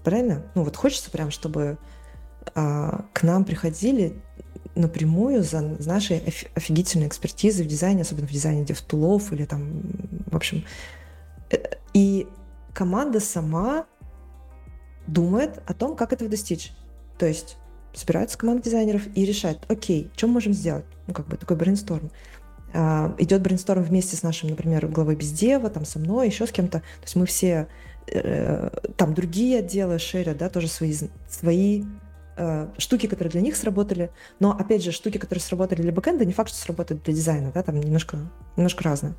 Правильно? 0.04 0.42
Ну 0.54 0.64
вот 0.64 0.76
хочется 0.76 1.10
прям, 1.10 1.30
чтобы 1.30 1.76
а, 2.54 3.04
к 3.12 3.22
нам 3.22 3.44
приходили 3.44 4.22
напрямую 4.74 5.42
за 5.42 5.60
нашей 5.60 6.18
офигительной 6.54 7.06
экспертизой 7.06 7.66
в 7.66 7.68
дизайне, 7.68 8.02
особенно 8.02 8.26
в 8.26 8.30
дизайне 8.30 8.64
дев-тулов 8.64 9.32
или 9.32 9.44
там, 9.44 9.82
в 10.26 10.36
общем. 10.36 10.64
Э, 11.50 11.58
и 11.92 12.26
команда 12.72 13.20
сама 13.20 13.86
думает 15.12 15.62
о 15.66 15.74
том, 15.74 15.96
как 15.96 16.12
этого 16.12 16.30
достичь. 16.30 16.72
То 17.18 17.26
есть 17.26 17.56
собирается 17.92 18.38
команда 18.38 18.62
дизайнеров 18.62 19.02
и 19.14 19.24
решает, 19.24 19.58
окей, 19.68 20.10
что 20.16 20.26
мы 20.26 20.34
можем 20.34 20.52
сделать? 20.52 20.84
Ну, 21.06 21.14
как 21.14 21.26
бы 21.28 21.36
такой 21.36 21.56
брейнсторм. 21.56 22.10
А, 22.72 23.14
идет 23.18 23.42
брейнсторм 23.42 23.82
вместе 23.82 24.16
с 24.16 24.22
нашим, 24.22 24.50
например, 24.50 24.86
главой 24.86 25.16
бездева, 25.16 25.70
там 25.70 25.84
со 25.84 25.98
мной, 25.98 26.28
еще 26.28 26.46
с 26.46 26.52
кем-то. 26.52 26.78
То 26.80 27.02
есть 27.02 27.16
мы 27.16 27.26
все, 27.26 27.66
э, 28.06 28.70
там 28.96 29.14
другие 29.14 29.58
отделы 29.58 29.98
шерят, 29.98 30.38
да, 30.38 30.48
тоже 30.48 30.68
свои, 30.68 30.94
свои 31.28 31.84
э, 32.36 32.68
штуки, 32.78 33.06
которые 33.06 33.32
для 33.32 33.40
них 33.40 33.56
сработали. 33.56 34.10
Но, 34.38 34.52
опять 34.52 34.84
же, 34.84 34.92
штуки, 34.92 35.18
которые 35.18 35.42
сработали 35.42 35.82
для 35.82 35.92
бэкэнда, 35.92 36.24
не 36.24 36.32
факт, 36.32 36.50
что 36.50 36.60
сработают 36.60 37.02
для 37.02 37.14
дизайна, 37.14 37.50
да, 37.52 37.62
там 37.64 37.80
немножко, 37.80 38.18
немножко 38.56 38.84
разное. 38.84 39.14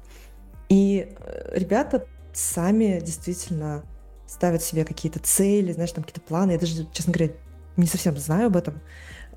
И 0.69 1.13
э, 1.19 1.59
ребята 1.59 2.05
сами 2.33 3.01
действительно 3.03 3.83
ставят 4.31 4.63
себе 4.63 4.85
какие-то 4.85 5.19
цели, 5.19 5.73
знаешь, 5.73 5.91
там 5.91 6.05
какие-то 6.05 6.21
планы. 6.21 6.51
Я 6.51 6.57
даже, 6.57 6.87
честно 6.93 7.11
говоря, 7.11 7.33
не 7.75 7.85
совсем 7.85 8.15
знаю 8.17 8.47
об 8.47 8.55
этом. 8.55 8.79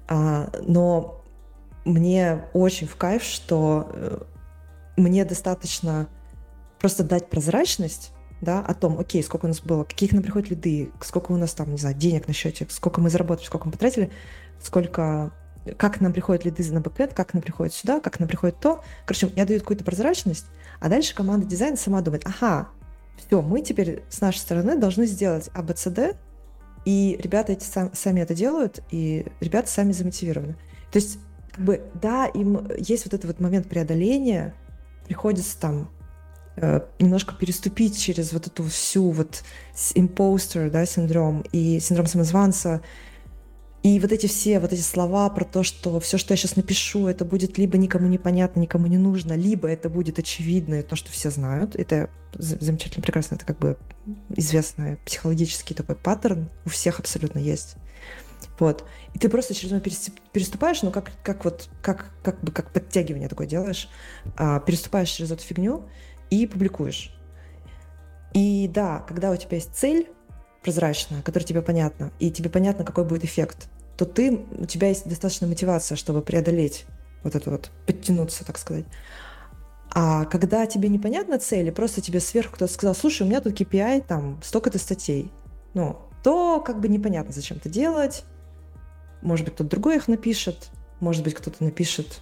А, 0.07 0.51
но 0.63 1.25
мне 1.85 2.45
очень 2.53 2.87
в 2.87 2.95
кайф, 2.95 3.25
что 3.25 3.89
э, 3.93 4.23
мне 4.97 5.25
достаточно 5.25 6.09
просто 6.79 7.03
дать 7.03 7.29
прозрачность 7.29 8.13
да, 8.41 8.61
о 8.61 8.73
том, 8.73 8.99
окей, 9.01 9.23
сколько 9.25 9.47
у 9.47 9.49
нас 9.49 9.61
было, 9.61 9.83
какие 9.83 10.09
к 10.09 10.13
нам 10.13 10.23
приходят 10.23 10.51
лиды, 10.51 10.93
сколько 11.01 11.33
у 11.33 11.37
нас 11.37 11.55
там, 11.55 11.73
не 11.73 11.79
знаю, 11.79 11.97
денег 11.97 12.29
на 12.29 12.35
счете, 12.35 12.67
сколько 12.71 13.01
мы 13.01 13.11
заработали, 13.11 13.47
сколько 13.47 13.67
мы 13.67 13.73
потратили, 13.73 14.13
сколько, 14.63 15.33
как 15.77 16.01
нам 16.01 16.13
приходят 16.13 16.45
лиды 16.45 16.73
на 16.73 16.81
бэкэнд, 16.81 17.15
как 17.15 17.35
нам 17.35 17.43
приходит 17.43 17.75
сюда, 17.75 17.99
как 17.99 18.21
нам 18.21 18.29
приходит 18.29 18.61
то. 18.61 18.85
Короче, 19.07 19.33
я 19.35 19.45
даю 19.45 19.59
какую-то 19.59 19.83
прозрачность, 19.83 20.47
а 20.79 20.89
дальше 20.89 21.17
команда 21.17 21.47
дизайна 21.47 21.77
сама 21.77 22.01
думает, 22.01 22.27
ага, 22.27 22.69
все, 23.17 23.43
мы 23.43 23.63
теперь 23.63 24.03
с 24.09 24.21
нашей 24.21 24.39
стороны 24.39 24.77
должны 24.77 25.07
сделать 25.07 25.49
ABCD, 25.55 26.17
и 26.85 27.19
ребята 27.21 27.53
эти 27.53 27.65
сам, 27.65 27.91
сами 27.95 28.21
это 28.21 28.35
делают, 28.35 28.81
и 28.91 29.27
ребята 29.41 29.69
сами 29.69 29.93
замотивированы. 29.93 30.55
То 30.93 30.99
есть, 30.99 31.19
как 31.51 31.65
бы, 31.65 31.83
да, 31.95 32.27
им 32.27 32.69
есть 32.77 33.05
вот 33.07 33.15
этот 33.15 33.25
вот 33.25 33.41
момент 33.41 33.69
преодоления, 33.69 34.55
приходится 35.07 35.59
там 35.59 35.91
э, 36.57 36.81
немножко 36.99 37.35
переступить 37.35 37.99
через 37.99 38.33
вот 38.33 38.47
эту 38.47 38.65
всю 38.65 39.11
вот 39.11 39.43
импостер, 39.95 40.71
да, 40.71 40.85
синдром 40.85 41.45
и 41.53 41.81
синдром 41.81 42.07
самозванца, 42.07 42.83
и 43.85 44.01
вот 44.01 44.13
эти 44.13 44.27
все, 44.27 44.61
вот 44.61 44.73
эти 44.73 44.81
слова 44.81 45.29
про 45.29 45.45
то, 45.45 45.63
что 45.63 46.01
все, 46.01 46.17
что 46.17 46.33
я 46.33 46.39
сейчас 46.39 46.57
напишу, 46.57 47.07
это 47.07 47.27
будет 47.27 47.59
либо 47.59 47.77
никому 47.77 48.09
не 48.09 48.17
понятно, 48.17 48.61
никому 48.61 48.87
не 48.87 48.97
нужно, 48.97 49.35
либо 49.35 49.69
это 49.69 49.91
будет 49.91 50.19
очевидно, 50.19 50.83
то, 50.83 50.97
что 50.97 51.13
все 51.13 51.31
знают. 51.31 51.77
Это 51.77 52.09
замечательно, 52.33 53.03
прекрасно. 53.03 53.35
Это 53.35 53.45
как 53.45 53.59
бы 53.59 53.77
известный 54.31 54.97
психологический 55.05 55.75
такой 55.75 55.97
паттерн. 55.97 56.49
У 56.65 56.71
всех 56.71 56.99
абсолютно 56.99 57.39
есть. 57.39 57.77
Вот. 58.59 58.87
И 59.13 59.19
ты 59.19 59.29
просто 59.29 59.53
через 59.53 59.73
него 59.73 59.83
переступаешь, 60.33 60.81
ну, 60.81 60.91
как, 60.91 61.13
как 61.23 61.45
вот, 61.45 61.69
как, 61.83 62.11
как 62.23 62.43
бы, 62.43 62.53
как 62.53 62.73
подтягивание 62.73 63.29
такое 63.29 63.47
делаешь, 63.47 63.91
а, 64.39 64.61
переступаешь 64.61 65.11
через 65.11 65.31
эту 65.31 65.43
фигню 65.43 65.87
и 66.31 66.47
публикуешь. 66.47 67.15
И 68.33 68.67
да, 68.73 69.05
когда 69.07 69.31
у 69.31 69.37
тебя 69.37 69.59
есть 69.59 69.75
цель 69.75 70.09
прозрачная, 70.65 71.23
которая 71.23 71.47
тебе 71.47 71.63
понятна, 71.63 72.11
и 72.19 72.31
тебе 72.31 72.51
понятно, 72.51 72.85
какой 72.85 73.05
будет 73.05 73.25
эффект, 73.25 73.69
то 73.97 74.07
ты, 74.07 74.45
у 74.59 74.65
тебя 74.65 74.89
есть 74.89 75.07
достаточно 75.07 75.47
мотивация, 75.47 75.95
чтобы 75.95 76.23
преодолеть 76.23 76.87
вот 77.23 77.37
это 77.37 77.51
вот, 77.51 77.71
подтянуться, 77.87 78.45
так 78.45 78.59
сказать. 78.59 78.87
А 79.91 80.25
когда 80.25 80.67
тебе 80.67 80.89
непонятна 80.89 81.39
цель, 81.39 81.69
и 81.69 81.71
просто 81.71 82.01
тебе 82.01 82.19
сверху 82.19 82.57
кто-то 82.57 82.73
сказал, 82.73 82.95
слушай, 82.95 83.23
у 83.23 83.27
меня 83.27 83.41
тут 83.41 83.61
KPI, 83.61 84.05
там, 84.07 84.41
столько-то 84.43 84.79
статей, 84.79 85.31
ну, 85.75 85.99
то 86.25 86.61
как 86.61 86.81
бы 86.81 86.89
непонятно, 86.89 87.33
зачем 87.33 87.59
это 87.59 87.69
делать. 87.69 88.25
Может 89.23 89.45
быть, 89.45 89.55
кто-то 89.55 89.71
другой 89.71 89.97
их 89.97 90.09
напишет, 90.09 90.71
может 90.99 91.23
быть, 91.23 91.35
кто-то 91.35 91.63
напишет, 91.63 92.21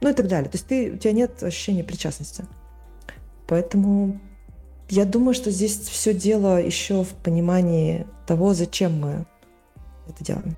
ну 0.00 0.10
и 0.10 0.12
так 0.12 0.28
далее. 0.28 0.50
То 0.50 0.56
есть 0.56 0.66
ты, 0.66 0.92
у 0.92 0.98
тебя 0.98 1.12
нет 1.12 1.42
ощущения 1.42 1.82
причастности. 1.82 2.44
Поэтому 3.48 4.20
я 4.90 5.04
думаю, 5.04 5.34
что 5.34 5.50
здесь 5.50 5.78
все 5.78 6.12
дело 6.12 6.60
еще 6.60 7.04
в 7.04 7.10
понимании 7.10 8.06
того, 8.26 8.54
зачем 8.54 9.00
мы 9.00 9.26
это 10.08 10.24
делаем. 10.24 10.56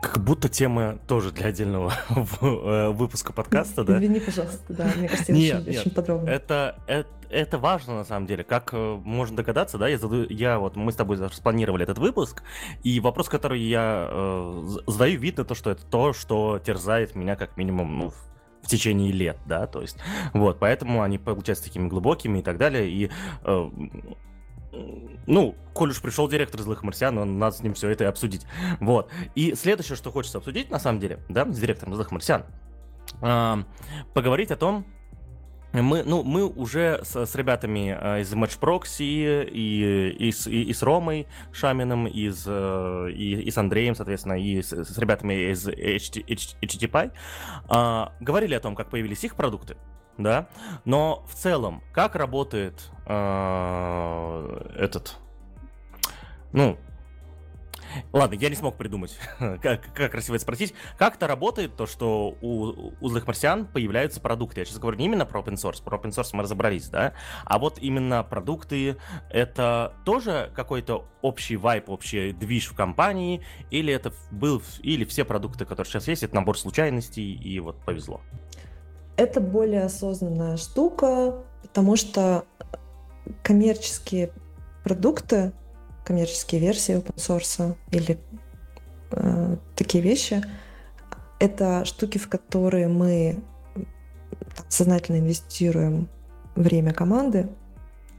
Как 0.00 0.22
будто 0.22 0.48
тема 0.48 0.98
тоже 1.08 1.32
для 1.32 1.46
отдельного 1.46 1.94
э, 2.40 2.88
выпуска 2.90 3.32
подкаста, 3.32 3.84
да? 3.84 3.96
Извини, 3.96 4.20
пожалуйста, 4.20 4.60
да, 4.68 4.92
мне 4.96 5.08
кажется, 5.08 5.32
нет, 5.32 5.62
очень, 5.62 5.70
нет, 5.70 5.80
очень 5.80 5.90
подробно. 5.92 6.28
Это, 6.28 6.76
это, 6.86 7.08
это 7.30 7.58
важно, 7.58 7.94
на 7.94 8.04
самом 8.04 8.26
деле. 8.26 8.44
Как 8.44 8.70
э, 8.72 9.00
можно 9.02 9.36
догадаться, 9.36 9.78
да, 9.78 9.88
я, 9.88 9.98
задаю, 9.98 10.26
я 10.28 10.58
вот, 10.58 10.76
мы 10.76 10.92
с 10.92 10.96
тобой 10.96 11.16
распланировали 11.16 11.84
этот 11.84 11.98
выпуск, 11.98 12.42
и 12.82 13.00
вопрос, 13.00 13.30
который 13.30 13.60
я 13.62 14.08
э, 14.10 14.76
задаю, 14.86 15.18
видно 15.18 15.44
то, 15.44 15.54
что 15.54 15.70
это 15.70 15.84
то, 15.86 16.12
что 16.12 16.60
терзает 16.64 17.14
меня 17.14 17.34
как 17.34 17.56
минимум, 17.56 17.98
ну, 17.98 18.12
в 18.64 18.68
течение 18.68 19.12
лет, 19.12 19.36
да, 19.46 19.66
то 19.66 19.82
есть, 19.82 19.98
вот, 20.32 20.58
поэтому 20.58 21.02
они 21.02 21.18
получаются 21.18 21.64
такими 21.64 21.88
глубокими 21.88 22.38
и 22.38 22.42
так 22.42 22.56
далее, 22.56 22.90
и 22.90 23.10
э, 23.44 23.70
ну, 25.26 25.54
коль 25.72 25.90
уж 25.90 26.00
пришел 26.00 26.28
директор 26.28 26.60
злых 26.60 26.82
марсиан, 26.82 27.16
он 27.18 27.38
надо 27.38 27.56
с 27.56 27.60
ним 27.62 27.74
все 27.74 27.90
это 27.90 28.04
и 28.04 28.06
обсудить. 28.06 28.46
Вот. 28.80 29.10
И 29.34 29.54
следующее, 29.54 29.96
что 29.96 30.10
хочется 30.10 30.38
обсудить, 30.38 30.70
на 30.70 30.78
самом 30.78 31.00
деле, 31.00 31.20
да, 31.28 31.50
с 31.50 31.58
директором 31.58 31.94
злых 31.94 32.10
марсиан, 32.10 32.44
э, 33.22 33.56
поговорить 34.14 34.50
о 34.50 34.56
том, 34.56 34.84
мы, 35.82 36.02
ну, 36.04 36.22
мы 36.22 36.46
уже 36.46 37.00
с, 37.02 37.26
с 37.26 37.34
ребятами 37.34 37.96
э, 38.00 38.20
из 38.20 38.32
Match 38.32 38.58
Proxy 38.60 39.48
и, 39.50 40.10
и, 40.10 40.30
с, 40.30 40.46
и, 40.46 40.62
и 40.62 40.72
с 40.72 40.82
Ромой 40.82 41.26
Шаминым, 41.52 42.06
и 42.06 42.30
с, 42.30 42.44
э, 42.46 43.10
и, 43.10 43.42
и 43.42 43.50
с 43.50 43.58
Андреем, 43.58 43.94
соответственно, 43.94 44.34
и 44.34 44.62
с, 44.62 44.72
с 44.72 44.98
ребятами 44.98 45.50
из 45.52 45.66
HTTP 45.68 47.10
э, 47.68 48.06
говорили 48.20 48.54
о 48.54 48.60
том, 48.60 48.76
как 48.76 48.90
появились 48.90 49.24
их 49.24 49.34
продукты, 49.34 49.76
да, 50.16 50.48
но 50.84 51.24
в 51.28 51.34
целом, 51.34 51.82
как 51.92 52.14
работает 52.14 52.90
э, 53.06 54.70
этот, 54.76 55.16
ну, 56.52 56.78
Ладно, 58.12 58.34
я 58.34 58.48
не 58.48 58.56
смог 58.56 58.76
придумать, 58.76 59.16
как, 59.38 59.92
как 59.94 60.12
красиво 60.12 60.36
это 60.36 60.42
спросить. 60.42 60.74
Как 60.98 61.16
это 61.16 61.26
работает, 61.26 61.76
то, 61.76 61.86
что 61.86 62.36
у, 62.40 62.92
у 63.00 63.08
злых 63.08 63.26
марсиан 63.26 63.66
появляются 63.66 64.20
продукты? 64.20 64.60
Я 64.60 64.64
сейчас 64.64 64.78
говорю 64.78 64.98
не 64.98 65.06
именно 65.06 65.26
про 65.26 65.40
open 65.40 65.54
source, 65.54 65.82
про 65.82 65.96
open 65.96 66.10
source 66.10 66.30
мы 66.32 66.42
разобрались, 66.42 66.88
да? 66.88 67.14
А 67.44 67.58
вот 67.58 67.78
именно 67.78 68.22
продукты, 68.22 68.96
это 69.30 69.94
тоже 70.04 70.50
какой-то 70.54 71.06
общий 71.22 71.56
вайп, 71.56 71.88
общий 71.88 72.32
движ 72.32 72.68
в 72.68 72.74
компании, 72.74 73.42
или 73.70 73.92
это 73.92 74.12
был, 74.30 74.62
или 74.82 75.04
все 75.04 75.24
продукты, 75.24 75.64
которые 75.64 75.90
сейчас 75.90 76.08
есть, 76.08 76.22
это 76.22 76.34
набор 76.34 76.58
случайностей, 76.58 77.34
и 77.34 77.60
вот 77.60 77.76
повезло? 77.84 78.20
Это 79.16 79.40
более 79.40 79.84
осознанная 79.84 80.56
штука, 80.56 81.44
потому 81.62 81.96
что 81.96 82.44
коммерческие 83.42 84.32
продукты, 84.82 85.52
коммерческие 86.04 86.60
версии 86.60 86.96
open 86.96 87.16
source 87.16 87.76
или 87.90 88.18
э, 89.10 89.56
такие 89.74 90.02
вещи, 90.02 90.42
это 91.38 91.84
штуки, 91.84 92.18
в 92.18 92.28
которые 92.28 92.88
мы 92.88 93.42
сознательно 94.68 95.18
инвестируем 95.18 96.08
время 96.54 96.92
команды 96.92 97.48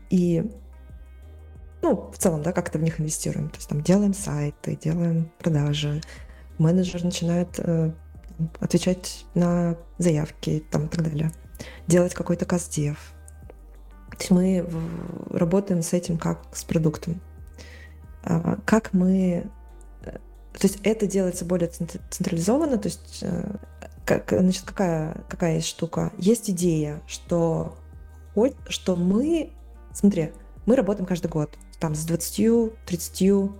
и 0.10 0.52
ну, 1.82 2.10
в 2.12 2.18
целом, 2.18 2.42
да, 2.42 2.52
как-то 2.52 2.80
в 2.80 2.82
них 2.82 3.00
инвестируем. 3.00 3.50
То 3.50 3.58
есть 3.58 3.70
там 3.70 3.82
делаем 3.82 4.14
сайты, 4.14 4.76
делаем 4.76 5.32
продажи, 5.38 6.02
менеджер 6.58 7.04
начинает 7.04 7.60
э, 7.60 7.92
отвечать 8.60 9.26
на 9.36 9.78
заявки 9.98 10.64
там, 10.72 10.86
и 10.86 10.88
так 10.90 11.04
далее, 11.04 11.32
делать 11.88 12.14
какой-то 12.14 12.46
каздев. 12.46 12.98
То 14.12 14.18
есть 14.18 14.32
мы 14.32 14.68
работаем 15.30 15.82
с 15.82 15.94
этим 15.94 16.18
как 16.18 16.42
с 16.54 16.64
продуктом. 16.64 17.22
А, 18.26 18.58
как 18.66 18.94
мы... 18.94 19.46
Э, 20.04 20.12
то 20.12 20.64
есть 20.64 20.80
это 20.84 21.08
делается 21.08 21.46
более 21.46 21.70
централизованно, 21.70 22.78
то 22.78 22.88
есть 22.88 23.20
э, 23.22 23.56
как, 24.06 24.30
значит, 24.32 24.64
какая, 24.66 25.24
какая 25.30 25.56
есть 25.56 25.68
штука? 25.68 26.12
Есть 26.18 26.50
идея, 26.50 27.02
что, 27.08 27.76
что 28.68 28.96
мы... 28.96 29.52
Смотри, 29.94 30.32
мы 30.66 30.76
работаем 30.76 31.06
каждый 31.06 31.28
год 31.28 31.58
там 31.80 31.96
с 31.96 32.08
20-30 32.08 33.52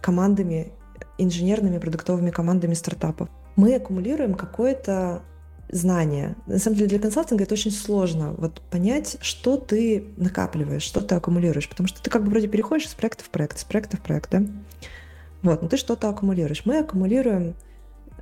командами, 0.00 0.72
инженерными 1.18 1.78
продуктовыми 1.78 2.30
командами 2.30 2.74
стартапов. 2.74 3.28
мы 3.56 3.74
аккумулируем 3.74 4.34
какое-то 4.34 5.22
знание. 5.68 6.36
На 6.46 6.58
самом 6.58 6.76
деле 6.76 6.88
для 6.88 6.98
консалтинга 6.98 7.44
это 7.44 7.54
очень 7.54 7.70
сложно 7.70 8.34
вот 8.36 8.60
понять, 8.70 9.16
что 9.20 9.56
ты 9.56 10.04
накапливаешь, 10.16 10.82
что 10.82 11.00
ты 11.00 11.14
аккумулируешь, 11.14 11.68
потому 11.68 11.88
что 11.88 12.02
ты 12.02 12.10
как 12.10 12.22
бы 12.22 12.30
вроде 12.30 12.48
переходишь 12.48 12.86
из 12.86 12.94
проекта 12.94 13.24
в 13.24 13.30
проект, 13.30 13.58
из 13.58 13.64
проекта 13.64 13.96
в 13.96 14.00
проект, 14.00 14.30
да? 14.30 14.44
Вот, 15.42 15.62
но 15.62 15.68
ты 15.68 15.76
что-то 15.76 16.08
аккумулируешь. 16.08 16.64
Мы 16.64 16.78
аккумулируем, 16.78 17.54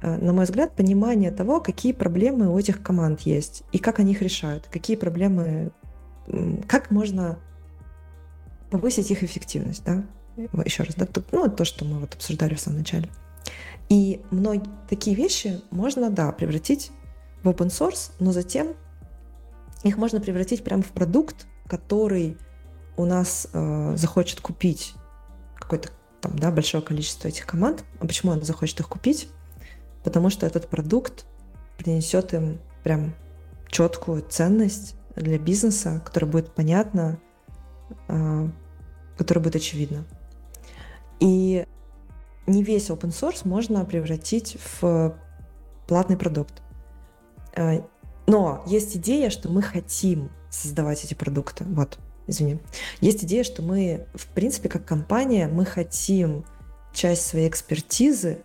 э, 0.00 0.16
на 0.16 0.32
мой 0.32 0.44
взгляд, 0.44 0.74
понимание 0.74 1.30
того, 1.30 1.60
какие 1.60 1.92
проблемы 1.92 2.52
у 2.52 2.58
этих 2.58 2.82
команд 2.82 3.20
есть 3.20 3.62
и 3.72 3.78
как 3.78 3.98
они 3.98 4.12
их 4.12 4.22
решают, 4.22 4.68
какие 4.70 4.96
проблемы, 4.96 5.70
как 6.66 6.90
можно 6.90 7.38
повысить 8.70 9.10
их 9.10 9.22
эффективность, 9.22 9.84
да? 9.84 10.04
Еще 10.64 10.82
раз, 10.82 10.94
да, 10.94 11.06
ну, 11.30 11.48
то, 11.50 11.64
что 11.64 11.84
мы 11.84 12.00
вот 12.00 12.14
обсуждали 12.14 12.54
в 12.54 12.60
самом 12.60 12.78
начале. 12.78 13.08
И 13.88 14.22
многие 14.30 14.70
такие 14.88 15.14
вещи 15.14 15.60
можно, 15.70 16.08
да, 16.08 16.32
превратить 16.32 16.90
в 17.42 17.48
open 17.48 17.68
source, 17.68 18.12
но 18.18 18.32
затем 18.32 18.74
их 19.82 19.96
можно 19.96 20.20
превратить 20.20 20.62
прямо 20.62 20.82
в 20.82 20.90
продукт, 20.90 21.46
который 21.66 22.36
у 22.96 23.04
нас 23.04 23.48
э, 23.52 23.94
захочет 23.96 24.40
купить 24.40 24.94
какое-то 25.56 25.90
там, 26.20 26.38
да, 26.38 26.50
большое 26.50 26.82
количество 26.82 27.28
этих 27.28 27.46
команд. 27.46 27.84
А 27.98 28.06
почему 28.06 28.32
он 28.32 28.42
захочет 28.42 28.80
их 28.80 28.88
купить? 28.88 29.28
Потому 30.04 30.30
что 30.30 30.46
этот 30.46 30.68
продукт 30.68 31.26
принесет 31.78 32.32
им 32.32 32.60
прям 32.84 33.14
четкую 33.68 34.22
ценность 34.22 34.94
для 35.16 35.38
бизнеса, 35.38 36.00
которая 36.04 36.30
будет 36.30 36.54
понятна, 36.54 37.18
э, 38.08 38.48
которая 39.16 39.42
будет 39.42 39.56
очевидна. 39.56 40.04
И 41.18 41.66
не 42.46 42.62
весь 42.62 42.90
open 42.90 43.10
source 43.10 43.46
можно 43.46 43.84
превратить 43.84 44.58
в 44.80 45.16
платный 45.86 46.16
продукт. 46.16 46.62
Э, 47.54 47.82
но 48.26 48.62
есть 48.66 48.96
идея, 48.96 49.30
что 49.30 49.48
мы 49.48 49.62
хотим 49.62 50.30
создавать 50.50 51.04
эти 51.04 51.14
продукты. 51.14 51.64
Вот, 51.64 51.98
извини. 52.26 52.60
Есть 53.00 53.24
идея, 53.24 53.44
что 53.44 53.62
мы, 53.62 54.06
в 54.14 54.26
принципе, 54.28 54.68
как 54.68 54.84
компания, 54.84 55.48
мы 55.48 55.64
хотим 55.64 56.44
часть 56.92 57.26
своей 57.26 57.48
экспертизы, 57.48 58.44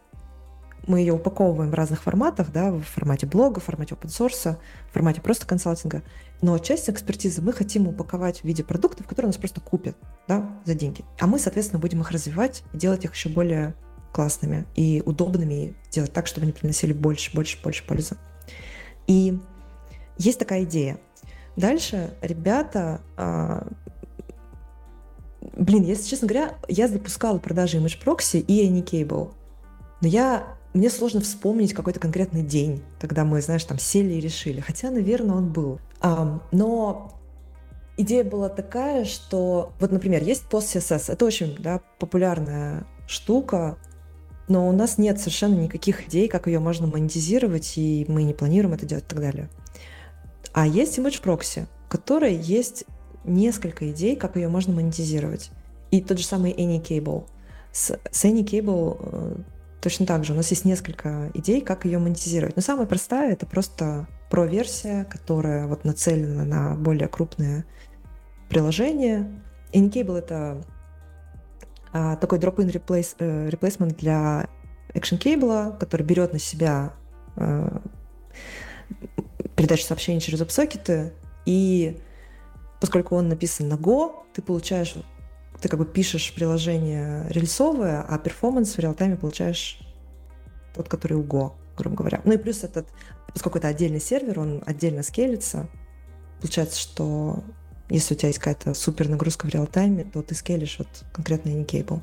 мы 0.87 1.01
ее 1.01 1.13
упаковываем 1.13 1.69
в 1.69 1.73
разных 1.73 2.01
форматах, 2.01 2.51
да, 2.51 2.71
в 2.71 2.81
формате 2.81 3.25
блога, 3.25 3.59
в 3.59 3.65
формате 3.65 3.95
open 3.95 4.07
source, 4.07 4.57
в 4.89 4.93
формате 4.93 5.21
просто 5.21 5.45
консалтинга. 5.45 6.01
Но 6.41 6.57
часть 6.59 6.89
экспертизы 6.89 7.41
мы 7.41 7.51
хотим 7.51 7.87
упаковать 7.87 8.39
в 8.39 8.43
виде 8.45 8.63
продуктов, 8.63 9.05
которые 9.05 9.27
нас 9.27 9.37
просто 9.37 9.59
купят 9.59 9.97
да, 10.27 10.49
за 10.65 10.75
деньги. 10.75 11.03
А 11.19 11.27
мы, 11.27 11.39
соответственно, 11.39 11.79
будем 11.79 12.01
их 12.01 12.11
развивать 12.11 12.63
и 12.73 12.77
делать 12.77 13.03
их 13.03 13.13
еще 13.13 13.29
более 13.29 13.75
классными 14.13 14.65
и 14.75 15.03
удобными, 15.05 15.53
и 15.53 15.75
делать 15.91 16.13
так, 16.13 16.25
чтобы 16.25 16.45
они 16.45 16.53
приносили 16.53 16.93
больше, 16.93 17.35
больше, 17.35 17.61
больше 17.61 17.85
пользы. 17.85 18.17
И 19.07 19.39
есть 20.17 20.39
такая 20.39 20.63
идея. 20.63 20.99
Дальше 21.55 22.13
ребята... 22.21 23.01
А, 23.15 23.67
блин, 25.55 25.83
если 25.83 26.07
честно 26.07 26.27
говоря, 26.27 26.55
я 26.67 26.87
запускала 26.87 27.39
продажи 27.39 27.77
Image 27.77 28.03
Proxy 28.03 28.39
и 28.39 28.69
Anycable. 28.69 29.33
Но 30.01 30.07
я 30.07 30.57
мне 30.73 30.89
сложно 30.89 31.21
вспомнить 31.21 31.73
какой-то 31.73 31.99
конкретный 31.99 32.43
день, 32.43 32.83
когда 32.99 33.23
мы, 33.25 33.41
знаешь, 33.41 33.63
там 33.63 33.79
сели 33.79 34.13
и 34.13 34.19
решили. 34.19 34.59
Хотя, 34.59 34.91
наверное, 34.91 35.35
он 35.35 35.51
был. 35.51 35.79
А, 35.99 36.39
но 36.51 37.13
идея 37.97 38.23
была 38.23 38.49
такая, 38.49 39.05
что 39.05 39.73
вот, 39.79 39.91
например, 39.91 40.23
есть 40.23 40.43
пост 40.43 40.75
CSS. 40.75 41.11
Это 41.11 41.25
очень 41.25 41.55
да, 41.59 41.81
популярная 41.99 42.85
штука 43.07 43.77
но 44.47 44.67
у 44.67 44.71
нас 44.71 44.97
нет 44.97 45.19
совершенно 45.19 45.55
никаких 45.55 46.07
идей, 46.07 46.27
как 46.27 46.47
ее 46.47 46.59
можно 46.59 46.87
монетизировать, 46.87 47.77
и 47.77 48.05
мы 48.07 48.23
не 48.23 48.33
планируем 48.33 48.73
это 48.73 48.85
делать 48.85 49.05
и 49.05 49.07
так 49.07 49.19
далее. 49.19 49.49
А 50.53 50.65
есть 50.65 50.97
Image 50.97 51.21
Proxy, 51.21 51.65
в 51.85 51.89
которой 51.89 52.35
есть 52.35 52.85
несколько 53.25 53.91
идей, 53.91 54.15
как 54.15 54.37
ее 54.37 54.47
можно 54.47 54.73
монетизировать. 54.73 55.51
И 55.91 56.01
тот 56.01 56.17
же 56.17 56.25
самый 56.25 56.53
AnyCable. 56.53 57.27
С, 57.71 57.99
с 58.09 58.25
AnyCable 58.25 58.97
э, 58.99 59.35
точно 59.81 60.05
так 60.05 60.23
же. 60.23 60.33
У 60.33 60.35
нас 60.35 60.49
есть 60.49 60.65
несколько 60.65 61.29
идей, 61.33 61.61
как 61.61 61.85
ее 61.85 61.99
монетизировать. 61.99 62.55
Но 62.55 62.61
самая 62.61 62.87
простая— 62.87 63.31
это 63.33 63.45
просто 63.45 64.07
про-версия, 64.29 65.05
которая 65.05 65.67
вот 65.67 65.83
нацелена 65.83 66.45
на 66.45 66.75
более 66.75 67.07
крупные 67.07 67.65
приложения. 68.49 69.29
AnyCable— 69.73 70.17
это 70.19 70.63
такой 71.91 72.39
drop-in 72.39 72.71
replace, 72.71 73.15
э, 73.19 73.49
replacement 73.49 73.95
для 73.95 74.47
Action 74.93 75.19
Cable, 75.19 75.77
который 75.77 76.03
берет 76.03 76.33
на 76.33 76.39
себя 76.39 76.93
э, 77.35 77.79
передачу 79.55 79.83
сообщений 79.83 80.21
через 80.21 80.39
веб-сокеты, 80.39 81.13
и 81.45 81.99
поскольку 82.79 83.15
он 83.15 83.29
написан 83.29 83.67
на 83.67 83.75
Go, 83.75 84.23
ты 84.33 84.41
получаешь, 84.41 84.95
ты 85.61 85.69
как 85.69 85.79
бы 85.79 85.85
пишешь 85.85 86.33
приложение 86.33 87.27
рельсовое, 87.29 88.01
а 88.01 88.17
перформанс 88.17 88.75
в 88.75 88.79
реал-тайме 88.79 89.17
получаешь 89.17 89.79
тот, 90.75 90.87
который 90.89 91.13
у 91.13 91.23
Go, 91.23 91.53
грубо 91.77 91.95
говоря. 91.95 92.21
Ну 92.23 92.33
и 92.33 92.37
плюс 92.37 92.63
этот, 92.63 92.87
поскольку 93.33 93.57
это 93.57 93.67
отдельный 93.67 94.01
сервер, 94.01 94.39
он 94.39 94.63
отдельно 94.65 95.03
скейлится, 95.03 95.67
получается, 96.39 96.79
что 96.79 97.43
если 97.89 98.13
у 98.13 98.17
тебя 98.17 98.29
есть 98.29 98.39
какая-то 98.39 98.73
супер 98.73 99.09
нагрузка 99.09 99.45
в 99.45 99.49
реал-тайме, 99.49 100.03
то 100.05 100.21
ты 100.21 100.35
скейлишь 100.35 100.77
вот 100.79 100.87
конкретно 101.13 101.49
Anycable. 101.49 102.01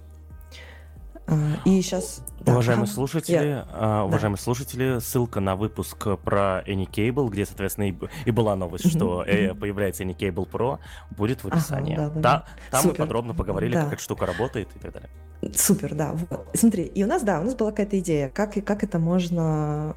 А, 1.27 1.57
и 1.65 1.81
сейчас... 1.81 2.23
Уважаемые 2.47 2.87
да. 2.87 2.93
слушатели, 2.93 3.39
yeah. 3.39 3.69
а, 3.73 4.05
уважаемые 4.05 4.37
да. 4.37 4.43
слушатели, 4.43 4.99
ссылка 5.01 5.41
на 5.41 5.57
выпуск 5.57 6.07
про 6.23 6.63
Anycable, 6.67 7.31
где, 7.31 7.47
соответственно, 7.47 7.89
и, 7.89 7.95
и 8.27 8.31
была 8.31 8.57
новость, 8.57 8.91
что 8.91 9.23
э, 9.25 9.55
появляется 9.55 10.05
Anycable 10.05 10.47
Pro, 10.47 10.79
будет 11.17 11.43
в 11.43 11.49
описании. 11.49 11.95
Ага, 11.95 12.09
да, 12.09 12.15
да, 12.15 12.21
да. 12.21 12.45
Там 12.71 12.83
Супер. 12.83 12.93
мы 12.93 13.07
подробно 13.07 13.35
поговорили, 13.35 13.73
да. 13.73 13.85
как 13.85 13.95
эта 13.95 14.03
штука 14.03 14.27
работает 14.27 14.69
и 14.77 14.79
так 14.79 14.93
далее. 14.93 15.11
Супер, 15.55 15.95
да. 15.95 16.13
Вот. 16.13 16.47
Смотри, 16.55 16.85
и 16.85 17.03
у 17.05 17.07
нас, 17.07 17.23
да, 17.23 17.41
у 17.41 17.45
нас 17.45 17.55
была 17.55 17.71
какая-то 17.71 17.99
идея, 17.99 18.29
как, 18.29 18.63
как 18.65 18.85
это 18.85 18.99
можно 18.99 19.97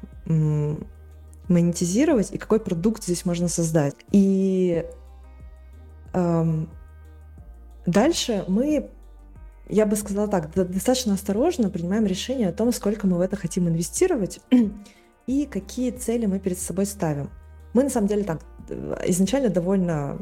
монетизировать 1.48 2.30
и 2.32 2.38
какой 2.38 2.60
продукт 2.60 3.04
здесь 3.04 3.24
можно 3.24 3.48
создать. 3.48 3.94
И 4.12 4.47
дальше 7.86 8.44
мы 8.48 8.90
я 9.68 9.84
бы 9.84 9.96
сказала 9.96 10.28
так, 10.28 10.50
достаточно 10.54 11.14
осторожно 11.14 11.68
принимаем 11.68 12.06
решение 12.06 12.48
о 12.48 12.52
том, 12.52 12.72
сколько 12.72 13.06
мы 13.06 13.18
в 13.18 13.20
это 13.20 13.36
хотим 13.36 13.68
инвестировать 13.68 14.40
и 15.26 15.46
какие 15.46 15.90
цели 15.90 16.26
мы 16.26 16.38
перед 16.38 16.58
собой 16.58 16.86
ставим. 16.86 17.30
Мы 17.74 17.84
на 17.84 17.90
самом 17.90 18.08
деле 18.08 18.24
так 18.24 18.40
изначально 19.06 19.50
довольно 19.50 20.18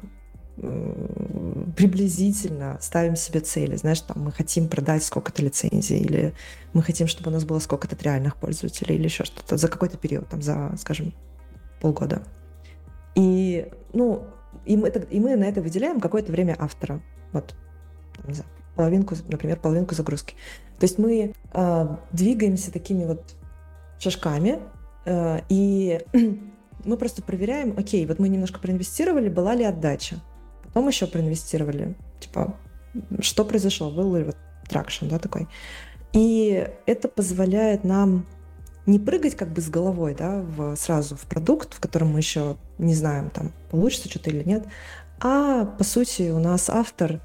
приблизительно 1.76 2.78
ставим 2.80 3.14
себе 3.14 3.40
цели. 3.40 3.76
Знаешь, 3.76 4.00
там 4.00 4.22
мы 4.24 4.32
хотим 4.32 4.68
продать 4.68 5.04
сколько-то 5.04 5.42
лицензий, 5.42 6.00
или 6.00 6.34
мы 6.72 6.82
хотим, 6.82 7.06
чтобы 7.06 7.30
у 7.30 7.32
нас 7.32 7.44
было 7.44 7.58
сколько-то 7.58 7.96
реальных 8.02 8.36
пользователей, 8.36 8.96
или 8.96 9.04
еще 9.04 9.24
что-то 9.24 9.58
за 9.58 9.68
какой-то 9.68 9.98
период, 9.98 10.28
там, 10.28 10.40
за, 10.40 10.74
скажем, 10.78 11.12
полгода. 11.80 12.22
И, 13.14 13.70
ну, 13.92 14.26
и 14.66 14.76
мы, 14.76 14.88
и 14.88 15.20
мы 15.20 15.36
на 15.36 15.44
это 15.44 15.62
выделяем 15.62 16.00
какое-то 16.00 16.32
время 16.32 16.56
автора. 16.58 17.00
Вот, 17.32 17.54
не 18.26 18.34
знаю, 18.34 18.50
половинку, 18.74 19.14
например, 19.28 19.58
половинку 19.58 19.94
загрузки. 19.94 20.34
То 20.78 20.84
есть 20.84 20.98
мы 20.98 21.32
э, 21.52 21.96
двигаемся 22.12 22.72
такими 22.72 23.04
вот 23.04 23.34
шажками, 23.98 24.60
э, 25.06 25.40
и 25.48 26.00
мы 26.84 26.96
просто 26.96 27.22
проверяем, 27.22 27.74
окей, 27.78 28.06
вот 28.06 28.18
мы 28.18 28.28
немножко 28.28 28.60
проинвестировали, 28.60 29.28
была 29.28 29.54
ли 29.54 29.64
отдача, 29.64 30.16
потом 30.64 30.88
еще 30.88 31.06
проинвестировали, 31.06 31.94
типа, 32.20 32.54
что 33.20 33.44
произошло, 33.44 33.90
был 33.90 34.14
ли 34.16 34.24
вот 34.24 34.36
тракшн, 34.68 35.08
да, 35.08 35.18
такой. 35.18 35.48
И 36.12 36.68
это 36.86 37.08
позволяет 37.08 37.84
нам 37.84 38.26
не 38.86 38.98
прыгать 38.98 39.36
как 39.36 39.48
бы 39.48 39.60
с 39.60 39.68
головой, 39.68 40.14
да, 40.14 40.40
в, 40.40 40.76
сразу 40.76 41.16
в 41.16 41.22
продукт, 41.22 41.74
в 41.74 41.80
котором 41.80 42.12
мы 42.12 42.20
еще 42.20 42.56
не 42.78 42.94
знаем, 42.94 43.30
там, 43.30 43.52
получится 43.70 44.08
что-то 44.08 44.30
или 44.30 44.44
нет, 44.44 44.66
а, 45.20 45.64
по 45.64 45.84
сути, 45.84 46.30
у 46.30 46.38
нас 46.38 46.70
автор 46.70 47.20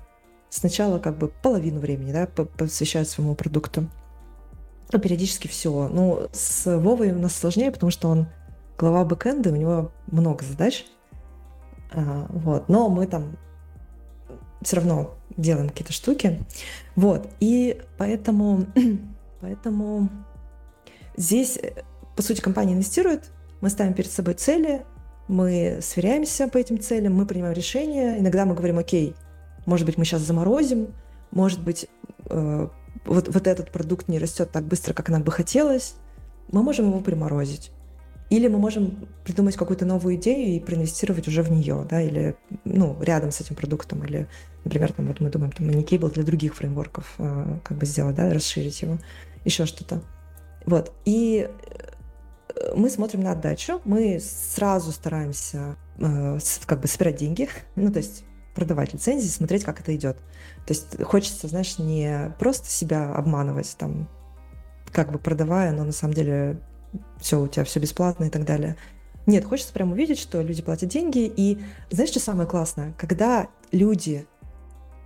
сначала 0.50 1.00
как 1.00 1.18
бы 1.18 1.28
половину 1.28 1.80
времени 1.80 2.12
да, 2.12 2.26
посвящают 2.26 3.10
своему 3.10 3.36
продукту. 3.36 3.88
Но 4.92 5.00
периодически 5.00 5.48
все. 5.48 5.88
Ну, 5.88 6.28
с 6.34 6.66
Вовой 6.78 7.12
у 7.12 7.20
нас 7.20 7.36
сложнее, 7.36 7.72
потому 7.72 7.92
что 7.92 8.10
он 8.10 8.28
глава 8.78 9.06
бэкэнда, 9.06 9.52
у 9.52 9.56
него 9.56 9.92
много 10.08 10.44
задач. 10.44 10.86
А, 11.94 12.26
вот. 12.30 12.68
Но 12.68 12.90
мы 12.90 13.08
там 13.08 13.38
все 14.62 14.78
равно 14.78 15.16
делаем 15.38 15.70
какие-то 15.70 15.94
штуки. 15.94 16.44
Вот. 16.96 17.30
И 17.40 17.82
поэтому, 17.98 18.66
поэтому 19.42 20.10
здесь, 21.18 21.60
по 22.16 22.22
сути, 22.22 22.42
компания 22.42 22.74
инвестирует, 22.74 23.32
мы 23.62 23.70
ставим 23.70 23.94
перед 23.94 24.12
собой 24.12 24.34
цели, 24.34 24.84
мы 25.28 25.80
сверяемся 25.82 26.48
по 26.48 26.58
этим 26.58 26.80
целям, 26.80 27.14
мы 27.14 27.26
принимаем 27.26 27.56
решения. 27.56 28.20
Иногда 28.20 28.46
мы 28.46 28.54
говорим, 28.54 28.80
окей, 28.80 29.16
может 29.66 29.86
быть, 29.86 29.98
мы 29.98 30.04
сейчас 30.04 30.22
заморозим, 30.22 30.94
может 31.32 31.64
быть, 31.64 31.88
э, 32.26 32.68
вот, 33.06 33.28
вот 33.30 33.48
этот 33.48 33.72
продукт 33.72 34.08
не 34.08 34.20
растет 34.20 34.52
так 34.52 34.66
быстро, 34.66 34.94
как 34.94 35.10
нам 35.10 35.24
бы 35.24 35.32
хотелось. 35.32 35.96
мы 36.52 36.64
можем 36.64 36.90
его 36.90 37.00
приморозить. 37.00 37.72
Или 38.30 38.48
мы 38.48 38.60
можем 38.60 39.08
придумать 39.26 39.58
какую-то 39.58 39.86
новую 39.86 40.16
идею 40.16 40.56
и 40.56 40.60
проинвестировать 40.60 41.28
уже 41.28 41.44
в 41.44 41.52
нее, 41.52 41.86
да, 41.90 42.02
или, 42.02 42.36
ну, 42.64 42.98
рядом 43.02 43.32
с 43.32 43.42
этим 43.42 43.56
продуктом, 43.56 44.06
или, 44.06 44.28
например, 44.64 44.94
там, 44.94 45.08
вот 45.08 45.20
мы 45.20 45.30
думаем, 45.30 45.52
там, 45.52 45.70
Anycable 45.70 46.14
для 46.14 46.24
других 46.24 46.56
фреймворков 46.56 47.14
э, 47.18 47.60
как 47.64 47.78
бы 47.78 47.86
сделать, 47.86 48.16
да, 48.16 48.34
расширить 48.34 48.82
его, 48.82 49.00
еще 49.44 49.66
что-то. 49.66 50.02
Вот, 50.66 50.94
и 51.06 51.50
э, 52.56 52.74
мы 52.76 52.90
смотрим 52.90 53.22
на 53.22 53.32
отдачу, 53.32 53.82
мы 53.86 54.20
сразу 54.20 54.92
стараемся 54.92 55.76
э, 55.98 56.40
как 56.66 56.82
бы 56.82 56.88
собирать 56.88 57.18
деньги, 57.18 57.50
ну, 57.76 57.92
то 57.92 57.98
есть 58.00 58.24
продавать 58.56 58.94
лицензии, 58.94 59.28
смотреть, 59.28 59.64
как 59.64 59.80
это 59.80 59.96
идет. 59.96 60.18
То 60.66 60.74
есть 60.74 61.02
хочется, 61.04 61.48
знаешь, 61.48 61.78
не 61.78 62.34
просто 62.38 62.70
себя 62.70 63.14
обманывать, 63.14 63.76
там, 63.78 64.10
как 64.92 65.12
бы 65.12 65.20
продавая, 65.20 65.72
но 65.72 65.84
на 65.84 65.92
самом 65.92 66.14
деле 66.14 66.60
все, 67.18 67.42
у 67.42 67.48
тебя 67.48 67.64
все 67.64 67.80
бесплатно 67.80 68.26
и 68.26 68.30
так 68.30 68.46
далее. 68.46 68.76
Нет, 69.26 69.46
хочется 69.46 69.74
прям 69.74 69.92
увидеть, 69.92 70.20
что 70.20 70.42
люди 70.42 70.62
платят 70.62 70.90
деньги. 70.90 71.32
И 71.36 71.60
знаешь, 71.90 72.10
что 72.10 72.20
самое 72.20 72.48
классное? 72.48 72.94
Когда 72.98 73.48
люди 73.72 74.26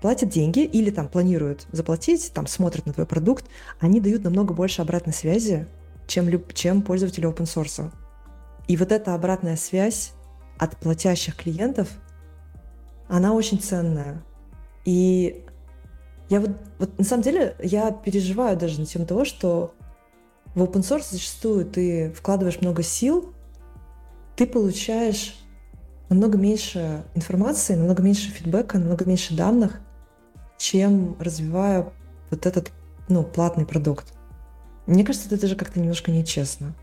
платят 0.06 0.30
деньги 0.30 0.60
или 0.60 0.91
там 0.91 1.07
планируют 1.07 1.65
заплатить, 1.72 2.32
там 2.32 2.45
смотрят 2.45 2.86
на 2.86 2.94
твой 2.94 3.07
продукт, 3.07 3.45
они 3.80 3.99
дают 3.99 4.23
намного 4.23 4.53
больше 4.53 4.84
обратной 4.84 5.14
связи, 5.14 5.65
чем, 6.06 6.30
чем 6.53 6.84
пользователи 6.84 7.27
open 7.27 7.45
source. 7.45 7.91
И 8.68 8.77
вот 8.77 8.91
эта 8.91 9.15
обратная 9.15 9.56
связь 9.56 10.11
от 10.60 10.77
платящих 10.77 11.36
клиентов, 11.36 11.90
она 13.07 13.34
очень 13.34 13.60
ценная. 13.60 14.23
И 14.86 15.44
я 16.30 16.40
вот, 16.40 16.52
вот 16.77 16.99
на 16.99 17.03
самом 17.03 17.23
деле 17.23 17.56
я 17.64 17.90
переживаю 17.90 18.56
даже 18.57 18.80
на 18.80 18.86
тему 18.86 19.07
того, 19.07 19.26
что 19.26 19.73
в 20.53 20.61
open 20.61 20.82
source 20.82 21.07
зачастую 21.10 21.65
ты 21.65 22.11
вкладываешь 22.11 22.61
много 22.61 22.84
сил, 22.84 23.34
ты 24.36 24.45
получаешь 24.45 25.36
намного 26.10 26.38
меньше 26.38 27.06
информации, 27.15 27.73
намного 27.73 28.03
меньше 28.03 28.30
фидбэка, 28.30 28.77
намного 28.77 29.03
меньше 29.06 29.36
данных, 29.36 29.82
чем 30.57 31.15
развивая 31.19 31.91
вот 32.30 32.45
этот 32.45 32.72
ну, 33.07 33.23
платный 33.23 33.65
продукт. 33.65 34.14
Мне 34.88 35.03
кажется, 35.03 35.27
это 35.27 35.41
даже 35.41 35.56
как-то 35.56 35.80
немножко 35.80 36.11
нечестно. 36.11 36.73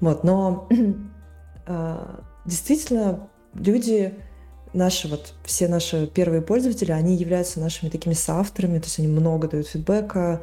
Вот, 0.00 0.24
но 0.24 0.68
э, 1.66 2.20
действительно 2.44 3.28
люди 3.54 4.14
наши 4.72 5.08
вот 5.08 5.34
все 5.44 5.66
наши 5.66 6.06
первые 6.06 6.42
пользователи, 6.42 6.92
они 6.92 7.16
являются 7.16 7.60
нашими 7.60 7.90
такими 7.90 8.14
соавторами, 8.14 8.78
то 8.78 8.84
есть 8.84 8.98
они 8.98 9.08
много 9.08 9.48
дают 9.48 9.66
фидбэка, 9.68 10.42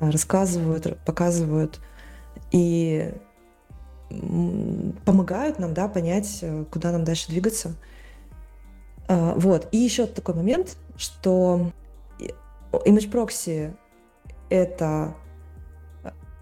рассказывают, 0.00 0.98
показывают 1.04 1.80
и 2.52 3.12
помогают 5.04 5.58
нам, 5.58 5.74
да, 5.74 5.88
понять, 5.88 6.38
э, 6.42 6.64
куда 6.70 6.92
нам 6.92 7.04
дальше 7.04 7.28
двигаться. 7.28 7.74
А, 9.08 9.34
вот. 9.36 9.68
И 9.72 9.78
еще 9.78 10.06
такой 10.06 10.34
момент, 10.34 10.76
что 10.96 11.72
Image 12.84 13.10
Proxy— 13.10 13.76
это, 14.50 15.14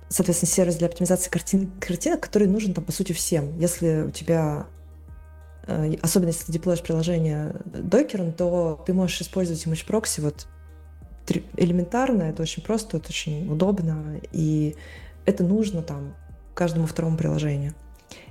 соответственно, 0.08 0.50
сервис 0.50 0.76
для 0.76 0.88
оптимизации 0.88 1.30
картин, 1.30 1.70
картинок, 1.80 2.20
который 2.20 2.48
нужен, 2.48 2.74
там, 2.74 2.84
по 2.84 2.92
сути, 2.92 3.12
всем. 3.12 3.58
Если 3.58 4.02
у 4.02 4.10
тебя 4.10 4.66
э, 5.66 5.94
особенно 6.02 6.28
если 6.28 6.46
ты 6.46 6.52
деплоишь 6.52 6.82
приложение 6.82 7.56
докером, 7.64 8.32
то 8.32 8.82
ты 8.86 8.92
можешь 8.92 9.20
использовать 9.20 9.64
Image 9.66 9.86
Proxy 9.86 10.20
вот 10.20 10.46
элементарно, 11.56 12.22
это 12.22 12.42
очень 12.42 12.62
просто, 12.62 12.96
это 12.96 13.08
очень 13.08 13.50
удобно, 13.50 14.20
и 14.32 14.74
это 15.24 15.44
нужно 15.44 15.82
там 15.82 16.14
каждому 16.54 16.86
второму 16.86 17.16
приложению. 17.16 17.74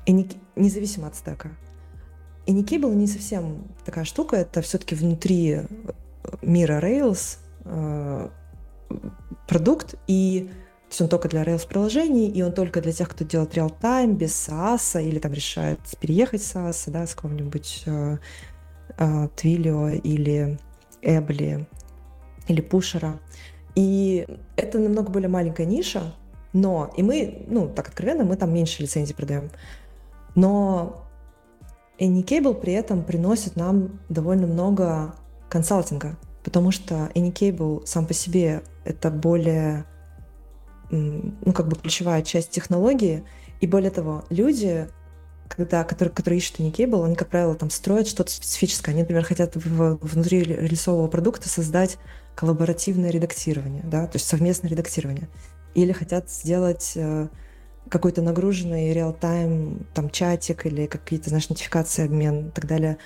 И 0.05 0.11
не, 0.11 0.29
независимо 0.55 1.07
от 1.07 1.15
стека. 1.15 1.51
И 2.45 2.53
Anycable 2.53 2.93
не 2.93 3.07
совсем 3.07 3.67
такая 3.85 4.03
штука, 4.03 4.35
это 4.35 4.61
все-таки 4.61 4.95
внутри 4.95 5.51
э, 5.51 5.65
мира 6.41 6.79
Rails 6.81 7.37
э, 7.65 8.29
продукт, 9.47 9.95
и 10.07 10.49
то 10.49 10.93
есть 10.93 11.01
он 11.01 11.07
только 11.07 11.29
для 11.29 11.43
Rails 11.43 11.67
приложений, 11.67 12.31
и 12.31 12.41
он 12.41 12.51
только 12.51 12.81
для 12.81 12.91
тех, 12.91 13.07
кто 13.09 13.23
делает 13.23 13.55
real-time, 13.55 14.13
без 14.13 14.31
SaaS, 14.31 15.01
или 15.01 15.19
там 15.19 15.31
решает 15.31 15.79
переехать 16.01 16.43
с 16.43 16.53
SaaS, 16.53 16.91
да, 16.91 17.07
с 17.07 17.15
какого-нибудь 17.15 17.83
э, 17.85 18.17
э, 18.97 19.27
или 19.37 20.59
Эбли 21.01 21.67
или 22.47 22.61
Пушера. 22.61 23.19
И 23.75 24.27
это 24.57 24.79
намного 24.79 25.11
более 25.11 25.29
маленькая 25.29 25.65
ниша, 25.65 26.13
но, 26.53 26.91
и 26.97 27.03
мы, 27.03 27.45
ну, 27.47 27.69
так 27.69 27.87
откровенно, 27.87 28.25
мы 28.25 28.35
там 28.35 28.53
меньше 28.53 28.81
лицензий 28.81 29.15
продаем. 29.15 29.49
Но 30.35 31.05
Anycable 31.99 32.59
при 32.59 32.73
этом 32.73 33.03
приносит 33.03 33.55
нам 33.55 33.99
довольно 34.09 34.47
много 34.47 35.15
консалтинга, 35.49 36.17
потому 36.43 36.71
что 36.71 37.11
Anycable 37.15 37.85
сам 37.85 38.05
по 38.05 38.13
себе 38.13 38.63
это 38.83 39.09
более, 39.09 39.85
ну, 40.89 41.53
как 41.53 41.67
бы 41.67 41.75
ключевая 41.75 42.21
часть 42.23 42.51
технологии, 42.51 43.23
и 43.59 43.67
более 43.67 43.91
того, 43.91 44.25
люди, 44.29 44.87
когда, 45.47 45.83
которые, 45.83 46.13
которые 46.13 46.39
ищут 46.39 46.59
Anycable, 46.59 47.05
они, 47.05 47.15
как 47.15 47.29
правило, 47.29 47.55
там 47.55 47.69
строят 47.69 48.07
что-то 48.07 48.31
специфическое. 48.31 48.93
Они, 48.93 49.01
например, 49.03 49.23
хотят 49.23 49.55
в, 49.55 49.97
внутри 50.01 50.41
релизового 50.43 51.07
продукта 51.07 51.49
создать 51.49 51.97
коллаборативное 52.35 53.11
редактирование, 53.11 53.83
да, 53.83 54.07
то 54.07 54.15
есть 54.15 54.27
совместное 54.27 54.71
редактирование 54.71 55.27
или 55.73 55.91
хотят 55.91 56.29
сделать 56.29 56.93
э, 56.95 57.27
какой-то 57.89 58.21
нагруженный 58.21 58.93
реал-тайм, 58.93 59.85
там, 59.93 60.09
чатик 60.09 60.65
или 60.65 60.85
какие-то, 60.85 61.29
знаешь, 61.29 61.49
нотификации, 61.49 62.05
обмен 62.05 62.49
и 62.49 62.51
так 62.51 62.67
далее. 62.67 62.97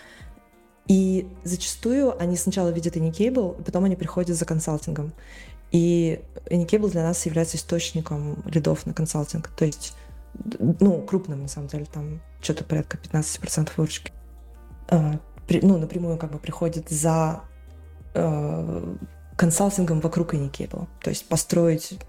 И 0.88 1.28
зачастую 1.44 2.20
они 2.22 2.36
сначала 2.36 2.70
видят 2.70 2.96
Anycable, 2.96 3.64
потом 3.64 3.86
они 3.86 3.96
приходят 3.96 4.38
за 4.38 4.46
консалтингом. 4.46 5.14
И 5.72 6.22
Anycable 6.50 6.92
для 6.92 7.04
нас 7.04 7.26
является 7.26 7.58
источником 7.58 8.44
лидов 8.46 8.86
на 8.86 8.94
консалтинг. 8.94 9.50
То 9.50 9.66
есть, 9.66 9.96
ну, 10.80 11.02
крупным, 11.02 11.42
на 11.42 11.48
самом 11.48 11.68
деле, 11.68 11.86
там 11.86 12.22
что-то 12.42 12.64
порядка 12.64 12.98
15% 12.98 13.72
выручки. 13.78 14.12
А, 14.90 15.20
при, 15.48 15.62
ну, 15.62 15.78
напрямую 15.78 16.18
как 16.18 16.32
бы 16.32 16.38
приходит 16.38 16.90
за 16.90 17.42
э, 18.14 18.96
консалтингом 19.36 20.02
вокруг 20.02 20.36
Anycable. 20.36 20.88
То 21.02 21.10
есть 21.10 21.28
построить, 21.28 22.00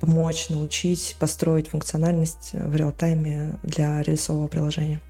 помочь, 0.00 0.50
научить, 0.50 1.16
построить 1.18 1.68
функциональность 1.68 2.50
в 2.52 2.76
реал-тайме 2.76 3.58
для 3.62 4.02
рельсового 4.02 4.48
приложения. 4.48 5.00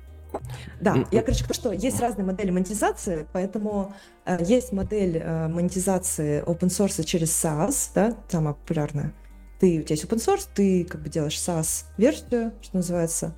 Да, 0.81 1.05
я, 1.11 1.23
короче, 1.23 1.45
то, 1.45 1.55
что 1.55 1.73
есть 1.73 2.01
разные 2.01 2.25
модели 2.25 2.51
монетизации, 2.51 3.27
поэтому 3.33 3.95
э, 4.25 4.39
есть 4.45 4.73
модель 4.73 5.19
э, 5.19 5.49
монетизации 5.49 6.43
open 6.45 6.69
source 6.69 7.03
через 7.05 7.31
SaaS, 7.31 7.91
да, 7.95 8.17
самая 8.29 8.55
популярная. 8.55 9.13
Ты, 9.59 9.81
у 9.81 9.83
тебя 9.83 9.95
есть 9.95 10.05
open 10.05 10.19
source, 10.19 10.49
ты 10.55 10.85
как 10.85 11.03
бы 11.03 11.09
делаешь 11.09 11.37
SaaS-версию, 11.37 12.53
что 12.63 12.77
называется, 12.77 13.35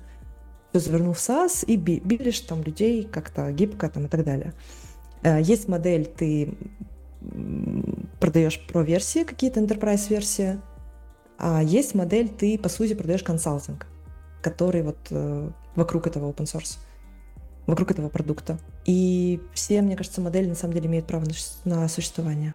все 0.71 0.79
завернул 0.79 1.13
в 1.13 1.17
SaaS 1.17 1.65
и 1.65 1.75
билишь 1.75 2.39
там 2.41 2.63
людей 2.63 3.03
как-то 3.03 3.51
гибко 3.51 3.89
там 3.89 4.05
и 4.05 4.07
так 4.07 4.23
далее. 4.23 4.53
Э, 5.23 5.41
есть 5.41 5.67
модель, 5.67 6.05
ты 6.05 6.57
продаешь 8.19 8.59
про-версии, 8.67 9.23
какие-то 9.23 9.59
enterprise-версии, 9.59 10.59
а 11.37 11.61
есть 11.61 11.95
модель, 11.95 12.29
ты, 12.29 12.57
по 12.57 12.69
сути, 12.69 12.93
продаешь 12.93 13.23
консалтинг, 13.23 13.87
который 14.41 14.81
вот 14.83 14.97
э, 15.09 15.51
вокруг 15.75 16.07
этого 16.07 16.31
open 16.31 16.45
source, 16.45 16.77
вокруг 17.67 17.91
этого 17.91 18.09
продукта. 18.09 18.57
И 18.85 19.41
все, 19.53 19.81
мне 19.81 19.95
кажется, 19.95 20.21
модели 20.21 20.47
на 20.47 20.55
самом 20.55 20.73
деле 20.73 20.87
имеют 20.87 21.07
право 21.07 21.25
на, 21.65 21.87
существование. 21.87 22.53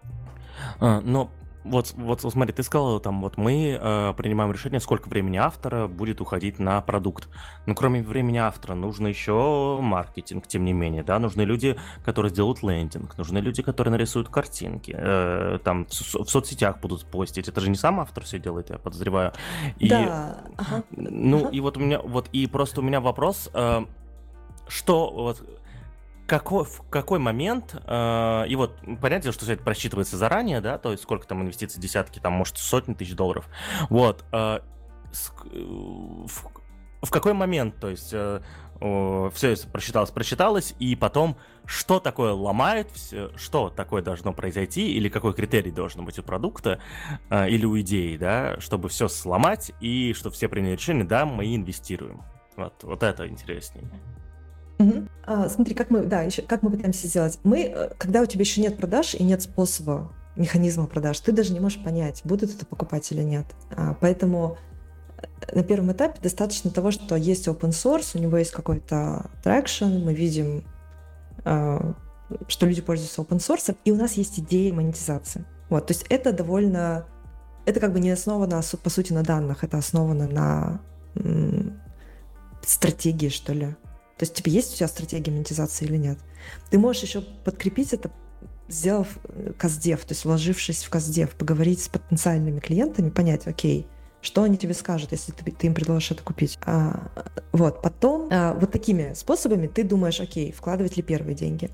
А, 0.79 1.01
но 1.01 1.29
вот, 1.69 1.93
вот 1.95 2.21
смотри, 2.21 2.53
ты 2.53 2.63
сказал, 2.63 2.99
там, 2.99 3.21
вот 3.21 3.37
мы 3.37 3.77
э, 3.79 4.13
принимаем 4.17 4.51
решение, 4.51 4.79
сколько 4.79 5.07
времени 5.07 5.37
автора 5.37 5.87
будет 5.87 6.21
уходить 6.21 6.59
на 6.59 6.81
продукт. 6.81 7.29
Но 7.65 7.75
кроме 7.75 8.01
времени 8.01 8.37
автора 8.37 8.73
нужно 8.73 9.07
еще 9.07 9.77
маркетинг, 9.81 10.47
тем 10.47 10.65
не 10.65 10.73
менее, 10.73 11.03
да, 11.03 11.19
нужны 11.19 11.43
люди, 11.43 11.77
которые 12.03 12.31
сделают 12.31 12.63
лендинг, 12.63 13.17
нужны 13.17 13.37
люди, 13.39 13.61
которые 13.61 13.91
нарисуют 13.91 14.29
картинки, 14.29 14.95
э, 14.97 15.59
там 15.63 15.85
в, 15.85 15.91
в 15.91 16.29
соцсетях 16.29 16.79
будут 16.79 17.05
постить. 17.05 17.47
Это 17.47 17.61
же 17.61 17.69
не 17.69 17.75
сам 17.75 17.99
автор 17.99 18.23
все 18.23 18.39
делает, 18.39 18.69
я 18.69 18.77
подозреваю. 18.77 19.33
И, 19.77 19.89
да. 19.89 20.43
Ага. 20.57 20.83
Ну 20.91 21.41
ага. 21.41 21.49
и 21.49 21.59
вот 21.59 21.77
у 21.77 21.79
меня, 21.79 21.99
вот 21.99 22.29
и 22.31 22.47
просто 22.47 22.81
у 22.81 22.83
меня 22.83 22.99
вопрос, 22.99 23.49
э, 23.53 23.85
что 24.67 25.11
вот 25.11 25.43
какой, 26.29 26.63
в 26.63 26.83
какой 26.89 27.17
момент, 27.17 27.75
э, 27.85 28.43
и 28.47 28.55
вот 28.55 28.79
понятно, 29.01 29.31
что 29.31 29.43
все 29.43 29.53
это 29.53 29.63
просчитывается 29.63 30.15
заранее, 30.15 30.61
да, 30.61 30.77
то 30.77 30.91
есть 30.91 31.03
сколько 31.03 31.27
там 31.27 31.41
инвестиций, 31.41 31.81
десятки, 31.81 32.19
там, 32.19 32.33
может, 32.33 32.57
сотни 32.57 32.93
тысяч 32.93 33.15
долларов, 33.15 33.49
вот, 33.89 34.23
э, 34.31 34.59
с, 35.11 35.31
в, 35.31 36.51
в 37.01 37.09
какой 37.09 37.33
момент, 37.33 37.79
то 37.79 37.89
есть 37.89 38.11
э, 38.13 38.41
все 39.33 39.55
прочиталось, 39.71 40.11
прочиталось, 40.11 40.75
и 40.77 40.95
потом, 40.95 41.35
что 41.65 41.99
такое 41.99 42.31
ломает, 42.33 42.91
все, 42.91 43.35
что 43.35 43.69
такое 43.69 44.03
должно 44.03 44.31
произойти, 44.31 44.93
или 44.93 45.09
какой 45.09 45.33
критерий 45.33 45.71
должен 45.71 46.05
быть 46.05 46.19
у 46.19 46.23
продукта 46.23 46.79
э, 47.31 47.49
или 47.49 47.65
у 47.65 47.79
идеи, 47.79 48.17
да, 48.17 48.59
чтобы 48.59 48.87
все 48.89 49.07
сломать, 49.07 49.71
и 49.81 50.13
чтобы 50.13 50.35
все 50.35 50.47
приняли 50.47 50.73
решение, 50.73 51.05
да, 51.05 51.25
мы 51.25 51.55
инвестируем. 51.55 52.21
Вот, 52.55 52.83
вот 52.83 53.01
это 53.01 53.27
интереснее. 53.27 53.89
Угу. 54.79 55.07
А, 55.25 55.49
смотри, 55.49 55.75
как 55.75 55.89
мы, 55.89 56.03
да, 56.03 56.21
еще, 56.21 56.41
как 56.41 56.63
мы 56.63 56.71
пытаемся 56.71 57.07
сделать. 57.07 57.37
Мы, 57.43 57.63
э, 57.65 57.89
когда 57.97 58.21
у 58.21 58.25
тебя 58.25 58.41
еще 58.41 58.61
нет 58.61 58.77
продаж 58.77 59.13
и 59.13 59.23
нет 59.23 59.41
способа, 59.41 60.11
механизма 60.35 60.87
продаж, 60.87 61.19
ты 61.19 61.33
даже 61.33 61.51
не 61.51 61.59
можешь 61.59 61.83
понять, 61.83 62.21
будут 62.23 62.55
это 62.55 62.65
покупать 62.65 63.11
или 63.11 63.21
нет. 63.21 63.45
А, 63.71 63.95
поэтому 63.99 64.57
на 65.53 65.63
первом 65.63 65.91
этапе 65.91 66.19
достаточно 66.21 66.71
того, 66.71 66.91
что 66.91 67.15
есть 67.15 67.47
open 67.49 67.71
source, 67.71 68.11
у 68.17 68.19
него 68.19 68.37
есть 68.37 68.51
какой-то 68.51 69.29
traction, 69.43 70.03
мы 70.03 70.13
видим, 70.13 70.63
а, 71.43 71.93
что 72.47 72.65
люди 72.65 72.81
пользуются 72.81 73.21
open 73.21 73.39
source, 73.39 73.75
и 73.83 73.91
у 73.91 73.97
нас 73.97 74.13
есть 74.13 74.39
идеи 74.39 74.71
монетизации. 74.71 75.43
Вот, 75.69 75.87
то 75.87 75.93
есть 75.93 76.05
это 76.09 76.31
довольно, 76.31 77.05
это 77.65 77.81
как 77.81 77.91
бы 77.91 77.99
не 77.99 78.11
основано, 78.11 78.61
по 78.81 78.89
сути, 78.89 79.11
на 79.11 79.23
данных, 79.23 79.65
это 79.65 79.77
основано 79.77 80.27
на 80.27 80.81
стратегии, 82.61 83.29
что 83.29 83.51
ли. 83.51 83.75
То 84.19 84.23
есть, 84.23 84.35
типа, 84.35 84.49
есть 84.49 84.73
у 84.73 84.75
тебя 84.75 84.89
стратегия 84.89 85.31
монетизации 85.31 85.85
или 85.85 85.95
нет? 85.95 86.19
Ты 86.69 86.77
можешь 86.77 87.03
еще 87.03 87.21
подкрепить 87.21 87.93
это, 87.93 88.11
сделав 88.67 89.07
э, 89.23 89.53
каздев, 89.57 90.01
то 90.01 90.11
есть 90.11 90.25
вложившись 90.25 90.83
в 90.83 90.89
каздев, 90.89 91.31
поговорить 91.35 91.81
с 91.81 91.87
потенциальными 91.87 92.59
клиентами, 92.59 93.11
понять, 93.11 93.47
окей, 93.47 93.87
что 94.19 94.43
они 94.43 94.57
тебе 94.57 94.73
скажут, 94.73 95.13
если 95.13 95.31
ты, 95.31 95.49
ты 95.49 95.67
им 95.67 95.73
предложишь 95.73 96.11
это 96.11 96.21
купить. 96.21 96.59
А, 96.65 97.09
вот, 97.53 97.81
потом 97.81 98.27
а, 98.29 98.53
вот 98.55 98.73
такими 98.73 99.13
способами 99.13 99.67
ты 99.67 99.85
думаешь, 99.85 100.19
окей, 100.19 100.51
вкладывать 100.51 100.97
ли 100.97 101.01
первые 101.01 101.33
деньги. 101.33 101.69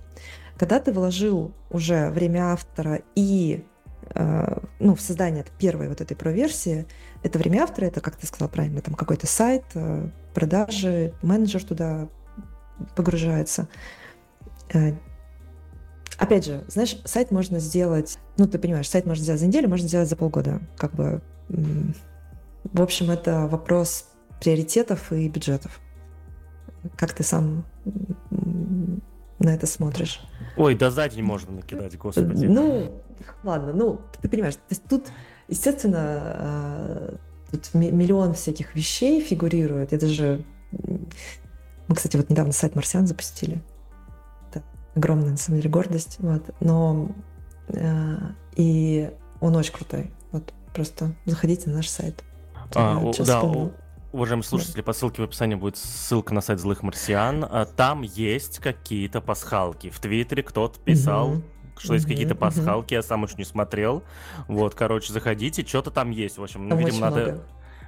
Когда 0.55 0.79
ты 0.79 0.93
вложил 0.93 1.51
уже 1.71 2.11
время 2.11 2.51
автора 2.51 3.01
и 3.15 3.65
а, 4.11 4.61
ну, 4.79 4.93
в 4.93 5.01
создание 5.01 5.43
первой 5.57 5.89
вот 5.89 5.99
этой 5.99 6.15
про-версии, 6.15 6.85
это 7.23 7.39
время 7.39 7.63
автора, 7.63 7.85
это, 7.85 8.01
как 8.01 8.17
ты 8.17 8.27
сказал 8.27 8.49
правильно, 8.49 8.81
там 8.81 8.93
какой-то 8.93 9.25
сайт, 9.25 9.63
а, 9.73 10.11
продажи, 10.35 11.11
менеджер 11.23 11.63
туда 11.63 12.07
погружается. 12.95 13.67
А, 14.73 14.93
опять 16.17 16.45
же, 16.45 16.63
знаешь, 16.67 16.97
сайт 17.05 17.31
можно 17.31 17.59
сделать, 17.59 18.19
ну, 18.37 18.47
ты 18.47 18.57
понимаешь, 18.59 18.89
сайт 18.89 19.05
можно 19.05 19.23
сделать 19.23 19.41
за 19.41 19.47
неделю, 19.47 19.69
можно 19.69 19.87
сделать 19.87 20.09
за 20.09 20.15
полгода. 20.15 20.61
Как 20.77 20.93
бы 20.93 21.21
в 22.73 22.81
общем, 22.81 23.11
это 23.11 23.47
вопрос 23.47 24.09
приоритетов 24.41 25.11
и 25.11 25.29
бюджетов. 25.29 25.79
Как 26.97 27.13
ты 27.13 27.23
сам 27.23 27.65
на 29.39 29.53
это 29.53 29.67
смотришь? 29.67 30.21
Ой, 30.57 30.75
да 30.75 30.91
за 30.91 31.07
день 31.09 31.23
можно 31.23 31.51
накидать, 31.53 31.97
господи. 31.97 32.45
Ну, 32.45 33.01
ладно, 33.43 33.73
ну, 33.73 34.01
ты 34.21 34.29
понимаешь, 34.29 34.55
то 34.55 34.61
есть 34.69 34.83
тут, 34.87 35.05
естественно, 35.47 35.97
а, 35.99 37.17
тут 37.51 37.73
миллион 37.73 38.33
всяких 38.33 38.75
вещей 38.75 39.21
фигурирует. 39.21 39.93
Это 39.93 40.07
же... 40.07 40.43
Мы, 41.87 41.95
кстати, 41.95 42.17
вот 42.17 42.29
недавно 42.29 42.51
сайт 42.51 42.75
«Марсиан» 42.75 43.07
запустили. 43.07 43.61
Это 44.49 44.63
огромная, 44.95 45.31
на 45.31 45.37
самом 45.37 45.59
деле, 45.59 45.69
гордость. 45.69 46.17
Вот. 46.19 46.49
Но... 46.59 47.09
А, 47.69 48.33
и 48.55 49.11
он 49.39 49.55
очень 49.55 49.73
крутой. 49.73 50.11
Вот 50.31 50.53
просто 50.73 51.13
заходите 51.25 51.69
на 51.69 51.77
наш 51.77 51.87
сайт. 51.87 52.23
А, 52.73 53.11
да, 53.19 53.41
у, 53.43 53.71
уважаемые 54.11 54.43
слушатели, 54.43 54.81
по 54.81 54.93
ссылке 54.93 55.21
в 55.21 55.25
описании 55.25 55.55
будет 55.55 55.77
ссылка 55.77 56.33
на 56.33 56.41
сайт 56.41 56.59
Злых 56.59 56.83
Марсиан. 56.83 57.45
А, 57.47 57.65
там 57.65 58.01
есть 58.01 58.59
какие-то 58.59 59.21
пасхалки. 59.21 59.89
В 59.89 59.99
Твиттере 59.99 60.41
кто-то 60.41 60.79
писал, 60.79 61.31
угу. 61.31 61.43
что 61.77 61.93
есть 61.93 62.05
какие-то 62.05 62.35
пасхалки, 62.35 62.93
я 62.93 63.03
сам 63.03 63.23
еще 63.23 63.35
не 63.37 63.45
смотрел. 63.45 64.03
Вот, 64.47 64.73
короче, 64.73 65.13
заходите, 65.13 65.65
что-то 65.65 65.91
там 65.91 66.09
есть. 66.09 66.37
В 66.37 66.43
общем, 66.43 66.67
ну, 66.67 66.77
видимо, 66.77 66.99
надо... 67.01 67.21
Много. 67.21 67.43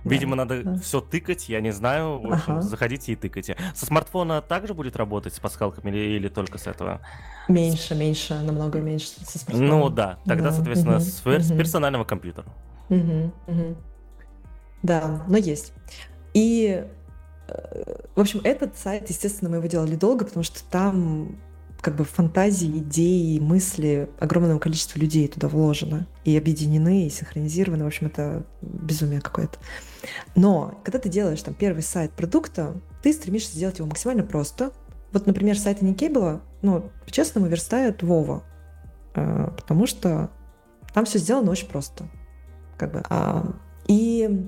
Видимо, 0.10 0.36
да, 0.36 0.44
надо 0.44 0.64
да. 0.64 0.78
все 0.80 1.02
тыкать, 1.02 1.50
я 1.50 1.62
не 1.62 1.72
знаю. 1.72 2.20
В 2.20 2.34
общем, 2.34 2.54
ага. 2.54 2.62
заходите 2.62 3.14
и 3.14 3.16
тыкайте. 3.16 3.58
Со 3.76 3.86
смартфона 3.86 4.42
также 4.42 4.74
будет 4.74 4.96
работать 4.96 5.34
с 5.34 5.40
пасхалками 5.40 5.90
или, 5.90 6.18
или 6.18 6.28
только 6.30 6.58
с 6.58 6.68
этого? 6.68 7.02
Меньше, 7.48 7.96
меньше, 7.96 8.36
намного 8.36 8.80
меньше 8.80 9.08
со 9.08 9.40
смартфона. 9.40 9.68
Ну 9.68 9.90
да, 9.90 10.20
тогда, 10.26 10.50
да. 10.50 10.52
соответственно, 10.52 10.98
угу. 10.98 11.04
с, 11.04 11.24
с 11.24 11.58
персонального 11.58 12.04
компьютера. 12.04 12.48
Угу, 12.90 13.32
угу. 13.48 13.76
Да, 14.84 15.24
но 15.28 15.38
есть. 15.38 15.74
И, 16.34 16.86
э, 17.48 17.96
в 18.16 18.20
общем, 18.20 18.42
этот 18.44 18.78
сайт, 18.78 19.10
естественно, 19.10 19.50
мы 19.50 19.58
его 19.58 19.68
делали 19.68 19.96
долго, 19.96 20.26
потому 20.26 20.44
что 20.44 20.64
там 20.70 21.38
как 21.82 21.96
бы 21.96 22.04
фантазии, 22.04 22.80
идеи, 22.80 23.40
мысли 23.40 24.10
огромного 24.20 24.60
количества 24.60 25.00
людей 25.00 25.28
туда 25.28 25.48
вложено 25.48 26.08
и 26.26 26.38
объединены, 26.38 27.06
и 27.06 27.10
синхронизированы. 27.10 27.84
В 27.84 27.88
общем, 27.88 28.08
это 28.08 28.46
безумие 28.62 29.22
какое-то. 29.22 29.58
Но 30.36 30.80
когда 30.84 31.00
ты 31.00 31.10
делаешь 31.10 31.42
там 31.42 31.54
первый 31.54 31.84
сайт 31.84 32.12
продукта, 32.12 32.80
ты 33.02 33.14
стремишься 33.14 33.56
сделать 33.56 33.80
его 33.80 33.88
максимально 33.88 34.24
просто. 34.24 34.72
Вот, 35.12 35.26
например, 35.26 35.58
сайт 35.58 35.82
Никейбла, 35.82 36.42
ну, 36.62 36.92
по-честному, 37.06 37.48
верстает 37.48 38.04
Вова, 38.04 38.44
э, 39.16 39.50
потому 39.56 39.88
что 39.88 40.32
там 40.94 41.06
все 41.06 41.20
сделано 41.20 41.52
очень 41.52 41.68
просто. 41.68 42.10
Как 42.78 42.92
бы. 42.92 43.04
А, 43.10 43.56
и 43.88 44.48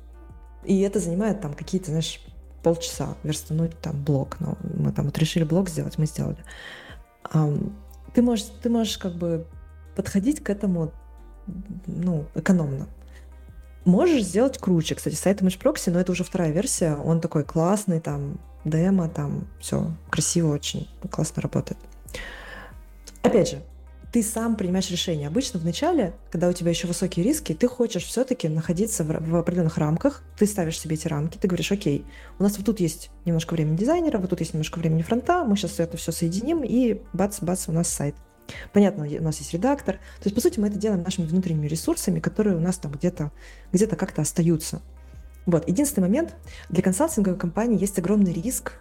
и 0.64 0.82
это 0.82 1.00
занимает 1.00 1.42
там 1.42 1.54
какие-то, 1.54 1.88
знаешь, 1.88 2.22
полчаса 2.64 3.16
верстануть 3.24 3.80
там 3.80 4.04
блок. 4.04 4.38
Но 4.40 4.58
мы 4.62 4.92
там 4.92 5.06
вот 5.06 5.18
решили 5.18 5.44
блок 5.44 5.70
сделать, 5.70 5.98
мы 5.98 6.06
сделали. 6.06 6.38
Ты 7.24 8.22
можешь, 8.22 8.46
ты 8.62 8.70
можешь 8.70 8.98
как 8.98 9.14
бы 9.14 9.46
подходить 9.96 10.44
к 10.44 10.50
этому 10.50 10.92
ну, 11.86 12.26
экономно. 12.36 12.88
Можешь 13.86 14.24
сделать 14.24 14.58
круче. 14.58 14.96
Кстати, 14.96 15.16
сайт 15.16 15.42
Image 15.42 15.62
Proxy, 15.62 15.92
но 15.92 16.00
это 16.00 16.12
уже 16.12 16.24
вторая 16.24 16.52
версия. 16.52 16.96
Он 16.96 17.22
такой 17.22 17.44
классный, 17.44 18.00
там, 18.00 18.40
демо, 18.66 19.10
там, 19.10 19.48
все 19.60 19.92
красиво 20.10 20.54
очень, 20.54 20.88
классно 21.10 21.42
работает. 21.42 21.80
Опять 23.22 23.50
же, 23.52 23.62
ты 24.12 24.24
сам 24.24 24.56
принимаешь 24.56 24.90
решение. 24.90 25.28
Обычно 25.28 25.60
в 25.60 25.66
начале, 25.66 26.14
когда 26.32 26.50
у 26.50 26.54
тебя 26.54 26.72
еще 26.72 26.88
высокие 26.88 27.24
риски, 27.24 27.54
ты 27.54 27.68
хочешь 27.68 28.04
все-таки 28.04 28.50
находиться 28.50 29.04
в, 29.04 29.08
в 29.08 29.36
определенных 29.36 29.78
рамках, 29.78 30.24
ты 30.38 30.46
ставишь 30.46 30.80
себе 30.80 30.96
эти 30.96 31.08
рамки, 31.08 31.38
ты 31.38 31.48
говоришь, 31.48 31.72
окей, 31.72 32.06
у 32.40 32.44
нас 32.44 32.58
вот 32.58 32.66
тут 32.66 32.80
есть 32.80 33.12
немножко 33.26 33.54
времени 33.54 33.78
дизайнера, 33.78 34.18
вот 34.18 34.32
тут 34.32 34.40
есть 34.40 34.54
немножко 34.54 34.80
времени 34.80 35.04
фронта, 35.04 35.44
мы 35.44 35.56
сейчас 35.56 35.80
это 35.80 35.98
все 35.98 36.12
соединим, 36.12 36.64
и 36.64 37.02
бац-бац, 37.14 37.68
у 37.68 37.72
нас 37.72 37.88
сайт. 37.88 38.16
Понятно, 38.74 39.06
у 39.06 39.24
нас 39.24 39.38
есть 39.40 39.54
редактор. 39.54 39.96
То 39.96 40.24
есть, 40.24 40.36
по 40.36 40.42
сути, 40.42 40.60
мы 40.60 40.70
это 40.70 40.78
делаем 40.78 41.04
нашими 41.04 41.28
внутренними 41.28 41.68
ресурсами, 41.68 42.20
которые 42.20 42.58
у 42.58 42.60
нас 42.60 42.78
там 42.78 42.92
где-то 42.92 43.32
где 43.72 43.86
как-то 43.86 44.24
остаются. 44.24 44.82
Вот. 45.46 45.68
Единственный 45.68 46.06
момент, 46.06 46.36
для 46.70 46.82
консалтинговой 46.82 47.38
компании 47.38 47.80
есть 47.80 47.98
огромный 48.00 48.34
риск 48.34 48.74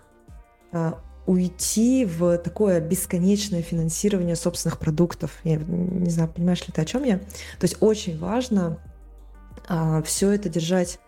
а, 0.72 0.98
уйти 1.28 2.06
в 2.06 2.38
такое 2.38 2.80
бесконечное 2.80 3.60
финансирование 3.60 4.34
собственных 4.34 4.78
продуктов. 4.78 5.30
Я 5.44 5.56
не 5.56 6.08
знаю, 6.08 6.30
понимаешь 6.30 6.66
ли 6.66 6.72
ты, 6.72 6.80
о 6.80 6.86
чем 6.86 7.04
я? 7.04 7.18
То 7.18 7.64
есть 7.64 7.76
очень 7.80 8.18
важно 8.18 8.78
а, 9.68 10.02
все 10.02 10.30
это 10.30 10.48
держать 10.48 10.98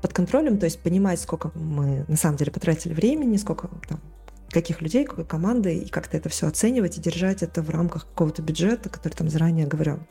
под 0.00 0.12
контролем, 0.12 0.58
то 0.58 0.66
есть 0.66 0.80
понимать, 0.80 1.20
сколько 1.20 1.50
мы 1.56 2.04
на 2.06 2.16
самом 2.16 2.36
деле 2.36 2.52
потратили 2.52 2.94
времени, 2.94 3.36
сколько 3.38 3.68
там, 3.88 4.00
каких 4.50 4.80
людей, 4.82 5.04
какой 5.04 5.24
команды, 5.24 5.74
и 5.74 5.88
как-то 5.88 6.16
это 6.16 6.28
все 6.28 6.46
оценивать 6.46 6.98
и 6.98 7.00
держать 7.00 7.42
это 7.42 7.60
в 7.60 7.68
рамках 7.70 8.06
какого-то 8.06 8.42
бюджета, 8.42 8.88
который 8.88 9.14
там 9.14 9.28
заранее 9.28 9.66
оговорен. 9.66 10.06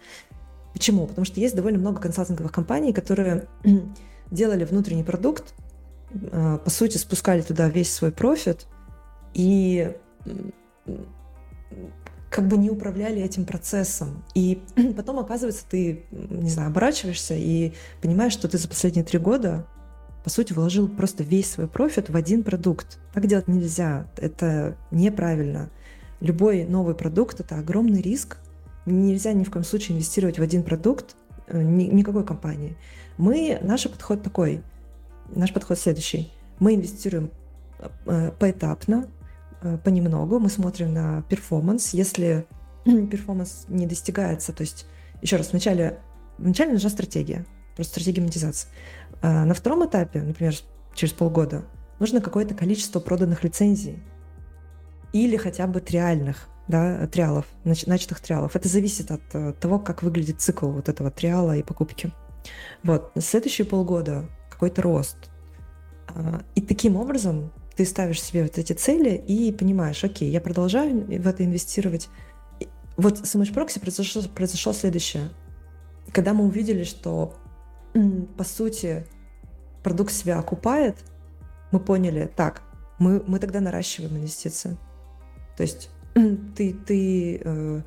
Почему? 0.74 1.08
Потому 1.08 1.24
что 1.24 1.40
есть 1.40 1.56
довольно 1.56 1.80
много 1.80 2.02
консалтинговых 2.02 2.52
компаний, 2.52 2.92
которые 2.92 3.48
делали 4.32 4.66
внутренний 4.66 5.06
продукт, 5.06 5.54
а, 6.34 6.58
по 6.58 6.70
сути, 6.70 6.98
спускали 6.98 7.42
туда 7.42 7.70
весь 7.70 7.94
свой 7.94 8.12
профит, 8.12 8.68
и 9.36 9.94
как 12.32 12.48
бы 12.48 12.58
не 12.58 12.70
управляли 12.70 13.22
этим 13.22 13.46
процессом. 13.46 14.24
И 14.34 14.62
потом, 14.98 15.20
оказывается, 15.20 15.66
ты, 15.70 16.06
не 16.12 16.50
знаю, 16.50 16.70
оборачиваешься 16.70 17.36
и 17.36 17.74
понимаешь, 18.02 18.34
что 18.34 18.48
ты 18.48 18.58
за 18.58 18.68
последние 18.68 19.06
три 19.06 19.20
года, 19.20 19.68
по 20.24 20.30
сути, 20.30 20.54
вложил 20.54 20.88
просто 20.88 21.24
весь 21.24 21.52
свой 21.52 21.68
профит 21.68 22.10
в 22.10 22.16
один 22.16 22.44
продукт. 22.44 22.98
Так 23.14 23.28
делать 23.28 23.48
нельзя. 23.48 24.08
Это 24.18 24.76
неправильно. 24.90 25.70
Любой 26.20 26.66
новый 26.66 26.96
продукт— 26.96 27.40
это 27.42 27.58
огромный 27.58 28.02
риск. 28.02 28.38
Нельзя 28.86 29.34
ни 29.34 29.44
в 29.44 29.52
коем 29.52 29.64
случае 29.64 29.96
инвестировать 29.96 30.40
в 30.40 30.42
один 30.42 30.64
продукт 30.64 31.16
э, 31.48 31.62
ни, 31.62 31.84
никакой 31.84 32.26
компании. 32.26 32.76
Мы, 33.18 33.60
наш 33.62 33.84
подход 33.84 34.24
такой, 34.24 34.64
наш 35.34 35.54
подход 35.54 35.78
следующий. 35.78 36.32
Мы 36.60 36.76
инвестируем 36.76 37.32
э, 38.06 38.32
поэтапно, 38.40 39.08
понемногу, 39.84 40.40
мы 40.40 40.50
смотрим 40.50 40.94
на 40.94 41.24
performance. 41.24 41.94
Если 41.94 42.46
performance 42.86 43.66
не 43.68 43.88
достигается, 43.88 44.54
то 44.54 44.62
есть, 44.62 44.86
еще 45.22 45.38
раз, 45.38 45.52
вначале, 45.52 46.00
вначале 46.38 46.74
нужна 46.74 46.90
стратегия, 46.90 47.46
просто 47.76 47.94
стратегия 47.94 48.22
монетизации. 48.22 48.70
А 49.22 49.46
на 49.46 49.54
втором 49.54 49.86
этапе, 49.88 50.22
например, 50.22 50.54
через 50.94 51.14
полгода, 51.14 51.66
нужно 52.00 52.22
какое-то 52.22 52.54
количество 52.54 53.00
проданных 53.00 53.44
лицензий 53.44 54.04
или 55.14 55.38
хотя 55.38 55.68
бы 55.68 55.80
триальных, 55.80 56.48
да, 56.68 57.08
триалов, 57.08 57.46
начатых 57.64 58.20
триалов. 58.20 58.56
Это 58.56 58.68
зависит 58.68 59.12
от 59.12 59.22
э, 59.34 59.54
того, 59.54 59.80
как 59.80 60.04
выглядит 60.04 60.42
цикл 60.42 60.68
вот 60.68 60.90
этого 60.90 61.10
триала 61.10 61.56
и 61.56 61.64
покупки. 61.64 62.12
Вот, 62.84 63.12
следующие 63.20 63.66
полгода 63.66 64.26
какой-то 64.50 64.82
рост. 64.82 65.18
А, 66.10 66.44
и 66.56 66.62
таким 66.62 66.98
образом 66.98 67.52
ты 67.76 67.86
ставишь 67.86 68.22
себе 68.22 68.44
вот 68.44 68.58
эти 68.58 68.74
цели 68.74 69.16
и 69.16 69.52
понимаешь, 69.52 70.04
окей, 70.04 70.30
я 70.30 70.42
продолжаю 70.42 71.06
в 71.06 71.28
это 71.28 71.44
инвестировать. 71.44 72.10
Вот 72.98 73.20
с 73.20 73.36
Image 73.36 73.54
произошло, 73.54 74.22
произошло 74.34 74.74
следующее. 74.74 75.30
Когда 76.14 76.34
мы 76.34 76.46
увидели, 76.46 76.84
что 76.84 77.36
по 78.38 78.44
сути 78.44 79.06
продукт 79.84 80.14
себя 80.14 80.40
окупает, 80.40 80.96
мы 81.72 81.80
поняли, 81.80 82.32
так, 82.34 82.62
мы, 83.00 83.22
мы 83.28 83.40
тогда 83.40 83.60
наращиваем 83.60 84.16
инвестиции. 84.16 84.78
То 85.58 85.64
есть 85.64 85.90
ты, 86.56 86.74
ты, 86.74 87.42
э, 87.44 87.82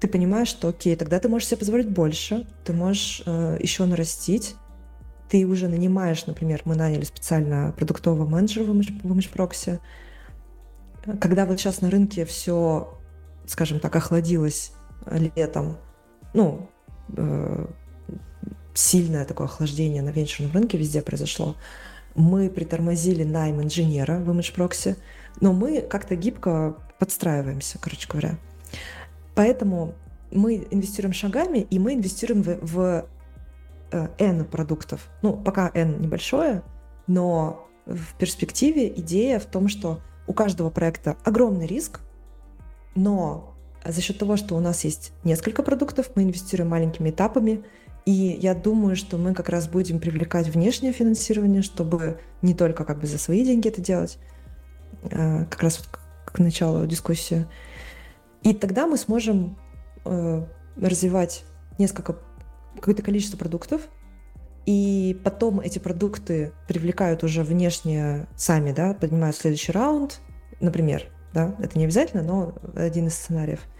ты 0.00 0.08
понимаешь, 0.08 0.48
что 0.48 0.68
окей, 0.68 0.96
тогда 0.96 1.20
ты 1.20 1.28
можешь 1.28 1.48
себе 1.48 1.58
позволить 1.58 1.88
больше, 1.88 2.46
ты 2.64 2.72
можешь 2.72 3.22
э, 3.24 3.58
еще 3.60 3.84
нарастить, 3.84 4.56
ты 5.32 5.46
уже 5.46 5.66
нанимаешь, 5.66 6.26
например, 6.26 6.60
мы 6.66 6.74
наняли 6.74 7.04
специально 7.04 7.72
продуктового 7.72 8.28
менеджера 8.28 8.64
в 8.64 8.70
MageProxy, 8.70 9.80
когда 11.22 11.46
вот 11.46 11.58
сейчас 11.58 11.80
на 11.80 11.88
рынке 11.88 12.26
все, 12.26 12.98
скажем 13.46 13.80
так, 13.80 13.96
охладилось 13.96 14.72
летом, 15.34 15.78
ну, 16.34 16.68
э, 17.16 17.66
сильное 18.74 19.24
такое 19.24 19.46
охлаждение 19.46 20.02
на 20.02 20.10
венчурном 20.10 20.52
рынке 20.52 20.76
везде 20.76 21.00
произошло, 21.00 21.56
мы 22.14 22.50
притормозили 22.50 23.24
найм 23.24 23.62
инженера 23.62 24.18
в 24.18 24.28
ImageProxy, 24.28 24.98
но 25.40 25.54
мы 25.54 25.80
как-то 25.80 26.14
гибко 26.14 26.76
подстраиваемся, 26.98 27.78
короче 27.78 28.06
говоря. 28.06 28.38
Поэтому 29.34 29.94
мы 30.30 30.66
инвестируем 30.70 31.14
шагами, 31.14 31.60
и 31.70 31.78
мы 31.78 31.94
инвестируем 31.94 32.42
в, 32.42 32.58
в 32.60 33.06
N 34.18 34.44
продуктов. 34.44 35.08
Ну, 35.22 35.36
пока 35.36 35.70
N 35.74 36.00
небольшое, 36.00 36.62
но 37.06 37.68
в 37.86 38.14
перспективе 38.18 38.88
идея 38.88 39.38
в 39.38 39.46
том, 39.46 39.68
что 39.68 40.00
у 40.26 40.32
каждого 40.32 40.70
проекта 40.70 41.16
огромный 41.24 41.66
риск, 41.66 42.00
но 42.94 43.54
за 43.84 44.00
счет 44.00 44.18
того, 44.18 44.36
что 44.36 44.54
у 44.54 44.60
нас 44.60 44.84
есть 44.84 45.12
несколько 45.24 45.62
продуктов, 45.62 46.10
мы 46.14 46.22
инвестируем 46.22 46.70
маленькими 46.70 47.10
этапами, 47.10 47.64
и 48.04 48.12
я 48.12 48.54
думаю, 48.54 48.96
что 48.96 49.16
мы 49.16 49.34
как 49.34 49.48
раз 49.48 49.68
будем 49.68 50.00
привлекать 50.00 50.48
внешнее 50.48 50.92
финансирование, 50.92 51.62
чтобы 51.62 52.20
не 52.40 52.54
только 52.54 52.84
как 52.84 53.00
бы 53.00 53.06
за 53.06 53.18
свои 53.18 53.44
деньги 53.44 53.68
это 53.68 53.80
делать, 53.80 54.18
а, 55.04 55.44
как 55.46 55.62
раз 55.62 55.78
вот 55.78 56.00
к 56.24 56.38
началу 56.38 56.86
дискуссии. 56.86 57.46
И 58.42 58.54
тогда 58.54 58.86
мы 58.86 58.96
сможем 58.96 59.56
э, 60.04 60.44
развивать 60.76 61.44
несколько, 61.78 62.16
какое-то 62.76 63.02
количество 63.02 63.36
продуктов, 63.36 63.82
и 64.64 65.20
потом 65.24 65.60
эти 65.60 65.78
продукты 65.78 66.52
привлекают 66.68 67.24
уже 67.24 67.42
внешне 67.42 68.26
сами, 68.36 68.72
да, 68.72 68.94
поднимают 68.94 69.36
следующий 69.36 69.72
раунд, 69.72 70.20
например, 70.60 71.06
да, 71.34 71.56
это 71.58 71.78
не 71.78 71.84
обязательно, 71.84 72.22
но 72.22 72.54
один 72.74 73.08
из 73.08 73.14
сценариев– 73.14 73.60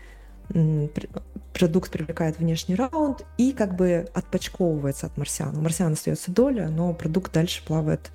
продукт 1.52 1.90
привлекает 1.90 2.38
внешний 2.38 2.74
раунд 2.74 3.24
и 3.38 3.52
как 3.52 3.76
бы 3.76 4.08
отпочковывается 4.14 5.06
от 5.06 5.16
марсиан. 5.16 5.56
У 5.56 5.60
марсиан 5.60 5.92
остается 5.92 6.32
доля, 6.32 6.68
но 6.68 6.92
продукт 6.94 7.32
дальше 7.32 7.64
плавает 7.64 8.10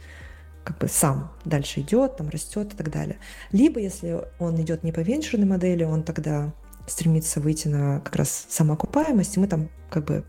как 0.64 0.80
бы 0.80 0.88
сам 0.88 1.32
дальше 1.46 1.80
идет, 1.80 2.18
там 2.18 2.30
растет 2.30 2.74
и 2.74 2.76
так 2.76 2.92
далее. 2.92 3.18
Либо, 3.52 3.80
если 3.80 4.22
он 4.40 4.60
идет 4.62 4.84
не 4.84 4.92
по 4.92 5.00
венчурной 5.00 5.48
модели, 5.48 5.84
он 5.84 6.04
тогда 6.04 6.54
стремится 6.88 7.40
выйти 7.40 7.70
на 7.70 8.02
как 8.02 8.18
раз 8.18 8.48
самоокупаемость, 8.50 9.38
и 9.38 9.40
мы 9.40 9.48
там 9.48 9.70
как 9.90 10.06
бы 10.06 10.26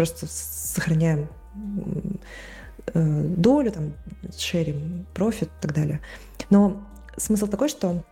просто 0.00 0.26
сохраняем 0.30 1.28
э, 2.94 3.22
долю, 3.36 3.70
там, 3.70 3.92
шерим, 4.38 5.06
профит 5.12 5.48
и 5.48 5.60
так 5.60 5.74
далее. 5.74 6.00
Но 6.48 6.82
смысл 7.18 7.48
такой, 7.48 7.68
что 7.68 8.02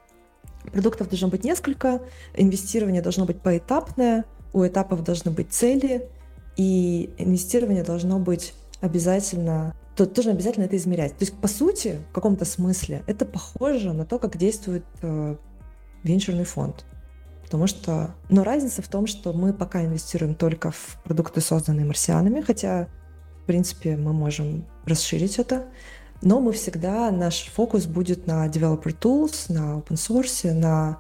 Продуктов 0.71 1.09
должно 1.09 1.29
быть 1.29 1.45
несколько, 1.45 2.03
инвестирование 2.35 3.01
должно 3.01 3.25
быть 3.25 3.41
поэтапное, 3.41 4.27
у 4.53 4.67
этапов 4.67 5.03
должны 5.03 5.31
быть 5.31 5.51
цели, 5.51 6.07
и 6.59 7.09
инвестирование 7.17 7.85
должно 7.85 8.19
быть 8.19 8.53
обязательно, 8.83 9.75
то 9.97 10.05
тоже 10.05 10.31
обязательно 10.31 10.65
это 10.65 10.77
измерять. 10.77 11.13
То 11.17 11.25
есть, 11.25 11.35
по 11.41 11.49
сути, 11.49 11.97
в 12.11 12.13
каком-то 12.13 12.45
смысле, 12.45 13.03
это 13.07 13.25
похоже 13.25 13.95
на 13.95 14.05
то, 14.05 14.19
как 14.19 14.37
действует 14.37 14.85
э, 15.01 15.37
венчурный 16.03 16.45
фонд. 16.45 16.85
Потому 17.49 17.67
что, 17.67 18.15
но 18.29 18.45
разница 18.45 18.83
в 18.83 18.89
том, 18.89 19.07
что 19.07 19.33
мы 19.33 19.55
пока 19.55 19.83
инвестируем 19.83 20.35
только 20.35 20.71
в 20.71 21.01
продукты, 21.03 21.41
созданные 21.41 21.87
марсианами, 21.87 22.43
хотя, 22.43 22.89
в 23.43 23.47
принципе, 23.47 23.97
мы 23.97 24.13
можем 24.13 24.67
расширить 24.85 25.39
это. 25.39 25.65
Но 26.21 26.41
мы 26.41 26.53
всегда, 26.53 27.11
наш 27.11 27.47
фокус 27.47 27.87
будет 27.87 28.27
на 28.27 28.47
developer 28.49 28.95
tools, 28.95 29.51
на 29.51 29.79
open 29.79 29.95
source, 29.95 30.53
на 30.53 30.99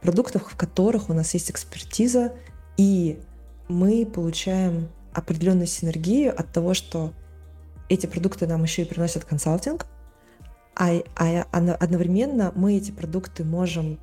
продуктах, 0.00 0.50
в 0.50 0.56
которых 0.56 1.10
у 1.10 1.12
нас 1.12 1.34
есть 1.34 1.50
экспертиза, 1.50 2.34
и 2.76 3.18
мы 3.66 4.06
получаем 4.06 4.90
определенную 5.12 5.66
синергию 5.66 6.38
от 6.38 6.52
того, 6.52 6.72
что 6.72 7.12
эти 7.88 8.06
продукты 8.06 8.46
нам 8.46 8.62
еще 8.62 8.82
и 8.82 8.84
приносят 8.84 9.24
консалтинг, 9.24 9.86
а, 10.76 10.92
а 11.16 11.42
одновременно 11.80 12.52
мы 12.54 12.76
эти 12.76 12.92
продукты 12.92 13.42
можем 13.42 13.98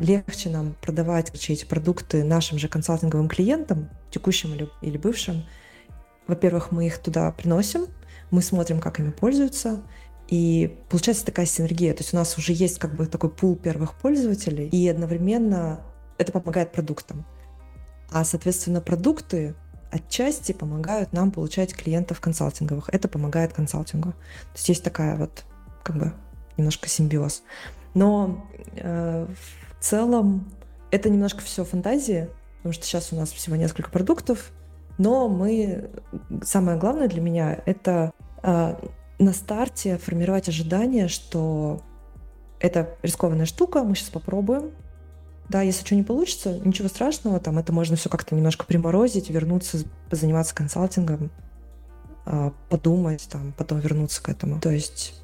легче 0.00 0.50
нам 0.50 0.76
продавать 0.80 1.30
эти 1.34 1.64
продукты 1.64 2.22
нашим 2.22 2.58
же 2.58 2.68
консалтинговым 2.68 3.28
клиентам, 3.28 3.90
текущим 4.10 4.54
или, 4.54 4.68
или 4.82 4.96
бывшим. 4.96 5.44
Во-первых, 6.26 6.70
мы 6.70 6.86
их 6.86 6.98
туда 6.98 7.30
приносим, 7.32 7.86
мы 8.30 8.40
смотрим, 8.40 8.80
как 8.80 9.00
ими 9.00 9.10
пользуются, 9.10 9.82
и 10.28 10.78
получается 10.88 11.26
такая 11.26 11.46
синергия. 11.46 11.92
То 11.92 12.02
есть 12.02 12.14
у 12.14 12.16
нас 12.16 12.38
уже 12.38 12.52
есть 12.52 12.78
как 12.78 12.94
бы 12.94 13.06
такой 13.06 13.30
пул 13.30 13.56
первых 13.56 13.94
пользователей, 13.94 14.68
и 14.68 14.88
одновременно 14.88 15.80
это 16.18 16.32
помогает 16.32 16.72
продуктам. 16.72 17.26
А, 18.10 18.24
соответственно, 18.24 18.80
продукты 18.80 19.54
отчасти 19.90 20.52
помогают 20.52 21.12
нам 21.12 21.30
получать 21.30 21.74
клиентов 21.74 22.20
консалтинговых. 22.20 22.88
Это 22.92 23.08
помогает 23.08 23.52
консалтингу. 23.52 24.12
То 24.12 24.54
есть 24.54 24.68
есть 24.68 24.84
такая 24.84 25.16
вот 25.16 25.44
как 25.82 25.96
бы 25.96 26.12
немножко 26.56 26.88
симбиоз. 26.88 27.42
Но 27.94 28.48
э, 28.76 29.26
целом 29.84 30.50
это 30.90 31.10
немножко 31.10 31.42
все 31.42 31.64
фантазии, 31.64 32.28
потому 32.58 32.72
что 32.72 32.84
сейчас 32.86 33.12
у 33.12 33.16
нас 33.16 33.30
всего 33.30 33.56
несколько 33.56 33.90
продуктов, 33.90 34.50
но 34.96 35.28
мы, 35.28 35.90
самое 36.42 36.78
главное 36.78 37.08
для 37.08 37.20
меня, 37.20 37.60
это 37.66 38.12
э, 38.42 38.76
на 39.18 39.32
старте 39.32 39.98
формировать 39.98 40.48
ожидание, 40.48 41.08
что 41.08 41.82
это 42.60 42.96
рискованная 43.02 43.46
штука, 43.46 43.82
мы 43.82 43.94
сейчас 43.94 44.10
попробуем. 44.10 44.70
Да, 45.48 45.60
если 45.60 45.84
что 45.84 45.94
не 45.94 46.02
получится, 46.02 46.58
ничего 46.64 46.88
страшного, 46.88 47.38
там 47.38 47.58
это 47.58 47.70
можно 47.72 47.96
все 47.96 48.08
как-то 48.08 48.34
немножко 48.34 48.64
приморозить, 48.64 49.28
вернуться, 49.28 49.78
заниматься 50.10 50.54
консалтингом, 50.54 51.30
э, 52.24 52.50
подумать, 52.70 53.28
там, 53.30 53.52
потом 53.52 53.80
вернуться 53.80 54.22
к 54.22 54.30
этому. 54.30 54.60
То 54.60 54.70
есть 54.70 55.20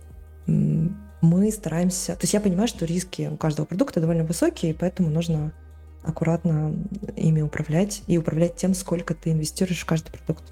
мы 1.20 1.50
стараемся... 1.50 2.14
То 2.14 2.22
есть 2.22 2.34
я 2.34 2.40
понимаю, 2.40 2.68
что 2.68 2.84
риски 2.84 3.28
у 3.32 3.36
каждого 3.36 3.66
продукта 3.66 4.00
довольно 4.00 4.24
высокие, 4.24 4.72
и 4.72 4.74
поэтому 4.74 5.10
нужно 5.10 5.52
аккуратно 6.02 6.74
ими 7.16 7.42
управлять 7.42 8.02
и 8.06 8.16
управлять 8.16 8.56
тем, 8.56 8.74
сколько 8.74 9.14
ты 9.14 9.32
инвестируешь 9.32 9.80
в 9.80 9.86
каждый 9.86 10.10
продукт. 10.12 10.44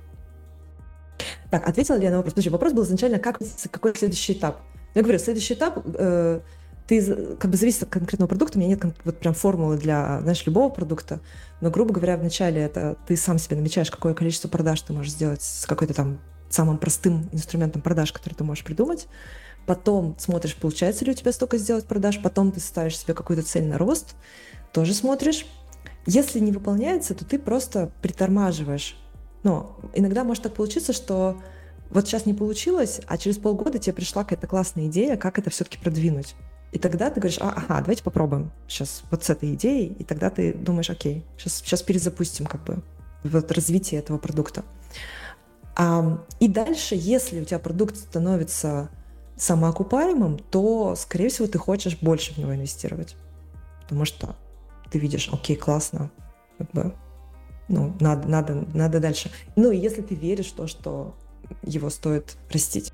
Так, 1.50 1.66
ответила 1.66 1.96
ли 1.96 2.04
я 2.04 2.10
на 2.10 2.18
вопрос? 2.18 2.34
Слушай, 2.34 2.48
вопрос 2.50 2.72
был 2.72 2.84
изначально, 2.84 3.18
как, 3.18 3.40
какой 3.70 3.94
следующий 3.96 4.34
этап? 4.34 4.60
Я 4.94 5.02
говорю, 5.02 5.18
следующий 5.18 5.54
этап, 5.54 5.82
э, 5.84 6.40
ты 6.86 7.36
как 7.36 7.50
бы 7.50 7.56
зависит 7.56 7.84
от 7.84 7.88
конкретного 7.90 8.28
продукта, 8.28 8.58
у 8.58 8.60
меня 8.60 8.74
нет 8.74 8.84
вот 9.04 9.18
прям 9.18 9.34
формулы 9.34 9.78
для, 9.78 10.20
знаешь, 10.20 10.44
любого 10.46 10.68
продукта, 10.70 11.20
но, 11.60 11.70
грубо 11.70 11.92
говоря, 11.92 12.16
вначале 12.16 12.60
это 12.60 12.96
ты 13.06 13.16
сам 13.16 13.38
себе 13.38 13.56
намечаешь, 13.56 13.90
какое 13.90 14.14
количество 14.14 14.48
продаж 14.48 14.80
ты 14.82 14.92
можешь 14.92 15.12
сделать 15.12 15.42
с 15.42 15.66
какой-то 15.66 15.94
там 15.94 16.18
самым 16.50 16.78
простым 16.78 17.28
инструментом 17.32 17.82
продаж, 17.82 18.12
который 18.12 18.34
ты 18.34 18.44
можешь 18.44 18.64
придумать. 18.64 19.06
Потом 19.68 20.16
смотришь, 20.18 20.56
получается 20.56 21.04
ли 21.04 21.10
у 21.10 21.14
тебя 21.14 21.30
столько 21.30 21.58
сделать 21.58 21.84
продаж, 21.84 22.22
потом 22.22 22.52
ты 22.52 22.58
ставишь 22.58 22.96
себе 22.96 23.12
какую-то 23.12 23.46
цель 23.46 23.66
на 23.66 23.76
рост, 23.76 24.16
тоже 24.72 24.94
смотришь. 24.94 25.44
Если 26.06 26.38
не 26.38 26.52
выполняется, 26.52 27.14
то 27.14 27.26
ты 27.26 27.38
просто 27.38 27.92
притормаживаешь. 28.00 28.96
Но 29.42 29.78
иногда 29.92 30.24
может 30.24 30.44
так 30.44 30.54
получиться, 30.54 30.94
что 30.94 31.36
вот 31.90 32.06
сейчас 32.06 32.24
не 32.24 32.32
получилось, 32.32 33.02
а 33.08 33.18
через 33.18 33.36
полгода 33.36 33.78
тебе 33.78 33.92
пришла 33.92 34.24
какая-то 34.24 34.46
классная 34.46 34.86
идея, 34.86 35.18
как 35.18 35.38
это 35.38 35.50
все-таки 35.50 35.76
продвинуть. 35.76 36.34
И 36.72 36.78
тогда 36.78 37.10
ты 37.10 37.20
говоришь, 37.20 37.38
а, 37.38 37.50
ага, 37.50 37.80
давайте 37.82 38.02
попробуем 38.02 38.50
сейчас 38.68 39.02
вот 39.10 39.22
с 39.24 39.28
этой 39.28 39.52
идеей, 39.52 39.94
и 39.98 40.02
тогда 40.02 40.30
ты 40.30 40.54
думаешь, 40.54 40.88
окей, 40.88 41.26
сейчас, 41.36 41.56
сейчас 41.56 41.82
перезапустим 41.82 42.46
как 42.46 42.64
бы 42.64 42.82
вот 43.22 43.52
развитие 43.52 44.00
этого 44.00 44.16
продукта. 44.16 44.64
А, 45.76 46.24
и 46.40 46.48
дальше, 46.48 46.94
если 46.94 47.42
у 47.42 47.44
тебя 47.44 47.58
продукт 47.58 47.96
становится 47.96 48.88
самоокупаемым, 49.38 50.38
то, 50.38 50.94
скорее 50.96 51.28
всего, 51.28 51.48
ты 51.48 51.58
хочешь 51.58 51.98
больше 52.00 52.34
в 52.34 52.38
него 52.38 52.54
инвестировать. 52.54 53.16
Потому 53.82 54.04
что 54.04 54.36
ты 54.90 54.98
видишь, 54.98 55.28
окей, 55.32 55.56
классно, 55.56 56.10
как 56.58 56.70
бы, 56.72 56.94
ну, 57.68 57.94
надо, 58.00 58.28
надо, 58.28 58.66
надо 58.74 59.00
дальше. 59.00 59.30
Ну, 59.56 59.70
и 59.70 59.78
если 59.78 60.02
ты 60.02 60.14
веришь 60.14 60.48
в 60.48 60.54
то, 60.54 60.66
что 60.66 61.14
его 61.62 61.90
стоит 61.90 62.36
растить. 62.50 62.92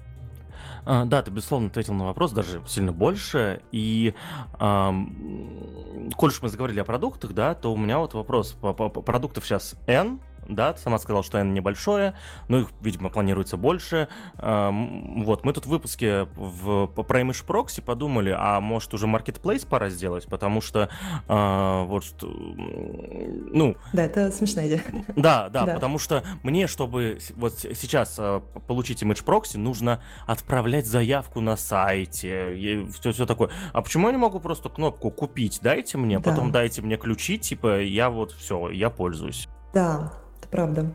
А, 0.86 1.04
да, 1.04 1.22
ты, 1.22 1.30
безусловно, 1.30 1.68
ответил 1.68 1.94
на 1.94 2.04
вопрос, 2.04 2.32
даже 2.32 2.62
сильно 2.66 2.92
больше. 2.92 3.62
И, 3.72 4.14
эм, 4.60 6.10
коль 6.16 6.30
уж 6.30 6.42
мы 6.42 6.48
заговорили 6.48 6.80
о 6.80 6.84
продуктах, 6.84 7.32
да, 7.32 7.54
то 7.54 7.72
у 7.72 7.76
меня 7.76 7.98
вот 7.98 8.14
вопрос. 8.14 8.52
Продуктов 8.52 9.46
сейчас 9.46 9.76
N, 9.86 10.20
да, 10.48 10.72
ты 10.72 10.80
сама 10.80 10.98
сказала, 10.98 11.22
что 11.22 11.38
N 11.38 11.54
небольшое, 11.54 12.14
но 12.48 12.58
их, 12.58 12.68
видимо, 12.80 13.10
планируется 13.10 13.56
больше. 13.56 14.08
Вот, 14.36 15.44
мы 15.44 15.52
тут 15.52 15.66
в 15.66 15.68
выпуске 15.68 16.24
в, 16.36 16.86
про 16.86 17.20
Image 17.20 17.46
Proxy 17.46 17.82
подумали, 17.82 18.34
а 18.36 18.60
может 18.60 18.92
уже 18.94 19.06
Marketplace 19.06 19.66
пора 19.66 19.90
сделать, 19.90 20.26
потому 20.26 20.60
что 20.60 20.88
а, 21.28 21.84
вот, 21.84 22.04
ну... 22.22 23.76
Да, 23.92 24.04
это 24.04 24.30
смешная 24.30 24.66
идея. 24.66 24.82
Да, 25.16 25.48
да, 25.48 25.64
да, 25.64 25.74
потому 25.74 25.98
что 25.98 26.22
мне, 26.42 26.66
чтобы 26.66 27.18
вот 27.36 27.54
сейчас 27.58 28.16
а, 28.18 28.40
получить 28.40 29.02
Image 29.02 29.24
Proxy, 29.24 29.58
нужно 29.58 30.02
отправлять 30.26 30.86
заявку 30.86 31.40
на 31.40 31.56
сайте, 31.56 32.56
и 32.56 32.86
все, 32.90 33.12
все 33.12 33.26
такое. 33.26 33.50
А 33.72 33.82
почему 33.82 34.08
я 34.08 34.12
не 34.12 34.18
могу 34.18 34.40
просто 34.40 34.68
кнопку 34.68 35.10
«Купить» 35.10 35.60
дайте 35.62 35.98
мне, 35.98 36.18
да. 36.18 36.30
потом 36.30 36.52
дайте 36.52 36.82
мне 36.82 36.96
ключи, 36.96 37.38
типа, 37.38 37.80
я 37.80 38.10
вот 38.10 38.32
все, 38.32 38.70
я 38.70 38.90
пользуюсь. 38.90 39.48
Да, 39.72 40.12
правда. 40.48 40.92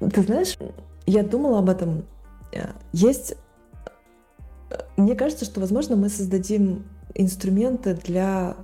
Ты 0.00 0.22
знаешь, 0.22 0.56
я 1.06 1.22
думала 1.22 1.58
об 1.58 1.68
этом. 1.68 2.04
Э, 2.52 2.72
есть... 2.92 3.34
Э, 4.70 4.76
мне 4.96 5.14
кажется, 5.14 5.44
что, 5.44 5.60
возможно, 5.60 5.96
мы 5.96 6.08
создадим 6.08 6.86
инструменты 7.14 7.94
для 7.94 8.56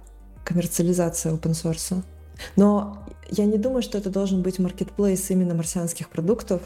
коммерциализации 0.45 1.33
open 1.33 1.53
source. 1.53 2.03
Но 2.57 3.05
я 3.31 3.47
не 3.47 3.59
думаю, 3.59 3.83
что 3.83 3.99
это 3.99 4.11
должен 4.11 4.43
быть 4.43 4.59
маркетплейс 4.59 5.31
именно 5.31 5.55
марсианских 5.55 6.09
продуктов. 6.09 6.63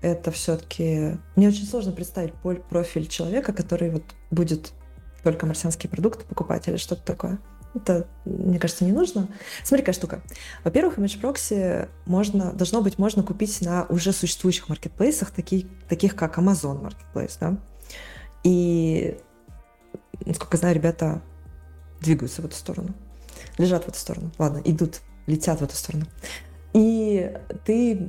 Это 0.00 0.30
все-таки... 0.30 1.18
Мне 1.34 1.48
очень 1.48 1.66
сложно 1.66 1.92
представить 1.92 2.32
профиль 2.70 3.08
человека, 3.08 3.52
который 3.52 3.90
вот 3.90 4.04
будет 4.30 4.72
только 5.24 5.46
марсианские 5.46 5.90
продукты 5.90 6.24
покупать 6.24 6.68
или 6.68 6.76
что-то 6.76 7.04
такое. 7.04 7.38
Это, 7.74 8.06
мне 8.24 8.58
кажется, 8.58 8.84
не 8.84 8.92
нужно. 8.92 9.28
Смотри, 9.62 9.84
какая 9.84 9.92
штука. 9.94 10.22
Во-первых, 10.64 10.98
Image 10.98 11.20
Proxy 11.20 11.88
можно, 12.06 12.52
должно 12.52 12.80
быть 12.80 12.98
можно 12.98 13.22
купить 13.22 13.60
на 13.60 13.84
уже 13.88 14.12
существующих 14.12 14.68
маркетплейсах, 14.68 15.30
таких, 15.30 15.66
таких 15.88 16.16
как 16.16 16.38
Amazon 16.38 16.82
Marketplace, 16.82 17.36
да? 17.40 17.56
И, 18.42 19.18
насколько 20.24 20.56
знаю, 20.56 20.74
ребята 20.74 21.22
двигаются 22.00 22.42
в 22.42 22.46
эту 22.46 22.56
сторону, 22.56 22.94
лежат 23.58 23.84
в 23.84 23.88
эту 23.88 23.98
сторону. 23.98 24.32
Ладно, 24.38 24.62
идут, 24.64 25.00
летят 25.26 25.60
в 25.60 25.64
эту 25.64 25.74
сторону. 25.74 26.06
И 26.72 27.34
ты... 27.64 28.08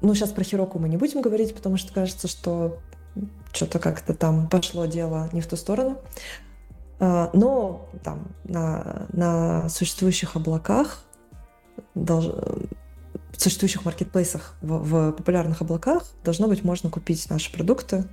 Ну, 0.00 0.14
сейчас 0.14 0.30
про 0.30 0.42
Хироку 0.42 0.78
мы 0.78 0.88
не 0.88 0.96
будем 0.96 1.22
говорить, 1.22 1.54
потому 1.54 1.76
что 1.76 1.92
кажется, 1.92 2.26
что 2.26 2.80
что-то 3.52 3.78
как-то 3.78 4.14
там 4.14 4.48
пошло 4.48 4.86
дело 4.86 5.28
не 5.32 5.40
в 5.40 5.46
ту 5.46 5.56
сторону. 5.56 6.00
А, 7.04 7.30
но 7.32 7.88
там 8.04 8.28
на, 8.44 9.08
на 9.12 9.68
существующих 9.68 10.36
облаках, 10.36 11.02
долж... 11.96 12.26
существующих 13.36 13.84
маркетплейсах, 13.84 14.54
в, 14.62 14.78
в 14.78 15.12
популярных 15.12 15.62
облаках 15.62 16.04
должно 16.22 16.46
быть 16.46 16.62
можно 16.62 16.90
купить 16.90 17.28
наши 17.28 17.52
продукты. 17.52 18.04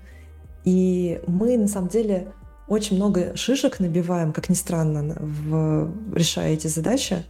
И 0.65 1.21
мы 1.27 1.55
на 1.59 1.67
самом 1.67 1.89
деле 1.89 2.33
очень 2.67 2.95
много 2.95 3.37
шишек 3.37 3.79
набиваем, 3.79 4.33
как 4.33 4.49
ни 4.49 4.55
странно, 4.55 5.15
в, 5.19 5.91
решая 6.15 6.53
эти 6.53 6.65
задачи, 6.65 7.23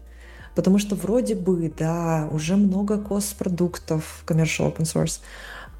потому 0.55 0.77
что 0.77 0.95
вроде 0.95 1.35
бы, 1.35 1.73
да, 1.77 2.29
уже 2.31 2.55
много 2.55 2.97
кос-продуктов, 3.01 4.23
commercial 4.25 4.73
open 4.73 4.83
source, 4.83 5.19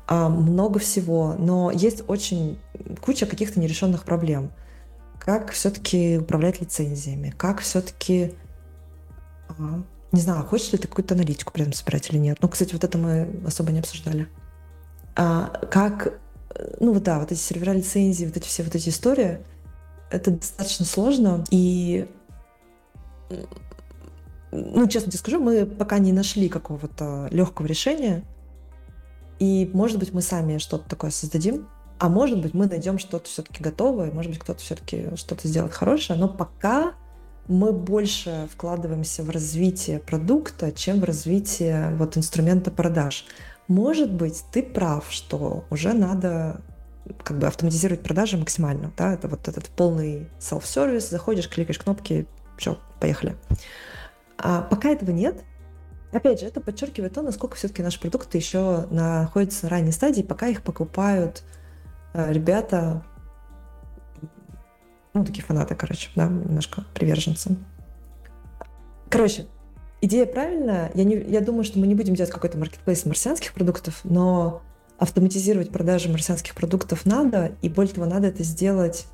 а, 0.08 0.28
много 0.28 0.80
всего, 0.80 1.36
но 1.40 1.72
есть 1.72 2.04
очень 2.10 2.60
куча 3.00 3.26
каких-то 3.26 3.62
нерешенных 3.62 4.04
проблем– 4.04 4.52
как 5.30 5.52
все-таки 5.52 6.18
управлять 6.18 6.60
лицензиями, 6.60 7.32
как 7.38 7.60
все-таки, 7.60 8.34
а, 9.48 9.84
не 10.12 10.22
знаю, 10.22 10.44
хочешь 10.44 10.72
ли 10.72 10.80
ты 10.80 10.88
какую-то 10.88 11.14
аналитику 11.14 11.54
при 11.54 11.72
собирать 11.72 12.10
или 12.10 12.18
нет. 12.18 12.40
Ну, 12.42 12.50
кстати, 12.50 12.74
вот 12.74 12.84
это 12.84 12.98
мы 12.98 13.30
особо 13.46 13.72
не 13.72 13.78
обсуждали. 13.78 14.28
А, 15.16 15.50
как, 15.70 16.20
ну 16.80 16.94
вот 16.94 17.04
да, 17.04 17.20
вот 17.20 17.32
эти 17.32 17.40
сервера 17.40 17.74
лицензии, 17.74 18.26
вот 18.26 18.38
эти 18.38 18.48
все 18.48 18.64
вот 18.64 18.74
эти 18.74 18.90
истории, 18.90 19.46
это 20.10 20.32
достаточно 20.32 20.86
сложно, 20.86 21.44
и 21.52 22.10
ну, 24.52 24.88
честно 24.88 25.12
тебе 25.12 25.20
скажу, 25.20 25.40
мы 25.40 25.68
пока 25.68 26.00
не 26.00 26.12
нашли 26.12 26.50
какого-то 26.50 27.28
легкого 27.30 27.68
решения, 27.68 28.24
и, 29.38 29.70
может 29.76 30.00
быть, 30.00 30.12
мы 30.12 30.24
сами 30.24 30.58
что-то 30.58 30.90
такое 30.90 31.12
создадим, 31.12 31.68
а 32.00 32.10
может 32.10 32.42
быть, 32.42 32.54
мы 32.54 32.66
найдем 32.66 32.98
что-то 32.98 33.28
все-таки 33.28 33.62
готовое, 33.62 34.12
может 34.12 34.32
быть, 34.32 34.40
кто-то 34.40 34.60
все-таки 34.60 35.16
что-то 35.16 35.48
сделает 35.48 35.74
хорошее, 35.74 36.18
но 36.18 36.30
пока 36.30 36.94
мы 37.48 37.74
больше 37.74 38.48
вкладываемся 38.54 39.24
в 39.24 39.30
развитие 39.30 40.00
продукта, 40.00 40.72
чем 40.72 41.02
в 41.02 41.04
развитие 41.04 41.94
вот 41.98 42.16
инструмента 42.16 42.72
продаж. 42.72 43.26
Может 43.68 44.14
быть, 44.14 44.44
ты 44.52 44.64
прав, 44.64 45.06
что 45.10 45.66
уже 45.70 45.94
надо 45.94 46.62
как 47.24 47.38
бы 47.38 47.48
автоматизировать 47.48 48.04
продажи 48.04 48.38
максимально, 48.38 48.94
да, 48.96 49.14
это 49.14 49.28
вот 49.28 49.48
этот 49.48 49.66
полный 49.66 50.30
self-сервис, 50.40 51.10
заходишь, 51.10 51.50
кликаешь 51.50 51.80
кнопки, 51.80 52.28
все, 52.58 52.78
поехали. 53.00 53.36
А 54.38 54.62
пока 54.62 54.90
этого 54.90 55.12
нет, 55.12 55.44
опять 56.12 56.40
же, 56.40 56.46
это 56.46 56.62
подчеркивает 56.62 57.14
то, 57.14 57.24
насколько 57.24 57.56
все-таки 57.56 57.84
наши 57.84 58.00
продукты 58.00 58.38
еще 58.38 58.86
находятся 58.92 59.66
на 59.66 59.70
ранней 59.72 59.92
стадии, 59.92 60.22
пока 60.22 60.48
их 60.48 60.62
покупают 60.62 61.44
ребята, 62.14 63.04
ну, 65.14 65.26
такие 65.26 65.44
фанаты, 65.44 65.76
короче, 65.76 66.10
да, 66.16 66.28
немножко 66.28 66.84
приверженцы. 66.94 67.58
Короче, 69.10 69.48
идея 70.02 70.26
правильная. 70.26 70.92
Я, 70.94 71.04
не, 71.04 71.16
я 71.16 71.42
думаю, 71.42 71.64
что 71.64 71.80
мы 71.80 71.88
не 71.88 71.96
будем 71.96 72.16
делать 72.16 72.32
какой-то 72.32 72.58
маркетплейс 72.58 73.06
марсианских 73.06 73.54
продуктов, 73.54 74.02
но 74.04 74.62
автоматизировать 74.98 75.72
продажи 75.72 76.10
марсианских 76.10 76.54
продуктов 76.54 77.06
надо, 77.06 77.54
и 77.62 77.70
более 77.70 77.94
того, 77.94 78.06
надо 78.06 78.28
это 78.28 78.44
сделать, 78.44 79.08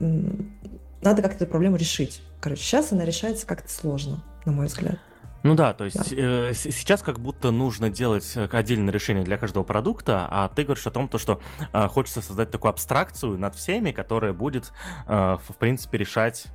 надо 0.00 1.22
как-то 1.22 1.44
эту 1.44 1.46
проблему 1.46 1.76
решить. 1.76 2.22
Короче, 2.40 2.62
сейчас 2.62 2.92
она 2.92 3.04
решается 3.04 3.46
как-то 3.46 3.70
сложно, 3.70 4.24
на 4.44 4.52
мой 4.52 4.66
взгляд. 4.66 4.98
Ну 5.44 5.54
да, 5.54 5.74
то 5.74 5.84
есть 5.84 6.16
да. 6.16 6.48
Э, 6.50 6.54
сейчас 6.54 7.02
как 7.02 7.20
будто 7.20 7.50
нужно 7.50 7.90
делать 7.90 8.32
э, 8.34 8.48
отдельное 8.50 8.92
решение 8.92 9.24
для 9.24 9.36
каждого 9.36 9.62
продукта, 9.62 10.26
а 10.30 10.48
ты 10.48 10.64
говоришь 10.64 10.86
о 10.86 10.90
том, 10.90 11.06
то, 11.06 11.18
что 11.18 11.38
э, 11.72 11.86
хочется 11.88 12.22
создать 12.22 12.50
такую 12.50 12.70
абстракцию 12.70 13.38
над 13.38 13.54
всеми, 13.54 13.92
которая 13.92 14.32
будет, 14.32 14.72
э, 15.06 15.36
в 15.46 15.56
принципе, 15.58 15.98
решать 15.98 16.46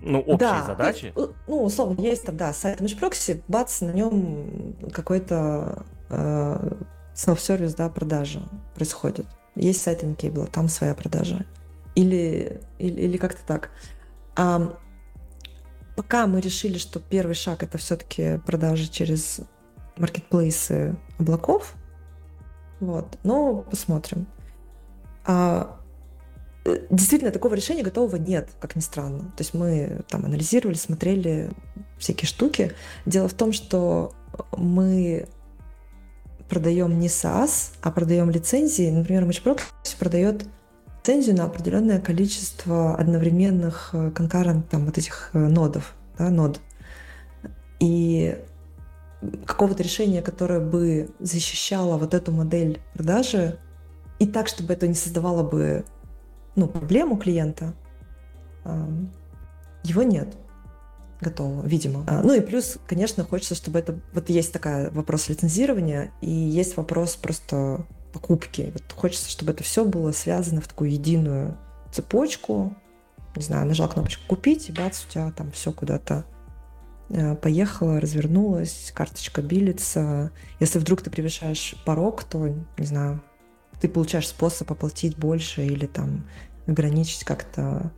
ну, 0.00 0.20
общие 0.20 0.38
да, 0.38 0.64
задачи. 0.64 1.12
Ну, 1.14 1.34
ну, 1.46 1.62
условно, 1.64 2.00
есть 2.00 2.24
там, 2.24 2.38
да, 2.38 2.54
сайт 2.54 2.80
MeshProxy, 2.80 3.42
бац, 3.48 3.82
на 3.82 3.90
нем 3.90 4.76
какой-то 4.92 5.84
э, 6.08 6.70
self-сервис, 7.14 7.74
да, 7.74 7.90
продажа 7.90 8.40
происходит. 8.74 9.26
Есть 9.56 9.82
сайт 9.82 10.02
Incable, 10.02 10.50
там 10.50 10.68
своя 10.68 10.94
продажа. 10.94 11.44
Или, 11.94 12.62
или, 12.78 12.98
или 13.02 13.16
как-то 13.18 13.44
так. 13.46 13.70
А, 14.34 14.74
Пока 16.02 16.26
мы 16.26 16.40
решили, 16.40 16.78
что 16.78 16.98
первый 16.98 17.34
шаг 17.34 17.62
это 17.62 17.78
все-таки 17.78 18.38
продажи 18.44 18.88
через 18.88 19.38
маркетплейсы 19.96 20.96
облаков. 21.16 21.74
Вот. 22.80 23.16
Но 23.22 23.58
посмотрим. 23.70 24.26
А, 25.24 25.78
э, 26.64 26.86
действительно, 26.90 27.30
такого 27.30 27.54
решения 27.54 27.84
готового 27.84 28.16
нет, 28.16 28.50
как 28.58 28.74
ни 28.74 28.80
странно. 28.80 29.30
То 29.36 29.42
есть 29.42 29.54
мы 29.54 30.00
там 30.08 30.24
анализировали, 30.24 30.74
смотрели 30.74 31.52
всякие 31.98 32.26
штуки. 32.26 32.72
Дело 33.06 33.28
в 33.28 33.34
том, 33.34 33.52
что 33.52 34.12
мы 34.56 35.28
продаем 36.48 36.98
не 36.98 37.06
SaaS, 37.06 37.74
а 37.80 37.92
продаем 37.92 38.28
лицензии. 38.28 38.90
Например, 38.90 39.22
MatchProxy 39.22 39.96
продает 40.00 40.46
лицензию 41.02 41.36
на 41.36 41.44
определенное 41.44 42.00
количество 42.00 42.94
одновременных 42.94 43.90
э, 43.92 44.10
конкурент 44.12 44.68
там 44.68 44.86
вот 44.86 44.98
этих 44.98 45.30
э, 45.32 45.38
нодов, 45.38 45.94
да, 46.16 46.30
нод. 46.30 46.60
И 47.80 48.38
какого-то 49.44 49.82
решения, 49.82 50.22
которое 50.22 50.60
бы 50.60 51.10
защищало 51.18 51.98
вот 51.98 52.14
эту 52.14 52.30
модель 52.30 52.80
продажи, 52.94 53.58
и 54.20 54.26
так, 54.26 54.46
чтобы 54.46 54.72
это 54.72 54.86
не 54.86 54.94
создавало 54.94 55.42
бы 55.42 55.84
ну, 56.54 56.68
проблему 56.68 57.16
клиента, 57.16 57.74
его 59.82 60.02
нет 60.02 60.36
готового, 61.20 61.66
видимо. 61.66 62.04
А, 62.06 62.22
ну 62.22 62.34
и 62.34 62.40
плюс, 62.40 62.78
конечно, 62.86 63.24
хочется, 63.24 63.54
чтобы 63.54 63.78
это... 63.78 63.98
Вот 64.12 64.28
есть 64.28 64.52
такая 64.52 64.90
вопрос 64.90 65.28
лицензирования, 65.28 66.12
и 66.20 66.30
есть 66.30 66.76
вопрос 66.76 67.16
просто 67.16 67.86
покупки. 68.12 68.72
Вот 68.72 68.84
хочется, 68.94 69.30
чтобы 69.30 69.52
это 69.52 69.62
все 69.62 69.84
было 69.84 70.12
связано 70.12 70.60
в 70.60 70.68
такую 70.68 70.92
единую 70.92 71.56
цепочку. 71.90 72.74
Не 73.36 73.42
знаю, 73.42 73.66
нажал 73.66 73.88
кнопочку 73.88 74.22
«Купить», 74.26 74.68
и 74.68 74.72
бац, 74.72 75.04
у 75.04 75.10
тебя 75.10 75.30
там 75.32 75.50
все 75.52 75.72
куда-то 75.72 76.24
э, 77.08 77.34
поехала, 77.36 78.00
развернулась, 78.00 78.92
карточка 78.94 79.40
билится. 79.40 80.30
Если 80.60 80.78
вдруг 80.78 81.02
ты 81.02 81.10
превышаешь 81.10 81.74
порог, 81.86 82.24
то, 82.24 82.48
не 82.76 82.86
знаю, 82.86 83.22
ты 83.80 83.88
получаешь 83.88 84.28
способ 84.28 84.70
оплатить 84.70 85.16
больше 85.16 85.64
или 85.64 85.86
там 85.86 86.28
ограничить 86.66 87.24
как-то 87.24 87.90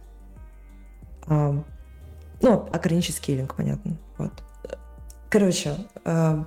а, 1.26 1.62
ну, 2.40 2.68
ограничить 2.72 3.16
скейлинг, 3.16 3.54
понятно. 3.54 3.96
Вот. 4.18 4.32
Короче, 5.30 5.76
а, 6.04 6.46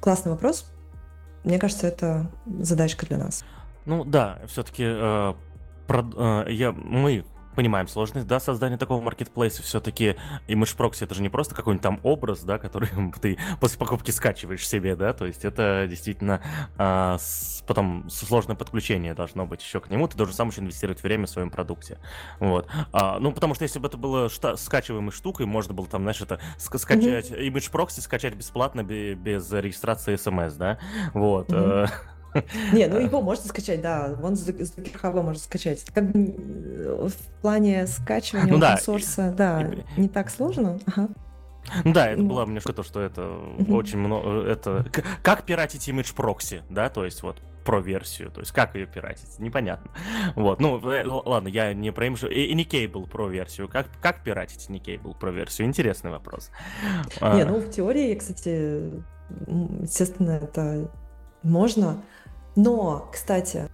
классный 0.00 0.32
вопрос. 0.32 0.69
Мне 1.44 1.58
кажется, 1.58 1.86
это 1.86 2.30
задачка 2.60 3.06
для 3.06 3.18
нас. 3.18 3.44
Ну 3.86 4.04
да, 4.04 4.40
все-таки 4.46 4.84
э, 4.86 5.34
э, 5.88 6.44
я, 6.48 6.72
мы 6.72 7.24
понимаем 7.54 7.88
сложность, 7.88 8.26
да, 8.26 8.40
создания 8.40 8.76
такого 8.76 9.00
маркетплейса. 9.00 9.62
Все-таки 9.62 10.16
Image 10.48 10.76
Proxy 10.76 11.04
это 11.04 11.14
же 11.14 11.22
не 11.22 11.28
просто 11.28 11.54
какой-нибудь 11.54 11.82
там 11.82 12.00
образ, 12.02 12.42
да, 12.42 12.58
который 12.58 12.88
ты 13.20 13.38
после 13.60 13.78
покупки 13.78 14.10
скачиваешь 14.10 14.66
себе, 14.66 14.96
да, 14.96 15.12
то 15.12 15.26
есть 15.26 15.44
это 15.44 15.86
действительно 15.88 16.40
а, 16.76 17.18
с, 17.18 17.62
потом 17.66 18.08
сложное 18.10 18.56
подключение 18.56 19.14
должно 19.14 19.46
быть 19.46 19.62
еще 19.62 19.80
к 19.80 19.90
нему. 19.90 20.08
Ты 20.08 20.16
должен 20.16 20.34
сам 20.34 20.48
еще 20.48 20.60
инвестировать 20.60 21.02
время 21.02 21.26
в 21.26 21.30
своем 21.30 21.50
продукте. 21.50 21.98
Вот. 22.38 22.68
А, 22.92 23.18
ну, 23.18 23.32
потому 23.32 23.54
что 23.54 23.64
если 23.64 23.78
бы 23.78 23.88
это 23.88 23.96
было 23.96 24.26
шта- 24.26 24.56
скачиваемой 24.56 25.12
штукой, 25.12 25.46
можно 25.46 25.74
было 25.74 25.86
там, 25.86 26.02
знаешь, 26.02 26.20
это 26.20 26.40
ск- 26.58 26.78
скачать 26.78 27.30
mm-hmm. 27.30 27.52
Image 27.52 27.70
Proxy, 27.72 28.00
скачать 28.00 28.34
бесплатно 28.34 28.82
без 28.82 29.50
регистрации 29.52 30.14
SMS, 30.14 30.56
да, 30.56 30.78
вот. 31.14 31.48
Mm-hmm. 31.50 31.90
Не, 32.72 32.86
ну 32.86 32.98
его 32.98 33.20
можно 33.20 33.46
скачать, 33.46 33.80
да. 33.80 34.14
Вон 34.18 34.36
с 34.36 34.48
GitHub 34.48 35.22
можно 35.22 35.40
скачать. 35.40 35.84
Как 35.92 36.10
бы 36.10 37.08
в 37.08 37.40
плане 37.42 37.86
скачивания 37.86 38.52
ну, 38.52 38.58
да. 38.58 38.76
source, 38.76 39.34
да, 39.34 39.70
не 39.96 40.08
так 40.08 40.30
сложно. 40.30 40.78
Ага. 40.86 41.08
Ну 41.84 41.92
да, 41.92 42.08
это 42.08 42.22
было 42.22 42.44
немножко 42.44 42.72
то, 42.72 42.82
что 42.82 43.00
это 43.00 43.28
очень 43.68 43.98
много... 43.98 44.42
Это... 44.42 44.84
Как 45.22 45.44
пиратить 45.44 45.88
image 45.88 46.14
прокси, 46.14 46.62
да, 46.68 46.88
то 46.88 47.04
есть 47.04 47.22
вот 47.22 47.36
про 47.64 47.80
версию, 47.80 48.30
то 48.30 48.40
есть 48.40 48.52
как 48.52 48.74
ее 48.74 48.86
пиратить, 48.86 49.38
непонятно. 49.38 49.90
Вот, 50.34 50.60
ну, 50.60 50.80
э, 50.90 51.04
ладно, 51.06 51.48
я 51.48 51.74
не 51.74 51.92
про 51.92 52.06
image... 52.06 52.32
И, 52.32 52.46
и 52.46 52.54
не 52.54 52.64
кейбл 52.64 53.06
про 53.06 53.28
версию. 53.28 53.68
Как, 53.68 53.86
как 54.00 54.24
пиратить 54.24 54.68
не 54.68 54.80
кейбл 54.80 55.14
про 55.14 55.30
версию? 55.30 55.68
Интересный 55.68 56.10
вопрос. 56.10 56.50
Не, 57.20 57.44
ну, 57.44 57.60
в 57.60 57.70
теории, 57.70 58.14
кстати, 58.14 59.02
естественно, 59.82 60.32
это 60.32 60.90
можно. 61.42 62.02
Но, 62.56 63.08
кстати, 63.12 63.68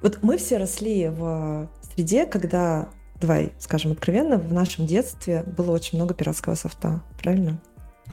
вот 0.00 0.18
мы 0.22 0.36
все 0.36 0.58
росли 0.58 1.08
в 1.08 1.68
среде, 1.94 2.26
когда, 2.26 2.88
давай 3.20 3.52
скажем 3.58 3.92
откровенно, 3.92 4.38
в 4.38 4.52
нашем 4.52 4.86
детстве 4.86 5.44
было 5.44 5.72
очень 5.72 5.98
много 5.98 6.14
пиратского 6.14 6.54
софта, 6.54 7.02
правильно? 7.20 7.60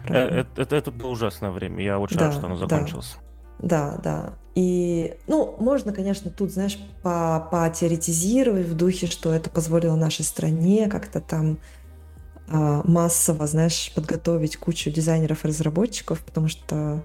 правильно? 0.03 0.35
Э, 0.35 0.39
это, 0.41 0.61
это, 0.61 0.75
это 0.75 0.91
было 0.91 1.09
ужасное 1.09 1.51
время, 1.51 1.83
я 1.83 1.99
очень 1.99 2.17
да, 2.17 2.25
рад, 2.25 2.33
что 2.35 2.45
оно 2.45 2.55
закончилось. 2.55 3.17
Да, 3.59 3.91
да, 3.91 3.97
да. 4.03 4.33
И, 4.55 5.17
ну, 5.27 5.55
можно, 5.59 5.93
конечно, 5.93 6.31
тут, 6.31 6.51
знаешь, 6.51 6.77
по 7.01 7.47
потеоретизировать 7.51 8.67
в 8.67 8.75
духе, 8.75 9.07
что 9.07 9.33
это 9.33 9.49
позволило 9.49 9.95
нашей 9.95 10.25
стране 10.25 10.87
как-то 10.89 11.21
там 11.21 11.59
а, 12.47 12.81
массово, 12.83 13.47
знаешь, 13.47 13.91
подготовить 13.93 14.57
кучу 14.57 14.89
дизайнеров 14.89 15.45
и 15.45 15.47
разработчиков, 15.47 16.23
потому 16.25 16.47
что 16.47 17.03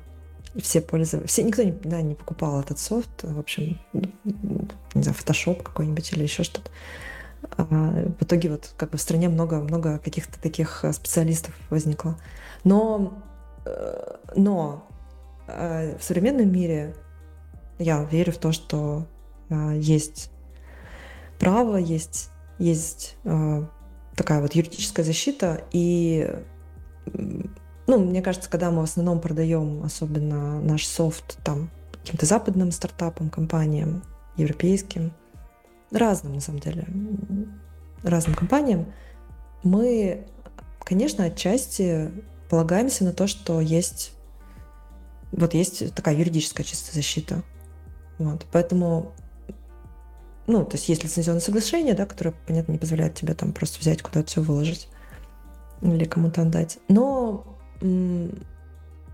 все 0.61 0.81
пользовались, 0.81 1.31
все, 1.31 1.43
никто 1.43 1.63
не, 1.63 1.73
да, 1.73 2.01
не 2.03 2.15
покупал 2.15 2.61
этот 2.61 2.79
софт, 2.79 3.23
в 3.23 3.39
общем, 3.39 3.81
не 3.93 5.03
знаю, 5.03 5.17
Photoshop 5.19 5.63
какой-нибудь 5.63 6.13
или 6.13 6.23
еще 6.23 6.45
что-то. 6.45 6.71
А 7.57 7.65
в 7.65 8.23
итоге 8.23 8.51
вот 8.51 8.73
как 8.77 8.91
бы 8.91 8.99
в 8.99 9.01
стране 9.01 9.29
много-много 9.29 9.99
каких-то 9.99 10.41
таких 10.41 10.85
э, 10.85 10.93
специалистов 10.93 11.55
возникло. 11.71 12.19
Но, 12.63 13.23
э, 13.67 14.17
но 14.37 14.89
э, 15.47 15.97
в 15.99 16.03
современном 16.03 16.51
мире 16.51 16.95
я 17.79 18.03
верю 18.05 18.33
в 18.33 18.39
то, 18.39 18.53
что 18.53 19.07
есть 19.75 20.31
право, 21.39 21.77
есть, 21.77 22.31
есть 22.59 23.17
такая 24.17 24.41
вот 24.41 24.55
юридическая 24.55 25.05
защита, 25.05 25.63
и 25.71 26.35
ну, 27.87 27.99
мне 27.99 28.23
кажется, 28.23 28.51
когда 28.51 28.71
мы 28.71 28.81
в 28.81 28.85
основном 28.85 29.21
продаем, 29.21 29.83
особенно 29.83 30.61
наш 30.61 30.87
софт, 30.87 31.39
там, 31.45 31.71
каким-то 31.93 32.27
западным 32.27 32.73
стартапам, 32.73 33.31
компаниям, 33.31 34.03
европейским, 34.37 35.13
разным, 35.91 36.35
на 36.35 36.41
самом 36.41 36.61
деле, 36.61 36.87
разным 38.03 38.35
компаниям, 38.35 38.93
мы, 39.63 40.27
конечно, 40.81 41.25
отчасти 41.25 42.11
полагаемся 42.49 43.05
на 43.05 43.13
то, 43.13 43.27
что 43.27 43.61
есть 43.61 44.15
вот 45.37 45.55
есть 45.55 45.95
такая 45.95 46.15
юридическая 46.15 46.65
чистая 46.65 46.95
защита. 46.95 47.43
Вот. 48.19 48.47
Поэтому, 48.53 49.13
ну, 50.47 50.65
то 50.65 50.77
есть 50.77 50.89
есть 50.89 51.03
лицензионное 51.03 51.41
соглашение, 51.41 51.95
да, 51.95 52.07
которое, 52.07 52.35
понятно, 52.47 52.73
не 52.73 52.79
позволяет 52.79 53.15
тебе 53.15 53.35
там 53.35 53.53
просто 53.53 53.81
взять 53.81 54.03
куда-то 54.03 54.29
все 54.29 54.43
выложить 54.43 54.89
или 55.83 56.05
кому-то 56.05 56.43
отдать. 56.43 56.79
Но 56.89 57.54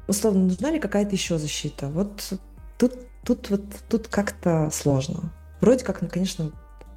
условно, 0.07 0.45
нужна 0.45 0.70
ли 0.70 0.78
какая-то 0.78 1.12
еще 1.12 1.39
защита? 1.39 1.89
Вот 1.89 2.35
тут, 2.78 2.95
тут, 3.24 3.51
вот, 3.51 3.65
тут 3.89 4.09
как-то 4.09 4.70
сложно. 4.73 5.32
Вроде 5.61 5.85
как, 5.85 6.03
ну, 6.03 6.09
конечно, 6.09 6.53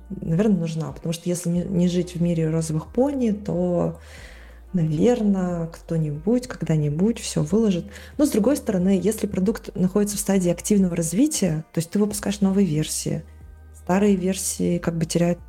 наверное, 0.10 0.57
нужна, 0.57 0.91
потому 0.91 1.14
что 1.14 1.30
если 1.30 1.49
не 1.49 1.88
жить 1.88 2.15
в 2.15 2.22
мире 2.22 2.49
розовых 2.49 2.88
пони, 2.88 3.31
то, 3.31 3.99
наверное, 4.73 5.68
кто-нибудь 5.68 6.48
когда-нибудь 6.48 7.19
все 7.19 7.41
выложит. 7.44 7.85
Но, 8.18 8.26
с 8.26 8.31
другой 8.31 8.57
стороны, 8.57 8.99
если 9.02 9.27
продукт 9.27 9.76
находится 9.76 10.18
в 10.18 10.19
стадии 10.19 10.52
активного 10.52 10.95
развития, 10.95 11.65
то 11.73 11.80
есть 11.80 11.90
ты 11.90 11.99
выпускаешь 11.99 12.41
новые 12.41 12.65
версии, 12.65 13.23
старые 13.76 14.15
версии 14.15 14.77
как 14.77 14.98
бы 14.98 15.06
теряют 15.06 15.40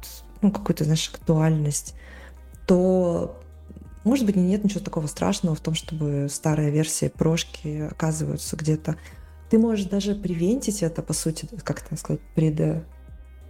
ну, 0.43 0.51
какую-то, 0.51 0.85
знаешь, 0.85 1.11
актуальность, 1.13 1.95
то 2.67 3.41
может 4.05 4.27
быть, 4.27 4.37
нет 4.37 4.63
ничего 4.63 4.81
такого 4.81 5.07
страшного 5.07 5.55
в 5.55 5.61
том, 5.61 5.75
чтобы 5.75 6.29
старая 6.31 6.71
версия 6.71 7.09
прошки 7.09 7.89
оказываются 7.91 8.57
где-то. 8.57 8.97
Ты 9.51 9.59
можешь 9.59 9.87
даже 9.87 10.15
привентить 10.15 10.83
это, 10.83 11.03
по 11.03 11.13
сути, 11.13 11.49
как 11.63 11.83
это 11.83 11.97
сказать, 11.97 12.21
пред, 12.35 12.85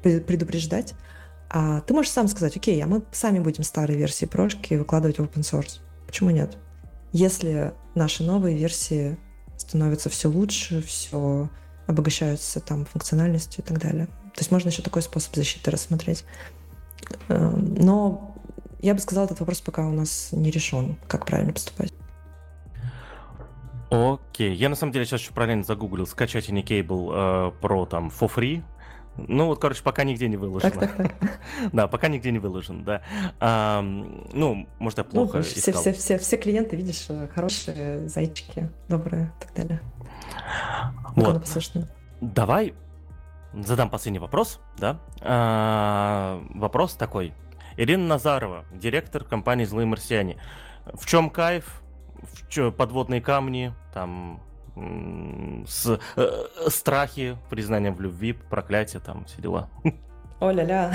предупреждать. 0.02 0.94
А 1.50 1.80
ты 1.80 1.94
можешь 1.94 2.12
сам 2.12 2.28
сказать, 2.28 2.56
окей, 2.56 2.82
а 2.82 2.86
мы 2.86 3.02
сами 3.12 3.38
будем 3.38 3.64
старые 3.64 3.98
версии 3.98 4.26
прошки 4.26 4.74
выкладывать 4.74 5.18
в 5.18 5.22
open 5.22 5.42
source. 5.42 5.80
Почему 6.06 6.30
нет? 6.30 6.56
Если 7.12 7.72
наши 7.94 8.22
новые 8.22 8.56
версии 8.56 9.16
становятся 9.56 10.08
все 10.08 10.28
лучше, 10.28 10.82
все 10.82 11.48
обогащаются 11.86 12.60
там 12.60 12.86
функциональностью 12.86 13.62
и 13.62 13.66
так 13.66 13.78
далее. 13.78 14.06
То 14.06 14.40
есть 14.40 14.50
можно 14.50 14.68
еще 14.68 14.82
такой 14.82 15.02
способ 15.02 15.34
защиты 15.34 15.70
рассмотреть. 15.70 16.24
Эм, 17.28 17.74
но 17.74 18.33
я 18.84 18.94
бы 18.94 19.00
сказала, 19.00 19.24
этот 19.24 19.40
вопрос 19.40 19.60
пока 19.60 19.86
у 19.86 19.92
нас 19.92 20.28
не 20.32 20.50
решен, 20.50 20.96
как 21.08 21.24
правильно 21.24 21.52
поступать. 21.52 21.92
Окей, 23.90 24.54
я 24.54 24.68
на 24.68 24.74
самом 24.74 24.92
деле 24.92 25.06
сейчас 25.06 25.20
еще 25.20 25.32
параллельно 25.32 25.64
загуглил 25.64 26.06
скачать 26.06 26.48
Anycable 26.48 27.10
э, 27.12 27.52
Pro 27.62 27.86
там 27.86 28.08
for 28.08 28.30
free. 28.34 28.62
Ну 29.16 29.46
вот, 29.46 29.60
короче, 29.60 29.82
пока 29.82 30.04
нигде 30.04 30.28
не 30.28 30.36
выложено. 30.36 30.72
Так, 30.72 30.96
так, 30.96 31.18
так. 31.18 31.40
да, 31.72 31.86
пока 31.86 32.08
нигде 32.08 32.32
не 32.32 32.40
выложен, 32.40 32.84
да. 32.84 33.02
А, 33.38 33.80
ну, 33.80 34.66
может, 34.78 34.98
я 34.98 35.04
плохо 35.04 35.38
ну, 35.38 35.42
все, 35.44 35.72
все, 35.72 35.92
все, 35.92 36.18
все 36.18 36.36
клиенты, 36.36 36.76
видишь, 36.76 37.06
хорошие 37.34 38.08
зайчики, 38.08 38.68
добрые 38.88 39.32
и 39.40 39.44
так 39.44 39.54
далее. 39.54 39.80
Вот. 41.14 41.42
Давай 42.20 42.74
задам 43.62 43.90
последний 43.90 44.18
вопрос, 44.18 44.60
да. 44.78 44.98
А, 45.20 46.42
вопрос 46.54 46.94
такой. 46.94 47.32
Ирина 47.76 48.06
Назарова, 48.06 48.64
директор 48.72 49.24
компании 49.24 49.64
«Злые 49.64 49.86
марсиане». 49.86 50.38
В 50.92 51.06
чем 51.06 51.30
кайф? 51.30 51.82
В 52.22 52.48
чё, 52.48 52.70
подводные 52.72 53.20
камни, 53.20 53.74
там 53.92 54.40
с, 55.66 56.00
э, 56.16 56.44
страхи, 56.68 57.36
признание 57.48 57.92
в 57.92 58.00
любви, 58.00 58.32
проклятие, 58.32 59.00
там 59.00 59.24
все 59.24 59.40
дела. 59.40 59.70
О-ля-ля. 60.40 60.92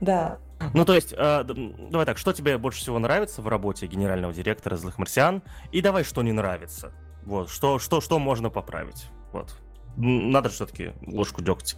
да. 0.00 0.38
Ну, 0.74 0.84
то 0.84 0.94
есть, 0.94 1.14
э, 1.16 1.44
давай 1.90 2.06
так, 2.06 2.18
что 2.18 2.32
тебе 2.32 2.58
больше 2.58 2.80
всего 2.80 2.98
нравится 2.98 3.42
в 3.42 3.48
работе 3.48 3.86
генерального 3.86 4.32
директора 4.32 4.76
«Злых 4.76 4.98
марсиан»? 4.98 5.42
И 5.72 5.80
давай, 5.80 6.04
что 6.04 6.22
не 6.22 6.32
нравится. 6.32 6.92
Вот, 7.24 7.50
что, 7.50 7.78
что, 7.78 8.00
что 8.00 8.18
можно 8.18 8.50
поправить. 8.50 9.06
Вот. 9.32 9.56
Надо 9.96 10.48
все-таки 10.48 10.92
ложку 11.06 11.42
дегтя. 11.42 11.76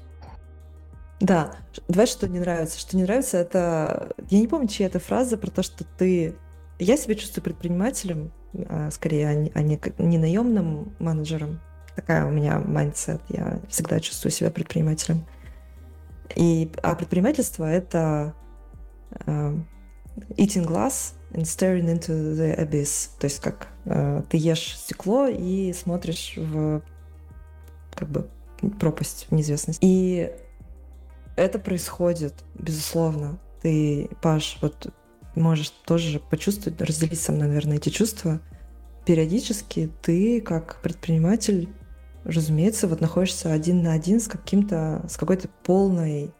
Да, 1.22 1.52
давай, 1.86 2.08
что 2.08 2.28
не 2.28 2.40
нравится. 2.40 2.80
Что 2.80 2.96
не 2.96 3.04
нравится, 3.04 3.38
это... 3.38 4.12
Я 4.28 4.40
не 4.40 4.48
помню, 4.48 4.66
чья 4.66 4.86
это 4.86 4.98
фраза 4.98 5.38
про 5.38 5.52
то, 5.52 5.62
что 5.62 5.84
ты... 5.84 6.34
Я 6.80 6.96
себя 6.96 7.14
чувствую 7.14 7.44
предпринимателем, 7.44 8.32
а, 8.68 8.90
скорее, 8.90 9.28
а 9.28 9.34
не, 9.34 9.52
а 9.54 9.62
не, 10.02 10.18
наемным 10.18 10.96
менеджером. 10.98 11.60
такая 11.94 12.26
у 12.26 12.30
меня 12.30 12.56
mindset. 12.58 13.20
Я 13.28 13.60
всегда 13.68 14.00
чувствую 14.00 14.32
себя 14.32 14.50
предпринимателем. 14.50 15.24
И, 16.34 16.72
а 16.82 16.96
предпринимательство— 16.96 17.64
это 17.70 18.34
uh, 19.26 19.60
eating 20.30 20.66
glass 20.66 21.14
and 21.30 21.42
staring 21.42 21.86
into 21.86 22.34
the 22.34 22.58
abyss. 22.58 23.10
То 23.20 23.26
есть 23.26 23.38
как 23.38 23.68
uh, 23.84 24.26
ты 24.28 24.38
ешь 24.38 24.76
стекло 24.76 25.28
и 25.28 25.72
смотришь 25.72 26.34
в 26.36 26.82
как 27.94 28.08
бы 28.08 28.28
пропасть 28.80 29.28
в 29.30 29.34
неизвестность. 29.34 29.78
И 29.82 30.32
это 31.36 31.58
происходит, 31.58 32.34
безусловно. 32.54 33.38
Ты, 33.62 34.10
Паш, 34.20 34.58
вот 34.60 34.92
можешь 35.34 35.70
тоже 35.70 36.20
почувствовать, 36.20 36.80
разделить 36.80 37.20
со 37.20 37.32
мной, 37.32 37.48
наверное, 37.48 37.76
эти 37.76 37.88
чувства. 37.88 38.40
Периодически 39.06 39.90
ты, 40.02 40.40
как 40.40 40.80
предприниматель, 40.82 41.68
разумеется, 42.24 42.86
вот 42.86 43.00
находишься 43.00 43.52
один 43.52 43.82
на 43.82 43.92
один 43.92 44.20
с 44.20 44.28
каким-то, 44.28 45.04
с 45.08 45.16
какой-то 45.16 45.48
полной, 45.64 46.32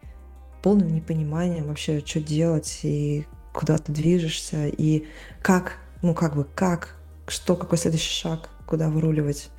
полным 0.62 0.94
непониманием 0.94 1.66
вообще, 1.66 2.02
что 2.04 2.20
делать 2.20 2.80
и 2.82 3.26
куда 3.52 3.78
ты 3.78 3.92
движешься, 3.92 4.68
и 4.68 5.06
как, 5.42 5.78
ну 6.02 6.14
как 6.14 6.36
бы, 6.36 6.44
как, 6.44 6.96
что, 7.26 7.56
какой 7.56 7.78
следующий 7.78 8.12
шаг, 8.12 8.48
куда 8.66 8.88
выруливать. 8.88 9.50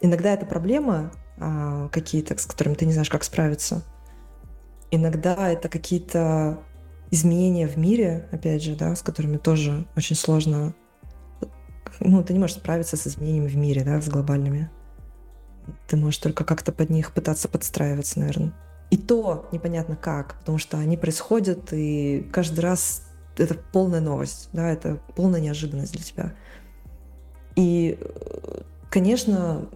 Иногда 0.00 0.34
это 0.34 0.46
проблема 0.46 1.12
а, 1.38 1.88
какие-то, 1.88 2.36
с 2.36 2.46
которыми 2.46 2.74
ты 2.74 2.86
не 2.86 2.92
знаешь, 2.92 3.10
как 3.10 3.24
справиться. 3.24 3.82
Иногда 4.94 5.50
это 5.50 5.70
какие-то 5.70 6.58
изменения 7.10 7.66
в 7.66 7.78
мире, 7.78 8.28
опять 8.30 8.62
же, 8.62 8.76
да, 8.76 8.94
с 8.94 9.00
которыми 9.00 9.38
тоже 9.38 9.86
очень 9.96 10.14
сложно. 10.14 10.74
Ну, 11.98 12.22
ты 12.22 12.34
не 12.34 12.38
можешь 12.38 12.56
справиться 12.56 12.98
с 12.98 13.06
изменениями 13.06 13.48
в 13.48 13.56
мире, 13.56 13.84
да, 13.84 14.02
с 14.02 14.08
глобальными. 14.08 14.70
Ты 15.88 15.96
можешь 15.96 16.18
только 16.18 16.44
как-то 16.44 16.72
под 16.72 16.90
них 16.90 17.12
пытаться 17.12 17.48
подстраиваться, 17.48 18.20
наверное. 18.20 18.52
И 18.90 18.98
то 18.98 19.48
непонятно 19.50 19.96
как, 19.96 20.34
потому 20.40 20.58
что 20.58 20.76
они 20.76 20.98
происходят, 20.98 21.72
и 21.72 22.28
каждый 22.30 22.60
раз 22.60 23.06
это 23.38 23.54
полная 23.54 24.02
новость, 24.02 24.50
да, 24.52 24.70
это 24.70 25.00
полная 25.16 25.40
неожиданность 25.40 25.92
для 25.92 26.02
тебя. 26.02 26.34
И, 27.56 27.98
конечно, 28.90 29.70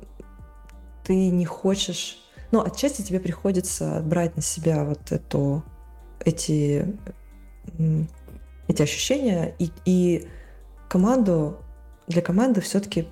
ты 1.05 1.31
не 1.31 1.47
хочешь... 1.47 2.23
Ну, 2.53 2.63
отчасти 2.63 3.03
тебе 3.03 3.21
приходится 3.21 4.01
брать 4.05 4.37
на 4.37 4.43
себя 4.43 4.85
вот 4.85 5.11
эту, 5.11 5.65
эти, 6.25 6.97
эти 8.69 8.83
ощущения, 8.83 9.55
и, 9.59 9.71
и 9.85 10.29
команду, 10.89 11.59
для 12.07 12.23
команды 12.23 12.61
все-таки 12.61 13.09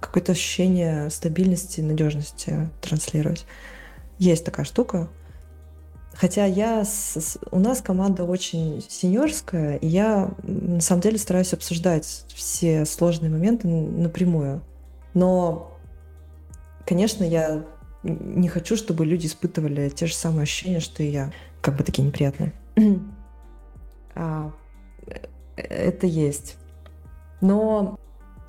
какое-то 0.00 0.32
ощущение 0.32 1.10
стабильности, 1.10 1.80
надежности 1.80 2.70
транслировать. 2.80 3.46
Есть 4.18 4.44
такая 4.44 4.64
штука. 4.64 5.08
Хотя 6.14 6.44
я 6.44 6.84
с, 6.84 7.38
у 7.50 7.58
нас 7.58 7.80
команда 7.80 8.22
очень 8.22 8.84
сеньорская, 8.88 9.76
и 9.76 9.88
я 9.88 10.30
на 10.44 10.80
самом 10.80 11.02
деле 11.02 11.18
стараюсь 11.18 11.52
обсуждать 11.52 12.24
все 12.28 12.84
сложные 12.84 13.30
моменты 13.30 13.66
напрямую. 13.66 14.62
Но, 15.12 15.76
конечно, 16.86 17.24
я 17.24 17.64
не 18.04 18.48
хочу, 18.48 18.76
чтобы 18.76 19.06
люди 19.06 19.26
испытывали 19.26 19.88
те 19.88 20.06
же 20.06 20.14
самые 20.14 20.42
ощущения, 20.42 20.80
что 20.80 21.02
и 21.02 21.08
я, 21.08 21.32
как 21.60 21.76
бы 21.76 21.84
такие 21.84 22.06
неприятные. 22.06 22.52
а, 24.14 24.52
э, 25.06 25.26
это 25.56 26.06
есть. 26.06 26.56
Но 27.40 27.98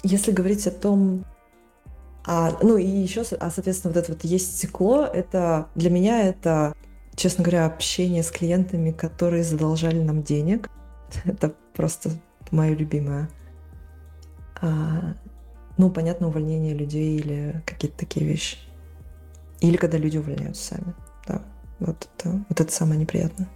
если 0.03 0.32
говорить 0.32 0.68
о 0.68 0.72
том, 0.72 1.26
а, 2.26 2.57
ну 2.61 2.77
и 2.77 2.86
еще, 2.86 3.23
а, 3.40 3.49
соответственно, 3.49 3.94
вот 3.94 4.03
это 4.03 4.11
вот 4.11 4.23
есть 4.23 4.57
стекло, 4.57 5.06
это 5.06 5.68
для 5.76 5.90
меня 5.90 6.23
это, 6.23 6.73
честно 7.15 7.44
говоря, 7.44 7.65
общение 7.65 8.23
с 8.23 8.32
клиентами, 8.32 8.91
которые 8.91 9.44
задолжали 9.44 10.02
нам 10.02 10.23
денег. 10.23 10.69
Это 11.26 11.53
просто 11.73 12.10
мое 12.52 12.73
любимое. 12.73 13.30
А, 14.61 15.14
ну, 15.77 15.90
понятно, 15.90 16.27
увольнение 16.27 16.73
людей 16.73 17.18
или 17.18 17.61
какие-то 17.65 17.98
такие 17.98 18.26
вещи. 18.26 18.57
Или 19.61 19.77
когда 19.77 19.98
люди 19.98 20.18
увольняются 20.18 20.76
сами. 20.76 20.94
Да, 21.27 21.41
вот 21.80 22.07
это, 22.18 22.45
вот 22.49 22.61
это 22.61 22.72
самое 22.72 22.99
неприятное. 22.99 23.49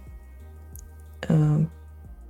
А, 1.28 1.60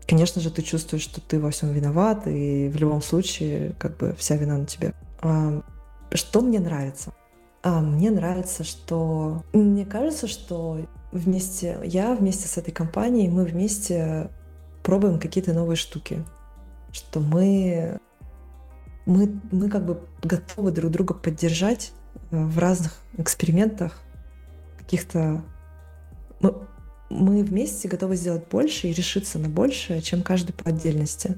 конечно 0.06 0.40
же, 0.40 0.50
ты 0.50 0.62
чувствуешь, 0.62 1.02
что 1.02 1.20
ты 1.20 1.40
во 1.40 1.50
всем 1.50 1.72
виноват, 1.72 2.26
и 2.26 2.68
в 2.68 2.76
любом 2.76 3.02
случае, 3.02 3.74
как 3.78 3.96
бы 3.96 4.14
вся 4.18 4.36
вина 4.36 4.58
на 4.58 4.66
тебе. 4.66 4.94
А, 5.20 5.62
что 6.12 6.40
мне 6.40 6.58
нравится? 6.58 7.12
А, 7.62 7.80
мне 7.80 8.10
нравится, 8.10 8.64
что... 8.64 9.44
Мне 9.52 9.84
кажется, 9.84 10.26
что 10.26 10.86
вместе, 11.12 11.78
я 11.84 12.14
вместе 12.14 12.48
с 12.48 12.56
этой 12.56 12.72
компанией, 12.72 13.28
мы 13.28 13.44
вместе 13.44 14.30
пробуем 14.82 15.20
какие-то 15.20 15.52
новые 15.52 15.76
штуки. 15.76 16.24
Что 16.92 17.20
мы, 17.20 18.00
мы, 19.06 19.40
мы 19.52 19.68
как 19.68 19.84
бы 19.84 20.00
готовы 20.22 20.72
друг 20.72 20.90
друга 20.90 21.14
поддержать 21.14 21.92
э, 21.92 21.99
в 22.30 22.58
разных 22.58 22.96
экспериментах, 23.16 23.98
каких-то... 24.78 25.42
Мы, 26.40 26.54
мы 27.10 27.42
вместе 27.42 27.88
готовы 27.88 28.16
сделать 28.16 28.48
больше 28.48 28.88
и 28.88 28.92
решиться 28.92 29.38
на 29.38 29.48
большее, 29.48 30.00
чем 30.00 30.22
каждый 30.22 30.52
по 30.52 30.70
отдельности. 30.70 31.36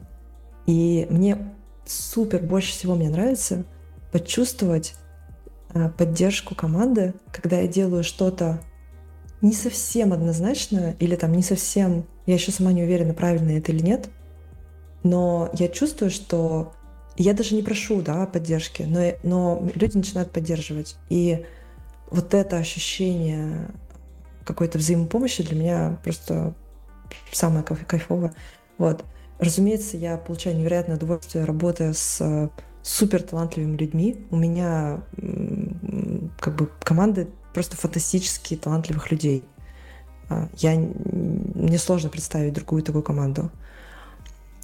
И 0.67 1.07
мне 1.11 1.55
супер 1.87 2.41
больше 2.43 2.73
всего 2.73 2.95
мне 2.95 3.11
нравится 3.11 3.65
почувствовать 4.13 4.95
э, 5.75 5.89
поддержку 5.89 6.55
команды, 6.55 7.15
когда 7.33 7.61
я 7.61 7.67
делаю 7.67 8.05
что-то 8.05 8.61
не 9.41 9.53
совсем 9.53 10.13
однозначно 10.13 10.95
или 11.01 11.17
там 11.17 11.33
не 11.33 11.43
совсем, 11.43 12.07
я 12.27 12.35
еще 12.35 12.53
сама 12.53 12.73
не 12.73 12.85
уверена, 12.85 13.15
правильно 13.15 13.51
это 13.51 13.73
или 13.73 13.83
нет, 13.83 14.09
но 15.03 15.51
я 15.55 15.69
чувствую, 15.69 16.11
что 16.11 16.75
я 17.17 17.35
даже 17.35 17.55
не 17.55 17.63
прошу 17.63 18.03
да, 18.03 18.27
поддержки, 18.27 18.83
но, 18.83 19.13
но 19.23 19.69
люди 19.75 19.97
начинают 19.97 20.31
поддерживать. 20.31 20.97
И 21.09 21.45
вот 22.11 22.35
это 22.35 22.57
ощущение 22.59 23.71
какой-то 24.45 24.79
взаимопомощи 24.79 25.43
для 25.43 25.59
меня 25.59 25.99
просто 26.03 26.55
самое 27.33 27.65
кайфовое. 27.65 28.35
Вот. 28.79 29.05
Разумеется, 29.39 29.97
я 29.97 30.17
получаю 30.17 30.57
невероятное 30.57 30.97
удовольствие, 30.97 31.45
работая 31.45 31.93
с 31.93 32.21
э, 32.21 32.49
супер 32.83 33.23
талантливыми 33.23 33.77
людьми. 33.77 34.25
У 34.31 34.37
меня 34.37 35.03
как 36.39 36.57
бы 36.57 36.71
команда 36.81 37.29
просто 37.53 37.77
фантастически 37.77 38.57
талантливых 38.57 39.11
людей. 39.11 39.45
А, 40.29 40.49
я, 40.59 40.75
мне 40.77 41.79
сложно 41.79 42.09
представить 42.09 42.53
другую 42.53 42.83
такую 42.83 43.03
команду. 43.03 43.51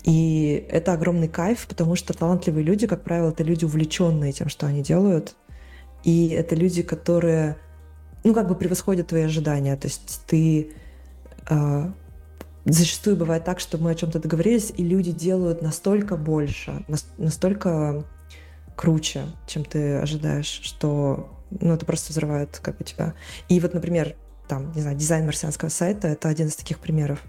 И 0.09 0.67
это 0.71 0.95
огромный 0.95 1.29
кайф, 1.29 1.67
потому 1.69 1.95
что 1.95 2.15
талантливые 2.15 2.65
люди, 2.65 2.87
как 2.87 3.05
правило, 3.05 3.29
это 3.29 3.43
люди, 3.43 3.67
увлеченные 3.67 4.33
тем, 4.33 4.49
что 4.49 4.67
они 4.67 4.83
делают. 4.83 5.35
И 6.03 6.29
это 6.29 6.55
люди, 6.55 6.83
которые 6.83 7.59
ну, 8.25 8.33
как 8.33 8.49
бы 8.49 8.55
превосходят 8.55 9.09
твои 9.09 9.25
ожидания. 9.25 9.77
То 9.77 9.87
есть 9.87 10.23
ты... 10.27 10.73
Э, 11.51 11.91
зачастую 12.65 13.17
бывает 13.17 13.45
так, 13.45 13.61
что 13.61 13.77
мы 13.77 13.91
о 13.91 13.95
чем-то 13.95 14.19
договорились, 14.19 14.73
и 14.75 14.83
люди 14.83 15.13
делают 15.13 15.61
настолько 15.61 16.17
больше, 16.17 16.87
настолько 17.19 18.03
круче, 18.77 19.27
чем 19.47 19.63
ты 19.63 19.97
ожидаешь, 19.97 20.61
что 20.63 21.29
ну, 21.51 21.75
это 21.75 21.85
просто 21.85 22.13
взрывает 22.13 22.59
как 22.63 22.79
бы 22.79 22.85
тебя. 22.85 23.13
И 23.51 23.61
вот, 23.61 23.75
например, 23.75 24.17
там, 24.49 24.73
не 24.73 24.81
знаю, 24.81 24.97
дизайн 24.97 25.27
марсианского 25.27 25.69
сайта— 25.69 26.09
это 26.09 26.31
один 26.31 26.47
из 26.47 26.57
таких 26.57 26.79
примеров. 26.79 27.23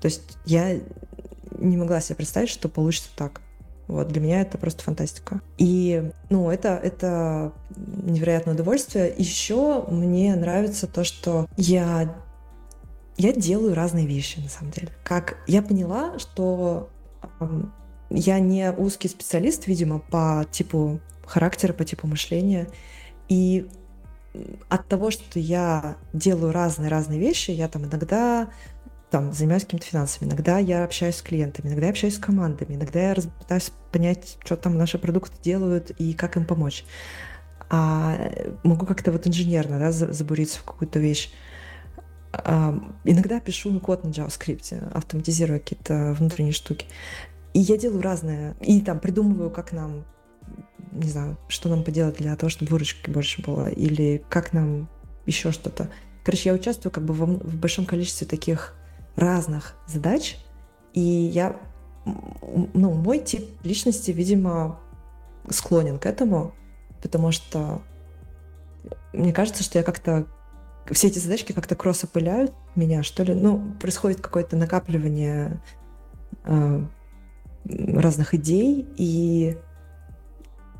То 0.00 0.06
есть 0.06 0.38
я 0.44 0.80
не 1.62 1.76
могла 1.76 2.00
себе 2.00 2.16
представить, 2.16 2.48
что 2.50 2.68
получится 2.68 3.10
так. 3.16 3.40
Вот, 3.88 4.08
для 4.08 4.20
меня 4.20 4.40
это 4.40 4.58
просто 4.58 4.82
фантастика. 4.82 5.40
И, 5.58 6.10
ну, 6.30 6.50
это, 6.50 6.80
это 6.82 7.52
невероятное 7.76 8.54
удовольствие. 8.54 9.12
Еще 9.16 9.84
мне 9.88 10.34
нравится 10.34 10.86
то, 10.86 11.04
что 11.04 11.46
я, 11.56 12.14
я 13.16 13.32
делаю 13.32 13.74
разные 13.74 14.06
вещи, 14.06 14.38
на 14.38 14.48
самом 14.48 14.70
деле. 14.70 14.88
Как 15.04 15.38
я 15.46 15.62
поняла, 15.62 16.18
что 16.18 16.90
я 18.08 18.38
не 18.38 18.70
узкий 18.72 19.08
специалист, 19.08 19.66
видимо, 19.66 19.98
по 19.98 20.46
типу 20.50 21.00
характера, 21.26 21.72
по 21.72 21.84
типу 21.84 22.06
мышления. 22.06 22.68
И 23.28 23.68
от 24.68 24.86
того, 24.88 25.10
что 25.10 25.38
я 25.38 25.96
делаю 26.12 26.52
разные-разные 26.52 27.18
вещи, 27.18 27.50
я 27.50 27.68
там 27.68 27.84
иногда 27.84 28.48
там, 29.12 29.30
занимаюсь 29.34 29.64
какими-то 29.64 29.86
финансами, 29.86 30.26
иногда 30.26 30.58
я 30.58 30.84
общаюсь 30.84 31.16
с 31.16 31.22
клиентами, 31.22 31.68
иногда 31.68 31.86
я 31.86 31.90
общаюсь 31.90 32.16
с 32.16 32.18
командами, 32.18 32.76
иногда 32.76 33.10
я 33.10 33.14
пытаюсь 33.14 33.70
понять, 33.92 34.38
что 34.42 34.56
там 34.56 34.78
наши 34.78 34.98
продукты 34.98 35.36
делают 35.42 35.90
и 35.90 36.14
как 36.14 36.38
им 36.38 36.46
помочь. 36.46 36.86
А 37.68 38.32
могу 38.64 38.86
как-то 38.86 39.12
вот 39.12 39.26
инженерно 39.26 39.78
да, 39.78 39.92
забуриться 39.92 40.60
в 40.60 40.64
какую-то 40.64 40.98
вещь. 40.98 41.30
А, 42.32 42.74
иногда 43.04 43.38
пишу 43.38 43.78
код 43.80 44.02
на 44.02 44.08
JavaScript, 44.08 44.92
автоматизирую 44.94 45.60
какие-то 45.60 46.16
внутренние 46.18 46.54
штуки. 46.54 46.86
И 47.52 47.60
я 47.60 47.76
делаю 47.76 48.00
разное. 48.00 48.56
И 48.62 48.80
там 48.80 48.98
придумываю, 48.98 49.50
как 49.50 49.72
нам 49.72 50.06
не 50.90 51.10
знаю, 51.10 51.36
что 51.48 51.68
нам 51.68 51.84
поделать 51.84 52.16
для 52.16 52.34
того, 52.36 52.48
чтобы 52.48 52.70
выручки 52.70 53.10
больше 53.10 53.42
было, 53.42 53.68
или 53.68 54.24
как 54.30 54.54
нам 54.54 54.88
еще 55.26 55.52
что-то. 55.52 55.90
Короче, 56.24 56.48
я 56.48 56.54
участвую 56.54 56.90
как 56.92 57.04
бы 57.04 57.12
в, 57.12 57.24
в 57.24 57.56
большом 57.56 57.84
количестве 57.84 58.26
таких 58.26 58.74
разных 59.16 59.74
задач, 59.86 60.38
и 60.92 61.00
я, 61.00 61.56
ну, 62.04 62.92
мой 62.92 63.18
тип 63.18 63.48
личности, 63.64 64.10
видимо, 64.10 64.78
склонен 65.48 65.98
к 65.98 66.06
этому, 66.06 66.54
потому 67.00 67.32
что 67.32 67.82
мне 69.12 69.32
кажется, 69.32 69.62
что 69.62 69.78
я 69.78 69.84
как-то 69.84 70.26
все 70.90 71.08
эти 71.08 71.18
задачки 71.18 71.52
как-то 71.52 71.76
кросс 71.76 72.04
опыляют 72.04 72.52
меня, 72.74 73.02
что 73.02 73.22
ли. 73.22 73.34
Ну, 73.34 73.72
происходит 73.80 74.20
какое-то 74.20 74.56
накапливание 74.56 75.60
э, 76.44 76.84
разных 77.64 78.34
идей, 78.34 78.88
и 78.96 79.56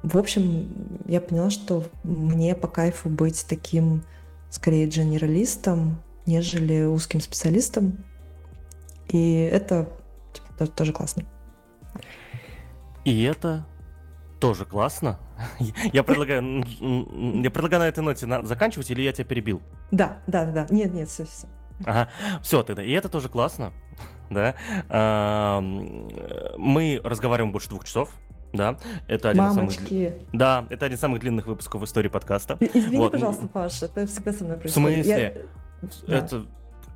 в 0.02 0.18
общем, 0.18 1.00
я 1.06 1.20
поняла, 1.20 1.50
что 1.50 1.84
мне 2.02 2.56
по 2.56 2.66
кайфу 2.66 3.08
быть 3.08 3.46
таким, 3.48 4.02
скорее, 4.50 4.88
генералистом, 4.88 6.02
нежели 6.26 6.84
узким 6.84 7.20
специалистом. 7.20 8.04
И 9.12 9.34
это 9.52 9.88
типа, 10.32 10.66
тоже 10.66 10.92
классно. 10.92 11.24
И 13.04 13.22
это 13.24 13.66
тоже 14.40 14.64
классно. 14.64 15.18
Я 15.92 16.02
предлагаю, 16.02 16.64
я 17.42 17.50
предлагаю 17.50 17.82
на 17.82 17.88
этой 17.88 18.00
ноте 18.00 18.26
заканчивать, 18.44 18.90
или 18.90 19.02
я 19.02 19.12
тебя 19.12 19.24
перебил? 19.24 19.60
Да, 19.90 20.18
да, 20.26 20.46
да. 20.46 20.66
Нет, 20.70 20.92
нет, 20.92 21.08
все, 21.08 21.24
все. 21.24 21.46
Ага, 21.84 22.08
все 22.42 22.62
тогда. 22.62 22.82
И 22.82 22.90
это 22.92 23.08
тоже 23.08 23.28
классно, 23.28 23.72
да. 24.30 24.54
Мы 26.56 27.00
разговариваем 27.04 27.52
больше 27.52 27.68
двух 27.68 27.84
часов. 27.84 28.10
Да, 28.52 28.76
это 29.08 29.30
один 29.30 29.44
Мамочки. 29.44 29.82
из 29.82 30.10
самых... 30.10 30.30
Да, 30.34 30.66
это 30.68 30.84
один 30.84 30.96
из 30.96 31.00
самых 31.00 31.20
длинных 31.20 31.46
выпусков 31.46 31.80
в 31.80 31.84
истории 31.86 32.08
подкаста. 32.08 32.58
Извини, 32.60 32.98
вот. 32.98 33.12
пожалуйста, 33.12 33.48
Паша, 33.48 33.86
это 33.86 34.06
всегда 34.06 34.32
со 34.34 34.44
мной 34.44 34.58
происходит. 34.58 34.98
В 34.98 35.04
смысле? 35.04 35.46
Я... 36.10 36.16
Это... 36.18 36.38
Да. 36.40 36.46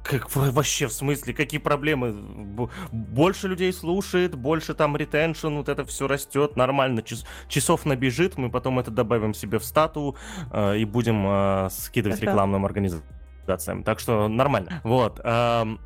Как 0.09 0.35
вообще 0.35 0.87
в 0.87 0.93
смысле? 0.93 1.35
Какие 1.35 1.61
проблемы? 1.61 2.13
Больше 2.93 3.49
людей 3.49 3.73
слушает, 3.73 4.35
больше 4.35 4.75
там 4.75 4.97
ретеншн, 4.97 5.49
вот 5.49 5.69
это 5.69 5.85
все 5.85 6.07
растет, 6.07 6.57
нормально. 6.57 7.03
Час, 7.03 7.25
часов 7.49 7.85
набежит, 7.87 8.39
мы 8.39 8.51
потом 8.51 8.79
это 8.79 8.91
добавим 8.91 9.35
себе 9.35 9.59
в 9.59 9.65
стату 9.65 10.17
э, 10.53 10.79
и 10.79 10.85
будем 10.85 11.25
э, 11.27 11.69
скидывать 11.71 12.21
рекламным 12.21 12.65
организациям. 12.65 13.83
Так 13.83 13.99
что 13.99 14.29
нормально. 14.29 14.81
Вот. 14.85 15.21
Э, 15.25 15.77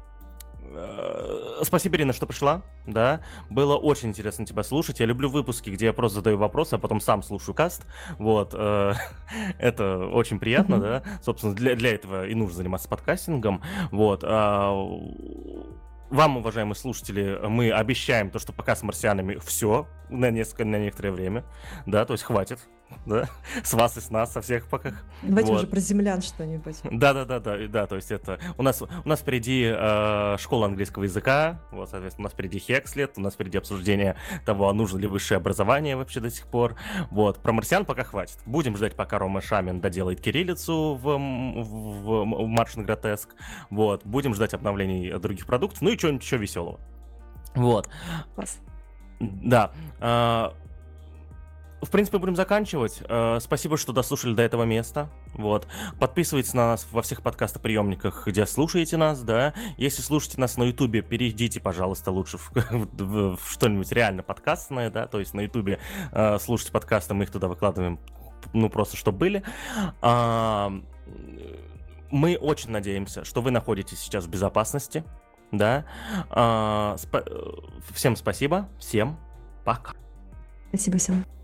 спасибо, 1.62 1.96
Ирина, 1.96 2.12
что 2.12 2.26
пришла. 2.26 2.62
Да, 2.86 3.20
было 3.48 3.76
очень 3.76 4.08
интересно 4.08 4.46
тебя 4.46 4.62
слушать. 4.62 5.00
Я 5.00 5.06
люблю 5.06 5.28
выпуски, 5.28 5.70
где 5.70 5.86
я 5.86 5.92
просто 5.92 6.16
задаю 6.16 6.38
вопросы, 6.38 6.74
а 6.74 6.78
потом 6.78 7.00
сам 7.00 7.22
слушаю 7.22 7.54
каст. 7.54 7.86
Вот, 8.18 8.54
э, 8.54 8.94
это 9.58 9.98
очень 10.06 10.38
приятно, 10.38 10.78
да. 10.78 11.02
Собственно, 11.22 11.54
для, 11.54 11.74
для 11.76 11.94
этого 11.94 12.26
и 12.26 12.34
нужно 12.34 12.56
заниматься 12.56 12.88
подкастингом. 12.88 13.62
Вот. 13.90 14.24
А, 14.24 14.70
вам, 16.10 16.36
уважаемые 16.38 16.74
слушатели, 16.74 17.38
мы 17.46 17.70
обещаем 17.70 18.30
то, 18.30 18.38
что 18.38 18.52
пока 18.52 18.74
с 18.74 18.82
марсианами 18.82 19.36
все 19.36 19.86
на 20.08 20.30
несколько, 20.30 20.64
на 20.64 20.76
некоторое 20.76 21.12
время, 21.12 21.44
да, 21.86 22.04
то 22.04 22.14
есть 22.14 22.24
хватит 22.24 22.58
да, 23.06 23.28
с 23.62 23.72
вас 23.74 23.96
и 23.96 24.00
с 24.00 24.10
нас, 24.10 24.32
со 24.32 24.40
всех 24.40 24.66
пока. 24.66 24.92
Давайте 25.22 25.52
вот. 25.52 25.58
уже 25.58 25.66
про 25.66 25.80
землян 25.80 26.22
что-нибудь. 26.22 26.76
Да, 26.84 27.12
да, 27.12 27.24
да, 27.24 27.40
да, 27.40 27.56
да, 27.68 27.86
то 27.86 27.96
есть 27.96 28.10
это 28.10 28.38
у 28.58 28.62
нас 28.62 28.82
у 28.82 29.08
нас 29.08 29.20
впереди 29.20 29.64
э, 29.64 30.36
школа 30.38 30.66
английского 30.66 31.04
языка, 31.04 31.60
вот, 31.70 31.90
соответственно, 31.90 32.24
у 32.24 32.26
нас 32.26 32.32
впереди 32.32 32.58
Хекслет, 32.58 33.12
у 33.16 33.20
нас 33.20 33.34
впереди 33.34 33.58
обсуждение 33.58 34.16
того, 34.44 34.68
а 34.68 34.72
нужно 34.72 34.98
ли 34.98 35.06
высшее 35.06 35.36
образование 35.38 35.96
вообще 35.96 36.20
до 36.20 36.30
сих 36.30 36.46
пор. 36.46 36.76
Вот, 37.10 37.38
про 37.38 37.52
марсиан 37.52 37.84
пока 37.84 38.04
хватит. 38.04 38.38
Будем 38.46 38.76
ждать, 38.76 38.94
пока 38.94 39.18
Рома 39.18 39.40
Шамин 39.40 39.80
доделает 39.80 40.20
кириллицу 40.20 40.94
в, 40.94 41.02
в, 41.02 42.24
в 42.24 42.46
Маршин 42.46 42.84
Гротеск. 42.84 43.34
Вот, 43.70 44.04
будем 44.04 44.34
ждать 44.34 44.54
обновлений 44.54 45.18
других 45.18 45.46
продуктов, 45.46 45.82
ну 45.82 45.90
и 45.90 45.98
что-нибудь 45.98 46.22
еще 46.22 46.36
веселого. 46.36 46.80
Вот. 47.54 47.88
Класс. 48.34 48.58
Да. 49.20 49.72
В 51.82 51.90
принципе, 51.90 52.18
будем 52.18 52.36
заканчивать. 52.36 53.00
Э, 53.08 53.38
спасибо, 53.40 53.76
что 53.78 53.92
дослушали 53.92 54.34
до 54.34 54.42
этого 54.42 54.64
места. 54.64 55.08
Вот. 55.32 55.66
Подписывайтесь 55.98 56.52
на 56.52 56.68
нас 56.68 56.86
во 56.90 57.00
всех 57.00 57.22
подкастоприемниках, 57.22 58.26
где 58.26 58.44
слушаете 58.44 58.98
нас, 58.98 59.22
да. 59.22 59.54
Если 59.78 60.02
слушаете 60.02 60.40
нас 60.40 60.58
на 60.58 60.64
Ютубе, 60.64 61.00
перейдите, 61.00 61.58
пожалуйста, 61.58 62.10
лучше 62.10 62.36
в, 62.36 62.50
в, 62.54 63.36
в 63.36 63.50
что-нибудь 63.50 63.90
реально 63.92 64.22
подкастное, 64.22 64.90
да. 64.90 65.06
То 65.06 65.20
есть 65.20 65.32
на 65.32 65.40
Ютубе 65.40 65.78
э, 66.12 66.38
слушайте 66.38 66.72
подкасты, 66.72 67.14
мы 67.14 67.24
их 67.24 67.30
туда 67.30 67.48
выкладываем, 67.48 67.98
ну, 68.52 68.68
просто 68.68 68.96
чтобы 68.96 69.18
были. 69.18 69.42
А, 70.02 70.72
мы 72.10 72.36
очень 72.36 72.70
надеемся, 72.70 73.24
что 73.24 73.40
вы 73.40 73.50
находитесь 73.50 73.98
сейчас 73.98 74.24
в 74.24 74.28
безопасности, 74.28 75.04
да. 75.50 75.86
А, 76.28 76.96
спа- 76.96 77.24
всем 77.94 78.16
спасибо, 78.16 78.68
всем 78.78 79.18
пока. 79.64 79.92
Спасибо 80.68 80.98
всем. 80.98 81.39